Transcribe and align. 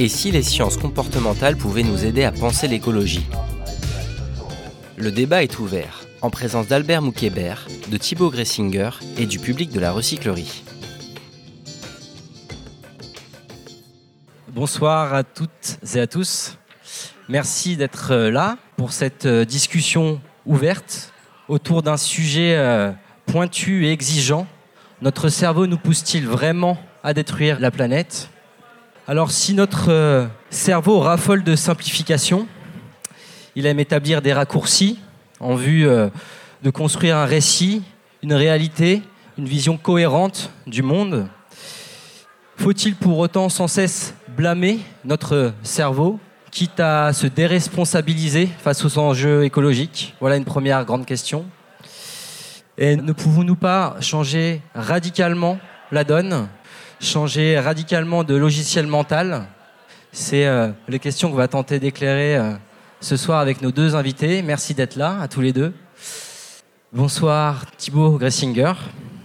Et 0.00 0.06
si 0.06 0.30
les 0.30 0.44
sciences 0.44 0.76
comportementales 0.76 1.56
pouvaient 1.56 1.82
nous 1.82 2.04
aider 2.04 2.22
à 2.22 2.30
penser 2.30 2.68
l'écologie 2.68 3.26
Le 4.96 5.10
débat 5.10 5.42
est 5.42 5.58
ouvert, 5.58 6.04
en 6.22 6.30
présence 6.30 6.68
d'Albert 6.68 7.02
Moukébert, 7.02 7.66
de 7.90 7.96
Thibaut 7.96 8.30
Gressinger 8.30 8.90
et 9.16 9.26
du 9.26 9.40
public 9.40 9.72
de 9.72 9.80
la 9.80 9.90
recyclerie. 9.90 10.62
Bonsoir 14.46 15.14
à 15.14 15.24
toutes 15.24 15.78
et 15.92 15.98
à 15.98 16.06
tous. 16.06 16.58
Merci 17.28 17.76
d'être 17.76 18.12
euh, 18.12 18.30
là 18.30 18.56
pour 18.76 18.92
cette 18.92 19.26
euh, 19.26 19.44
discussion 19.44 20.20
ouverte 20.46 21.12
autour 21.48 21.82
d'un 21.82 21.96
sujet 21.96 22.54
euh, 22.56 22.92
pointu 23.26 23.86
et 23.86 23.90
exigeant. 23.90 24.46
Notre 25.02 25.28
cerveau 25.28 25.66
nous 25.66 25.76
pousse-t-il 25.76 26.24
vraiment 26.24 26.78
à 27.02 27.14
détruire 27.14 27.58
la 27.58 27.72
planète? 27.72 28.30
Alors 29.08 29.30
si 29.30 29.54
notre 29.54 29.90
euh, 29.90 30.26
cerveau 30.50 31.00
raffole 31.00 31.42
de 31.42 31.56
simplification, 31.56 32.46
il 33.56 33.64
aime 33.64 33.80
établir 33.80 34.20
des 34.20 34.34
raccourcis 34.34 34.98
en 35.40 35.54
vue 35.54 35.88
euh, 35.88 36.10
de 36.62 36.68
construire 36.68 37.16
un 37.16 37.24
récit, 37.24 37.82
une 38.22 38.34
réalité, 38.34 39.00
une 39.38 39.46
vision 39.46 39.78
cohérente 39.78 40.50
du 40.66 40.82
monde. 40.82 41.26
Faut-il 42.58 42.96
pour 42.96 43.16
autant 43.16 43.48
sans 43.48 43.66
cesse 43.66 44.12
blâmer 44.36 44.78
notre 45.06 45.54
cerveau, 45.62 46.20
quitte 46.50 46.78
à 46.78 47.14
se 47.14 47.26
déresponsabiliser 47.26 48.46
face 48.58 48.84
aux 48.84 48.98
enjeux 48.98 49.42
écologiques? 49.42 50.16
Voilà 50.20 50.36
une 50.36 50.44
première 50.44 50.84
grande 50.84 51.06
question. 51.06 51.46
Et 52.76 52.96
ne 52.96 53.12
pouvons-nous 53.12 53.56
pas 53.56 53.96
changer 54.00 54.60
radicalement 54.74 55.58
la 55.92 56.04
donne? 56.04 56.48
Changer 57.00 57.58
radicalement 57.58 58.24
de 58.24 58.34
logiciel 58.34 58.86
mental 58.86 59.46
C'est 60.12 60.46
euh, 60.46 60.70
les 60.88 60.98
questions 60.98 61.30
qu'on 61.30 61.36
va 61.36 61.48
tenter 61.48 61.78
d'éclairer 61.78 62.36
euh, 62.36 62.54
ce 63.00 63.16
soir 63.16 63.40
avec 63.40 63.62
nos 63.62 63.70
deux 63.70 63.94
invités. 63.94 64.42
Merci 64.42 64.74
d'être 64.74 64.96
là, 64.96 65.18
à 65.20 65.28
tous 65.28 65.40
les 65.40 65.52
deux. 65.52 65.72
Bonsoir 66.92 67.66
Thibaut 67.76 68.18
Gressinger. 68.18 68.72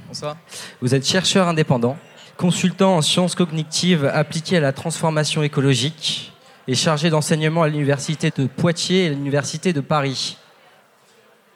Bonsoir. 0.07 0.37
Vous 0.81 0.93
êtes 0.93 1.07
chercheur 1.07 1.47
indépendant, 1.47 1.97
consultant 2.37 2.97
en 2.97 3.01
sciences 3.01 3.35
cognitives 3.35 4.05
appliquées 4.13 4.57
à 4.57 4.61
la 4.61 4.73
transformation 4.73 5.41
écologique 5.41 6.33
et 6.67 6.75
chargé 6.75 7.09
d'enseignement 7.09 7.63
à 7.63 7.69
l'université 7.69 8.31
de 8.35 8.45
Poitiers 8.45 9.05
et 9.05 9.07
à 9.07 9.09
l'université 9.09 9.73
de 9.73 9.81
Paris. 9.81 10.37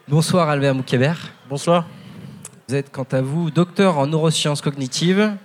Bonsoir 0.08 0.50
Albert 0.50 0.74
Moukébert. 0.74 1.34
Bonsoir. 1.50 1.86
Vous 2.68 2.76
êtes 2.76 2.92
quant 2.92 3.08
à 3.12 3.22
vous 3.22 3.52
docteur 3.52 3.98
en 3.98 4.08
neurosciences 4.08 4.62
cognitives 4.62 5.38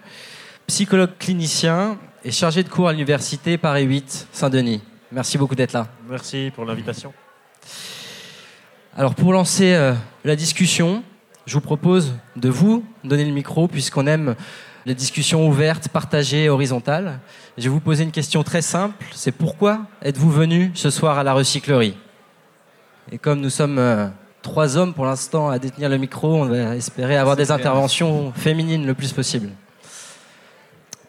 psychologue 0.73 1.19
clinicien 1.19 1.99
et 2.25 2.31
chargé 2.31 2.63
de 2.63 2.69
cours 2.71 2.89
à 2.89 2.93
l'université 2.93 3.59
Paris 3.59 3.83
8 3.83 4.29
Saint-Denis. 4.33 4.81
Merci 5.13 5.37
beaucoup 5.37 5.55
d'être 5.55 5.75
là. 5.75 5.87
Merci 6.09 6.51
pour 6.55 6.65
l'invitation. 6.65 7.13
Alors 8.97 9.15
pour 9.15 9.35
lancer 9.35 9.75
euh, 9.75 9.93
la 10.25 10.35
discussion, 10.35 11.05
je 11.45 11.53
vous 11.53 11.61
propose 11.61 12.15
de 12.37 12.49
vous 12.49 12.87
donner 13.05 13.27
le 13.27 13.33
micro 13.33 13.69
puisqu'on 13.69 14.07
aime 14.07 14.35
les 14.87 14.95
discussions 14.95 15.47
ouvertes, 15.47 15.89
partagées, 15.89 16.49
horizontales. 16.49 17.21
Je 17.59 17.65
vais 17.65 17.69
vous 17.69 17.81
poser 17.81 18.05
une 18.05 18.11
question 18.11 18.43
très 18.43 18.63
simple, 18.63 19.05
c'est 19.13 19.33
pourquoi 19.33 19.83
êtes-vous 20.01 20.31
venu 20.31 20.71
ce 20.73 20.89
soir 20.89 21.19
à 21.19 21.23
la 21.23 21.35
recyclerie? 21.35 21.99
Et 23.11 23.19
comme 23.19 23.43
nous 23.43 23.51
sommes 23.51 23.79
euh, 23.79 24.09
trois 24.41 24.79
hommes 24.79 24.95
pour 24.95 25.05
l'instant 25.05 25.51
à 25.51 25.59
détenir 25.59 25.91
le 25.91 25.99
micro, 25.99 26.35
on 26.35 26.47
va 26.47 26.77
espérer 26.77 27.19
avoir 27.19 27.37
des 27.37 27.51
interventions 27.51 28.33
féminines 28.33 28.87
le 28.87 28.95
plus 28.95 29.13
possible. 29.13 29.51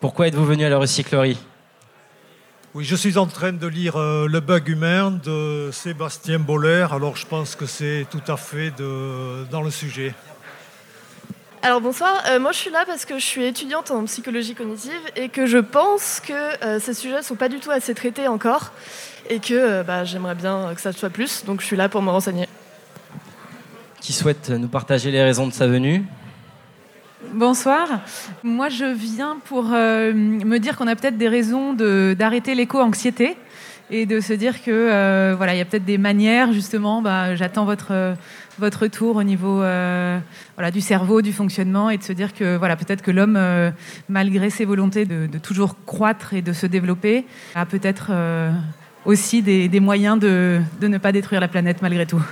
Pourquoi 0.04 0.28
êtes-vous 0.28 0.44
venu 0.44 0.66
à 0.66 0.70
la 0.70 0.80
recyclerie? 0.80 1.38
Oui, 2.74 2.84
je 2.84 2.94
suis 2.94 3.18
en 3.18 3.26
train 3.26 3.54
de 3.54 3.68
lire 3.68 3.96
euh, 3.96 4.28
Le 4.28 4.42
bug 4.42 4.68
humain 4.68 5.12
de 5.12 5.70
Sébastien 5.72 6.40
Boller, 6.40 6.88
alors 6.92 7.16
je 7.16 7.26
pense 7.26 7.56
que 7.56 7.66
c'est 7.66 8.06
tout 8.12 8.22
à 8.28 8.36
fait 8.36 8.72
de, 8.72 9.46
dans 9.50 9.62
le 9.62 9.72
sujet. 9.72 10.14
Alors 11.62 11.80
bonsoir, 11.80 12.22
euh, 12.28 12.38
moi 12.38 12.52
je 12.52 12.58
suis 12.58 12.70
là 12.70 12.84
parce 12.86 13.06
que 13.06 13.18
je 13.18 13.24
suis 13.24 13.46
étudiante 13.46 13.92
en 13.92 14.04
psychologie 14.04 14.56
cognitive 14.56 14.92
et 15.16 15.30
que 15.30 15.46
je 15.46 15.60
pense 15.60 16.20
que 16.20 16.34
euh, 16.66 16.82
ces 16.82 16.94
sujets 16.94 17.20
ne 17.20 17.22
sont 17.22 17.36
pas 17.36 17.48
du 17.48 17.62
tout 17.62 17.72
assez 17.72 17.96
traités 17.96 18.28
encore 18.28 18.74
et 19.30 19.40
que 19.40 19.84
bah, 19.84 20.04
j'aimerais 20.04 20.36
bien 20.36 20.74
que 20.76 20.82
ça 20.82 20.92
soit 20.92 21.12
plus, 21.12 21.46
donc 21.46 21.62
je 21.62 21.66
suis 21.66 21.78
là 21.78 21.88
pour 21.88 22.02
me 22.02 22.10
renseigner. 22.10 22.50
Qui 24.02 24.12
souhaite 24.12 24.50
nous 24.50 24.68
partager 24.68 25.12
les 25.12 25.24
raisons 25.24 25.48
de 25.48 25.54
sa 25.54 25.68
venue? 25.68 26.04
Bonsoir. 27.34 27.88
Moi, 28.44 28.70
je 28.70 28.86
viens 28.86 29.38
pour 29.46 29.74
euh, 29.74 30.14
me 30.14 30.60
dire 30.60 30.78
qu'on 30.78 30.86
a 30.86 30.96
peut-être 30.96 31.18
des 31.18 31.28
raisons 31.28 31.74
d'arrêter 31.74 32.54
l'éco-anxiété 32.54 33.36
et 33.90 34.06
de 34.06 34.20
se 34.20 34.34
dire 34.34 34.64
que 34.64 34.70
euh, 34.70 35.34
voilà, 35.36 35.56
il 35.56 35.58
y 35.58 35.62
a 35.62 35.66
peut-être 35.66 35.86
des 35.86 35.98
manières 35.98 36.54
justement. 36.54 37.02
Bah, 37.02 37.34
J'attends 37.34 37.66
votre 37.66 38.16
votre 38.60 38.84
retour 38.84 39.16
au 39.16 39.24
niveau 39.24 39.64
euh, 39.64 40.20
du 40.72 40.80
cerveau, 40.80 41.24
du 41.24 41.34
fonctionnement, 41.34 41.90
et 41.90 41.98
de 41.98 42.04
se 42.04 42.14
dire 42.14 42.36
que 42.36 42.56
voilà, 42.56 42.76
peut-être 42.76 43.02
que 43.02 43.10
l'homme, 43.10 43.40
malgré 44.10 44.52
ses 44.52 44.66
volontés 44.66 45.06
de, 45.06 45.28
toujours 45.40 45.76
croître 45.88 46.36
et 46.36 46.44
de 46.44 46.54
se 46.54 46.68
développer, 46.68 47.26
a 47.56 47.66
peut-être 47.66 48.12
aussi 49.06 49.42
des, 49.42 49.80
moyens 49.80 50.20
de 50.20 50.62
ne 50.84 50.98
pas 51.00 51.12
détruire 51.12 51.42
la 51.42 51.48
planète 51.48 51.82
malgré 51.82 52.06
tout. 52.06 52.24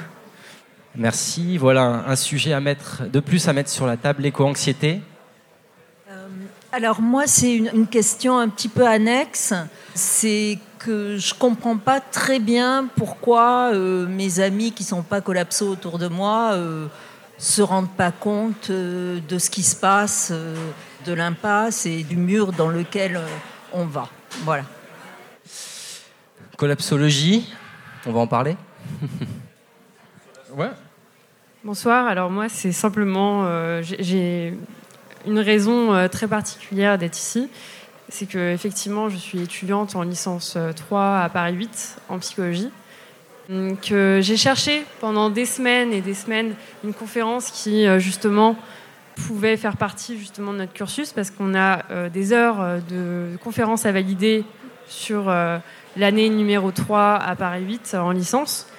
Merci. 0.95 1.57
Voilà 1.57 2.03
un 2.07 2.15
sujet 2.15 2.53
à 2.53 2.59
mettre, 2.59 3.03
de 3.09 3.19
plus 3.19 3.47
à 3.47 3.53
mettre 3.53 3.69
sur 3.69 3.87
la 3.87 3.95
table, 3.95 4.23
l'éco-anxiété. 4.23 5.01
Euh, 6.09 6.27
alors 6.71 7.01
moi, 7.01 7.27
c'est 7.27 7.55
une, 7.55 7.87
question 7.87 8.37
un 8.37 8.49
petit 8.49 8.67
peu 8.67 8.85
annexe. 8.85 9.53
C'est 9.95 10.59
que 10.79 11.17
je 11.17 11.33
comprends 11.33 11.77
pas 11.77 12.01
très 12.01 12.39
bien 12.39 12.87
pourquoi 12.95 13.71
euh, 13.73 14.05
mes 14.07 14.39
amis 14.41 14.73
qui 14.73 14.83
sont 14.83 15.03
pas 15.03 15.21
collapsaux 15.21 15.69
autour 15.69 15.97
de 15.97 16.07
moi 16.07 16.51
euh, 16.53 16.87
se 17.37 17.61
rendent 17.61 17.91
pas 17.91 18.11
compte 18.11 18.69
de 18.69 19.37
ce 19.39 19.49
qui 19.49 19.63
se 19.63 19.75
passe, 19.75 20.31
de 21.05 21.13
l'impasse 21.13 21.85
et 21.85 22.03
du 22.03 22.17
mur 22.17 22.51
dans 22.51 22.69
lequel 22.69 23.19
on 23.73 23.85
va. 23.85 24.09
Voilà. 24.43 24.63
Collapsologie, 26.57 27.51
on 28.05 28.11
va 28.11 28.19
en 28.19 28.27
parler 28.27 28.55
Bonsoir. 31.63 32.07
Alors 32.07 32.29
moi, 32.29 32.49
c'est 32.49 32.73
simplement, 32.73 33.43
euh, 33.45 33.81
j'ai 33.83 34.53
une 35.25 35.39
raison 35.39 35.93
euh, 35.93 36.09
très 36.09 36.27
particulière 36.27 36.97
d'être 36.97 37.17
ici. 37.17 37.49
C'est 38.09 38.25
que 38.25 38.51
effectivement, 38.51 39.07
je 39.07 39.15
suis 39.15 39.41
étudiante 39.41 39.95
en 39.95 40.03
licence 40.03 40.57
3 40.75 40.99
euh, 40.99 41.25
à 41.25 41.29
Paris 41.29 41.53
8 41.53 41.97
en 42.09 42.19
psychologie. 42.19 42.69
Que 43.81 44.19
j'ai 44.21 44.37
cherché 44.37 44.85
pendant 44.99 45.29
des 45.29 45.45
semaines 45.45 45.91
et 45.93 46.01
des 46.01 46.13
semaines 46.13 46.53
une 46.83 46.93
conférence 46.93 47.51
qui 47.51 47.85
justement 47.99 48.55
pouvait 49.27 49.57
faire 49.57 49.75
partie 49.75 50.17
justement 50.17 50.53
de 50.53 50.59
notre 50.59 50.71
cursus 50.71 51.11
parce 51.11 51.31
qu'on 51.31 51.53
a 51.53 52.07
des 52.09 52.31
heures 52.31 52.81
de 52.89 53.35
conférences 53.43 53.85
à 53.85 53.91
valider 53.91 54.45
sur 54.87 55.25
l'année 55.97 56.29
numéro 56.29 56.71
3 56.71 57.15
à 57.15 57.35
Paris 57.35 57.63
8 57.65 57.95
en 57.95 58.11
licence. 58.11 58.70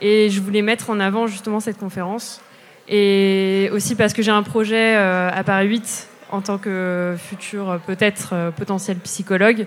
Et 0.00 0.30
je 0.30 0.40
voulais 0.40 0.62
mettre 0.62 0.90
en 0.90 1.00
avant 1.00 1.26
justement 1.26 1.60
cette 1.60 1.78
conférence. 1.78 2.40
Et 2.88 3.70
aussi 3.72 3.94
parce 3.94 4.12
que 4.12 4.22
j'ai 4.22 4.30
un 4.30 4.42
projet 4.42 4.96
euh, 4.96 5.30
à 5.32 5.42
Paris 5.42 5.68
8 5.68 6.08
en 6.30 6.42
tant 6.42 6.58
que 6.58 7.14
futur 7.18 7.70
euh, 7.70 7.78
peut-être 7.78 8.30
euh, 8.32 8.50
potentiel 8.50 8.98
psychologue, 8.98 9.66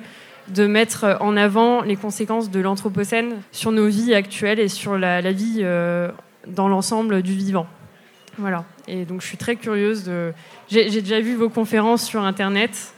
de 0.49 0.67
mettre 0.67 1.17
en 1.19 1.35
avant 1.35 1.81
les 1.81 1.95
conséquences 1.95 2.51
de 2.51 2.59
l'Anthropocène 2.59 3.41
sur 3.51 3.71
nos 3.71 3.87
vies 3.87 4.13
actuelles 4.13 4.59
et 4.59 4.67
sur 4.67 4.97
la, 4.97 5.19
vie 5.31 5.61
dans 6.47 6.69
l'ensemble 6.69 7.21
du 7.21 7.33
vivant. 7.33 7.67
Voilà. 8.37 8.63
Et 8.87 9.03
donc 9.03 9.19
je 9.19 9.27
suis 9.27 9.35
très 9.35 9.57
curieuse 9.57 10.05
de. 10.05 10.31
J'ai 10.69 11.01
déjà 11.01 11.19
vu 11.19 11.35
vos 11.35 11.49
conférences 11.49 12.05
sur 12.05 12.23
Internet, 12.23 12.93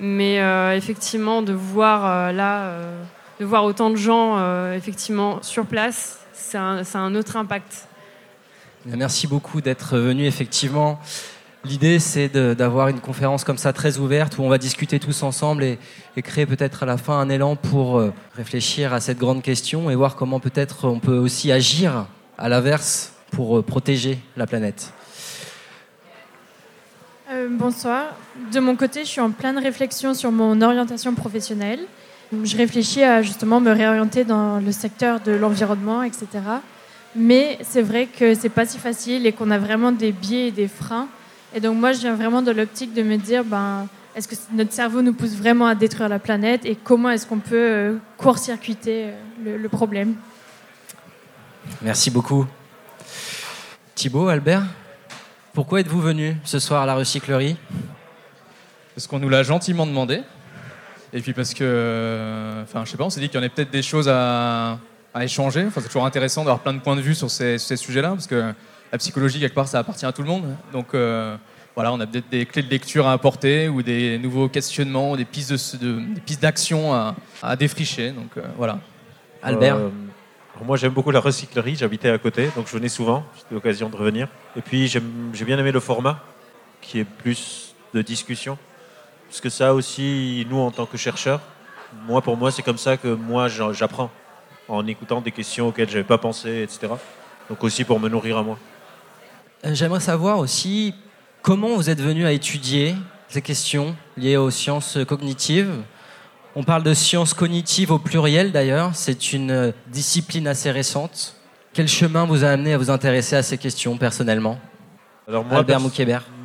mais 0.00 0.40
effectivement 0.76 1.42
de 1.42 1.52
voir 1.52 2.32
là, 2.32 2.72
de 3.38 3.44
voir 3.44 3.62
autant 3.62 3.90
de 3.90 3.94
gens 3.94 4.72
effectivement 4.72 5.40
sur 5.42 5.66
place, 5.66 6.23
c'est 6.48 6.58
un, 6.98 7.14
autre 7.14 7.36
impact. 7.36 7.88
Merci 8.86 9.26
beaucoup 9.26 9.60
d'être 9.60 9.96
venu. 9.98 10.26
Effectivement, 10.26 11.00
L'idée, 11.66 11.98
c'est 11.98 12.28
d'avoir 12.28 12.88
une 12.88 13.00
conférence 13.00 13.42
comme 13.42 13.56
ça 13.56 13.72
très 13.72 13.96
ouverte 13.96 14.36
où 14.36 14.42
on 14.42 14.50
va 14.50 14.58
discuter 14.58 15.00
tous 15.00 15.22
ensemble 15.22 15.64
et, 15.64 15.78
créer 16.22 16.44
peut-être 16.44 16.82
à 16.82 16.86
la 16.86 16.98
fin 16.98 17.18
un 17.18 17.30
élan 17.30 17.56
pour 17.56 17.98
euh, 17.98 18.12
réfléchir 18.36 18.92
à 18.92 19.00
cette 19.00 19.16
grande 19.16 19.40
question 19.40 19.88
et 19.88 19.94
voir 19.94 20.14
comment 20.14 20.40
peut-être 20.40 20.86
on 20.86 20.98
peut 20.98 21.16
aussi 21.16 21.50
agir 21.50 22.06
à 22.36 22.50
l'inverse 22.50 23.14
pour 23.30 23.56
euh, 23.56 23.62
protéger 23.62 24.18
la 24.36 24.46
planète. 24.46 24.92
Euh, 27.30 27.48
bonsoir. 27.50 28.14
De 28.52 28.60
mon 28.60 28.76
côté, 28.76 29.00
je 29.00 29.08
suis 29.08 29.22
en 29.22 29.30
pleine 29.30 29.58
réflexion 29.58 30.12
sur 30.12 30.30
mon 30.32 30.60
orientation 30.60 31.14
professionnelle. 31.14 31.80
Je 32.42 32.56
réfléchis 32.56 33.02
à 33.02 33.22
justement 33.22 33.60
me 33.60 33.70
réorienter 33.70 34.24
dans 34.24 34.58
le 34.58 34.72
secteur 34.72 35.20
de 35.20 35.32
l'environnement, 35.32 36.02
etc. 36.02 36.26
Mais 37.14 37.58
c'est 37.62 37.82
vrai 37.82 38.06
que 38.06 38.34
c'est 38.34 38.48
pas 38.48 38.66
si 38.66 38.78
facile 38.78 39.26
et 39.26 39.32
qu'on 39.32 39.50
a 39.50 39.58
vraiment 39.58 39.92
des 39.92 40.10
biais 40.10 40.48
et 40.48 40.50
des 40.50 40.68
freins 40.68 41.08
et 41.54 41.60
donc 41.60 41.76
moi, 41.76 41.92
je 41.92 42.00
viens 42.00 42.16
vraiment 42.16 42.42
de 42.42 42.50
l'optique 42.50 42.92
de 42.94 43.02
me 43.04 43.16
dire, 43.16 43.44
ben, 43.44 43.86
est-ce 44.16 44.26
que 44.26 44.34
notre 44.52 44.72
cerveau 44.72 45.02
nous 45.02 45.12
pousse 45.12 45.36
vraiment 45.36 45.66
à 45.66 45.76
détruire 45.76 46.08
la 46.08 46.18
planète 46.18 46.66
et 46.66 46.74
comment 46.74 47.10
est-ce 47.10 47.26
qu'on 47.26 47.38
peut 47.38 47.54
euh, 47.54 47.96
court-circuiter 48.18 49.10
euh, 49.46 49.58
le, 49.58 49.68
problème? 49.68 50.16
Merci 51.80 52.10
beaucoup. 52.10 52.44
Thibaut, 53.94 54.26
Albert, 54.26 54.64
pourquoi 55.52 55.78
êtes-vous 55.78 56.00
venu 56.00 56.36
ce 56.42 56.58
soir 56.58 56.82
à 56.82 56.86
la 56.86 56.96
recyclerie? 56.96 57.56
Parce 58.96 59.06
qu'on 59.06 59.20
nous 59.20 59.28
l'a 59.28 59.44
gentiment 59.44 59.86
demandé. 59.86 60.22
Et 61.14 61.20
puis 61.20 61.32
parce 61.32 61.54
que, 61.54 62.62
enfin, 62.64 62.84
je 62.84 62.90
sais 62.90 62.96
pas, 62.96 63.04
on 63.04 63.10
s'est 63.10 63.20
dit 63.20 63.28
qu'il 63.28 63.36
y 63.36 63.38
en 63.38 63.44
avait 63.44 63.54
peut-être 63.54 63.70
des 63.70 63.82
choses 63.82 64.08
à, 64.08 64.78
échanger. 65.20 65.64
Enfin, 65.66 65.80
c'est 65.80 65.86
toujours 65.86 66.04
intéressant 66.04 66.42
d'avoir 66.42 66.58
plein 66.58 66.74
de 66.74 66.80
points 66.80 66.96
de 66.96 67.00
vue 67.00 67.14
sur 67.14 67.30
ces, 67.30 67.56
ces 67.56 67.76
sujets-là, 67.76 68.10
parce 68.10 68.26
que 68.26 68.52
la 68.94 68.98
psychologie, 68.98 69.40
quelque 69.40 69.54
part, 69.54 69.66
ça 69.68 69.80
appartient 69.80 70.06
à 70.06 70.12
tout 70.12 70.22
le 70.22 70.28
monde. 70.28 70.56
Donc 70.72 70.94
euh, 70.94 71.36
voilà, 71.74 71.92
on 71.92 71.98
a 71.98 72.06
peut-être 72.06 72.28
des 72.30 72.46
clés 72.46 72.62
de 72.62 72.70
lecture 72.70 73.08
à 73.08 73.12
apporter 73.12 73.68
ou 73.68 73.82
des 73.82 74.18
nouveaux 74.18 74.48
questionnements, 74.48 75.16
des 75.16 75.24
pistes, 75.24 75.76
de, 75.76 76.00
pistes 76.24 76.42
d'action 76.42 76.94
à, 76.94 77.56
défricher. 77.56 78.10
Donc 78.10 78.36
euh, 78.36 78.42
voilà. 78.56 78.78
Albert 79.42 79.76
euh, 79.76 79.90
Moi, 80.64 80.76
j'aime 80.76 80.92
beaucoup 80.92 81.10
la 81.10 81.18
recyclerie. 81.18 81.74
J'habitais 81.74 82.08
à 82.08 82.18
côté, 82.18 82.50
donc 82.54 82.68
je 82.68 82.72
venais 82.72 82.88
souvent. 82.88 83.24
C'était 83.36 83.54
l'occasion 83.54 83.88
de 83.88 83.96
revenir. 83.96 84.28
Et 84.56 84.60
puis, 84.60 84.86
j'ai 84.86 85.00
bien 85.44 85.58
aimé 85.58 85.72
le 85.72 85.80
format, 85.80 86.22
qui 86.80 87.00
est 87.00 87.04
plus 87.04 87.74
de 87.94 88.02
discussion. 88.02 88.58
Parce 89.34 89.40
que 89.40 89.48
ça 89.48 89.74
aussi, 89.74 90.46
nous, 90.48 90.60
en 90.60 90.70
tant 90.70 90.86
que 90.86 90.96
chercheurs, 90.96 91.40
moi, 92.06 92.22
pour 92.22 92.36
moi, 92.36 92.52
c'est 92.52 92.62
comme 92.62 92.78
ça 92.78 92.96
que 92.96 93.08
moi, 93.08 93.48
j'apprends. 93.48 94.08
En 94.68 94.86
écoutant 94.86 95.20
des 95.20 95.32
questions 95.32 95.66
auxquelles 95.66 95.88
je 95.88 95.94
n'avais 95.94 96.06
pas 96.06 96.18
pensé, 96.18 96.62
etc. 96.62 96.92
Donc 97.50 97.64
aussi 97.64 97.82
pour 97.82 97.98
me 97.98 98.08
nourrir 98.08 98.38
à 98.38 98.44
moi. 98.44 98.56
Euh, 99.64 99.74
j'aimerais 99.74 99.98
savoir 99.98 100.38
aussi 100.38 100.94
comment 101.42 101.74
vous 101.74 101.90
êtes 101.90 102.00
venu 102.00 102.24
à 102.24 102.30
étudier 102.30 102.94
ces 103.26 103.42
questions 103.42 103.96
liées 104.16 104.36
aux 104.36 104.50
sciences 104.50 104.98
cognitives. 105.04 105.82
On 106.54 106.62
parle 106.62 106.84
de 106.84 106.94
sciences 106.94 107.34
cognitives 107.34 107.90
au 107.90 107.98
pluriel 107.98 108.52
d'ailleurs, 108.52 108.94
c'est 108.94 109.32
une 109.32 109.50
euh, 109.50 109.72
discipline 109.88 110.46
assez 110.46 110.70
récente. 110.70 111.34
Quel 111.72 111.88
chemin 111.88 112.24
vous 112.24 112.44
a 112.44 112.50
amené 112.50 112.74
à 112.74 112.78
vous 112.78 112.88
intéresser 112.88 113.34
à 113.34 113.42
ces 113.42 113.58
questions 113.58 113.96
personnellement? 113.96 114.60
Alors 115.26 115.44
moi, 115.44 115.58
Albert 115.58 115.80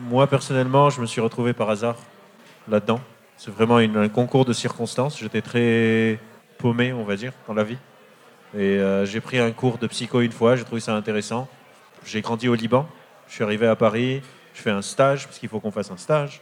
Moi 0.09 0.25
personnellement, 0.25 0.89
je 0.89 1.01
me 1.01 1.05
suis 1.05 1.21
retrouvé 1.21 1.53
par 1.53 1.69
hasard 1.69 1.95
là-dedans. 2.69 3.01
C'est 3.37 3.51
vraiment 3.51 3.77
un 3.77 4.09
concours 4.09 4.45
de 4.45 4.53
circonstances. 4.53 5.19
J'étais 5.19 5.41
très 5.41 6.19
paumé, 6.57 6.93
on 6.93 7.03
va 7.03 7.15
dire, 7.15 7.31
dans 7.47 7.53
la 7.53 7.63
vie. 7.63 7.77
Et 8.55 8.79
euh, 8.79 9.05
j'ai 9.05 9.21
pris 9.21 9.39
un 9.39 9.51
cours 9.51 9.77
de 9.77 9.87
psycho 9.87 10.21
une 10.21 10.31
fois, 10.31 10.55
j'ai 10.55 10.63
trouvé 10.63 10.81
ça 10.81 10.95
intéressant. 10.95 11.47
J'ai 12.05 12.21
grandi 12.21 12.47
au 12.47 12.55
Liban, 12.55 12.87
je 13.27 13.35
suis 13.35 13.43
arrivé 13.43 13.67
à 13.67 13.75
Paris, 13.75 14.21
je 14.53 14.61
fais 14.61 14.71
un 14.71 14.81
stage, 14.81 15.25
parce 15.25 15.37
qu'il 15.37 15.49
faut 15.49 15.59
qu'on 15.59 15.71
fasse 15.71 15.91
un 15.91 15.97
stage. 15.97 16.41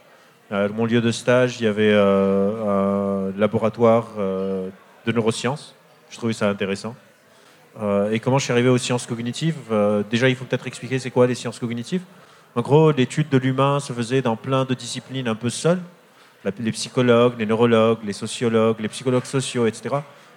Mon 0.50 0.86
lieu 0.86 1.02
de 1.02 1.10
stage, 1.10 1.60
il 1.60 1.64
y 1.64 1.66
avait 1.66 1.92
euh, 1.92 3.28
un 3.34 3.38
laboratoire 3.38 4.08
euh, 4.18 4.70
de 5.04 5.12
neurosciences. 5.12 5.74
Je 6.10 6.16
trouvais 6.16 6.32
ça 6.32 6.48
intéressant. 6.48 6.94
Et 8.10 8.18
comment 8.18 8.38
je 8.38 8.44
suis 8.44 8.52
arrivé 8.52 8.68
aux 8.68 8.78
sciences 8.78 9.06
cognitives 9.06 9.54
Déjà, 10.10 10.28
il 10.28 10.34
faut 10.34 10.44
peut-être 10.44 10.66
expliquer 10.66 10.98
c'est 10.98 11.12
quoi 11.12 11.28
les 11.28 11.36
sciences 11.36 11.60
cognitives. 11.60 12.00
En 12.56 12.60
gros, 12.60 12.90
l'étude 12.90 13.28
de 13.28 13.38
l'humain 13.38 13.78
se 13.78 13.92
faisait 13.92 14.20
dans 14.20 14.34
plein 14.34 14.64
de 14.64 14.74
disciplines 14.74 15.28
un 15.28 15.36
peu 15.36 15.48
seules. 15.48 15.78
Les 16.44 16.72
psychologues, 16.72 17.34
les 17.38 17.46
neurologues, 17.46 17.98
les 18.04 18.12
sociologues, 18.12 18.80
les 18.80 18.88
psychologues 18.88 19.24
sociaux, 19.24 19.66
etc. 19.66 19.96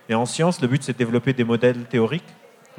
Et 0.10 0.16
en 0.16 0.26
sciences, 0.26 0.62
le 0.62 0.68
but, 0.68 0.84
c'est 0.84 0.94
de 0.94 0.98
développer 0.98 1.34
des 1.34 1.44
modèles 1.44 1.86
théoriques 1.86 2.24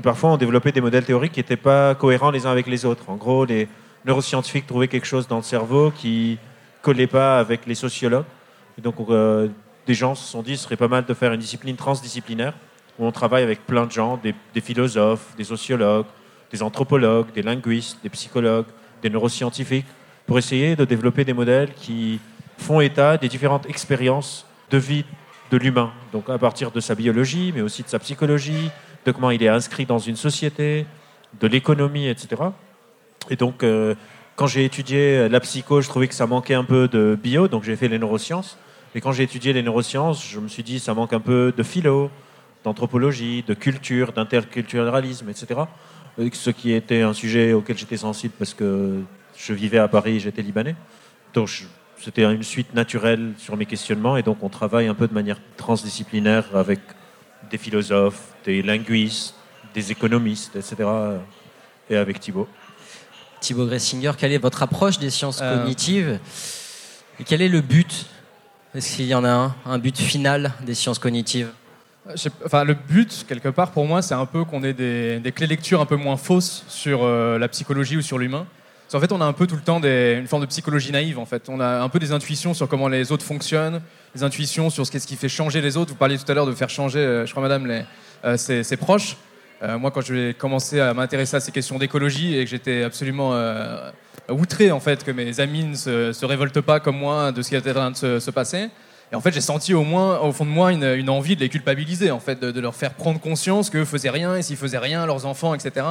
Parfois, 0.03 0.31
on 0.31 0.37
développait 0.37 0.73
des 0.73 0.81
modèles 0.81 1.05
théoriques 1.05 1.33
qui 1.33 1.41
n'étaient 1.41 1.57
pas 1.57 1.95
cohérents 1.95 2.31
les 2.31 2.47
uns 2.47 2.51
avec 2.51 2.67
les 2.67 2.85
autres. 2.85 3.11
En 3.11 3.17
gros, 3.17 3.45
les 3.45 3.69
neuroscientifiques 4.07 4.67
trouvaient 4.67 4.89
quelque 4.89 5.07
chose 5.07 5.29
dans 5.29 5.37
le 5.37 5.43
cerveau 5.43 5.93
qui 5.95 6.39
collait 6.81 7.07
pas 7.07 7.39
avec 7.39 7.67
les 7.67 7.75
sociologues. 7.75 8.25
Et 8.79 8.81
donc, 8.81 8.95
euh, 9.11 9.49
des 9.87 9.95
gens 9.95 10.15
se 10.15 10.27
sont 10.27 10.43
dit, 10.43 10.57
ce 10.57 10.65
serait 10.65 10.77
pas 10.77 10.89
mal 10.89 11.05
de 11.05 11.15
faire 11.15 11.33
une 11.33 11.41
discipline 11.41 11.77
transdisciplinaire 11.77 12.55
où 12.99 13.07
on 13.07 13.13
travaille 13.13 13.43
avec 13.43 13.67
plein 13.67 13.87
de 13.87 13.93
gens, 13.93 14.17
des, 14.17 14.35
des 14.55 14.61
philosophes, 14.61 15.35
des 15.37 15.45
sociologues, 15.45 16.07
des 16.51 16.63
anthropologues, 16.63 17.33
des 17.33 17.43
linguistes, 17.43 17.99
des 18.03 18.11
psychologues, 18.11 18.67
des 19.03 19.11
neuroscientifiques, 19.11 19.87
pour 20.27 20.39
essayer 20.39 20.75
de 20.75 20.85
développer 20.85 21.25
des 21.25 21.33
modèles 21.33 21.73
qui 21.75 22.19
font 22.63 22.81
état 22.81 23.19
des 23.19 23.29
différentes 23.29 23.69
expériences 23.69 24.47
de 24.71 24.79
vie 24.79 25.05
de 25.51 25.57
l'humain. 25.59 25.93
Donc, 26.13 26.31
à 26.31 26.39
partir 26.39 26.71
de 26.71 26.81
sa 26.81 26.95
biologie, 26.95 27.53
mais 27.55 27.61
aussi 27.61 27.83
de 27.83 27.89
sa 27.89 27.99
psychologie, 27.99 28.71
de 29.05 29.13
comment 29.13 29.31
il 29.31 29.43
est 29.43 29.49
inscrit 29.49 29.85
dans 29.85 29.99
une 29.99 30.17
société, 30.17 30.87
de 31.41 31.47
l'économie, 31.47 32.09
etc. 32.09 32.43
Et 33.31 33.37
donc, 33.37 33.63
euh, 33.63 33.95
quand 34.37 34.47
j'ai 34.47 34.65
étudié 34.65 35.29
la 35.29 35.41
psycho, 35.41 35.81
je 35.81 35.89
trouvais 35.89 36.09
que 36.09 36.15
ça 36.15 36.27
manquait 36.27 36.55
un 36.55 36.65
peu 36.65 36.89
de 36.89 37.19
bio, 37.23 37.49
donc 37.49 37.65
j'ai 37.65 37.77
fait 37.77 37.89
les 37.89 37.99
neurosciences. 37.99 38.57
Et 38.95 39.01
quand 39.01 39.13
j'ai 39.13 39.23
étudié 39.25 39.53
les 39.53 39.63
neurosciences, 39.63 40.27
je 40.27 40.41
me 40.41 40.49
suis 40.49 40.63
dit 40.63 40.79
ça 40.79 40.95
manque 40.95 41.13
un 41.13 41.21
peu 41.21 41.53
de 41.57 41.63
philo, 41.63 42.11
d'anthropologie, 42.65 43.45
de 43.47 43.55
culture, 43.55 44.13
d'interculturalisme, 44.13 45.29
etc. 45.29 45.61
Ce 46.33 46.51
qui 46.51 46.73
était 46.73 47.03
un 47.03 47.15
sujet 47.15 47.53
auquel 47.53 47.77
j'étais 47.77 47.97
sensible 47.97 48.35
parce 48.39 48.55
que 48.55 49.01
je 49.37 49.53
vivais 49.55 49.79
à 49.79 49.89
Paris, 49.89 50.21
j'étais 50.21 50.43
libanais. 50.43 50.77
Donc 51.35 51.49
c'était 52.03 52.25
une 52.25 52.43
suite 52.43 52.75
naturelle 52.75 53.33
sur 53.39 53.57
mes 53.57 53.67
questionnements 53.67 54.17
et 54.17 54.23
donc 54.23 54.43
on 54.43 54.49
travaille 54.49 54.89
un 54.89 54.95
peu 54.95 55.07
de 55.07 55.15
manière 55.15 55.39
transdisciplinaire 55.57 56.45
avec 56.55 56.81
des 57.51 57.59
philosophes, 57.59 58.23
des 58.45 58.63
linguistes, 58.63 59.35
des 59.75 59.93
économistes, 59.93 60.57
etc. 60.57 60.89
Et 61.89 61.97
avec 61.97 62.21
Thibaut. 62.21 62.49
Thibaut 63.41 63.67
Gressinger, 63.67 64.13
quelle 64.17 64.33
est 64.33 64.39
votre 64.39 64.63
approche 64.63 64.99
des 64.99 65.11
sciences 65.11 65.41
euh. 65.43 65.59
cognitives 65.59 66.19
Et 67.21 67.25
quel 67.25 67.43
est 67.43 67.49
le 67.49 67.61
but? 67.61 68.07
Est-ce 68.75 68.97
qu'il 68.97 69.07
y 69.07 69.15
en 69.15 69.25
a 69.25 69.31
un, 69.31 69.55
un 69.67 69.79
but 69.79 69.97
final 69.97 70.53
des 70.65 70.75
sciences 70.75 70.99
cognitives? 70.99 71.51
Enfin, 72.45 72.65
le 72.65 72.75
but, 72.75 73.25
quelque 73.29 73.49
part, 73.49 73.71
pour 73.71 73.87
moi, 73.87 74.03
c'est 74.03 74.15
un 74.15 74.27
peu 74.27 74.45
qu'on 74.45 74.65
ait 74.65 74.73
des, 74.73 75.21
des, 75.21 75.31
clés 75.31 75.47
lecture 75.47 75.81
un 75.81 75.87
peu 75.87 75.95
moins 75.97 76.17
fausses 76.17 76.65
sur 76.67 77.05
euh, 77.05 77.39
la 77.39 77.47
psychologie 77.49 77.97
ou 77.97 78.03
sur 78.03 78.19
l'humain. 78.19 78.47
En 78.95 79.01
fait, 79.01 79.13
on 79.13 79.21
a 79.21 79.25
un 79.25 79.33
peu 79.33 79.47
tout 79.47 79.57
le 79.57 79.63
temps 79.63 79.81
une 79.83 80.27
forme 80.27 80.43
de 80.43 80.47
psychologie 80.47 80.93
naïve. 80.93 81.19
En 81.19 81.25
fait, 81.25 81.49
on 81.49 81.61
a 81.61 81.81
un 81.81 81.89
peu 81.89 81.99
des 81.99 82.13
intuitions 82.13 82.53
sur 82.53 82.69
comment 82.69 82.89
les 82.89 83.11
autres 83.11 83.25
fonctionnent, 83.25 83.81
des 84.15 84.23
intuitions 84.23 84.69
sur 84.69 84.87
ce 84.87 84.93
qu'est-ce 84.93 85.07
qui 85.07 85.17
fait 85.17 85.29
changer 85.31 85.61
les 85.61 85.77
autres. 85.77 85.93
Vous 85.93 85.97
parliez 85.97 86.19
tout 86.19 86.31
à 86.31 86.35
l'heure 86.35 86.47
de 86.47 86.53
faire 86.53 86.69
changer, 86.69 86.99
euh, 86.99 87.25
je 87.25 87.31
crois, 87.31 87.43
Madame, 87.43 87.85
euh, 88.25 88.37
ses, 88.37 88.77
proches. 88.77 89.17
Euh, 89.63 89.79
moi, 89.79 89.91
quand 89.91 90.03
j'ai 90.03 90.35
commencé 90.35 90.79
à 90.79 90.93
m'intéresser 90.93 91.37
à 91.37 91.41
ces 91.41 91.53
questions 91.53 91.79
d'écologie 91.79 92.37
et 92.37 92.45
que 92.45 92.51
j'étais 92.51 92.83
absolument 92.83 93.35
outré 94.29 94.71
en 94.71 94.81
fait 94.81 95.05
que 95.05 95.11
mes 95.11 95.41
amis 95.41 95.65
ne 95.65 95.75
se, 95.75 96.25
révoltent 96.25 96.61
pas 96.61 96.81
comme 96.81 96.99
moi 96.99 97.33
de 97.33 97.43
ce 97.43 97.49
qui 97.49 97.57
était 97.57 97.71
en 97.71 97.75
train 97.75 97.91
de 97.93 97.97
se, 97.97 98.19
se 98.19 98.31
passer. 98.31 98.69
Et 99.11 99.15
en 99.15 99.21
fait, 99.21 99.33
j'ai 99.33 99.41
senti 99.41 99.75
au 99.75 99.85
moins, 99.85 100.19
au 100.21 100.33
fond 100.33 100.45
de 100.45 100.51
moi, 100.51 100.73
une, 100.73 100.85
une 100.85 101.11
envie 101.11 101.37
de 101.37 101.41
les 101.41 101.49
culpabiliser, 101.49 102.11
en 102.11 102.21
fait, 102.21 102.41
de, 102.41 102.51
de 102.51 102.61
leur 102.61 102.75
faire 102.75 102.95
prendre 102.95 103.21
conscience 103.21 103.71
qu'eux 103.71 103.85
faisaient 103.85 104.11
rien 104.11 104.37
et 104.37 104.43
s'ils 104.43 104.57
faisaient 104.57 104.79
rien, 104.79 105.07
leurs 105.07 105.27
enfants, 105.27 105.55
etc. 105.55 105.85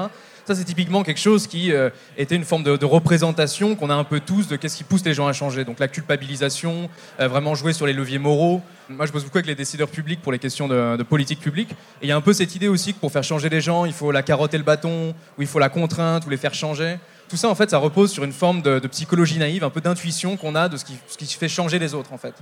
Ça, 0.46 0.56
c'est 0.56 0.64
typiquement 0.64 1.04
quelque 1.04 1.20
chose 1.20 1.48
qui 1.48 1.72
euh, 1.72 1.90
était 2.18 2.36
une 2.36 2.44
forme 2.44 2.64
de, 2.64 2.86
représentation 2.86 3.76
qu'on 3.76 3.90
a 3.90 3.94
un 3.94 4.04
peu 4.04 4.20
tous 4.20 4.48
de 4.48 4.56
qu'est-ce 4.56 4.78
qui 4.78 4.84
pousse 4.84 5.06
les 5.06 5.14
gens 5.14 5.28
à 5.28 5.34
changer. 5.34 5.66
Donc 5.66 5.80
la 5.80 5.88
culpabilisation, 5.88 6.90
euh, 7.20 7.28
vraiment 7.28 7.56
jouer 7.56 7.74
sur 7.74 7.86
les 7.86 7.94
leviers 7.94 8.20
moraux. 8.20 8.62
Moi, 8.90 9.06
je 9.06 9.12
bosse 9.12 9.24
beaucoup 9.24 9.38
avec 9.38 9.48
les 9.48 9.56
décideurs 9.56 9.88
publics 9.88 10.22
pour 10.22 10.32
les 10.32 10.40
questions 10.40 10.68
de, 10.68 11.04
politique 11.04 11.40
publique. 11.40 11.72
Et 12.02 12.06
il 12.06 12.10
y 12.10 12.12
a 12.12 12.16
un 12.16 12.22
peu 12.22 12.34
cette 12.34 12.56
idée 12.56 12.68
aussi 12.68 12.94
que 12.94 13.00
pour 13.00 13.12
faire 13.12 13.24
changer 13.24 13.50
les 13.50 13.62
gens, 13.62 13.86
il 13.86 13.94
faut 13.94 14.12
la 14.12 14.24
carotte 14.24 14.54
et 14.54 14.58
le 14.58 14.64
bâton, 14.64 15.14
ou 15.38 15.42
il 15.42 15.48
faut 15.48 15.60
la 15.60 15.70
contrainte, 15.70 16.26
ou 16.26 16.30
les 16.30 16.38
faire 16.38 16.54
changer. 16.54 16.98
Tout 17.30 17.38
ça, 17.38 17.48
en 17.48 17.56
fait, 17.56 17.70
ça 17.70 17.78
repose 17.78 18.12
sur 18.12 18.24
une 18.24 18.34
forme 18.34 18.62
de, 18.62 18.80
psychologie 18.88 19.40
naïve, 19.40 19.64
un 19.64 19.70
peu 19.70 19.82
d'intuition 19.82 20.36
qu'on 20.36 20.56
a 20.56 20.68
de 20.68 20.78
ce 20.78 20.84
qui, 20.84 20.98
ce 21.08 21.18
qui 21.18 21.26
fait 21.26 21.48
changer 21.48 21.80
les 21.80 21.94
autres, 21.94 22.12
en 22.12 22.18
fait 22.18 22.34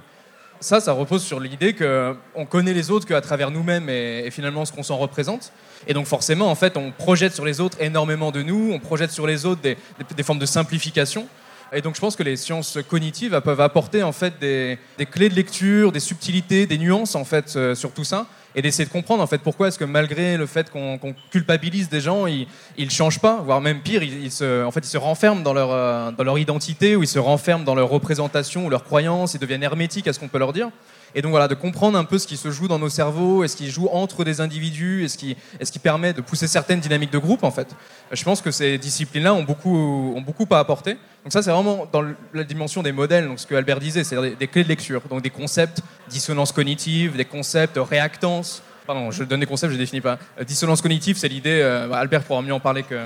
ça, 0.60 0.80
ça 0.80 0.92
repose 0.92 1.24
sur 1.24 1.40
l'idée 1.40 1.74
qu'on 1.74 2.46
connaît 2.46 2.74
les 2.74 2.92
autres 2.92 3.08
qu'à 3.08 3.22
travers 3.22 3.52
nous-mêmes 3.52 3.90
et, 3.90 4.30
finalement 4.32 4.66
ce 4.66 4.72
qu'on 4.72 4.84
s'en 4.84 4.98
représente. 4.98 5.52
Et 5.88 5.94
donc 5.94 6.06
forcément, 6.06 6.50
en 6.50 6.56
fait, 6.56 6.78
on 6.78 6.92
projette 6.92 7.34
sur 7.34 7.46
les 7.46 7.62
autres 7.62 7.82
énormément 7.82 8.32
de 8.32 8.42
nous, 8.42 8.72
on 8.74 8.80
projette 8.80 9.12
sur 9.12 9.28
les 9.28 9.46
autres 9.46 9.62
des, 9.62 9.78
formes 10.24 10.40
de 10.40 10.46
simplification. 10.46 11.28
Et 11.72 11.82
donc 11.82 11.96
je 11.96 12.02
pense 12.02 12.16
que 12.16 12.24
les 12.24 12.36
sciences 12.36 12.80
cognitives 12.88 13.40
peuvent 13.42 13.62
apporter 13.62 14.02
en 14.02 14.12
fait 14.12 14.40
des, 14.40 14.80
clés 15.12 15.30
de 15.30 15.36
lecture, 15.36 15.92
des 15.92 16.00
subtilités, 16.00 16.66
des 16.66 16.80
nuances 16.80 17.16
en 17.16 17.26
fait 17.26 17.54
euh, 17.56 17.76
sur 17.76 17.92
tout 17.92 18.04
ça, 18.04 18.26
et 18.56 18.64
d'essayer 18.64 18.86
de 18.86 18.92
comprendre 18.92 19.22
en 19.22 19.28
fait 19.28 19.38
pourquoi 19.38 19.68
est-ce 19.68 19.78
que 19.78 19.86
malgré 19.86 20.36
le 20.36 20.48
fait 20.48 20.72
qu'on 20.72 21.00
culpabilise 21.30 21.88
des 21.88 22.02
gens, 22.02 22.26
ils 22.26 22.48
ne 22.78 22.90
changent 22.90 23.20
pas, 23.20 23.42
voire 23.46 23.62
même 23.62 23.82
pire, 23.82 24.02
ils, 24.02 24.32
se, 24.32 24.64
en 24.64 24.72
fait, 24.72 24.80
ils 24.80 24.90
se 24.90 24.98
renferment 24.98 25.42
dans 25.42 25.54
leur, 25.54 25.72
euh, 25.72 26.12
dans 26.12 26.24
leur 26.24 26.40
identité 26.40 26.96
ou 26.96 27.04
ils 27.04 27.08
se 27.08 27.20
renferment 27.20 27.64
dans 27.64 27.76
leur 27.76 27.90
représentation 27.90 28.66
ou 28.66 28.70
leurs 28.70 28.84
croyances, 28.84 29.36
ils 29.36 29.40
deviennent 29.40 29.64
hermétiques 29.64 30.08
à 30.08 30.14
ce 30.14 30.20
qu'on 30.20 30.28
peut 30.28 30.40
leur 30.40 30.54
dire. 30.54 30.70
Et 31.16 31.22
donc 31.22 31.32
voilà, 31.32 31.48
de 31.48 31.56
comprendre 31.56 31.98
un 31.98 32.04
peu 32.04 32.18
ce 32.18 32.28
qui 32.28 32.38
se 32.38 32.52
joue 32.52 32.68
dans 32.68 32.80
nos 32.80 32.90
cerveaux, 32.90 33.44
et 33.44 33.48
ce 33.48 33.56
qui 33.56 33.70
joue 33.70 33.88
entre 33.92 34.24
des 34.24 34.42
individus, 34.42 35.04
et 35.04 35.08
ce 35.08 35.18
qui, 35.18 35.36
est 35.60 35.66
ce 35.66 35.72
qui 35.72 35.80
permet 35.80 36.14
de 36.14 36.22
pousser 36.22 36.48
certaines 36.48 36.80
dynamiques 36.80 37.12
de 37.12 37.18
groupe 37.18 37.44
en 37.44 37.52
fait. 37.52 37.68
Je 38.12 38.24
pense 38.24 38.42
que 38.42 38.52
ces 38.52 38.78
disciplines-là 38.78 39.34
ont 39.34 39.44
beaucoup, 39.44 40.14
ont 40.16 40.22
beaucoup 40.22 40.48
à 40.52 40.60
apporter. 40.60 40.94
Donc 41.24 41.34
ça, 41.34 41.42
c'est 41.42 41.52
vraiment 41.52 41.88
dans 41.92 42.04
la 42.34 42.44
dimension 42.44 42.82
des 42.82 42.92
modèles, 42.92 43.28
donc 43.28 43.40
ce 43.40 43.48
que 43.48 43.56
Albert 43.56 43.80
disait, 43.80 44.04
c'est 44.04 44.36
des, 44.36 44.48
clés 44.48 44.64
de 44.64 44.70
lecture, 44.70 45.02
donc 45.10 45.22
des 45.22 45.30
concepts 45.30 45.82
dissonance 46.10 46.52
cognitive, 46.52 47.16
des 47.16 47.26
concepts 47.26 47.78
réactance. 47.78 48.64
Pardon, 48.88 49.12
je 49.12 49.24
donne 49.24 49.42
des 49.42 49.46
concepts, 49.46 49.72
je 49.72 49.78
ne 49.78 49.82
définis 49.82 50.02
pas. 50.02 50.18
Euh, 50.40 50.44
dissonance 50.44 50.82
cognitive, 50.82 51.18
c'est 51.18 51.28
l'idée. 51.28 51.62
Euh, 51.62 51.92
Albert 51.92 52.24
pourra 52.24 52.42
mieux 52.42 52.54
en 52.54 52.60
parler 52.60 52.84
que. 52.84 53.04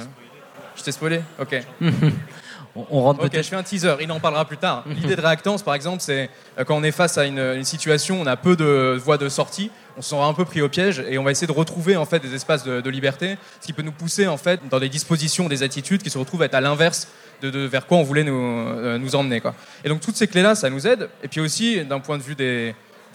Je 0.75 0.81
t'ai 0.81 0.91
spoilé 0.91 1.21
Ok. 1.39 1.61
on 2.75 3.01
rentre 3.01 3.23
Ok, 3.23 3.31
je 3.35 3.41
fais 3.41 3.55
un 3.55 3.63
teaser, 3.63 3.95
il 4.01 4.11
en 4.11 4.19
parlera 4.19 4.45
plus 4.45 4.57
tard. 4.57 4.83
L'idée 4.87 5.15
de 5.15 5.21
réactance, 5.21 5.61
par 5.61 5.75
exemple, 5.75 6.01
c'est 6.01 6.29
euh, 6.57 6.63
quand 6.63 6.75
on 6.75 6.83
est 6.83 6.91
face 6.91 7.17
à 7.17 7.25
une, 7.25 7.63
situation, 7.63 8.19
on 8.19 8.25
a 8.25 8.35
peu 8.35 8.55
de 8.55 8.99
voies 9.03 9.17
de 9.17 9.29
sortie, 9.29 9.69
on 9.97 10.01
se 10.01 10.09
sera 10.09 10.25
un 10.25 10.33
peu 10.33 10.43
pris 10.43 10.61
au 10.61 10.69
piège 10.69 11.03
et 11.07 11.17
on 11.17 11.23
va 11.23 11.31
essayer 11.31 11.47
de 11.47 11.51
retrouver 11.51 11.95
en 11.97 12.05
fait 12.05 12.19
des 12.19 12.33
espaces 12.33 12.63
de, 12.63 12.89
liberté, 12.89 13.37
ce 13.61 13.67
qui 13.67 13.73
peut 13.73 13.83
nous 13.83 13.91
pousser 13.91 14.27
en 14.27 14.37
fait 14.37 14.59
dans 14.69 14.79
des 14.79 14.89
dispositions, 14.89 15.47
des 15.47 15.61
attitudes 15.61 16.01
qui 16.01 16.09
se 16.09 16.17
retrouvent 16.17 16.41
à 16.41 16.45
être 16.45 16.55
à 16.55 16.61
l'inverse 16.61 17.07
de, 17.41 17.59
vers 17.59 17.85
quoi 17.85 17.97
on 17.97 18.03
voulait 18.03 18.23
nous, 18.23 18.33
euh, 18.33 18.97
nous 18.97 19.15
emmener. 19.15 19.41
Quoi. 19.41 19.53
Et 19.83 19.89
donc 19.89 20.01
toutes 20.01 20.15
ces 20.15 20.27
clés-là, 20.27 20.55
ça 20.55 20.69
nous 20.69 20.87
aide. 20.87 21.09
Et 21.21 21.27
puis 21.27 21.41
aussi, 21.41 21.83
d'un 21.85 21.99
point 21.99 22.17
de 22.17 22.23
vue 22.23 22.35
des, 22.35 22.73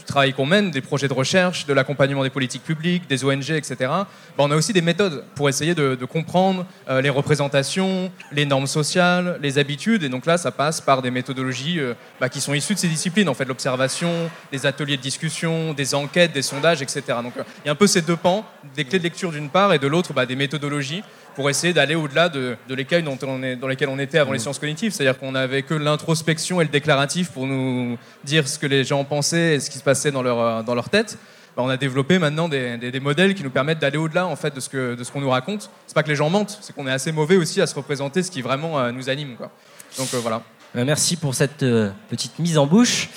travail 0.08 0.32
qu'on 0.32 0.46
mène, 0.46 0.70
des 0.70 0.80
projets 0.80 1.06
de 1.06 1.12
recherche, 1.12 1.66
de 1.66 1.72
l'accompagnement 1.72 2.24
des 2.24 2.30
politiques 2.30 2.64
publiques, 2.64 3.08
des 3.08 3.24
ONG, 3.24 3.50
etc., 3.50 3.76
ben, 3.78 4.06
on 4.38 4.50
a 4.50 4.56
aussi 4.56 4.72
des 4.72 4.82
méthodes 4.82 5.22
pour 5.34 5.48
essayer 5.48 5.74
de, 5.74 5.94
comprendre 6.04 6.66
euh, 6.88 7.00
les 7.00 7.10
représentations, 7.10 8.10
les 8.32 8.46
normes 8.46 8.66
sociales, 8.66 9.38
les 9.42 9.58
habitudes. 9.58 10.02
Et 10.02 10.08
donc 10.08 10.24
là, 10.26 10.38
ça 10.38 10.50
passe 10.50 10.80
par 10.80 11.02
des 11.02 11.10
méthodologies 11.10 11.78
euh, 11.78 11.94
bah, 12.18 12.28
qui 12.28 12.40
sont 12.40 12.54
issues 12.54 12.74
de 12.74 12.78
ces 12.78 12.88
disciplines, 12.88 13.28
en 13.28 13.34
fait, 13.34 13.44
l'observation, 13.44 14.10
des 14.50 14.64
ateliers 14.64 14.96
de 14.96 15.02
discussion, 15.02 15.74
des 15.74 15.94
enquêtes, 15.94 16.32
des 16.32 16.42
sondages, 16.42 16.80
etc. 16.80 17.02
Donc 17.22 17.36
euh, 17.36 17.42
il 17.64 17.66
y 17.66 17.68
a 17.68 17.72
un 17.72 17.76
peu 17.76 17.86
ces 17.86 18.02
deux 18.02 18.16
pans, 18.16 18.44
des 18.74 18.84
clés 18.84 18.98
de 18.98 19.04
lecture 19.04 19.30
d'une 19.30 19.50
part 19.50 19.74
et 19.74 19.78
de 19.78 19.86
l'autre 19.86 20.14
bah, 20.14 20.24
des 20.24 20.36
méthodologies 20.36 21.02
pour 21.38 21.48
essayer 21.48 21.72
d'aller 21.72 21.94
au-delà 21.94 22.28
de, 22.28 22.56
de 22.68 22.74
l'écueil 22.74 23.04
dont 23.04 23.16
on 23.22 23.44
est, 23.44 23.54
dans 23.54 23.68
lesquels 23.68 23.88
on 23.88 24.00
était 24.00 24.18
avant 24.18 24.32
les 24.32 24.38
mmh. 24.38 24.42
sciences 24.42 24.58
cognitives. 24.58 24.90
C'est-à-dire 24.90 25.16
qu'on 25.20 25.30
n'avait 25.30 25.62
que 25.62 25.72
l'introspection 25.72 26.60
et 26.60 26.64
le 26.64 26.70
déclaratif 26.70 27.30
pour 27.30 27.46
nous 27.46 27.96
dire 28.24 28.48
ce 28.48 28.58
que 28.58 28.66
les 28.66 28.82
gens 28.82 29.04
pensaient 29.04 29.54
et 29.54 29.60
ce 29.60 29.70
qui 29.70 29.78
se 29.78 29.84
passait 29.84 30.10
dans 30.10 30.24
leur, 30.24 30.40
euh, 30.40 30.62
dans 30.64 30.74
leur 30.74 30.88
tête. 30.90 31.16
Bah, 31.56 31.62
on 31.64 31.68
a 31.68 31.76
développé 31.76 32.18
maintenant 32.18 32.48
des, 32.48 32.76
des, 32.76 32.98
modèles 32.98 33.36
qui 33.36 33.44
nous 33.44 33.50
permettent 33.50 33.78
d'aller 33.78 33.98
au-delà 33.98 34.26
en 34.26 34.34
fait, 34.34 34.52
de 34.52 34.58
ce 34.58 35.12
qu'on 35.12 35.20
nous 35.20 35.30
raconte. 35.30 35.70
C'est 35.86 35.94
pas 35.94 36.02
que 36.02 36.08
les 36.08 36.16
gens 36.16 36.28
mentent, 36.28 36.58
c'est 36.60 36.74
qu'on 36.74 36.88
est 36.88 36.90
assez 36.90 37.12
mauvais 37.12 37.36
aussi 37.36 37.60
à 37.60 37.68
se 37.68 37.74
représenter 37.76 38.24
ce 38.24 38.32
qui 38.32 38.42
vraiment 38.42 38.76
euh, 38.76 38.90
nous 38.90 39.08
anime. 39.08 39.36
Quoi. 39.36 39.52
Donc 39.96 40.12
euh, 40.14 40.18
voilà. 40.18 40.42
Merci 40.74 41.14
pour 41.14 41.36
cette 41.36 41.64
petite 42.10 42.36
mise 42.40 42.58
en 42.58 42.66
bouche. 42.66 43.10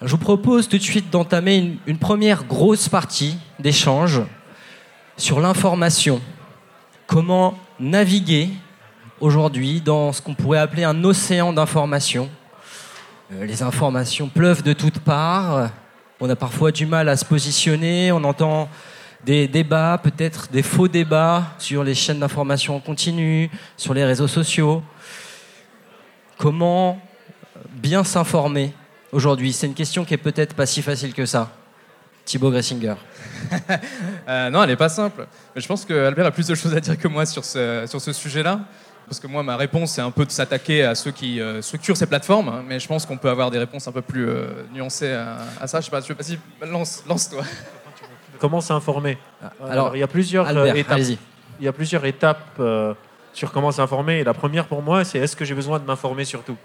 Je 0.00 0.08
vous 0.08 0.16
propose 0.16 0.66
tout 0.66 0.78
de 0.78 0.82
suite 0.82 1.10
d'entamer 1.10 1.56
une, 1.56 1.76
une 1.86 1.98
première 1.98 2.44
grosse 2.44 2.88
partie 2.88 3.36
d'échange 3.58 4.22
sur 5.18 5.40
l'information 5.40 6.22
comment 7.08 7.58
naviguer 7.80 8.50
aujourd'hui 9.18 9.80
dans 9.80 10.12
ce 10.12 10.22
qu'on 10.22 10.34
pourrait 10.34 10.58
appeler 10.58 10.84
un 10.84 11.02
océan 11.02 11.52
d'informations. 11.52 12.28
Euh, 13.32 13.44
les 13.46 13.62
informations 13.62 14.28
pleuvent 14.28 14.62
de 14.62 14.74
toutes 14.74 15.00
parts. 15.00 15.70
On 16.20 16.28
a 16.28 16.36
parfois 16.36 16.70
du 16.70 16.84
mal 16.84 17.08
à 17.08 17.16
se 17.16 17.24
positionner. 17.24 18.12
On 18.12 18.22
entend 18.24 18.68
des 19.24 19.48
débats, 19.48 19.98
peut-être 20.00 20.50
des 20.50 20.62
faux 20.62 20.86
débats 20.86 21.54
sur 21.58 21.82
les 21.82 21.94
chaînes 21.94 22.20
d'information 22.20 22.76
en 22.76 22.80
continu, 22.80 23.50
sur 23.76 23.94
les 23.94 24.04
réseaux 24.04 24.28
sociaux. 24.28 24.82
Comment 26.36 27.00
bien 27.70 28.04
s'informer 28.04 28.74
aujourd'hui? 29.12 29.54
C'est 29.54 29.66
une 29.66 29.74
question 29.74 30.04
qui 30.04 30.12
est 30.12 30.18
peut-être 30.18 30.54
pas 30.54 30.66
si 30.66 30.82
facile 30.82 31.14
que 31.14 31.24
ça. 31.24 31.50
Thibaut 32.28 32.50
Gressinger 32.50 32.94
euh, 34.28 34.50
Non, 34.50 34.62
elle 34.62 34.68
n'est 34.68 34.76
pas 34.76 34.90
simple. 34.90 35.26
Mais 35.54 35.62
je 35.62 35.66
pense 35.66 35.86
qu'Albert 35.86 36.26
a 36.26 36.30
plus 36.30 36.46
de 36.46 36.54
choses 36.54 36.74
à 36.74 36.80
dire 36.80 36.98
que 36.98 37.08
moi 37.08 37.24
sur 37.24 37.42
ce, 37.42 37.86
sur 37.88 38.02
ce 38.02 38.12
sujet-là. 38.12 38.60
Parce 39.06 39.18
que 39.18 39.26
moi, 39.26 39.42
ma 39.42 39.56
réponse, 39.56 39.92
c'est 39.92 40.02
un 40.02 40.10
peu 40.10 40.26
de 40.26 40.30
s'attaquer 40.30 40.84
à 40.84 40.94
ceux 40.94 41.10
qui 41.10 41.40
euh, 41.40 41.62
structurent 41.62 41.96
ces 41.96 42.04
plateformes. 42.04 42.50
Hein. 42.50 42.64
mais 42.68 42.78
je 42.78 42.86
pense 42.86 43.06
qu'on 43.06 43.16
peut 43.16 43.30
avoir 43.30 43.50
des 43.50 43.58
réponses 43.58 43.88
un 43.88 43.92
peu 43.92 44.02
plus 44.02 44.28
euh, 44.28 44.46
nuancées 44.74 45.10
à, 45.10 45.66
ça. 45.66 45.80
Je 45.80 45.86
sais 45.86 45.90
pas, 45.90 46.02
je 46.02 46.06
sais 46.06 46.14
pas 46.14 46.22
si. 46.22 46.38
Lance, 46.60 47.02
lance-toi. 47.08 47.42
Comment 48.38 48.60
s'informer 48.60 49.16
ah, 49.42 49.50
Alors, 49.70 49.96
il 49.96 50.00
y 50.00 50.02
a 50.02 50.06
plusieurs 50.06 50.46
étapes. 50.76 50.98
Il 51.60 51.64
y 51.64 51.68
a 51.68 51.72
plusieurs 51.72 52.04
étapes 52.04 52.60
sur 53.32 53.52
comment 53.52 53.72
s'informer. 53.72 54.18
Et 54.18 54.24
la 54.24 54.34
première 54.34 54.66
pour 54.66 54.82
moi, 54.82 55.02
c'est 55.02 55.18
est-ce 55.18 55.34
que 55.34 55.46
j'ai 55.46 55.54
besoin 55.54 55.78
de 55.78 55.86
m'informer 55.86 56.26
sur 56.26 56.44
tout 56.44 56.58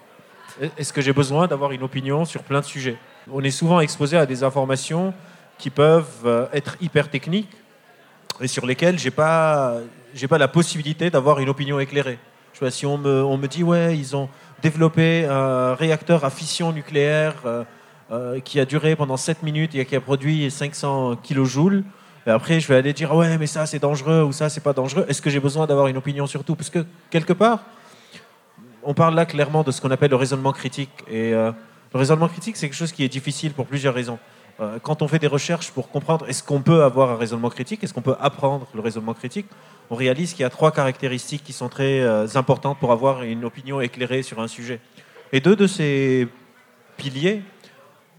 Est-ce 0.78 0.92
que 0.92 1.00
j'ai 1.00 1.14
besoin 1.14 1.48
d'avoir 1.48 1.72
une 1.72 1.84
opinion 1.84 2.26
sur 2.26 2.44
plein 2.44 2.60
de 2.60 2.66
sujets? 2.66 2.98
On 3.32 3.42
est 3.42 3.52
souvent 3.52 3.80
exposé 3.80 4.18
à 4.18 4.26
des 4.26 4.44
informations 4.44 5.14
qui 5.58 5.70
peuvent 5.70 6.26
euh, 6.26 6.46
être 6.54 6.76
hyper 6.82 7.10
techniques 7.10 7.50
et 8.42 8.48
sur 8.48 8.66
lesquels 8.66 9.00
j'ai 9.00 9.12
pas 9.12 9.78
pas 10.30 10.38
la 10.38 10.48
possibilité 10.48 11.10
d'avoir 11.10 11.40
une 11.40 11.50
opinion 11.50 11.80
éclairée. 11.80 12.20
Je 12.54 12.70
si 12.70 12.86
on 12.86 12.98
me, 12.98 13.24
on 13.24 13.38
me 13.38 13.48
dit 13.48 13.64
ouais 13.64 13.98
ils 13.98 14.16
ont 14.16 14.30
développé 14.62 15.26
un 15.26 15.74
réacteur 15.76 16.24
à 16.24 16.30
fission 16.30 16.72
nucléaire 16.72 17.36
euh, 17.46 17.64
euh, 18.12 18.40
qui 18.40 18.60
a 18.60 18.66
duré 18.66 18.96
pendant 18.96 19.18
7 19.18 19.44
minutes 19.44 19.76
et 19.76 19.86
qui 19.86 19.96
a 19.96 20.02
produit 20.02 20.50
500 20.50 21.18
kilojoules. 21.18 21.84
Et 22.26 22.30
après, 22.30 22.60
je 22.60 22.68
vais 22.68 22.76
aller 22.76 22.94
dire 22.94 23.14
ouais, 23.14 23.38
mais 23.38 23.48
ça 23.48 23.66
c'est 23.66 23.80
dangereux 23.80 24.24
ou 24.24 24.32
ça 24.32 24.50
c'est 24.50 24.62
pas 24.62 24.74
dangereux. 24.74 25.06
Est-ce 25.10 25.22
que 25.22 25.30
j'ai 25.30 25.40
besoin 25.40 25.66
d'avoir 25.66 25.88
une 25.88 25.98
opinion 25.98 26.28
sur 26.28 26.44
tout? 26.44 26.56
Parce 26.56 26.70
que 26.70 26.86
quelque 27.10 27.34
part, 27.34 27.64
on 28.84 28.94
parle 28.94 29.16
là 29.16 29.26
clairement 29.26 29.64
de 29.64 29.72
ce 29.72 29.82
qu'on 29.82 29.92
appelle 29.92 30.12
le 30.12 30.16
raisonnement 30.16 30.54
critique. 30.54 30.92
Et 31.10 31.32
le 31.32 31.54
raisonnement 31.94 32.28
critique, 32.28 32.56
c'est 32.58 32.68
quelque 32.68 32.78
chose 32.78 32.92
qui 32.92 33.04
est 33.04 33.10
difficile 33.10 33.54
pour 33.54 33.66
plusieurs 33.66 33.94
raisons. 33.94 34.20
Euh, 34.60 34.78
quand 34.82 35.02
on 35.02 35.08
fait 35.08 35.20
des 35.20 35.28
recherches 35.28 35.72
pour 35.72 35.90
comprendre 35.90 36.28
est-ce 36.30 36.44
qu'on 36.44 36.62
peut 36.62 36.84
avoir 36.84 37.10
un 37.10 37.16
raisonnement 37.16 37.50
critique, 37.50 37.84
est-ce 37.84 37.94
qu'on 37.94 38.02
peut 38.02 38.16
apprendre 38.20 38.68
le 38.76 38.82
raisonnement 38.82 39.14
critique, 39.14 39.48
on 39.90 39.96
réalise 39.96 40.34
qu'il 40.34 40.42
y 40.42 40.46
a 40.46 40.50
trois 40.50 40.72
caractéristiques 40.72 41.44
qui 41.44 41.54
sont 41.54 41.70
très 41.70 42.02
euh, 42.02 42.28
importantes 42.36 42.78
pour 42.80 42.92
avoir 42.92 43.24
une 43.24 43.46
opinion 43.46 43.82
éclairée 43.82 44.22
sur 44.22 44.40
un 44.40 44.48
sujet. 44.48 44.80
Et 45.32 45.40
deux 45.40 45.56
de 45.56 45.66
ces 45.66 46.28
piliers, 46.98 47.42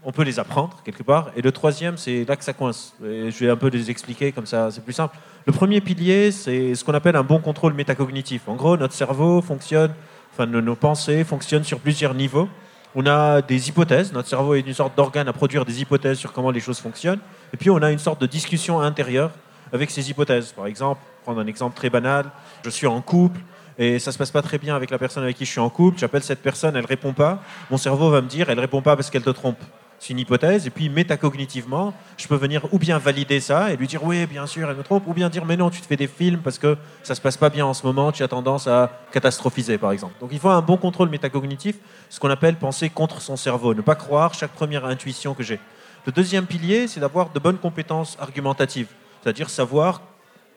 on 0.03 0.11
peut 0.11 0.23
les 0.23 0.37
apprendre 0.37 0.81
quelque 0.83 1.03
part. 1.03 1.31
Et 1.37 1.41
le 1.41 1.51
troisième, 1.51 1.97
c'est 1.97 2.25
là 2.25 2.35
que 2.35 2.43
ça 2.43 2.53
coince. 2.53 2.93
je 3.01 3.37
vais 3.39 3.49
un 3.49 3.55
peu 3.55 3.69
les 3.69 3.89
expliquer 3.89 4.31
comme 4.33 4.45
ça, 4.45 4.69
c'est 4.71 4.83
plus 4.83 4.93
simple. 4.93 5.15
Le 5.47 5.53
premier 5.53 5.79
pilier, 5.79 6.31
c'est 6.31 6.75
ce 6.75 6.83
qu'on 6.83 6.93
appelle 6.93 7.15
un 7.15 7.23
bon 7.23 7.39
contrôle 7.39 7.73
métacognitif. 7.73 8.47
En 8.47 8.55
gros, 8.55 8.77
notre 8.77 8.93
cerveau 8.93 9.41
fonctionne, 9.41 9.93
enfin 10.33 10.45
nos 10.45 10.75
pensées 10.75 11.23
fonctionnent 11.23 11.63
sur 11.63 11.79
plusieurs 11.79 12.13
niveaux. 12.13 12.49
On 12.97 13.05
a 13.07 13.41
des 13.41 13.67
hypothèses, 13.67 14.13
notre 14.13 14.29
cerveau 14.29 14.55
est 14.55 14.61
une 14.61 14.73
sorte 14.73 14.95
d'organe 14.95 15.27
à 15.27 15.33
produire 15.33 15.65
des 15.65 15.81
hypothèses 15.81 16.17
sur 16.17 16.31
comment 16.31 16.49
les 16.49 16.61
choses 16.61 16.79
fonctionnent, 16.79 17.19
et 17.53 17.57
puis 17.57 17.69
on 17.69 17.81
a 17.81 17.91
une 17.91 17.99
sorte 17.99 18.21
de 18.21 18.25
discussion 18.25 18.79
intérieure 18.79 19.31
avec 19.73 19.91
ces 19.91 20.09
hypothèses. 20.09 20.53
Par 20.53 20.65
exemple, 20.65 21.01
prendre 21.23 21.41
un 21.41 21.47
exemple 21.47 21.75
très 21.75 21.89
banal, 21.89 22.31
je 22.63 22.69
suis 22.69 22.87
en 22.87 23.01
couple, 23.01 23.41
et 23.77 23.99
ça 23.99 24.13
se 24.13 24.17
passe 24.17 24.31
pas 24.31 24.41
très 24.41 24.57
bien 24.59 24.77
avec 24.77 24.91
la 24.91 24.97
personne 24.97 25.23
avec 25.23 25.35
qui 25.35 25.43
je 25.43 25.51
suis 25.51 25.59
en 25.59 25.69
couple, 25.69 25.99
j'appelle 25.99 26.23
cette 26.23 26.41
personne, 26.41 26.77
elle 26.77 26.85
répond 26.85 27.11
pas, 27.11 27.43
mon 27.69 27.75
cerveau 27.75 28.09
va 28.09 28.21
me 28.21 28.29
dire, 28.29 28.49
elle 28.49 28.61
répond 28.61 28.81
pas 28.81 28.95
parce 28.95 29.09
qu'elle 29.09 29.23
te 29.23 29.29
trompe. 29.29 29.59
C'est 30.05 30.13
une 30.13 30.19
hypothèse, 30.19 30.67
et 30.67 30.69
puis 30.69 30.87
métacognitivement, 30.87 31.91
je 32.15 32.27
peux 32.27 32.35
venir 32.35 32.71
ou 32.71 32.77
bien 32.77 32.99
valider 32.99 33.39
ça 33.39 33.73
et 33.73 33.75
lui 33.75 33.87
dire 33.87 34.03
oui, 34.03 34.27
bien 34.27 34.45
sûr, 34.45 34.69
elle 34.69 34.77
me 34.77 34.83
trompe, 34.83 35.07
ou 35.07 35.15
bien 35.15 35.29
dire 35.29 35.45
mais 35.45 35.57
non, 35.57 35.71
tu 35.71 35.81
te 35.81 35.87
fais 35.87 35.95
des 35.95 36.05
films 36.05 36.41
parce 36.43 36.59
que 36.59 36.77
ça 37.01 37.15
se 37.15 37.21
passe 37.21 37.37
pas 37.37 37.49
bien 37.49 37.65
en 37.65 37.73
ce 37.73 37.83
moment, 37.87 38.11
tu 38.11 38.21
as 38.21 38.27
tendance 38.27 38.67
à 38.67 39.01
catastrophiser, 39.11 39.79
par 39.79 39.91
exemple. 39.91 40.13
Donc 40.19 40.29
il 40.31 40.37
faut 40.37 40.49
un 40.49 40.61
bon 40.61 40.77
contrôle 40.77 41.09
métacognitif, 41.09 41.77
ce 42.11 42.19
qu'on 42.19 42.29
appelle 42.29 42.55
penser 42.55 42.91
contre 42.91 43.19
son 43.19 43.35
cerveau, 43.35 43.73
ne 43.73 43.81
pas 43.81 43.95
croire 43.95 44.35
chaque 44.35 44.51
première 44.51 44.85
intuition 44.85 45.33
que 45.33 45.41
j'ai. 45.41 45.59
Le 46.05 46.11
deuxième 46.11 46.45
pilier, 46.45 46.87
c'est 46.87 46.99
d'avoir 46.99 47.31
de 47.31 47.39
bonnes 47.39 47.57
compétences 47.57 48.15
argumentatives, 48.19 48.89
c'est-à-dire 49.23 49.49
savoir 49.49 50.03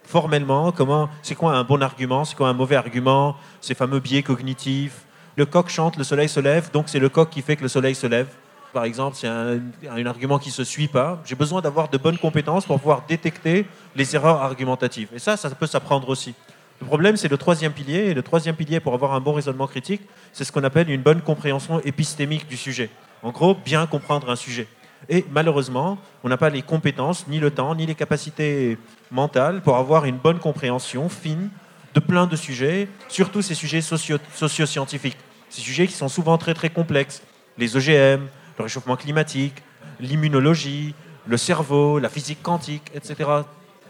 formellement 0.05 0.73
comment, 0.73 1.09
c'est 1.23 1.37
quoi 1.37 1.57
un 1.57 1.65
bon 1.65 1.83
argument, 1.83 2.27
c'est 2.27 2.37
quoi 2.37 2.51
un 2.51 2.53
mauvais 2.53 2.77
argument, 2.77 3.35
ces 3.63 3.75
fameux 3.75 4.01
biais 4.01 4.23
cognitifs. 4.23 5.07
Le 5.37 5.47
coq 5.47 5.71
chante, 5.71 5.97
le 5.97 6.05
soleil 6.05 6.29
se 6.29 6.39
lève, 6.39 6.71
donc 6.71 6.91
c'est 6.91 6.99
le 6.99 7.09
coq 7.09 7.31
qui 7.31 7.41
fait 7.41 7.57
que 7.57 7.63
le 7.63 7.69
soleil 7.69 7.95
se 7.95 8.07
lève 8.07 8.29
par 8.73 8.85
exemple, 8.85 9.17
c'est 9.19 9.29
un, 9.29 9.61
un, 9.91 10.07
argument 10.07 10.39
qui 10.39 10.49
ne 10.49 10.55
se 10.55 10.65
suit 10.65 10.89
pas, 10.89 11.21
j'ai 11.25 11.35
besoin 11.35 11.61
d'avoir 11.61 11.89
de 11.89 11.99
bonnes 11.99 12.19
compétences 12.19 12.67
pour 12.67 12.79
pouvoir 12.79 13.05
détecter 13.09 13.67
les 13.97 14.15
erreurs 14.15 14.43
argumentatives. 14.43 15.09
Et 15.15 15.19
ça, 15.19 15.37
ça 15.37 15.51
peut 15.51 15.67
s'apprendre 15.67 16.09
aussi. 16.09 16.35
Le 16.81 16.87
problème, 16.87 17.17
c'est 17.17 17.29
le 17.29 17.37
troisième 17.37 17.73
pilier. 17.73 18.07
Et 18.07 18.15
le 18.15 18.23
troisième 18.23 18.55
pilier 18.55 18.81
pour 18.81 18.95
avoir 18.95 19.13
un 19.15 19.21
bon 19.21 19.33
raisonnement 19.33 19.67
critique, 19.67 20.03
c'est 20.33 20.45
ce 20.45 20.53
qu'on 20.53 20.65
appelle 20.65 20.91
une 20.91 21.03
bonne 21.03 21.21
compréhension 21.21 21.81
épistémique 21.81 22.49
du 22.49 22.57
sujet. 22.57 22.91
En 23.23 23.31
gros, 23.31 23.55
bien 23.55 23.87
comprendre 23.87 24.31
un 24.31 24.37
sujet. 24.37 24.69
Et 25.09 25.25
malheureusement, 25.31 25.99
on 26.25 26.29
n'a 26.29 26.37
pas 26.37 26.51
les 26.51 26.63
compétences, 26.63 27.27
ni 27.29 27.39
le 27.39 27.51
temps, 27.51 27.75
ni 27.75 27.87
les 27.87 27.95
capacités 27.95 28.79
mentales 29.11 29.61
pour 29.63 29.77
avoir 29.77 30.05
une 30.05 30.17
bonne 30.17 30.39
compréhension 30.39 31.09
fine 31.09 31.51
de 31.95 32.01
plein 32.01 32.27
de 32.27 32.37
sujets, 32.37 32.89
surtout 33.09 33.43
ces 33.43 33.55
sujets 33.55 33.81
socio-scientifiques. 33.81 35.17
Ces 35.49 35.63
sujets 35.63 35.87
qui 35.87 35.95
sont 35.95 36.09
souvent 36.09 36.37
très 36.37 36.53
très 36.53 36.69
complexes. 36.69 37.23
Les 37.57 37.77
OGM, 37.77 38.27
le 38.59 38.65
réchauffement 38.65 38.97
climatique, 38.97 39.63
l'immunologie, 40.01 40.95
le 41.27 41.37
cerveau, 41.37 41.99
la 41.99 42.09
physique 42.09 42.43
quantique, 42.43 42.91
etc. 42.95 43.31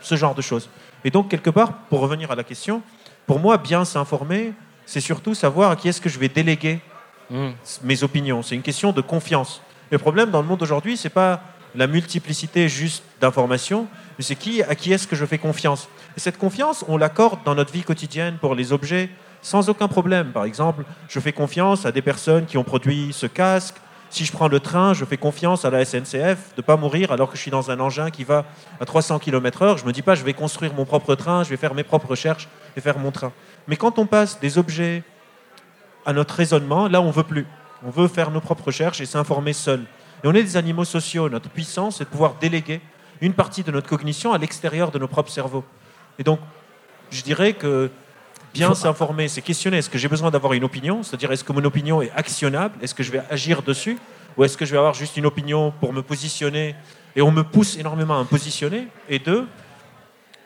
Ce 0.01 0.15
genre 0.15 0.35
de 0.35 0.43
choses. 0.43 0.69
Et 1.05 1.11
donc, 1.11 1.29
quelque 1.29 1.51
part, 1.51 1.73
pour 1.91 2.01
revenir 2.01 2.31
à 2.31 2.35
la 2.35 2.45
question, 2.45 2.83
pour 3.27 3.39
moi, 3.39 3.59
bien 3.59 3.85
s'informer, 3.85 4.53
c'est 4.87 5.01
surtout 5.01 5.35
savoir 5.35 5.71
à 5.71 5.77
qui 5.77 5.89
est-ce 5.89 6.01
que 6.01 6.09
je 6.09 6.19
vais 6.19 6.29
déléguer 6.29 6.81
Hmm. 7.31 7.51
mes 7.83 8.03
opinions. 8.05 8.43
C'est 8.43 8.55
une 8.55 8.63
question 8.63 8.93
de 8.93 9.03
confiance. 9.03 9.61
Le 9.91 9.99
problème 9.99 10.31
dans 10.31 10.41
le 10.41 10.49
monde 10.49 10.63
aujourd'hui, 10.63 10.97
c'est 10.97 11.11
pas 11.11 11.43
la 11.75 11.87
multiplicité 11.87 12.71
juste 12.71 13.05
d'informations, 13.21 13.87
mais 14.17 14.25
c'est 14.25 14.35
qui, 14.35 14.63
à 14.63 14.75
qui 14.75 14.95
est-ce 14.95 15.07
que 15.07 15.15
je 15.15 15.27
fais 15.27 15.37
confiance. 15.37 15.91
Et 16.17 16.21
cette 16.21 16.39
confiance, 16.39 16.87
on 16.89 16.97
l'accorde 16.97 17.41
dans 17.45 17.55
notre 17.55 17.71
vie 17.71 17.83
quotidienne 17.83 18.39
pour 18.41 18.55
les 18.55 18.73
objets 18.73 19.11
sans 19.43 19.69
aucun 19.69 19.89
problème. 19.89 20.33
Par 20.33 20.45
exemple, 20.45 20.85
je 21.07 21.21
fais 21.21 21.35
confiance 21.35 21.85
à 21.85 21.93
des 21.93 22.01
personnes 22.01 22.47
qui 22.47 22.57
ont 22.57 22.65
produit 22.65 23.13
ce 23.13 23.27
casque. 23.27 23.77
Si 24.11 24.25
je 24.25 24.33
prends 24.33 24.49
le 24.49 24.59
train, 24.59 24.95
je 24.95 25.05
fais 25.05 25.19
confiance 25.19 25.65
à 25.65 25.71
la 25.71 25.85
SNCF 25.85 26.55
de 26.55 26.59
ne 26.59 26.63
pas 26.63 26.77
mourir 26.77 27.13
alors 27.13 27.31
que 27.31 27.37
je 27.37 27.43
suis 27.43 27.51
dans 27.51 27.71
un 27.71 27.79
engin 27.79 28.11
qui 28.11 28.25
va 28.25 28.47
à 28.81 28.87
300 28.87 29.19
km/h. 29.19 29.77
Je 29.77 29.83
ne 29.83 29.89
me 29.89 29.93
dis 29.93 30.03
pas, 30.03 30.15
je 30.15 30.25
vais 30.25 30.33
construire 30.33 30.73
mon 30.73 30.87
propre 30.87 31.15
train, 31.15 31.45
je 31.45 31.51
vais 31.51 31.57
faire 31.57 31.75
mes 31.75 31.83
propres 31.85 32.09
recherches 32.09 32.49
et 32.77 32.81
faire 32.81 32.99
mon 32.99 33.11
train. 33.11 33.33
Mais 33.67 33.77
quand 33.77 33.99
on 33.99 34.07
passe 34.07 34.41
des 34.41 34.57
objets 34.57 35.03
à 36.07 36.13
notre 36.15 36.35
raisonnement, 36.35 36.89
là, 36.89 37.03
on 37.03 37.11
veut 37.11 37.23
plus. 37.23 37.47
On 37.85 37.91
veut 37.91 38.09
faire 38.09 38.31
nos 38.31 38.41
propres 38.41 38.65
recherches 38.65 39.01
et 39.01 39.07
s'informer 39.07 39.53
seul. 39.53 39.81
Et 40.25 40.27
on 40.27 40.35
est 40.35 40.43
des 40.43 40.57
animaux 40.57 40.87
sociaux. 40.87 41.29
Notre 41.29 41.51
puissance, 41.51 41.99
c'est 41.99 42.05
de 42.05 42.09
pouvoir 42.09 42.37
déléguer 42.41 42.81
une 43.21 43.35
partie 43.35 43.63
de 43.63 43.71
notre 43.71 43.89
cognition 43.89 44.33
à 44.33 44.39
l'extérieur 44.39 44.91
de 44.91 44.99
nos 44.99 45.09
propres 45.09 45.31
cerveaux. 45.31 45.65
Et 46.19 46.25
donc, 46.25 46.41
je 47.11 47.23
dirais 47.23 47.53
que 47.53 47.91
bien 48.55 48.75
s'informer, 48.75 49.29
c'est 49.29 49.43
questionner 49.43 49.79
est-ce 49.79 49.91
que 49.91 49.99
j'ai 49.99 50.09
besoin 50.09 50.31
d'avoir 50.31 50.53
une 50.53 50.65
opinion? 50.65 51.03
C'est-à-dire, 51.03 51.31
est-ce 51.33 51.45
que 51.45 51.53
mon 51.53 51.65
opinion 51.65 52.03
est 52.03 52.11
actionnable? 52.15 52.75
Est-ce 52.83 52.95
que 52.95 53.03
je 53.03 53.13
vais 53.13 53.23
agir 53.31 53.63
dessus? 53.63 53.99
Ou 54.37 54.45
est-ce 54.45 54.57
que 54.57 54.65
je 54.65 54.73
vais 54.73 54.79
avoir 54.79 54.95
juste 54.95 55.17
une 55.17 55.27
opinion 55.27 55.73
pour 55.81 55.93
me 55.93 56.03
positionner? 56.03 56.75
Et 57.17 57.23
on 57.23 57.31
me 57.31 57.43
pousse 57.43 57.77
énormément 57.77 58.17
à 58.17 58.21
me 58.21 58.29
positionner. 58.29 58.89
Et 59.09 59.19
deux, 59.19 59.47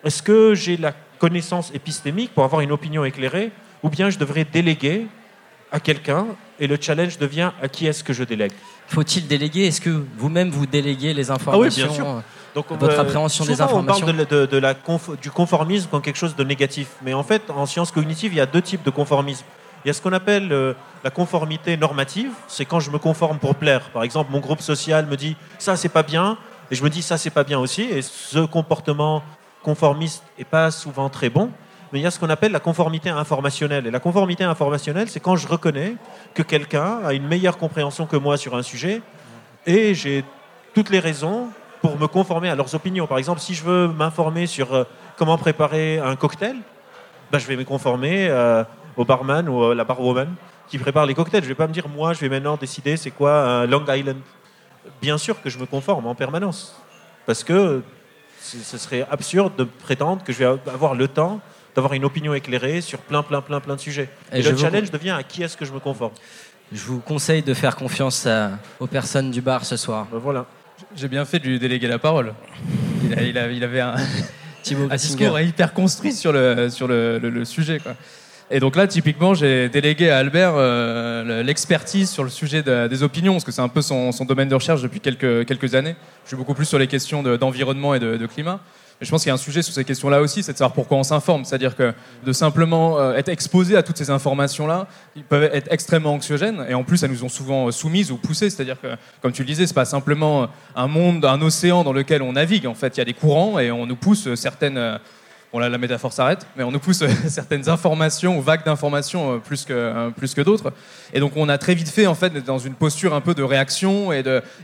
est-ce 0.04 0.22
que 0.22 0.54
j'ai 0.54 0.76
la 0.76 0.92
connaissance 1.18 1.70
épistémique 1.74 2.32
pour 2.34 2.44
avoir 2.44 2.60
une 2.62 2.72
opinion 2.72 3.04
éclairée? 3.04 3.52
Ou 3.82 3.88
bien 3.90 4.10
je 4.10 4.18
devrais 4.18 4.44
déléguer 4.44 5.06
à 5.70 5.80
quelqu'un 5.80 6.26
et 6.60 6.66
le 6.66 6.76
challenge 6.80 7.18
devient 7.18 7.50
à 7.60 7.68
qui 7.68 7.86
est-ce 7.86 8.04
que 8.04 8.12
je 8.12 8.24
délègue? 8.24 8.52
Faut-il 8.88 9.26
déléguer? 9.26 9.66
Est-ce 9.66 9.80
que 9.80 10.04
vous-même 10.18 10.50
vous 10.50 10.66
déléguez 10.66 11.14
les 11.14 11.30
Ah 11.30 11.34
informations 11.34 11.88
oui, 11.88 11.88
bien 11.88 11.94
sûr. 11.94 12.22
Donc, 12.54 12.66
votre 12.70 12.98
euh, 12.98 13.00
appréhension 13.00 13.44
des 13.44 13.60
informations 13.62 14.06
On 14.06 14.12
parle 14.12 14.26
de, 14.26 14.36
de- 14.40 14.46
de 14.46 14.56
la 14.58 14.74
conf- 14.74 15.18
du 15.20 15.30
conformisme 15.30 15.88
comme 15.90 16.02
quelque 16.02 16.16
chose 16.18 16.36
de 16.36 16.44
négatif. 16.44 16.88
Mais 17.02 17.14
en 17.14 17.22
fait, 17.22 17.42
en 17.50 17.64
sciences 17.66 17.90
cognitives, 17.90 18.32
il 18.32 18.36
y 18.36 18.40
a 18.40 18.46
deux 18.46 18.60
types 18.62 18.82
de 18.84 18.90
conformisme. 18.90 19.44
Il 19.84 19.88
y 19.88 19.90
a 19.90 19.94
ce 19.94 20.02
qu'on 20.02 20.12
appelle 20.12 20.52
euh, 20.52 20.74
la 21.02 21.10
conformité 21.10 21.76
normative. 21.76 22.30
C'est 22.48 22.64
quand 22.66 22.78
je 22.80 22.90
me 22.90 22.98
conforme 22.98 23.38
pour 23.38 23.54
plaire. 23.54 23.90
Par 23.90 24.02
exemple, 24.04 24.30
mon 24.30 24.38
groupe 24.40 24.60
social 24.60 25.06
me 25.06 25.16
dit 25.16 25.36
ça, 25.58 25.76
c'est 25.76 25.88
pas 25.88 26.02
bien. 26.02 26.36
Et 26.70 26.74
je 26.74 26.84
me 26.84 26.90
dis 26.90 27.02
ça, 27.02 27.16
c'est 27.18 27.30
pas 27.30 27.42
bien 27.44 27.58
aussi. 27.58 27.82
Et 27.82 28.02
ce 28.02 28.38
comportement 28.44 29.22
conformiste 29.62 30.22
n'est 30.38 30.44
pas 30.44 30.70
souvent 30.70 31.08
très 31.08 31.30
bon. 31.30 31.50
Mais 31.92 32.00
il 32.00 32.02
y 32.02 32.06
a 32.06 32.10
ce 32.10 32.18
qu'on 32.18 32.30
appelle 32.30 32.52
la 32.52 32.60
conformité 32.60 33.10
informationnelle. 33.10 33.86
Et 33.86 33.90
la 33.90 34.00
conformité 34.00 34.44
informationnelle, 34.44 35.08
c'est 35.10 35.20
quand 35.20 35.36
je 35.36 35.46
reconnais 35.48 35.96
que 36.34 36.42
quelqu'un 36.42 37.00
a 37.04 37.12
une 37.12 37.26
meilleure 37.26 37.58
compréhension 37.58 38.06
que 38.06 38.16
moi 38.16 38.36
sur 38.36 38.54
un 38.56 38.62
sujet 38.62 39.02
et 39.66 39.94
j'ai 39.94 40.24
toutes 40.74 40.88
les 40.90 41.00
raisons 41.00 41.48
pour 41.82 41.98
me 41.98 42.06
conformer 42.06 42.48
à 42.48 42.54
leurs 42.54 42.74
opinions. 42.74 43.06
Par 43.06 43.18
exemple, 43.18 43.40
si 43.40 43.54
je 43.54 43.62
veux 43.64 43.88
m'informer 43.88 44.46
sur 44.46 44.72
euh, 44.74 44.84
comment 45.18 45.36
préparer 45.36 45.98
un 45.98 46.16
cocktail, 46.16 46.56
ben, 47.30 47.38
je 47.38 47.46
vais 47.46 47.56
me 47.56 47.64
conformer 47.64 48.28
euh, 48.30 48.64
au 48.96 49.04
barman 49.04 49.48
ou 49.48 49.64
à 49.64 49.74
la 49.74 49.84
barwoman 49.84 50.28
qui 50.68 50.78
prépare 50.78 51.04
les 51.06 51.14
cocktails. 51.14 51.42
Je 51.42 51.48
ne 51.48 51.52
vais 51.52 51.56
pas 51.56 51.66
me 51.66 51.72
dire, 51.72 51.88
moi, 51.88 52.12
je 52.14 52.20
vais 52.20 52.28
maintenant 52.28 52.56
décider 52.56 52.96
c'est 52.96 53.10
quoi 53.10 53.32
un 53.42 53.66
Long 53.66 53.84
Island. 53.88 54.18
Bien 55.00 55.18
sûr 55.18 55.40
que 55.42 55.50
je 55.50 55.58
me 55.58 55.66
conforme 55.66 56.06
en 56.06 56.14
permanence. 56.14 56.80
Parce 57.26 57.44
que 57.44 57.82
ce 58.40 58.78
serait 58.78 59.06
absurde 59.10 59.52
de 59.56 59.64
prétendre 59.64 60.22
que 60.24 60.32
je 60.32 60.38
vais 60.38 60.44
avoir 60.72 60.94
le 60.94 61.08
temps 61.08 61.40
d'avoir 61.74 61.94
une 61.94 62.04
opinion 62.04 62.34
éclairée 62.34 62.80
sur 62.80 62.98
plein, 62.98 63.22
plein, 63.22 63.40
plein, 63.40 63.60
plein 63.60 63.76
de 63.76 63.80
sujets. 63.80 64.08
Et 64.32 64.42
le 64.42 64.50
vous- 64.50 64.58
challenge 64.58 64.90
devient 64.90 65.10
à 65.10 65.22
qui 65.22 65.42
est-ce 65.42 65.56
que 65.56 65.64
je 65.64 65.72
me 65.72 65.78
conforme? 65.80 66.12
Je 66.72 66.82
vous 66.84 67.00
conseille 67.00 67.42
de 67.42 67.54
faire 67.54 67.76
confiance 67.76 68.26
à- 68.26 68.50
aux 68.80 68.86
personnes 68.86 69.30
du 69.30 69.40
bar 69.40 69.64
ce 69.64 69.76
soir. 69.76 70.06
Ben 70.12 70.18
voilà. 70.18 70.44
J'ai 70.96 71.08
bien 71.08 71.24
fait 71.24 71.38
de 71.38 71.46
lui 71.46 71.58
déléguer 71.58 71.88
la 71.88 71.98
parole. 71.98 72.34
Il, 73.04 73.18
a- 73.18 73.22
il 73.22 73.38
a- 73.38 73.48
il 73.50 73.64
avait 73.64 73.80
un, 73.80 73.94
un 74.90 74.94
discours 74.96 75.38
hyper 75.40 75.72
construit 75.72 76.12
sur 76.12 76.32
le, 76.32 76.68
sur 76.70 76.86
le, 76.88 77.18
le- 77.18 77.30
le 77.30 77.44
sujet. 77.44 77.78
Quoi. 77.80 77.94
Et 78.50 78.60
donc 78.60 78.76
là, 78.76 78.86
typiquement, 78.86 79.32
j'ai 79.34 79.68
délégué 79.68 80.10
à 80.10 80.18
Albert 80.18 80.52
euh, 80.56 81.24
le- 81.24 81.42
l'expertise 81.42 82.10
sur 82.10 82.22
le 82.24 82.30
sujet 82.30 82.62
de- 82.62 82.86
des 82.86 83.02
opinions, 83.02 83.32
parce 83.32 83.44
que 83.44 83.52
c'est 83.52 83.62
un 83.62 83.68
peu 83.68 83.82
son, 83.82 84.12
son 84.12 84.24
domaine 84.24 84.48
de 84.48 84.54
recherche 84.54 84.82
depuis 84.82 85.00
quelques, 85.00 85.46
quelques 85.46 85.74
années. 85.74 85.96
Je 86.24 86.28
suis 86.28 86.36
beaucoup 86.36 86.54
plus 86.54 86.66
sur 86.66 86.78
les 86.78 86.86
questions 86.86 87.22
de- 87.22 87.36
d'environnement 87.36 87.94
et 87.94 87.98
de, 87.98 88.16
de 88.16 88.26
climat. 88.26 88.60
Mais 89.02 89.06
je 89.06 89.10
pense 89.10 89.22
qu'il 89.22 89.30
y 89.30 89.32
a 89.32 89.34
un 89.34 89.36
sujet 89.36 89.62
sur 89.62 89.74
ces 89.74 89.84
questions-là 89.84 90.20
aussi, 90.20 90.44
c'est 90.44 90.52
de 90.52 90.58
savoir 90.58 90.74
pourquoi 90.74 90.96
on 90.96 91.02
s'informe. 91.02 91.44
C'est-à-dire 91.44 91.74
que 91.74 91.92
de 92.24 92.32
simplement 92.32 93.00
euh, 93.00 93.16
être 93.16 93.30
exposé 93.30 93.76
à 93.76 93.82
toutes 93.82 93.96
ces 93.96 94.10
informations-là, 94.10 94.86
ils 95.16 95.24
peuvent 95.24 95.42
être 95.52 95.66
extrêmement 95.72 96.12
anxiogènes. 96.12 96.64
Et 96.68 96.74
en 96.74 96.84
plus, 96.84 97.02
elles 97.02 97.10
nous 97.10 97.24
ont 97.24 97.28
souvent 97.28 97.66
euh, 97.66 97.72
soumises 97.72 98.12
ou 98.12 98.16
poussées. 98.16 98.48
C'est-à-dire 98.48 98.80
que, 98.80 98.94
comme 99.20 99.32
tu 99.32 99.42
le 99.42 99.48
disais, 99.48 99.66
c'est 99.66 99.74
pas 99.74 99.86
simplement 99.86 100.46
un 100.76 100.86
monde, 100.86 101.24
un 101.24 101.42
océan 101.42 101.82
dans 101.82 101.92
lequel 101.92 102.22
on 102.22 102.34
navigue. 102.34 102.68
En 102.68 102.74
fait, 102.74 102.96
il 102.96 102.98
y 102.98 103.00
a 103.00 103.04
des 103.04 103.12
courants 103.12 103.58
et 103.58 103.72
on 103.72 103.86
nous 103.86 103.96
pousse 103.96 104.32
certaines. 104.36 105.00
Bon 105.52 105.58
là, 105.58 105.68
la 105.68 105.76
métaphore 105.76 106.14
s'arrête, 106.14 106.46
mais 106.56 106.64
on 106.64 106.70
nous 106.70 106.78
pousse 106.78 107.02
euh, 107.02 107.08
certaines 107.28 107.68
informations 107.68 108.38
ou 108.38 108.42
vagues 108.42 108.64
d'informations 108.64 109.34
euh, 109.34 109.36
plus 109.38 109.66
que, 109.66 109.72
euh, 109.74 110.08
plus 110.10 110.32
que 110.32 110.40
d'autres. 110.40 110.72
Et 111.12 111.20
donc 111.20 111.32
on 111.36 111.46
a 111.50 111.58
très 111.58 111.74
vite 111.74 111.90
fait 111.90 112.06
en 112.06 112.14
fait 112.14 112.30
dans 112.42 112.58
une 112.58 112.72
posture 112.74 113.12
un 113.12 113.20
peu 113.20 113.34
de 113.34 113.42
réaction 113.42 114.12
et 114.12 114.22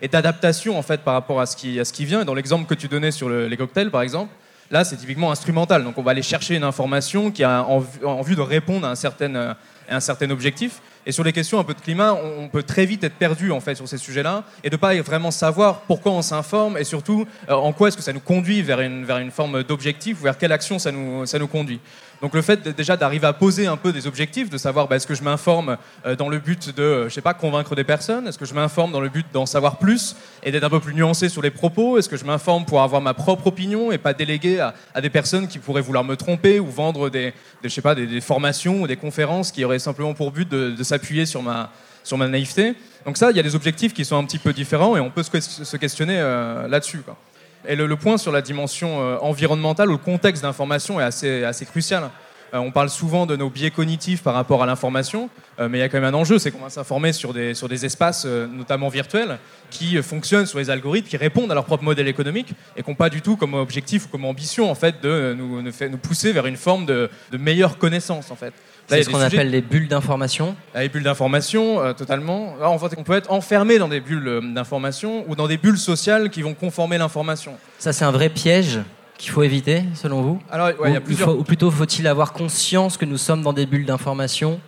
d'adaptation 0.09 0.79
en 0.79 0.83
fait 0.83 1.03
par 1.03 1.12
rapport 1.12 1.40
à 1.42 1.46
ce 1.46 1.57
qui, 1.57 1.79
à 1.79 1.85
ce 1.85 1.92
qui 1.92 2.07
vient. 2.07 2.22
Et 2.22 2.24
dans 2.24 2.35
l'exemple 2.35 2.64
que 2.66 2.74
tu 2.74 2.88
donnais 2.88 3.11
sur 3.11 3.29
le- 3.29 3.48
les 3.48 3.57
cocktails 3.59 3.90
par 3.90 4.01
exemple, 4.01 4.33
là 4.70 4.83
c'est 4.83 4.96
typiquement 4.96 5.31
instrumental. 5.31 5.85
Donc 5.85 5.98
on 5.98 6.03
va 6.03 6.12
aller 6.12 6.22
chercher 6.22 6.55
une 6.57 6.64
information 6.64 7.31
qui 7.31 7.44
a 7.44 7.64
en, 7.64 7.81
vue- 7.81 8.07
en 8.07 8.22
vue 8.22 8.35
de 8.37 8.40
répondre 8.40 8.87
à 8.87 8.90
un 8.90 8.94
certain, 8.94 9.35
à 9.37 9.57
un 9.90 10.01
certain 10.01 10.31
objectif. 10.31 10.81
Et 11.09 11.12
sur 11.12 11.25
les 11.25 11.33
questions 11.33 11.59
un 11.59 11.64
peu 11.64 11.73
de 11.73 11.81
climat, 11.81 12.12
on, 12.12 12.49
peut 12.49 12.62
très 12.62 12.85
vite 12.85 13.03
être 13.03 13.14
perdu 13.14 13.51
en 13.51 13.61
fait 13.61 13.75
sur 13.75 13.88
ces 13.88 13.97
sujets-là 13.97 14.44
et 14.62 14.68
de 14.68 14.77
pas 14.77 14.94
vraiment 15.01 15.31
savoir 15.31 15.81
pourquoi 15.81 16.12
on 16.12 16.21
s'informe 16.21 16.77
et 16.77 16.85
surtout 16.85 17.27
euh, 17.49 17.55
en 17.55 17.73
quoi 17.73 17.88
est-ce 17.88 17.97
que 17.97 18.03
ça 18.03 18.12
nous 18.12 18.21
conduit 18.21 18.61
vers 18.61 18.83
une, 18.83 19.07
vers 19.07 19.16
une 19.16 19.31
forme 19.31 19.62
d'objectif 19.62 20.21
ou 20.21 20.25
vers 20.25 20.37
quelle 20.37 20.53
action 20.53 20.79
ça 20.79 20.92
nous, 20.92 21.25
ça 21.25 21.38
nous 21.38 21.47
conduit. 21.47 21.81
Donc 22.20 22.35
le 22.35 22.42
fait 22.42 22.68
déjà 22.68 22.96
d'arriver 22.96 23.26
à 23.26 23.33
poser 23.33 23.66
un 23.66 23.76
peu 23.76 23.92
des 23.92 24.07
objectifs, 24.07 24.50
de 24.50 24.59
savoir 24.59 24.88
bah, 24.88 24.96
est-ce 24.96 25.07
que 25.07 25.14
je 25.14 25.22
m'informe 25.22 25.76
euh, 26.04 26.16
dans 26.16 26.28
le 26.28 26.38
but 26.38 26.74
de, 26.74 27.04
je 27.09 27.14
sais 27.14 27.20
pas, 27.20 27.35
convaincre 27.35 27.76
des 27.76 27.85
personnes, 27.85 28.26
est-ce 28.26 28.38
que 28.38 28.44
je 28.44 28.54
m'informe 28.54 28.90
dans 28.90 29.00
le 29.00 29.09
but 29.09 29.26
d'en 29.33 29.46
savoir 29.46 29.78
plus 29.78 30.16
et 30.42 30.50
d'être 30.50 30.64
un 30.64 30.70
peu 30.70 30.81
plus 30.81 30.94
nuancé 30.94 31.28
sur 31.28 31.42
les 31.42 31.50
propos, 31.50 31.96
est-ce 31.96 32.09
que 32.09 32.16
je 32.16 32.24
m'informe 32.24 32.64
pour 32.64 32.83
avoir 32.83 33.00
ma 33.00 33.14
propre 33.14 33.46
opinion 33.46 33.92
et 33.92 33.98
pas 33.98 34.14
déléguer 34.14 34.59
à, 34.61 35.00
des 35.00 35.11
personnes 35.11 35.46
qui 35.46 35.59
pourraient 35.61 35.81
vouloir 35.81 36.02
me 36.02 36.16
tromper 36.16 36.59
ou 36.59 36.66
vendre 36.66 37.09
des, 37.09 37.33
je 37.62 37.68
sais 37.68 37.83
pas, 37.83 37.94
des, 37.94 38.20
formations 38.20 38.83
ou 38.83 38.87
des 38.88 38.96
conférences 38.96 39.52
qui 39.52 39.64
auraient 39.64 39.78
simplement 39.78 40.14
pour 40.14 40.33
but 40.33 40.48
de, 40.48 40.83
s'appuyer 40.83 41.24
sur 41.24 41.42
ma, 41.42 41.70
sur 42.02 42.18
ma 42.18 42.26
naïveté? 42.26 42.74
Donc 43.07 43.16
ça, 43.16 43.31
il 43.31 43.37
y 43.37 43.40
a 43.40 43.44
des 43.44 43.54
objectifs 43.54 43.94
qui 43.94 44.04
sont 44.04 44.16
un 44.16 44.24
petit 44.24 44.38
peu 44.38 44.52
différents 44.52 44.96
et 44.96 45.00
on 45.00 45.11
peut 45.11 45.22
se, 45.22 45.31
ques- 45.31 45.64
se 45.64 45.76
questionner 45.76 46.18
euh, 46.18 46.66
là-dessus. 46.66 47.00
Et 47.70 47.76
le, 47.76 47.96
point 47.96 48.16
sur 48.16 48.33
la 48.33 48.40
dimension 48.40 49.02
euh, 49.02 49.18
environnementale 49.20 49.90
ou 49.90 49.92
le 49.92 49.98
contexte 49.98 50.42
d'information 50.42 50.98
est 51.02 51.04
assez, 51.04 51.66
crucial. 51.66 52.09
Euh, 52.54 52.59
on 52.59 52.70
parle 52.70 52.88
souvent 52.88 53.26
de 53.26 53.37
nos 53.37 53.50
biais 53.50 53.70
cognitifs 53.70 54.22
par 54.22 54.33
rapport 54.33 54.62
à 54.62 54.66
l'information, 54.66 55.28
euh, 55.61 55.68
mais 55.68 55.76
il 55.76 55.81
y 55.83 55.85
a 55.85 55.90
quand 55.90 56.00
même 56.00 56.14
un 56.14 56.16
enjeu, 56.16 56.38
c'est 56.38 56.50
qu'on 56.50 56.62
va 56.62 56.70
s'informer 56.70 57.12
sur 57.12 57.35
des, 57.35 57.85
espaces, 57.85 58.24
notamment 58.24 58.88
virtuels, 58.88 59.38
qui 59.70 60.02
fonctionnent 60.02 60.46
sur 60.46 60.59
les 60.59 60.70
algorithmes, 60.70 61.09
qui 61.09 61.18
répondent 61.18 61.50
à 61.50 61.54
leur 61.54 61.66
propre 61.66 61.85
modèle 61.85 62.09
économique 62.09 62.54
et 62.74 62.83
qui 62.83 62.88
n'ont 62.88 62.96
pas 62.96 63.11
du 63.11 63.20
tout 63.20 63.37
comme 63.37 63.52
objectif 63.52 64.07
ou 64.07 64.09
comme 64.09 64.24
ambition 64.24 64.70
en 64.70 64.74
fait 64.74 65.02
de 65.02 65.37
nous 65.37 65.98
pousser 65.98 66.33
vers 66.33 66.46
une 66.46 66.57
forme 66.57 66.87
de, 66.87 67.11
de 67.33 67.37
meilleure 67.37 67.76
connaissance 67.76 68.31
en 68.31 68.37
fait. 68.37 68.54
C'est 68.88 69.03
ce 69.03 69.11
qu'on 69.11 69.16
sujets- 69.22 69.37
appelle 69.38 69.51
les 69.51 69.61
bulles 69.61 69.88
d'information. 69.88 70.57
ah, 70.74 70.81
les 70.83 70.88
bulles 70.88 71.03
d'information, 71.03 71.81
euh, 71.81 71.92
totalement. 71.92 72.55
Là, 72.61 72.70
en 72.70 72.79
fait, 72.79 72.94
on 72.96 73.03
peut 73.03 73.12
être 73.14 73.31
enfermé 73.31 73.79
dans 73.79 73.88
des 73.88 74.01
bulles 74.01 74.27
euh, 74.29 74.40
d'information 74.40 75.24
ou 75.29 75.37
dans 75.37 75.46
des 75.46 75.57
bulles 75.59 75.79
sociales 75.79 76.31
qui 76.31 76.42
vont 76.42 76.55
conformer 76.55 76.96
l'information. 76.98 77.53
Ça, 77.79 77.92
c'est 77.92 78.05
un 78.05 78.11
vrai 78.11 78.29
piège 78.31 78.81
qu'il 79.18 79.31
faut 79.31 79.42
éviter, 79.42 79.83
selon 79.94 80.22
vous 80.22 80.40
Alors, 80.51 80.70
ouais, 80.81 80.92
y 80.92 80.96
a 80.96 81.01
plusieurs- 81.01 81.31
faut- 81.31 81.37
ou 81.38 81.42
plutôt, 81.44 81.70
faut-il 81.70 82.07
avoir 82.07 82.33
conscience 82.33 82.96
que 82.96 83.05
nous 83.05 83.18
sommes 83.18 83.42
dans 83.42 83.53
des 83.53 83.66
bulles 83.66 83.85
d'information 83.85 84.61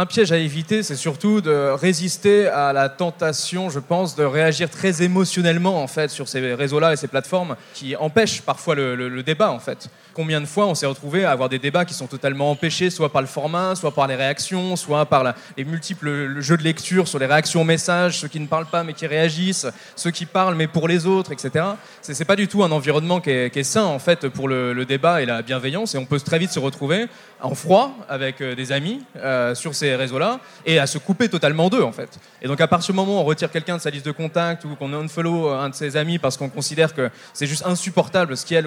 Un 0.00 0.06
piège 0.06 0.30
à 0.30 0.36
éviter, 0.36 0.84
c'est 0.84 0.94
surtout 0.94 1.40
de 1.40 1.70
résister 1.72 2.46
à 2.46 2.72
la 2.72 2.88
tentation, 2.88 3.68
je 3.68 3.80
pense, 3.80 4.14
de 4.14 4.22
réagir 4.22 4.70
très 4.70 5.02
émotionnellement 5.02 5.82
en 5.82 5.88
fait 5.88 6.08
sur 6.08 6.28
ces 6.28 6.54
réseaux-là 6.54 6.92
et 6.92 6.96
ces 6.96 7.08
plateformes 7.08 7.56
qui 7.74 7.96
empêchent 7.96 8.42
parfois 8.42 8.76
le, 8.76 9.22
débat 9.24 9.50
en 9.50 9.58
fait. 9.58 9.88
Combien 10.14 10.40
de 10.40 10.46
fois 10.46 10.68
on 10.68 10.76
s'est 10.76 10.86
retrouvé 10.86 11.24
à 11.24 11.32
avoir 11.32 11.48
des 11.48 11.58
débats 11.58 11.84
qui 11.84 11.94
sont 11.94 12.06
totalement 12.06 12.48
empêchés, 12.52 12.90
soit 12.90 13.10
par 13.10 13.22
le 13.22 13.26
format, 13.26 13.74
soit 13.74 13.92
par 13.92 14.06
les 14.06 14.14
réactions, 14.14 14.76
soit 14.76 15.04
par 15.04 15.34
les 15.56 15.64
multiples 15.64 16.08
le 16.08 16.40
jeux 16.40 16.56
de 16.56 16.62
lecture 16.62 17.08
sur 17.08 17.18
les 17.18 17.26
réactions 17.26 17.62
aux 17.62 17.64
messages, 17.64 18.20
ceux 18.20 18.28
qui 18.28 18.38
ne 18.38 18.46
parlent 18.46 18.66
pas 18.70 18.84
mais 18.84 18.92
qui 18.92 19.08
réagissent, 19.08 19.66
ceux 19.96 20.12
qui 20.12 20.26
parlent 20.26 20.54
mais 20.54 20.68
pour 20.68 20.86
les 20.86 21.06
autres, 21.06 21.32
etc. 21.32 21.64
C'est 22.02 22.14
c'est 22.14 22.24
pas 22.24 22.36
du 22.36 22.46
tout 22.46 22.62
un 22.62 22.70
environnement 22.70 23.20
qui 23.20 23.30
est, 23.30 23.62
sain 23.64 23.82
en 23.82 23.98
fait 23.98 24.28
pour 24.28 24.46
le, 24.46 24.72
le 24.72 24.84
débat 24.84 25.22
et 25.22 25.26
la 25.26 25.42
bienveillance 25.42 25.96
et 25.96 25.98
on 25.98 26.06
peut 26.06 26.20
très 26.20 26.38
vite 26.38 26.52
se 26.52 26.60
retrouver 26.60 27.08
en 27.40 27.54
froid 27.54 27.96
avec 28.08 28.40
euh, 28.40 28.54
des 28.54 28.72
amis 28.72 29.00
euh, 29.16 29.54
sur 29.54 29.74
ces 29.74 29.87
réseaux-là 29.96 30.40
et 30.66 30.78
à 30.78 30.86
se 30.86 30.98
couper 30.98 31.28
totalement 31.28 31.68
d'eux 31.68 31.82
en 31.82 31.92
fait. 31.92 32.18
Et 32.42 32.48
donc 32.48 32.60
à 32.60 32.66
partir 32.66 32.92
du 32.92 32.96
moment 32.96 33.18
où 33.18 33.20
on 33.20 33.24
retire 33.24 33.50
quelqu'un 33.50 33.76
de 33.76 33.82
sa 33.82 33.90
liste 33.90 34.06
de 34.06 34.12
contacts 34.12 34.64
ou 34.64 34.74
qu'on 34.76 34.92
unfollow 34.92 35.48
un 35.48 35.68
de 35.68 35.74
ses 35.74 35.96
amis 35.96 36.18
parce 36.18 36.36
qu'on 36.36 36.48
considère 36.48 36.94
que 36.94 37.10
c'est 37.32 37.46
juste 37.46 37.64
insupportable 37.66 38.36
ce 38.36 38.44
qu'il 38.44 38.66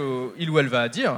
ou 0.50 0.60
elle 0.60 0.68
va 0.68 0.90
dire, 0.90 1.14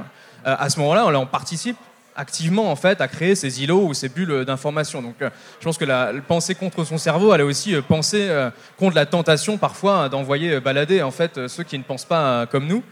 euh, 0.46 0.56
à 0.58 0.70
ce 0.70 0.78
moment-là, 0.80 1.06
on 1.18 1.26
participe 1.26 1.76
activement 2.16 2.70
en 2.70 2.76
fait 2.76 3.00
à 3.00 3.08
créer 3.08 3.34
ces 3.34 3.62
îlots 3.62 3.86
ou 3.86 3.94
ces 3.94 4.08
bulles 4.08 4.44
d'information. 4.44 5.02
Donc 5.02 5.16
euh, 5.20 5.30
je 5.58 5.64
pense 5.64 5.78
que 5.78 5.84
la, 5.84 6.12
penser 6.26 6.54
contre 6.54 6.84
son 6.84 6.98
cerveau, 6.98 7.34
elle 7.34 7.40
est 7.40 7.44
aussi 7.44 7.74
euh, 7.74 7.82
penser 7.82 8.30
contre 8.78 8.94
la 8.94 9.06
tentation 9.06 9.58
parfois 9.58 10.08
d'envoyer 10.08 10.60
balader 10.60 11.02
en 11.02 11.10
fait 11.10 11.48
ceux 11.48 11.64
qui 11.64 11.78
ne 11.78 11.82
pensent 11.82 12.04
pas 12.04 12.46
comme 12.46 12.66
nous. 12.66 12.82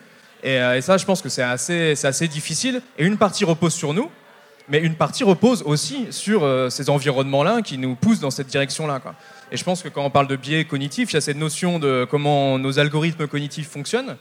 Et, 0.44 0.80
ça, 0.80 0.96
je 0.96 1.04
pense 1.04 1.22
que 1.22 1.28
c'est 1.28 1.42
assez, 1.42 1.94
assez 2.04 2.26
difficile. 2.26 2.82
Et 2.98 3.04
une 3.04 3.16
partie 3.16 3.44
repose 3.44 3.72
sur 3.72 3.94
nous, 3.94 4.10
mais 4.68 4.78
une 4.78 4.94
partie 4.94 5.24
repose 5.24 5.62
aussi 5.62 6.06
sur 6.10 6.46
ces 6.70 6.88
environnements-là 6.88 7.62
qui 7.62 7.78
nous 7.78 7.94
poussent 7.94 8.20
dans 8.20 8.30
cette 8.30 8.46
direction-là. 8.46 9.00
Et 9.50 9.56
je 9.56 9.64
pense 9.64 9.82
que 9.82 9.88
quand 9.88 10.04
on 10.04 10.10
parle 10.10 10.28
de 10.28 10.36
biais 10.36 10.64
cognitifs, 10.64 11.10
il 11.10 11.14
y 11.14 11.16
a 11.16 11.20
cette 11.20 11.36
notion 11.36 11.78
de 11.78 12.06
comment 12.10 12.58
nos 12.58 12.78
algorithmes 12.78 13.26
cognitifs 13.26 13.68
fonctionnent, 13.68 14.16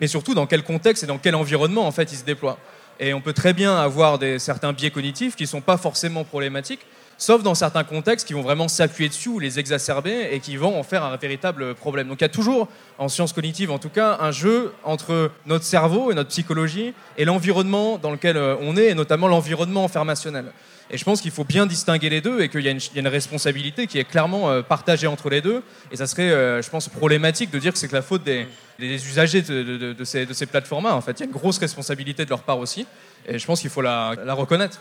mais 0.00 0.06
surtout 0.06 0.34
dans 0.34 0.46
quel 0.46 0.62
contexte 0.62 1.04
et 1.04 1.06
dans 1.06 1.18
quel 1.18 1.34
environnement 1.34 1.86
en 1.86 1.90
fait 1.90 2.12
ils 2.12 2.18
se 2.18 2.24
déploient. 2.24 2.58
Et 3.00 3.14
on 3.14 3.20
peut 3.20 3.32
très 3.32 3.52
bien 3.52 3.76
avoir 3.76 4.18
certains 4.38 4.72
biais 4.72 4.90
cognitifs 4.90 5.36
qui 5.36 5.44
ne 5.44 5.48
sont 5.48 5.60
pas 5.60 5.76
forcément 5.76 6.24
problématiques, 6.24 6.80
sauf 7.18 7.42
dans 7.42 7.54
certains 7.54 7.84
contextes 7.84 8.26
qui 8.26 8.32
vont 8.32 8.42
vraiment 8.42 8.68
s'appuyer 8.68 9.08
dessus 9.08 9.28
ou 9.28 9.38
les 9.38 9.58
exacerber 9.58 10.28
et 10.32 10.40
qui 10.40 10.56
vont 10.56 10.78
en 10.78 10.82
faire 10.82 11.04
un 11.04 11.16
véritable 11.16 11.74
problème. 11.74 12.08
Donc 12.08 12.20
il 12.20 12.24
y 12.24 12.26
a 12.26 12.30
toujours, 12.30 12.68
en 12.96 13.08
sciences 13.08 13.32
cognitives 13.32 13.70
en 13.70 13.78
tout 13.78 13.90
cas, 13.90 14.16
un 14.20 14.30
jeu 14.30 14.72
entre 14.84 15.30
notre 15.44 15.64
cerveau 15.64 16.10
et 16.10 16.14
notre 16.14 16.30
psychologie 16.30 16.94
et 17.18 17.24
l'environnement 17.24 17.98
dans 17.98 18.12
lequel 18.12 18.36
euh, 18.36 18.56
on 18.60 18.76
est, 18.76 18.86
et 18.86 18.94
notamment 18.94 19.28
l'environnement 19.28 19.84
informationnel. 19.84 20.46
Et 20.90 20.96
je 20.96 21.04
pense 21.04 21.20
qu'il 21.20 21.30
faut 21.30 21.44
bien 21.44 21.66
distinguer 21.66 22.08
les 22.08 22.20
deux 22.20 22.40
et 22.40 22.48
qu'il 22.48 22.62
y, 22.62 22.68
a 22.68 22.72
une 22.94 23.08
responsabilité 23.08 23.86
qui 23.86 23.98
est 23.98 24.04
clairement 24.04 24.48
euh, 24.48 24.62
partagée 24.62 25.06
entre 25.06 25.28
les 25.28 25.42
deux. 25.42 25.62
Et 25.92 25.96
ça 25.96 26.06
serait, 26.06 26.30
euh, 26.30 26.62
je 26.62 26.70
pense, 26.70 26.88
problématique 26.88 27.50
de 27.50 27.58
dire 27.58 27.72
que 27.72 27.78
c'est 27.78 27.88
que 27.88 27.94
la 27.94 28.00
faute 28.00 28.22
des, 28.24 28.46
usagers 28.80 29.42
de, 29.42 29.94
ces, 30.04 30.24
de 30.24 30.32
ces 30.32 30.46
plateformes-là. 30.46 30.94
En 30.94 31.02
fait, 31.02 31.12
il 31.12 31.20
y 31.20 31.22
a 31.24 31.26
une 31.26 31.32
grosse 31.32 31.58
responsabilité 31.58 32.24
de 32.24 32.30
leur 32.30 32.42
part 32.42 32.58
aussi. 32.58 32.86
Et 33.26 33.38
je 33.38 33.46
pense 33.46 33.60
qu'il 33.60 33.68
faut 33.68 33.82
la, 33.82 34.14
reconnaître. 34.28 34.80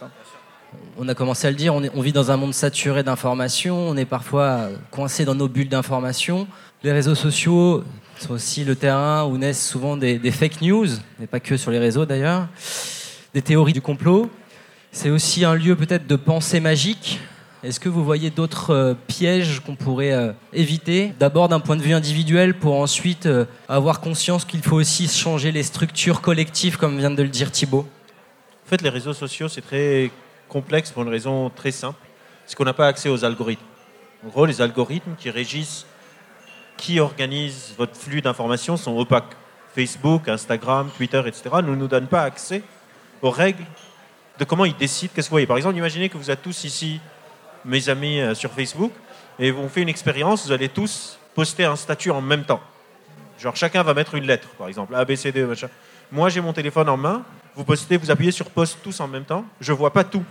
On 0.97 1.07
a 1.07 1.13
commencé 1.13 1.47
à 1.47 1.51
le 1.51 1.55
dire, 1.55 1.75
on, 1.75 2.01
vit 2.01 2.11
dans 2.11 2.31
un 2.31 2.37
monde 2.37 2.53
saturé 2.53 3.03
d'informations, 3.03 3.77
on 3.77 3.95
est 3.97 4.05
parfois 4.05 4.69
coincé 4.91 5.25
dans 5.25 5.35
nos 5.35 5.47
bulles 5.47 5.69
d'informations. 5.69 6.47
Les 6.83 6.91
réseaux 6.91 7.15
sociaux 7.15 7.83
sont 8.19 8.33
aussi 8.33 8.63
le 8.63 8.75
terrain 8.75 9.25
où 9.25 9.37
naissent 9.37 9.65
souvent 9.65 9.95
des, 9.95 10.17
des 10.17 10.31
fake 10.31 10.61
news, 10.61 10.87
mais 11.19 11.27
pas 11.27 11.39
que 11.39 11.55
sur 11.55 11.71
les 11.71 11.79
réseaux 11.79 12.05
d'ailleurs, 12.05 12.47
des 13.33 13.41
théories 13.41 13.73
du 13.73 13.81
complot. 13.81 14.29
C'est 14.91 15.09
aussi 15.09 15.45
un 15.45 15.53
lieu 15.53 15.75
peut-être 15.75 16.07
de 16.07 16.15
pensée 16.15 16.59
magique. 16.59 17.19
Est-ce 17.63 17.79
que 17.79 17.89
vous 17.89 18.03
voyez 18.03 18.29
d'autres 18.29 18.71
euh, 18.71 18.93
pièges 19.07 19.59
qu'on 19.59 19.75
pourrait 19.75 20.13
euh, 20.13 20.31
éviter? 20.53 21.13
D'abord 21.19 21.49
d'un 21.49 21.59
point 21.59 21.75
de 21.75 21.81
vue 21.81 21.93
individuel 21.93 22.53
pour 22.53 22.79
ensuite 22.79 23.25
euh, 23.25 23.45
avoir 23.67 23.99
conscience 23.99 24.45
qu'il 24.45 24.61
faut 24.61 24.75
aussi 24.75 25.07
changer 25.07 25.51
les 25.51 25.63
structures 25.63 26.21
collectives 26.21 26.77
comme 26.77 26.97
vient 26.97 27.11
de 27.11 27.21
le 27.23 27.29
dire 27.29 27.51
Thibault 27.51 27.87
En 28.65 28.69
fait, 28.69 28.81
les 28.81 28.89
réseaux 28.89 29.13
sociaux, 29.13 29.47
c'est 29.47 29.61
très 29.61 30.11
complexe 30.49 30.91
pour 30.91 31.03
une 31.03 31.09
raison 31.09 31.49
très 31.49 31.71
simple. 31.71 31.99
C'est 32.45 32.55
qu'on 32.55 32.65
n'a 32.65 32.73
pas 32.73 32.87
accès 32.87 33.09
aux 33.09 33.25
algorithmes. 33.25 33.65
En 34.25 34.29
gros, 34.29 34.45
les 34.45 34.61
algorithmes 34.61 35.15
qui 35.17 35.29
régissent 35.29 35.85
qui 36.77 36.99
organise 36.99 37.73
votre 37.77 37.95
flux 37.95 38.21
d'informations 38.21 38.77
sont 38.77 38.95
opaques. 38.97 39.35
Facebook, 39.75 40.27
Instagram, 40.27 40.89
Twitter, 40.95 41.21
etc. 41.25 41.49
ne 41.57 41.75
nous 41.75 41.87
donnent 41.87 42.07
pas 42.07 42.23
accès 42.23 42.61
aux 43.21 43.29
règles 43.29 43.63
de 44.39 44.43
comment 44.43 44.65
ils 44.65 44.75
décident 44.75 45.11
qu'est-ce 45.13 45.27
que 45.27 45.31
vous 45.31 45.35
voyez. 45.35 45.47
Par 45.47 45.57
exemple, 45.57 45.75
imaginez 45.77 46.09
que 46.09 46.17
vous 46.17 46.31
êtes 46.31 46.41
tous 46.41 46.63
ici, 46.63 46.99
mes 47.65 47.89
amis 47.89 48.19
euh, 48.19 48.33
sur 48.35 48.51
Facebook, 48.51 48.91
et 49.39 49.51
vous 49.51 49.67
fait 49.67 49.81
une 49.81 49.89
expérience, 49.89 50.45
vous 50.45 50.51
allez 50.51 50.69
tous 50.69 51.19
poster 51.35 51.65
un 51.65 51.75
statut 51.75 52.11
en 52.11 52.21
même 52.21 52.43
temps. 52.43 52.61
Genre 53.39 53.55
chacun 53.55 53.83
va 53.83 53.93
mettre 53.93 54.15
une 54.15 54.25
lettre, 54.25 54.47
par 54.57 54.67
exemple, 54.67 54.95
A, 54.95 55.05
B, 55.05 55.15
C, 55.15 55.31
D, 55.31 55.43
machin. 55.43 55.69
Moi, 56.11 56.29
j'ai 56.29 56.41
mon 56.41 56.53
téléphone 56.53 56.89
en 56.89 56.97
main, 56.97 57.23
vous 57.55 57.63
postez, 57.63 57.97
vous 57.97 58.09
appuyez 58.09 58.31
sur 58.31 58.49
post 58.49 58.79
tous 58.83 58.99
en 58.99 59.07
même 59.07 59.25
temps, 59.25 59.45
je 59.59 59.73
vois 59.73 59.91
pas 59.91 60.03
tout. 60.03 60.23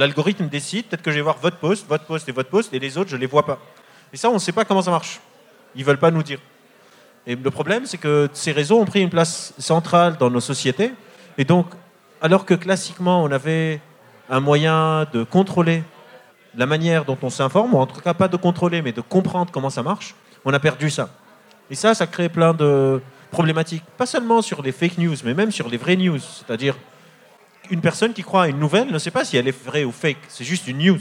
L'algorithme 0.00 0.48
décide, 0.48 0.86
peut-être 0.86 1.02
que 1.02 1.10
je 1.10 1.16
vais 1.16 1.22
voir 1.22 1.36
votre 1.36 1.58
post, 1.58 1.86
votre 1.86 2.06
post 2.06 2.26
et 2.26 2.32
votre 2.32 2.48
post, 2.48 2.72
et 2.72 2.78
les 2.78 2.96
autres, 2.96 3.10
je 3.10 3.18
les 3.18 3.26
vois 3.26 3.44
pas. 3.44 3.58
Et 4.14 4.16
ça, 4.16 4.30
on 4.30 4.34
ne 4.34 4.38
sait 4.38 4.50
pas 4.50 4.64
comment 4.64 4.80
ça 4.80 4.90
marche. 4.90 5.20
Ils 5.76 5.84
veulent 5.84 5.98
pas 5.98 6.10
nous 6.10 6.22
dire. 6.22 6.38
Et 7.26 7.36
le 7.36 7.50
problème, 7.50 7.84
c'est 7.84 7.98
que 7.98 8.26
ces 8.32 8.52
réseaux 8.52 8.80
ont 8.80 8.86
pris 8.86 9.02
une 9.02 9.10
place 9.10 9.52
centrale 9.58 10.16
dans 10.16 10.30
nos 10.30 10.40
sociétés, 10.40 10.92
et 11.36 11.44
donc 11.44 11.66
alors 12.22 12.46
que 12.46 12.54
classiquement, 12.54 13.22
on 13.22 13.30
avait 13.30 13.82
un 14.30 14.40
moyen 14.40 15.06
de 15.12 15.22
contrôler 15.22 15.82
la 16.56 16.64
manière 16.64 17.04
dont 17.04 17.18
on 17.20 17.28
s'informe, 17.28 17.74
ou 17.74 17.78
en 17.78 17.86
tout 17.86 18.00
cas 18.00 18.14
pas 18.14 18.28
de 18.28 18.38
contrôler, 18.38 18.80
mais 18.80 18.92
de 18.92 19.02
comprendre 19.02 19.52
comment 19.52 19.68
ça 19.68 19.82
marche, 19.82 20.14
on 20.46 20.54
a 20.54 20.58
perdu 20.58 20.88
ça. 20.88 21.10
Et 21.70 21.74
ça, 21.74 21.92
ça 21.92 22.06
crée 22.06 22.30
plein 22.30 22.54
de 22.54 23.02
problématiques, 23.30 23.84
pas 23.98 24.06
seulement 24.06 24.40
sur 24.40 24.62
les 24.62 24.72
fake 24.72 24.96
news, 24.96 25.16
mais 25.24 25.34
même 25.34 25.52
sur 25.52 25.68
les 25.68 25.76
vraies 25.76 25.96
news. 25.96 26.20
C'est-à-dire, 26.20 26.74
une 27.70 27.80
personne 27.80 28.12
qui 28.12 28.22
croit 28.22 28.44
à 28.44 28.48
une 28.48 28.58
nouvelle 28.58 28.88
ne 28.88 28.98
sait 28.98 29.10
pas 29.10 29.24
si 29.24 29.36
elle 29.36 29.48
est 29.48 29.64
vraie 29.64 29.84
ou 29.84 29.92
fake, 29.92 30.18
c'est 30.28 30.44
juste 30.44 30.66
une 30.66 30.78
news. 30.78 31.00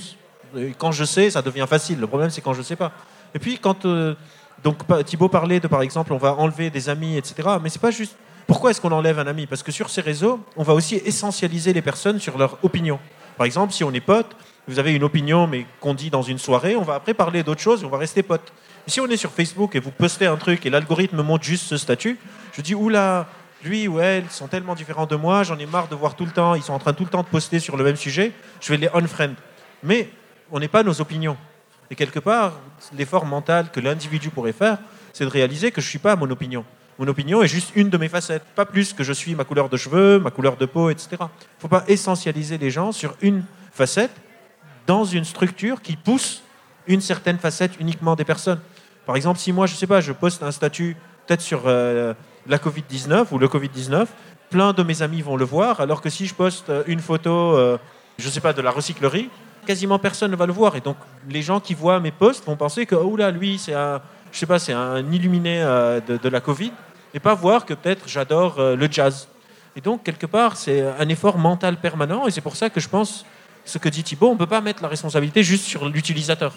Quand 0.78 0.92
je 0.92 1.04
sais, 1.04 1.30
ça 1.30 1.42
devient 1.42 1.66
facile. 1.70 2.00
Le 2.00 2.08
problème, 2.08 2.30
c'est 2.30 2.42
quand 2.42 2.54
je 2.54 2.60
ne 2.60 2.64
sais 2.64 2.76
pas. 2.76 2.92
Et 3.36 3.40
puis, 3.40 3.60
quand 3.60 3.86
euh, 3.86 4.16
donc 4.64 4.78
Thibaut 5.06 5.30
parlait 5.30 5.60
de, 5.60 5.68
par 5.68 5.82
exemple, 5.82 6.14
on 6.14 6.18
va 6.18 6.34
enlever 6.34 6.70
des 6.70 6.90
amis, 6.90 7.18
etc. 7.18 7.50
Mais 7.62 7.70
c'est 7.70 7.82
pas 7.82 7.92
juste 7.92 8.16
pourquoi 8.50 8.72
est-ce 8.72 8.82
qu'on 8.82 8.92
enlève 8.92 9.20
un 9.20 9.28
ami? 9.28 9.46
Parce 9.46 9.62
que 9.62 9.72
sur 9.72 9.92
ces 9.92 10.02
réseaux, 10.02 10.40
on 10.58 10.64
va 10.64 10.74
aussi 10.74 10.96
essentialiser 10.96 11.72
les 11.72 11.84
personnes 11.84 12.20
sur 12.20 12.36
leur 12.36 12.58
opinion. 12.64 13.00
Par 13.38 13.46
exemple, 13.46 13.74
si 13.74 13.84
on 13.84 13.94
est 13.94 14.02
pote, 14.02 14.36
vous 14.68 14.80
avez 14.80 14.94
une 14.96 15.04
opinion, 15.04 15.46
mais 15.46 15.68
qu'on 15.80 15.94
dit 15.94 16.10
dans 16.10 16.24
une 16.24 16.40
soirée, 16.40 16.76
on 16.76 16.82
va 16.82 16.96
après 16.96 17.14
parler 17.14 17.44
d'autres 17.44 17.62
choses 17.62 17.84
et 17.84 17.86
on 17.86 17.90
va 17.90 18.00
rester 18.00 18.24
pote. 18.24 18.52
si 18.88 19.00
on 19.00 19.08
est 19.08 19.18
sur 19.18 19.32
Facebook 19.32 19.76
et 19.76 19.80
vous 19.80 19.92
postez 19.92 20.26
un 20.26 20.36
truc 20.36 20.66
et 20.66 20.72
l'algorithme 20.72 21.22
montre 21.22 21.44
juste 21.44 21.66
ce 21.66 21.78
statut, 21.78 22.18
je 22.54 22.62
dis, 22.62 22.74
oula, 22.74 23.28
lui 23.64 23.88
ou 23.88 24.00
elle 24.00 24.30
sont 24.30 24.48
tellement 24.48 24.76
différents 24.76 25.06
de 25.06 25.16
moi, 25.16 25.44
j'en 25.44 25.58
ai 25.58 25.66
marre 25.66 25.88
de 25.88 25.96
voir 25.96 26.16
tout 26.16 26.26
le 26.26 26.32
temps, 26.32 26.56
ils 26.56 26.64
sont 26.64 26.74
en 26.74 26.80
train 26.80 26.94
tout 26.94 27.04
le 27.04 27.10
temps 27.10 27.24
de 27.24 27.28
poster 27.28 27.60
sur 27.60 27.78
le 27.78 27.84
même 27.84 27.96
sujet, 27.96 28.32
je 28.62 28.72
vais 28.72 28.78
les 28.78 28.90
unfriend. 28.94 29.34
Mais 29.84 30.10
on 30.52 30.60
n'est 30.60 30.68
pas 30.68 30.84
nos 30.84 31.02
opinions. 31.02 31.38
Et 31.92 31.96
quelque 31.96 32.20
part, 32.20 32.54
l'effort 32.98 33.26
mental 33.26 33.72
que 33.72 33.80
l'individu 33.80 34.30
pourrait 34.30 34.54
faire, 34.54 34.78
c'est 35.14 35.26
de 35.26 35.30
réaliser 35.30 35.72
que 35.72 35.82
je 35.82 35.88
ne 35.88 35.90
suis 35.90 36.00
pas 36.00 36.16
mon 36.16 36.30
opinion. 36.30 36.64
Mon 37.00 37.08
opinion 37.08 37.42
est 37.42 37.48
juste 37.48 37.72
une 37.76 37.90
de 37.90 37.98
mes 37.98 38.10
facettes, 38.10 38.44
pas 38.56 38.66
plus 38.66 38.94
que 38.94 39.04
je 39.04 39.14
suis 39.14 39.34
ma 39.34 39.46
couleur 39.46 39.70
de 39.70 39.78
cheveux, 39.78 40.20
ma 40.20 40.32
couleur 40.32 40.58
de 40.58 40.66
peau, 40.66 40.90
etc. 40.90 41.10
Il 41.12 41.24
ne 41.24 41.28
faut 41.60 41.68
pas 41.68 41.84
essentialiser 41.88 42.58
les 42.58 42.70
gens 42.70 42.92
sur 42.92 43.16
une 43.22 43.44
facette 43.72 44.12
dans 44.86 45.06
une 45.06 45.24
structure 45.24 45.82
qui 45.82 45.96
pousse 45.96 46.44
une 46.88 47.02
certaine 47.02 47.38
facette 47.38 47.80
uniquement 47.80 48.16
des 48.16 48.26
personnes. 48.26 48.60
Par 49.06 49.16
exemple, 49.16 49.40
si 49.40 49.54
moi, 49.54 49.66
je 49.66 49.74
ne 49.74 49.78
sais 49.78 49.88
pas, 49.88 50.02
je 50.02 50.12
poste 50.12 50.44
un 50.44 50.52
statut 50.52 50.98
peut-être 51.26 51.42
sur 51.42 51.64
euh, 51.66 52.14
la 52.48 52.58
Covid-19 52.58 53.28
ou 53.32 53.38
le 53.38 53.48
Covid-19, 53.48 54.08
plein 54.50 54.74
de 54.74 54.84
mes 54.84 55.02
amis 55.02 55.22
vont 55.22 55.38
le 55.38 55.46
voir, 55.46 55.80
alors 55.80 56.02
que 56.02 56.10
si 56.10 56.26
je 56.26 56.34
poste 56.34 56.72
une 56.88 57.00
photo, 57.00 57.32
euh, 57.32 57.78
je 58.18 58.28
ne 58.28 58.32
sais 58.32 58.42
pas, 58.42 58.54
de 58.54 58.62
la 58.62 58.72
recyclerie, 58.72 59.30
quasiment 59.66 60.00
personne 60.00 60.32
ne 60.32 60.36
va 60.36 60.46
le 60.46 60.54
voir. 60.54 60.76
Et 60.76 60.82
donc, 60.82 60.98
les 61.30 61.42
gens 61.42 61.60
qui 61.60 61.74
voient 61.74 62.00
mes 62.00 62.12
posts 62.12 62.46
vont 62.46 62.56
penser 62.56 62.86
que, 62.86 62.96
oh 62.96 63.16
là, 63.16 63.32
lui, 63.32 63.60
c'est 63.60 63.74
un, 63.74 64.02
je 64.32 64.40
sais 64.40 64.46
pas, 64.46 64.60
c'est 64.60 64.74
un 64.74 65.12
illuminé 65.12 65.62
euh, 65.62 66.00
de, 66.02 66.18
de, 66.18 66.30
la 66.30 66.42
Covid 66.42 66.72
et 67.14 67.20
pas 67.20 67.34
voir 67.34 67.66
que 67.66 67.74
peut-être 67.74 68.08
j'adore 68.08 68.60
euh, 68.60 68.76
le 68.76 68.88
jazz. 68.90 69.28
Et 69.76 69.82
donc, 69.82 70.04
quelque 70.04 70.26
part, 70.26 70.58
c'est 70.58 70.82
un 70.82 71.08
effort 71.10 71.38
mental 71.38 71.78
permanent, 71.78 72.28
et 72.28 72.32
c'est 72.32 72.42
pour 72.42 72.56
ça 72.56 72.70
que 72.70 72.80
je 72.80 72.90
pense, 72.90 73.26
ce 73.66 73.78
que 73.78 73.90
dit 73.90 74.04
Thibault, 74.04 74.30
on 74.30 74.34
ne 74.34 74.38
peut 74.38 74.48
pas 74.48 74.62
mettre 74.62 74.82
la 74.82 74.90
responsabilité 74.90 75.44
juste 75.44 75.66
sur 75.66 75.88
l'utilisateur. 75.88 76.54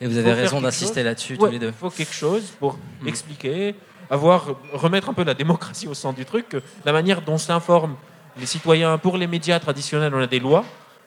Et 0.00 0.06
vous 0.06 0.18
avez 0.18 0.32
raison 0.32 0.60
d'insister 0.60 1.02
là-dessus, 1.02 1.38
tous 1.38 1.46
les 1.46 1.58
deux. 1.58 1.68
Il 1.68 1.72
faut 1.72 1.90
quelque 1.90 2.12
chose 2.12 2.42
pour 2.58 2.76
hmm. 3.00 3.08
expliquer, 3.08 3.74
avoir, 4.12 4.44
remettre 4.74 5.08
un 5.08 5.14
peu 5.14 5.24
la 5.24 5.32
démocratie 5.32 5.88
au 5.88 5.94
centre 5.94 6.18
du 6.18 6.26
truc, 6.26 6.50
que 6.50 6.62
la 6.84 6.92
manière 6.92 7.22
dont 7.22 7.38
s'informent 7.38 7.96
les 8.38 8.44
citoyens, 8.44 8.98
pour 8.98 9.16
les 9.16 9.26
médias 9.26 9.58
traditionnels, 9.58 10.14
on 10.14 10.20
a 10.20 10.26
des 10.26 10.38
lois, 10.38 10.66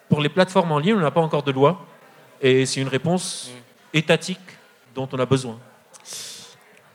pour 0.10 0.22
les 0.22 0.30
plateformes 0.30 0.72
en 0.72 0.80
ligne, 0.80 0.96
on 0.96 1.02
n'a 1.02 1.12
pas 1.12 1.22
encore 1.22 1.44
de 1.44 1.52
loi, 1.52 1.86
et 2.42 2.66
c'est 2.66 2.82
une 2.82 2.88
réponse 2.88 3.52
hmm. 3.52 3.98
étatique 3.98 4.40
dont 4.96 5.08
on 5.14 5.20
a 5.20 5.26
besoin. 5.28 5.58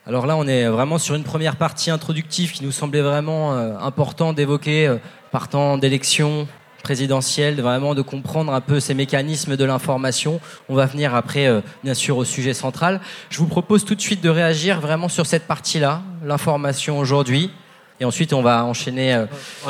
Alors 0.05 0.25
là, 0.25 0.35
on 0.35 0.47
est 0.47 0.67
vraiment 0.67 0.97
sur 0.97 1.15
une 1.15 1.23
première 1.23 1.55
partie 1.55 1.91
introductive 1.91 2.51
qui 2.51 2.65
nous 2.65 2.73
semblait 2.73 3.01
vraiment 3.01 3.53
euh, 3.53 3.77
important 3.77 4.33
d'évoquer, 4.33 4.87
euh, 4.87 4.97
partant 5.31 5.77
d'élections 5.77 6.45
présidentielles, 6.81 7.61
vraiment 7.61 7.95
de 7.95 8.01
comprendre 8.01 8.53
un 8.53 8.61
peu 8.61 8.79
ces 8.79 8.93
mécanismes 8.93 9.57
de 9.57 9.65
l'information. 9.65 10.39
On 10.69 10.75
va 10.75 10.85
venir 10.85 11.15
après, 11.15 11.47
euh, 11.47 11.61
bien 11.83 11.93
sûr, 11.93 12.17
au 12.17 12.25
sujet 12.25 12.53
central. 12.53 13.01
Je 13.29 13.37
vous 13.37 13.47
propose 13.47 13.85
tout 13.85 13.95
de 13.95 14.01
suite 14.01 14.21
de 14.21 14.29
réagir 14.29 14.81
vraiment 14.81 15.09
sur 15.09 15.25
cette 15.25 15.47
partie-là, 15.47 16.01
l'information 16.23 16.99
aujourd'hui. 16.99 17.51
Et 17.99 18.05
ensuite, 18.05 18.33
on 18.33 18.41
va 18.41 18.65
enchaîner 18.65 19.25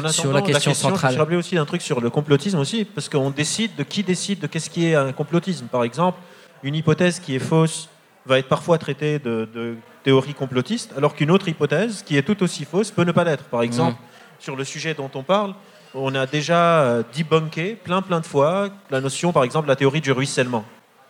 sur 0.10 0.32
la 0.32 0.42
question, 0.42 0.74
centrale. 0.74 1.14
Je 1.14 1.20
rappelais 1.20 1.36
aussi 1.36 1.58
un 1.58 1.66
truc 1.66 1.82
sur 1.82 2.00
le 2.00 2.10
complotisme 2.10 2.60
aussi, 2.60 2.86
parce 2.86 3.10
qu'on 3.10 3.30
décide 3.30 3.76
de 3.76 3.84
qui 3.84 4.04
décide 4.04 4.40
de 4.40 4.48
qu'est-ce 4.48 4.70
qui 4.70 4.86
est 4.88 4.96
un 4.96 5.12
complotisme. 5.12 5.66
Par 5.66 5.84
exemple, 5.84 6.18
une 6.64 6.76
hypothèse 6.76 7.20
qui 7.20 7.36
est 7.36 7.40
fausse 7.40 7.90
va 8.26 8.40
être 8.40 8.48
parfois 8.48 8.78
traitée 8.78 9.20
de 9.20 9.76
théorie 10.04 10.34
complotiste, 10.34 10.94
alors 10.98 11.16
qu'une 11.16 11.32
autre 11.32 11.48
hypothèse, 11.48 12.04
qui 12.04 12.18
est 12.18 12.24
tout 12.24 12.42
aussi 12.44 12.66
fausse, 12.66 12.92
peut 12.92 13.04
ne 13.04 13.12
pas 13.12 13.24
l'être. 13.24 13.46
Par 13.46 13.62
exemple, 13.62 13.94
mm. 13.94 14.44
sur 14.44 14.56
le 14.56 14.64
sujet 14.64 14.94
dont 14.94 15.12
on 15.14 15.24
parle, 15.24 15.54
on 15.96 16.14
a 16.16 16.26
déjà 16.26 16.82
euh, 16.84 17.04
debunké 17.16 17.76
plein 17.76 18.02
plein 18.02 18.20
de 18.20 18.26
fois 18.26 18.70
la 18.90 19.02
notion, 19.02 19.32
par 19.34 19.44
exemple, 19.44 19.68
la 19.68 19.76
théorie 19.76 20.02
du 20.02 20.12
ruissellement, 20.12 20.66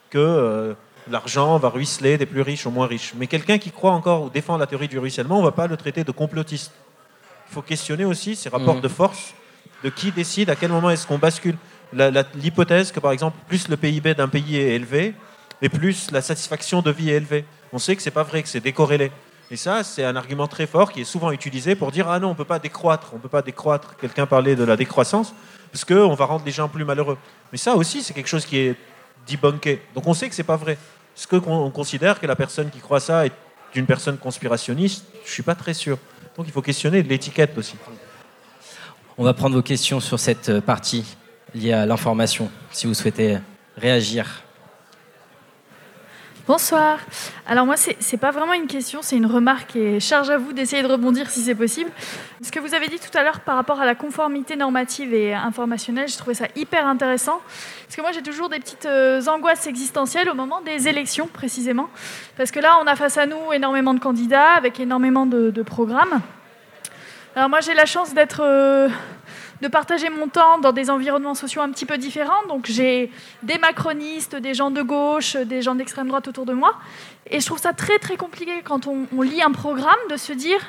que 0.09 0.17
euh, 0.17 0.73
l'argent 1.09 1.57
va 1.57 1.69
ruisseler 1.69 2.17
des 2.17 2.25
plus 2.25 2.41
riches 2.41 2.65
aux 2.65 2.71
moins 2.71 2.87
riches. 2.87 3.13
Mais 3.15 3.27
quelqu'un 3.27 3.57
qui 3.57 3.71
croit 3.71 3.91
encore 3.91 4.23
ou 4.23 4.29
défend 4.29 4.57
la 4.57 4.67
théorie 4.67 4.87
du 4.87 4.99
ruissellement, 4.99 5.37
on 5.37 5.41
ne 5.41 5.45
va 5.45 5.51
pas 5.51 5.67
le 5.67 5.77
traiter 5.77 6.03
de 6.03 6.11
complotiste. 6.11 6.71
Il 7.49 7.53
faut 7.53 7.61
questionner 7.61 8.05
aussi 8.05 8.35
ces 8.35 8.49
rapports 8.49 8.75
Mhm. 8.75 8.81
de 8.81 8.87
force, 8.87 9.33
de 9.83 9.89
qui 9.89 10.11
décide, 10.11 10.49
à 10.49 10.55
quel 10.55 10.71
moment 10.71 10.89
est-ce 10.89 11.05
qu'on 11.07 11.17
bascule. 11.17 11.57
L'hypothèse 12.35 12.91
que, 12.91 12.99
par 12.99 13.11
exemple, 13.11 13.37
plus 13.47 13.67
le 13.67 13.75
PIB 13.77 14.13
d'un 14.15 14.29
pays 14.29 14.57
est 14.57 14.75
élevé, 14.75 15.13
et 15.61 15.69
plus 15.69 16.09
la 16.11 16.21
satisfaction 16.21 16.81
de 16.81 16.89
vie 16.91 17.09
est 17.09 17.15
élevée. 17.17 17.45
On 17.73 17.79
sait 17.79 17.95
que 17.95 18.01
c'est 18.01 18.09
pas 18.11 18.23
vrai, 18.23 18.41
que 18.41 18.47
c'est 18.49 18.61
décorrélé. 18.61 19.11
Et 19.51 19.57
ça, 19.57 19.83
c'est 19.83 20.05
un 20.05 20.15
argument 20.15 20.47
très 20.47 20.65
fort 20.65 20.93
qui 20.93 21.01
est 21.01 21.05
souvent 21.05 21.29
utilisé 21.31 21.75
pour 21.75 21.91
dire 21.91 22.09
ah 22.09 22.19
non, 22.19 22.29
on 22.29 22.35
peut 22.35 22.45
pas 22.45 22.57
décroître, 22.57 23.11
on 23.13 23.17
peut 23.17 23.27
pas 23.27 23.41
décroître. 23.41 23.97
Quelqu'un 23.97 24.25
parlait 24.25 24.55
de 24.55 24.63
la 24.63 24.77
décroissance 24.77 25.33
parce 25.73 25.83
que 25.83 25.93
on 25.93 26.13
va 26.13 26.23
rendre 26.23 26.45
les 26.45 26.53
gens 26.53 26.69
plus 26.69 26.85
malheureux. 26.85 27.17
Mais 27.51 27.57
ça 27.57 27.75
aussi, 27.75 28.01
c'est 28.01 28.13
quelque 28.13 28.29
chose 28.29 28.45
qui 28.45 28.57
est 28.57 28.75
debunké. 29.27 29.81
Donc 29.93 30.07
on 30.07 30.13
sait 30.13 30.29
que 30.29 30.35
c'est 30.35 30.43
pas 30.43 30.55
vrai. 30.55 30.77
Est-ce 31.17 31.27
que 31.27 31.35
on 31.35 31.69
considère 31.69 32.21
que 32.21 32.27
la 32.27 32.37
personne 32.37 32.69
qui 32.69 32.79
croit 32.79 33.01
ça 33.01 33.25
est 33.25 33.33
une 33.75 33.85
personne 33.85 34.17
conspirationniste 34.17 35.05
Je 35.25 35.31
suis 35.31 35.43
pas 35.43 35.55
très 35.55 35.73
sûr. 35.73 35.97
Donc 36.37 36.47
il 36.47 36.53
faut 36.53 36.61
questionner 36.61 37.03
l'étiquette 37.03 37.57
aussi. 37.57 37.75
On 39.17 39.25
va 39.25 39.33
prendre 39.33 39.55
vos 39.57 39.61
questions 39.61 39.99
sur 39.99 40.17
cette 40.17 40.47
euh, 40.47 40.61
partie 40.61 41.17
liée 41.53 41.73
à 41.73 41.85
l'information, 41.85 42.49
si 42.71 42.87
vous 42.87 42.93
souhaitez 42.93 43.37
réagir. 43.75 44.43
Bonsoir. 46.51 46.99
Alors 47.47 47.65
moi, 47.65 47.77
c'est 47.77 47.95
c'est 48.01 48.17
pas 48.17 48.31
vraiment 48.31 48.51
une 48.51 48.67
question, 48.67 48.99
c'est 49.01 49.15
une 49.15 49.25
remarque 49.25 49.77
et 49.77 50.01
charge 50.01 50.29
à 50.29 50.37
vous 50.37 50.51
d'essayer 50.51 50.83
de 50.83 50.87
rebondir 50.89 51.29
si 51.29 51.39
c'est 51.39 51.55
possible. 51.55 51.89
Ce 52.41 52.51
que 52.51 52.59
vous 52.59 52.75
avez 52.75 52.89
dit 52.89 52.99
tout 52.99 53.17
à 53.17 53.23
l'heure 53.23 53.39
par 53.39 53.55
rapport 53.55 53.79
à 53.79 53.85
la 53.85 53.95
conformité 53.95 54.57
normative 54.57 55.13
et 55.13 55.33
informationnelle, 55.33 56.09
je 56.09 56.17
trouvais 56.17 56.33
ça 56.33 56.47
hyper 56.57 56.85
intéressant. 56.87 57.39
Parce 57.85 57.95
que 57.95 58.01
moi, 58.01 58.11
j'ai 58.11 58.21
toujours 58.21 58.49
des 58.49 58.59
petites 58.59 58.85
euh, 58.85 59.25
angoisses 59.27 59.65
existentielles 59.65 60.29
au 60.29 60.33
moment 60.33 60.59
des 60.59 60.89
élections, 60.89 61.29
précisément. 61.31 61.89
Parce 62.35 62.51
que 62.51 62.59
là, 62.59 62.79
on 62.83 62.85
a 62.85 62.97
face 62.97 63.17
à 63.17 63.25
nous 63.25 63.53
énormément 63.53 63.93
de 63.93 64.01
candidats 64.01 64.51
avec 64.57 64.77
énormément 64.81 65.25
de, 65.25 65.51
de 65.51 65.61
programmes. 65.63 66.19
Alors 67.33 67.47
moi, 67.47 67.61
j'ai 67.61 67.75
la 67.75 67.85
chance 67.85 68.13
d'être... 68.13 68.41
euh, 68.43 68.89
de 69.61 69.67
partager 69.67 70.09
mon 70.09 70.27
temps 70.27 70.57
dans 70.59 70.71
des 70.71 70.89
environnements 70.89 71.35
sociaux 71.35 71.61
un 71.61 71.69
petit 71.69 71.85
peu 71.85 71.97
différents. 71.97 72.45
Donc 72.49 72.65
j'ai 72.65 73.11
des 73.43 73.57
macronistes, 73.59 74.35
des 74.35 74.53
gens 74.53 74.71
de 74.71 74.81
gauche, 74.81 75.35
des 75.35 75.61
gens 75.61 75.75
d'extrême 75.75 76.07
droite 76.07 76.27
autour 76.27 76.45
de 76.45 76.53
moi. 76.53 76.75
Et 77.29 77.39
je 77.39 77.45
trouve 77.45 77.59
ça 77.59 77.71
très 77.71 77.99
très 77.99 78.17
compliqué 78.17 78.51
quand 78.63 78.87
on, 78.87 79.21
lit 79.21 79.41
un 79.41 79.51
programme 79.51 79.99
de 80.09 80.17
se 80.17 80.33
dire 80.33 80.59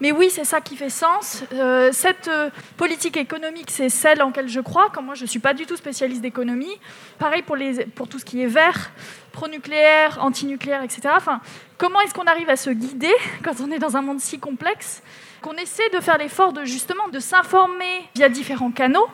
mais 0.00 0.12
oui 0.12 0.28
c'est 0.30 0.44
ça 0.44 0.60
qui 0.60 0.76
fait 0.76 0.90
sens. 0.90 1.42
Euh, 1.54 1.90
cette 1.92 2.28
euh, 2.28 2.50
politique 2.76 3.16
économique 3.16 3.70
c'est 3.70 3.88
celle 3.88 4.22
en 4.22 4.26
laquelle 4.26 4.48
je 4.48 4.60
crois. 4.60 4.90
Comme 4.90 5.06
moi 5.06 5.14
je 5.14 5.22
ne 5.22 5.28
suis 5.28 5.40
pas 5.40 5.54
du 5.54 5.64
tout 5.64 5.76
spécialiste 5.76 6.20
d'économie. 6.20 6.78
Pareil 7.18 7.42
pour, 7.42 7.56
pour 7.94 8.08
tout 8.08 8.18
ce 8.18 8.24
qui 8.24 8.42
est 8.42 8.46
vert, 8.46 8.90
pro-nucléaire, 9.32 10.18
anti-nucléaire, 10.20 10.82
etc. 10.82 11.08
Enfin, 11.16 11.40
comment 11.78 12.00
est-ce 12.02 12.12
qu'on 12.12 12.24
arrive 12.24 12.50
à 12.50 12.56
se 12.56 12.70
guider 12.70 13.14
quand 13.42 13.54
on 13.60 13.70
est 13.70 13.78
dans 13.78 13.96
un 13.96 14.02
monde 14.02 14.20
si 14.20 14.38
complexe? 14.38 15.02
Qu'on 15.42 15.54
essaie 15.54 15.88
de 15.92 16.00
faire 16.00 16.16
l'effort 16.18 16.52
de 16.52 16.64
justement 16.64 17.08
de 17.08 17.18
s'informer 17.18 18.08
via 18.14 18.28
différents 18.28 18.70
canaux, 18.70 19.08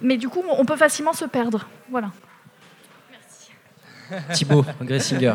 mais 0.00 0.16
du 0.16 0.28
coup 0.28 0.42
on 0.48 0.64
peut 0.64 0.76
facilement 0.76 1.12
se 1.12 1.26
perdre. 1.26 1.66
Voilà. 1.90 2.10
Thibaut 4.32 4.64
Gressinger. 4.82 5.34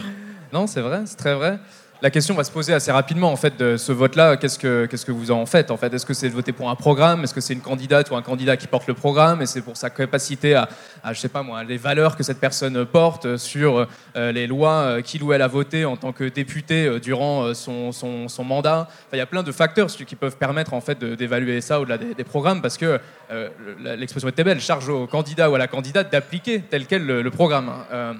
Non, 0.51 0.67
c'est 0.67 0.81
vrai, 0.81 1.03
c'est 1.05 1.15
très 1.15 1.35
vrai. 1.35 1.59
La 2.01 2.11
question 2.11 2.35
va 2.35 2.43
se 2.43 2.51
poser 2.51 2.73
assez 2.73 2.91
rapidement 2.91 3.31
en 3.31 3.35
fait 3.37 3.57
de 3.57 3.77
ce 3.77 3.91
vote-là. 3.93 4.35
Qu'est-ce 4.37 4.59
que 4.59 4.85
qu'est-ce 4.85 5.05
que 5.05 5.13
vous 5.13 5.31
en 5.31 5.45
faites 5.45 5.71
en 5.71 5.77
fait? 5.77 5.91
Est-ce 5.93 6.05
que 6.05 6.13
c'est 6.13 6.27
de 6.29 6.33
voter 6.35 6.51
pour 6.51 6.69
un 6.69 6.75
programme? 6.75 7.23
Est-ce 7.23 7.33
que 7.33 7.39
c'est 7.41 7.53
une 7.53 7.61
candidate 7.61 8.11
ou 8.11 8.15
un 8.15 8.21
candidat 8.21 8.57
qui 8.57 8.67
porte 8.67 8.85
le 8.87 8.93
programme? 8.93 9.41
Et 9.41 9.45
c'est 9.45 9.61
pour 9.61 9.77
sa 9.77 9.89
capacité 9.89 10.55
à, 10.55 10.67
à, 11.03 11.13
je 11.13 11.19
sais 11.19 11.29
pas 11.29 11.41
moi, 11.41 11.63
les 11.63 11.77
valeurs 11.77 12.15
que 12.17 12.21
cette 12.23 12.39
personne 12.39 12.85
porte 12.85 13.37
sur 13.37 13.87
euh, 14.17 14.31
les 14.33 14.45
lois 14.45 14.71
euh, 14.73 15.01
qu'il 15.01 15.23
ou 15.23 15.31
elle 15.31 15.41
a 15.41 15.47
votées 15.47 15.85
en 15.85 15.95
tant 15.95 16.11
que 16.11 16.25
député 16.25 16.85
euh, 16.85 16.99
durant 16.99 17.53
son, 17.53 17.91
son, 17.93 18.27
son 18.27 18.43
mandat. 18.43 18.87
Il 19.13 19.17
y 19.17 19.21
a 19.21 19.25
plein 19.25 19.41
de 19.43 19.51
facteurs 19.53 19.87
qui 19.87 20.15
peuvent 20.15 20.37
permettre 20.37 20.73
en 20.73 20.81
fait 20.81 21.01
d'évaluer 21.03 21.61
ça 21.61 21.79
au-delà 21.79 21.97
des, 21.97 22.23
programmes 22.25 22.61
parce 22.61 22.77
que 22.77 22.99
le- 23.31 23.95
l'expression 23.95 24.27
était 24.27 24.43
belle, 24.43 24.59
charge 24.59 24.89
au 24.89 25.07
candidat 25.07 25.49
ou 25.49 25.55
à 25.55 25.57
la 25.57 25.67
candidate 25.67 26.11
d'appliquer 26.11 26.61
tel 26.61 26.85
quel 26.87 27.05
le, 27.05 27.31
programme. 27.31 27.71
hein. 27.91 28.15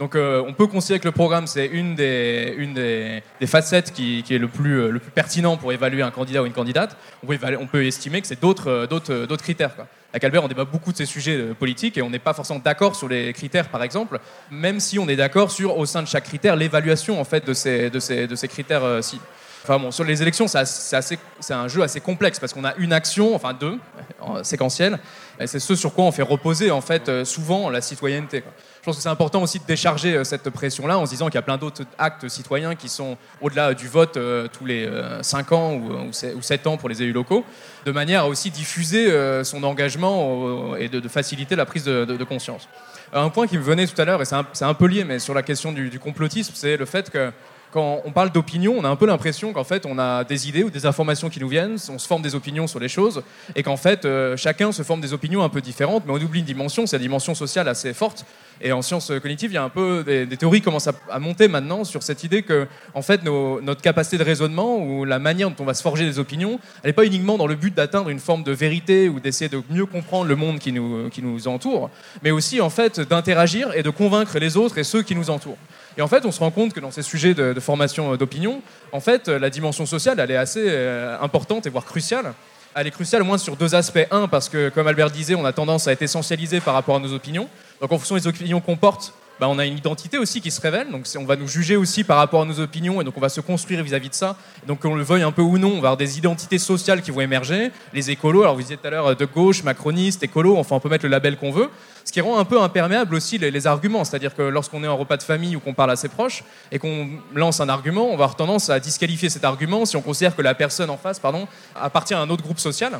Donc 0.00 0.14
euh, 0.14 0.42
on 0.46 0.54
peut 0.54 0.66
considérer 0.66 0.98
que 0.98 1.06
le 1.06 1.12
programme, 1.12 1.46
c'est 1.46 1.66
une 1.66 1.94
des, 1.94 3.22
facettes 3.44 3.92
qui, 3.92 4.24
est 4.30 4.38
le 4.38 4.48
plus, 4.48 4.80
euh, 4.80 4.90
le 4.90 4.98
plus 4.98 5.10
pertinent 5.10 5.58
pour 5.58 5.74
évaluer 5.74 6.00
un 6.00 6.10
candidat 6.10 6.42
ou 6.42 6.46
une 6.46 6.54
candidate. 6.54 6.96
On 7.22 7.26
peut, 7.26 7.38
on 7.60 7.66
peut 7.66 7.84
estimer 7.84 8.22
que 8.22 8.26
c'est 8.26 8.40
d'autres 8.40 8.70
euh, 8.70 9.36
critères. 9.36 9.76
Quoi. 9.76 9.86
À 10.14 10.18
Calbert, 10.18 10.42
on 10.42 10.48
débat 10.48 10.64
beaucoup 10.64 10.90
de 10.90 10.96
ces 10.96 11.04
sujets 11.04 11.38
politiques 11.56 11.98
et 11.98 12.02
on 12.02 12.08
n'est 12.08 12.18
pas 12.18 12.32
forcément 12.32 12.60
d'accord 12.64 12.96
sur 12.96 13.08
les 13.08 13.34
critères, 13.34 13.68
par 13.68 13.82
exemple, 13.82 14.20
même 14.50 14.80
si 14.80 14.98
on 14.98 15.06
est 15.06 15.16
d'accord 15.16 15.50
sur, 15.50 15.76
au 15.76 15.84
sein 15.84 16.00
de 16.00 16.08
chaque 16.08 16.24
critère, 16.24 16.56
l'évaluation 16.56 17.20
en 17.20 17.24
fait, 17.24 17.46
de 17.46 17.52
ces, 17.52 18.48
critères-ci. 18.48 19.20
Enfin 19.62 19.78
bon, 19.78 19.90
sur 19.90 20.04
les 20.04 20.22
élections, 20.22 20.46
c'est 20.48 21.52
un 21.54 21.68
jeu 21.68 21.82
assez 21.82 22.00
complexe 22.00 22.40
parce 22.40 22.54
qu'on 22.54 22.64
a 22.64 22.74
une 22.76 22.94
action, 22.94 23.34
enfin 23.34 23.52
deux, 23.52 23.78
en 24.18 24.42
séquentielle, 24.42 24.98
et 25.38 25.46
c'est 25.46 25.60
ce 25.60 25.74
sur 25.74 25.92
quoi 25.92 26.06
on 26.06 26.12
fait 26.12 26.22
reposer 26.22 26.70
en 26.70 26.80
fait 26.80 27.24
souvent 27.24 27.68
la 27.68 27.82
citoyenneté. 27.82 28.42
Je 28.80 28.84
pense 28.86 28.96
que 28.96 29.02
c'est 29.02 29.08
important 29.10 29.42
aussi 29.42 29.58
de 29.58 29.64
décharger 29.64 30.16
euh, 30.16 30.24
cette 30.24 30.48
pression-là 30.48 30.98
en 30.98 31.04
se 31.04 31.10
disant 31.10 31.26
qu'il 31.26 31.34
y 31.34 31.38
a 31.38 31.42
plein 31.42 31.58
d'autres 31.58 31.84
actes 31.98 32.28
citoyens 32.28 32.74
qui 32.74 32.88
sont 32.88 33.18
au-delà 33.42 33.74
du 33.74 33.88
vote 33.88 34.16
euh, 34.16 34.48
tous 34.48 34.64
les 34.64 34.88
5 35.20 35.52
ans 35.52 35.74
ou, 35.74 35.92
ou, 36.10 36.42
7 36.42 36.66
ans 36.66 36.76
pour 36.76 36.88
les 36.88 37.02
élus 37.02 37.12
locaux, 37.12 37.44
de 37.84 37.92
manière 37.92 38.22
à 38.22 38.28
aussi 38.28 38.50
diffuser 38.50 39.10
euh, 39.10 39.44
son 39.44 39.62
engagement 39.64 40.72
euh, 40.72 40.76
et 40.76 40.88
de, 40.88 41.08
faciliter 41.08 41.56
la 41.56 41.66
prise 41.66 41.84
de, 41.84 42.24
conscience. 42.24 42.68
Un 43.12 43.28
point 43.30 43.46
qui 43.46 43.58
me 43.58 43.62
venait 43.62 43.86
tout 43.86 44.00
à 44.00 44.04
l'heure, 44.04 44.22
et 44.22 44.24
c'est 44.24 44.64
un, 44.64 44.74
peu 44.74 44.86
lié, 44.86 45.04
mais 45.04 45.18
sur 45.18 45.34
la 45.34 45.42
question 45.42 45.72
du 45.72 45.98
complotisme, 45.98 46.52
c'est 46.54 46.76
le 46.76 46.84
fait 46.84 47.10
que 47.10 47.32
quand 47.72 48.02
on 48.04 48.12
parle 48.12 48.30
d'opinion, 48.30 48.74
on 48.78 48.84
a 48.84 48.88
un 48.88 48.96
peu 48.96 49.06
l'impression 49.06 49.52
qu'en 49.52 49.64
fait, 49.64 49.86
on 49.86 49.98
a 49.98 50.24
des 50.24 50.48
idées 50.48 50.62
ou 50.62 50.70
des 50.70 50.86
informations 50.86 51.28
qui 51.28 51.40
nous 51.40 51.48
viennent, 51.48 51.76
on 51.88 51.98
se 51.98 52.06
forme 52.06 52.22
des 52.22 52.34
opinions 52.34 52.66
sur 52.66 52.80
les 52.80 52.88
choses, 52.88 53.22
et 53.54 53.62
qu'en 53.62 53.76
fait, 53.76 54.04
euh, 54.04 54.36
chacun 54.36 54.72
se 54.72 54.82
forme 54.82 55.00
des 55.00 55.12
opinions 55.12 55.42
un 55.42 55.48
peu 55.48 55.60
différentes, 55.60 56.04
mais 56.06 56.12
on 56.12 56.16
oublie 56.16 56.40
une 56.40 56.46
dimension, 56.46 56.86
c'est 56.86 56.96
la 56.96 57.02
dimension 57.02 57.34
sociale 57.34 57.68
assez 57.68 57.94
forte. 57.94 58.24
Et 58.62 58.72
en 58.72 58.82
sciences 58.82 59.10
cognitives, 59.22 59.52
il 59.52 59.54
y 59.54 59.58
a 59.58 59.62
un 59.62 59.70
peu 59.70 60.04
des, 60.04 60.36
théories 60.36 60.58
qui 60.58 60.64
commencent 60.64 60.88
à, 60.88 61.18
monter 61.18 61.48
maintenant 61.48 61.84
sur 61.84 62.02
cette 62.02 62.24
idée 62.24 62.42
que, 62.42 62.66
en 62.92 63.00
fait, 63.00 63.22
notre 63.24 63.80
capacité 63.80 64.18
de 64.18 64.24
raisonnement 64.24 64.76
ou 64.78 65.06
la 65.06 65.18
manière 65.18 65.48
dont 65.48 65.56
on 65.60 65.64
va 65.64 65.72
se 65.72 65.82
forger 65.82 66.04
des 66.04 66.18
opinions, 66.18 66.60
elle 66.82 66.90
n'est 66.90 66.94
pas 66.94 67.06
uniquement 67.06 67.38
dans 67.38 67.46
le 67.46 67.54
but 67.54 67.74
d'atteindre 67.74 68.10
une 68.10 68.18
forme 68.18 68.42
de 68.42 68.52
vérité 68.52 69.08
ou 69.08 69.18
d'essayer 69.18 69.48
de 69.48 69.62
mieux 69.70 69.86
comprendre 69.86 70.26
le 70.26 70.36
monde 70.36 70.58
qui 70.58 70.72
nous, 70.72 71.08
qui 71.08 71.22
nous 71.22 71.48
entoure, 71.48 71.88
mais 72.22 72.32
aussi 72.32 72.60
en 72.60 72.68
fait 72.68 73.00
d'interagir 73.00 73.72
et 73.74 73.82
de 73.82 73.90
convaincre 73.90 74.38
les 74.38 74.58
autres 74.58 74.76
et 74.76 74.84
ceux 74.84 75.02
qui 75.02 75.14
nous 75.14 75.30
entourent. 75.30 75.58
Et 75.96 76.02
en 76.02 76.08
fait, 76.08 76.24
on 76.24 76.32
se 76.32 76.40
rend 76.40 76.50
compte 76.50 76.72
que 76.72 76.80
dans 76.80 76.90
ces 76.90 77.02
sujets 77.02 77.34
de, 77.34 77.58
formation 77.60 78.12
euh, 78.12 78.16
d'opinion, 78.16 78.62
en 78.92 79.00
fait, 79.00 79.28
euh, 79.28 79.38
la 79.38 79.50
dimension 79.50 79.86
sociale, 79.86 80.20
elle 80.20 80.30
est 80.30 80.36
assez 80.36 80.64
euh, 80.66 81.18
importante 81.20 81.66
et 81.66 81.70
voire 81.70 81.84
cruciale. 81.84 82.32
Elle 82.74 82.86
est 82.86 82.92
cruciale 82.92 83.22
au 83.22 83.24
moins 83.24 83.38
sur 83.38 83.56
deux 83.56 83.74
aspects. 83.74 84.06
Un, 84.10 84.28
parce 84.28 84.48
que, 84.48 84.68
comme 84.68 84.86
Albert 84.86 85.10
disait, 85.10 85.34
on 85.34 85.44
a 85.44 85.52
tendance 85.52 85.88
à 85.88 85.92
être 85.92 86.02
essentialisé 86.02 86.60
par 86.60 86.74
rapport 86.74 86.96
à 86.96 87.00
nos 87.00 87.12
opinions. 87.12 87.48
Donc, 87.80 87.90
en 87.90 87.98
fonction 87.98 88.14
des 88.14 88.26
opinions 88.26 88.60
qu'on 88.60 88.76
porte, 88.76 89.12
bah, 89.40 89.48
on 89.48 89.58
a 89.58 89.64
une 89.64 89.78
identité 89.78 90.18
aussi 90.18 90.42
qui 90.42 90.50
se 90.50 90.60
révèle. 90.60 90.90
Donc, 90.90 91.06
on 91.16 91.24
va 91.24 91.34
nous 91.34 91.48
juger 91.48 91.74
aussi 91.76 92.04
par 92.04 92.18
rapport 92.18 92.42
à 92.42 92.44
nos 92.44 92.60
opinions 92.60 93.00
et 93.00 93.04
donc 93.04 93.16
on 93.16 93.20
va 93.20 93.30
se 93.30 93.40
construire 93.40 93.82
vis-à-vis 93.82 94.10
de 94.10 94.14
ça. 94.14 94.36
Donc, 94.66 94.80
qu'on 94.80 94.94
le 94.94 95.02
veuille 95.02 95.22
un 95.22 95.32
peu 95.32 95.40
ou 95.40 95.56
non, 95.56 95.68
on 95.68 95.80
va 95.80 95.88
avoir 95.88 95.96
des 95.96 96.18
identités 96.18 96.58
sociales 96.58 97.00
qui 97.00 97.10
vont 97.10 97.22
émerger. 97.22 97.70
Les 97.94 98.10
écolos, 98.10 98.42
alors 98.42 98.54
vous 98.54 98.60
disiez 98.60 98.76
tout 98.76 98.86
à 98.86 98.90
l'heure 98.90 99.06
euh, 99.06 99.14
de 99.14 99.24
gauche, 99.24 99.62
macroniste, 99.62 100.22
écolo, 100.22 100.58
enfin, 100.58 100.76
on 100.76 100.80
peut 100.80 100.90
mettre 100.90 101.06
le 101.06 101.10
label 101.10 101.38
qu'on 101.38 101.52
veut. 101.52 101.70
Ce 102.04 102.12
qui 102.12 102.20
rend 102.20 102.38
un 102.38 102.44
peu 102.44 102.60
imperméable 102.60 103.14
aussi 103.14 103.38
les, 103.38 103.50
les 103.50 103.66
arguments. 103.66 104.04
C'est-à-dire 104.04 104.34
que 104.34 104.42
lorsqu'on 104.42 104.84
est 104.84 104.88
en 104.88 104.98
repas 104.98 105.16
de 105.16 105.22
famille 105.22 105.56
ou 105.56 105.60
qu'on 105.60 105.74
parle 105.74 105.92
à 105.92 105.96
ses 105.96 106.08
proches 106.08 106.44
et 106.70 106.78
qu'on 106.78 107.08
lance 107.34 107.60
un 107.60 107.68
argument, 107.70 108.04
on 108.04 108.16
va 108.18 108.24
avoir 108.24 108.36
tendance 108.36 108.68
à 108.68 108.78
disqualifier 108.78 109.30
cet 109.30 109.44
argument 109.44 109.86
si 109.86 109.96
on 109.96 110.02
considère 110.02 110.36
que 110.36 110.42
la 110.42 110.54
personne 110.54 110.90
en 110.90 110.98
face 110.98 111.18
pardon, 111.18 111.48
appartient 111.74 112.14
à 112.14 112.20
un 112.20 112.28
autre 112.28 112.42
groupe 112.42 112.58
social. 112.58 112.92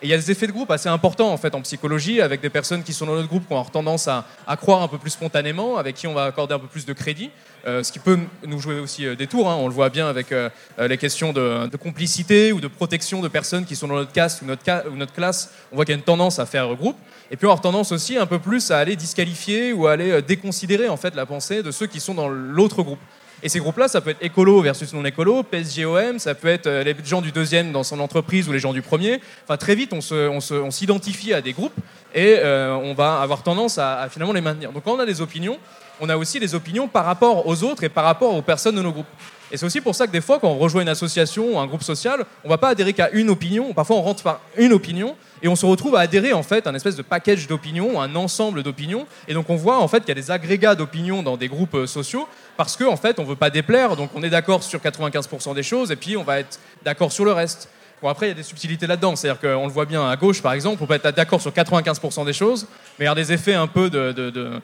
Et 0.00 0.06
il 0.06 0.10
y 0.10 0.14
a 0.14 0.16
des 0.16 0.30
effets 0.30 0.46
de 0.46 0.52
groupe 0.52 0.70
assez 0.70 0.88
importants 0.88 1.32
en 1.32 1.36
fait 1.36 1.54
en 1.54 1.60
psychologie 1.62 2.20
avec 2.20 2.40
des 2.40 2.50
personnes 2.50 2.84
qui 2.84 2.92
sont 2.92 3.06
dans 3.06 3.16
notre 3.16 3.28
groupe 3.28 3.46
qui 3.46 3.52
ont 3.52 3.64
tendance 3.64 4.06
à, 4.06 4.24
croire 4.56 4.82
un 4.82 4.88
peu 4.88 4.98
plus 4.98 5.10
spontanément, 5.10 5.76
avec 5.76 5.96
qui 5.96 6.06
on 6.06 6.14
va 6.14 6.24
accorder 6.24 6.54
un 6.54 6.58
peu 6.58 6.68
plus 6.68 6.86
de 6.86 6.92
crédit, 6.92 7.30
euh, 7.66 7.82
ce 7.82 7.90
qui 7.90 7.98
peut 7.98 8.18
nous 8.46 8.60
jouer 8.60 8.78
aussi 8.78 9.06
euh, 9.06 9.16
des 9.16 9.26
tours. 9.26 9.50
hein. 9.50 9.56
On 9.58 9.66
le 9.66 9.74
voit 9.74 9.88
bien 9.88 10.08
avec 10.08 10.30
euh, 10.30 10.48
les 10.78 10.96
questions 10.98 11.32
de, 11.32 11.68
complicité 11.76 12.52
ou 12.52 12.60
de 12.60 12.68
protection 12.68 13.20
de 13.20 13.28
personnes 13.28 13.64
qui 13.64 13.74
sont 13.74 13.88
dans 13.88 13.96
notre 13.96 14.12
caste 14.12 14.42
ou 14.42 14.46
notre, 14.46 15.12
classe. 15.12 15.52
On 15.72 15.76
voit 15.76 15.84
qu'il 15.84 15.92
y 15.92 15.96
a 15.96 15.98
une 15.98 16.04
tendance 16.04 16.38
à 16.38 16.46
faire 16.46 16.72
groupe. 16.76 16.96
Et 17.30 17.36
puis 17.36 17.46
on 17.46 17.50
avoir 17.50 17.60
tendance 17.60 17.92
aussi 17.92 18.16
un 18.16 18.26
peu 18.26 18.38
plus 18.38 18.70
à 18.70 18.78
aller 18.78 18.96
disqualifier 18.96 19.72
ou 19.72 19.86
à 19.86 19.92
aller 19.92 20.22
déconsidérer 20.22 20.88
en 20.88 20.96
fait 20.96 21.14
la 21.14 21.26
pensée 21.26 21.62
de 21.62 21.70
ceux 21.70 21.86
qui 21.86 22.00
sont 22.00 22.14
dans 22.14 22.28
l'autre 22.28 22.82
groupe. 22.82 23.00
Et 23.42 23.48
ces 23.48 23.60
groupes-là, 23.60 23.86
ça 23.88 24.00
peut 24.00 24.10
être 24.10 24.22
écolo 24.22 24.60
versus 24.62 24.92
non 24.92 25.04
écolo, 25.04 25.42
PSGOM, 25.44 26.18
ça 26.18 26.34
peut 26.34 26.48
être 26.48 26.66
euh, 26.66 26.82
les 26.82 26.96
gens 27.04 27.20
du 27.20 27.30
deuxième 27.30 27.70
dans 27.70 27.84
son 27.84 28.00
entreprise 28.00 28.48
ou 28.48 28.52
les 28.52 28.58
gens 28.58 28.72
du 28.72 28.82
premier. 28.82 29.20
Enfin, 29.44 29.56
très 29.56 29.74
vite, 29.76 29.92
on 29.92 30.00
se- 30.00 30.28
on 30.28 30.40
se- 30.40 30.54
on 30.54 30.70
s'identifie 30.72 31.32
à 31.32 31.40
des 31.40 31.52
groupes 31.52 31.76
et 32.14 32.38
on 32.42 32.94
va 32.94 33.20
avoir 33.20 33.42
tendance 33.42 33.78
à, 33.78 34.00
à, 34.00 34.08
finalement 34.08 34.32
les 34.32 34.40
maintenir. 34.40 34.72
Donc 34.72 34.82
quand 34.84 34.92
on 34.92 34.98
a 34.98 35.06
des 35.06 35.20
opinions, 35.20 35.58
on 36.00 36.08
a 36.08 36.16
aussi 36.16 36.40
des 36.40 36.54
opinions 36.54 36.88
par 36.88 37.04
rapport 37.04 37.46
aux 37.46 37.62
autres 37.64 37.84
et 37.84 37.88
par 37.88 38.04
rapport 38.04 38.34
aux 38.34 38.42
personnes 38.42 38.74
de 38.76 38.82
nos 38.82 38.92
groupes. 38.92 39.06
Et 39.52 39.56
c'est 39.56 39.66
aussi 39.66 39.80
pour 39.80 39.94
ça 39.94 40.06
que 40.06 40.12
des 40.12 40.20
fois, 40.20 40.38
quand 40.40 40.48
on 40.48 40.58
rejoint 40.58 40.82
une 40.82 40.88
association 40.88 41.54
ou 41.54 41.58
un 41.58 41.66
groupe 41.66 41.82
social, 41.82 42.24
on 42.44 42.48
va 42.48 42.58
pas 42.58 42.68
adhérer 42.70 42.92
qu'à 42.92 43.10
une 43.12 43.30
opinion. 43.30 43.72
Parfois, 43.72 43.96
on 43.96 44.02
rentre 44.02 44.22
par 44.22 44.40
une 44.56 44.72
opinion 44.72 45.16
et 45.42 45.48
on 45.48 45.56
se 45.56 45.66
retrouve 45.66 45.96
à 45.96 46.00
adhérer 46.00 46.32
en 46.32 46.42
fait 46.42 46.66
à 46.66 46.70
un 46.70 46.74
espèce 46.74 46.96
de 46.96 47.02
package 47.02 47.46
d'opinions, 47.46 48.00
un 48.00 48.14
ensemble 48.16 48.62
d'opinions. 48.62 49.06
Et 49.26 49.34
donc, 49.34 49.50
on 49.50 49.56
voit 49.56 49.78
en 49.78 49.88
fait 49.88 50.00
qu'il 50.00 50.08
y 50.08 50.12
a 50.12 50.14
des 50.14 50.30
agrégats 50.30 50.74
d'opinions 50.74 51.22
dans 51.22 51.36
des 51.36 51.48
groupes 51.48 51.74
euh, 51.74 51.86
sociaux 51.86 52.28
parce 52.56 52.76
qu'en 52.76 52.92
en 52.92 52.96
fait, 52.96 53.18
on 53.18 53.24
veut 53.24 53.36
pas 53.36 53.50
déplaire. 53.50 53.96
Donc, 53.96 54.10
on 54.14 54.22
est 54.22 54.30
d'accord 54.30 54.62
sur 54.62 54.80
95% 54.80 55.54
des 55.54 55.62
choses 55.62 55.90
et 55.90 55.96
puis 55.96 56.16
on 56.16 56.24
va 56.24 56.40
être 56.40 56.58
d'accord 56.84 57.12
sur 57.12 57.24
le 57.24 57.32
reste. 57.32 57.68
Bon, 58.00 58.08
après, 58.08 58.26
il 58.26 58.28
y 58.28 58.32
a 58.32 58.34
des 58.34 58.44
subtilités 58.44 58.86
là-dedans. 58.86 59.16
C'est-à-dire 59.16 59.40
qu'on 59.40 59.66
le 59.66 59.72
voit 59.72 59.84
bien 59.84 60.08
à 60.08 60.14
gauche, 60.14 60.40
par 60.40 60.52
exemple, 60.52 60.82
on 60.82 60.86
peut 60.86 60.94
être 60.94 61.10
d'accord 61.10 61.40
sur 61.40 61.50
95% 61.50 62.24
des 62.24 62.32
choses, 62.32 62.66
mais 62.98 63.06
il 63.06 63.08
y 63.08 63.10
a 63.10 63.14
des 63.14 63.32
effets 63.32 63.54
un 63.54 63.66
peu 63.66 63.90
de, 63.90 64.62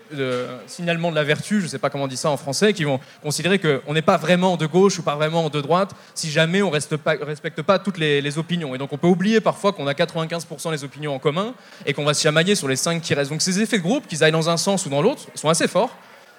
signalement 0.66 1.10
de 1.10 1.16
la 1.16 1.24
vertu, 1.24 1.58
je 1.58 1.64
ne 1.64 1.68
sais 1.68 1.78
pas 1.78 1.90
comment 1.90 2.04
on 2.04 2.08
dit 2.08 2.16
ça 2.16 2.30
en 2.30 2.36
français, 2.36 2.72
qui 2.72 2.84
vont 2.84 3.00
considérer 3.22 3.58
qu'on 3.58 3.92
n'est 3.92 4.02
pas 4.02 4.16
vraiment 4.16 4.56
de 4.56 4.66
gauche 4.66 4.98
ou 4.98 5.02
pas 5.02 5.16
vraiment 5.16 5.48
de 5.50 5.60
droite 5.60 5.90
si 6.14 6.30
jamais 6.30 6.62
on 6.62 6.70
ne 6.70 7.24
respecte 7.24 7.62
pas 7.62 7.78
toutes 7.78 7.98
les, 7.98 8.38
opinions. 8.38 8.74
Et 8.74 8.78
donc, 8.78 8.92
on 8.92 8.98
peut 8.98 9.06
oublier 9.06 9.40
parfois 9.40 9.72
qu'on 9.72 9.86
a 9.86 9.92
95% 9.92 10.70
des 10.70 10.82
opinions 10.82 11.14
en 11.14 11.18
commun 11.18 11.54
et 11.86 11.92
qu'on 11.92 12.04
va 12.04 12.14
se 12.14 12.22
chamailler 12.22 12.54
sur 12.54 12.68
les 12.68 12.76
5 12.76 13.00
qui 13.00 13.14
restent. 13.14 13.30
Donc, 13.30 13.42
ces 13.42 13.60
effets 13.60 13.78
de 13.78 13.82
groupe, 13.82 14.06
qu'ils 14.06 14.24
aillent 14.24 14.32
dans 14.32 14.48
un 14.50 14.56
sens 14.56 14.86
ou 14.86 14.88
dans 14.88 15.02
l'autre, 15.02 15.26
sont 15.34 15.48
assez 15.48 15.68
forts. 15.68 15.96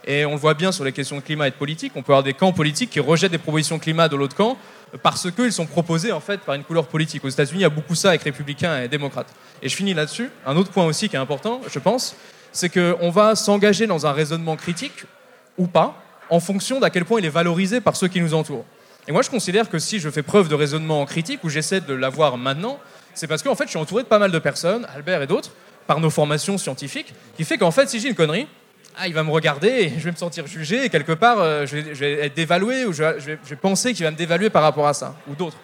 Et 0.08 0.26
on 0.26 0.32
le 0.32 0.38
voit 0.38 0.54
bien 0.54 0.72
sur 0.72 0.84
les 0.84 0.92
questions 0.92 1.16
de 1.16 1.22
climat 1.22 1.48
et 1.48 1.52
de 1.52 1.56
politique. 1.56 1.94
On 1.96 2.04
peut 2.04 2.12
avoir 2.12 2.24
des 2.24 2.34
camps 2.34 2.52
politiques 2.52 2.92
qui 2.92 3.00
rejettent 3.00 3.32
des 3.32 3.38
propositions 3.38 3.80
climat 3.80 4.08
de 4.08 4.16
l'autre 4.16 4.36
camp 4.36 4.58
parce 5.02 5.32
qu'ils 5.32 5.54
sont 5.54 5.66
proposés 5.66 6.12
en 6.12 6.20
fait 6.20 6.40
par 6.42 6.56
une 6.56 6.64
couleur 6.64 6.88
politique. 6.88 7.24
Aux 7.26 7.30
États-Unis, 7.30 7.60
il 7.60 7.64
y 7.64 7.66
a 7.66 7.70
beaucoup 7.70 7.96
ça 7.96 8.10
avec 8.10 8.24
républicains 8.24 8.82
et 8.82 8.88
démocrates. 8.88 9.34
Et 9.62 9.70
je 9.70 9.76
finis 9.76 9.94
là-dessus. 9.94 10.30
Un 10.46 10.56
autre 10.58 10.72
point 10.72 10.86
aussi 10.86 11.10
qui 11.10 11.16
est 11.16 11.20
important, 11.20 11.62
je 11.70 11.80
pense, 11.80 12.16
c'est 12.52 12.70
qu'on 12.70 13.10
va 13.10 13.36
s'engager 13.36 13.88
dans 13.88 14.06
un 14.06 14.12
raisonnement 14.12 14.56
critique 14.56 15.06
ou 15.58 15.68
pas, 15.68 16.02
en 16.30 16.40
fonction 16.40 16.80
d'à 16.80 16.90
quel 16.90 17.06
point 17.06 17.20
il 17.20 17.26
est 17.26 17.30
valorisé 17.30 17.82
par 17.82 17.96
ceux 17.96 18.08
qui 18.08 18.22
nous 18.22 18.34
entourent. 18.34 18.66
Et 19.08 19.12
moi, 19.12 19.22
je 19.22 19.30
considère 19.30 19.70
que 19.70 19.78
si 19.78 20.00
je 20.00 20.10
fais 20.10 20.24
preuve 20.24 20.50
de 20.50 20.56
raisonnement 20.56 21.06
critique 21.06 21.44
ou 21.44 21.50
j'essaie 21.50 21.82
de 21.82 21.94
l'avoir 21.94 22.38
maintenant, 22.38 22.80
c'est 23.14 23.28
parce 23.28 23.44
qu'en 23.44 23.56
fait, 23.56 23.66
je 23.66 23.70
suis 23.70 23.80
entouré 23.80 24.04
de 24.04 24.08
pas 24.08 24.20
mal 24.20 24.32
de 24.32 24.40
personnes, 24.40 24.88
Albert 24.96 25.22
et 25.22 25.28
d'autres, 25.28 25.52
par 25.86 26.00
nos 26.00 26.10
formations 26.10 26.58
scientifiques, 26.58 27.14
qui 27.38 27.44
fait 27.44 27.58
qu'en 27.58 27.72
fait, 27.72 27.88
si 27.88 28.00
j'ai 28.00 28.10
une 28.10 28.16
connerie, 28.16 28.48
ah, 28.98 29.08
il 29.08 29.14
va 29.14 29.24
me 29.24 29.32
regarder 29.32 29.68
et 29.68 29.90
je 29.90 30.04
vais 30.04 30.12
me 30.12 30.16
sentir 30.16 30.48
jugé 30.48 30.86
et 30.86 30.90
quelque 30.90 31.12
part, 31.12 31.40
euh, 31.40 31.66
je, 31.66 31.78
vais, 31.78 32.26
être 32.26 32.36
dévalué 32.36 32.86
ou 32.86 32.94
je, 32.94 33.04
vais, 33.04 33.56
penser 33.62 33.94
qu'il 33.94 34.06
va 34.06 34.12
me 34.12 34.16
dévaluer 34.16 34.50
par 34.50 34.64
rapport 34.64 34.88
à 34.88 34.94
ça 34.94 35.16
ou 35.28 35.36
d'autres. 35.36 35.58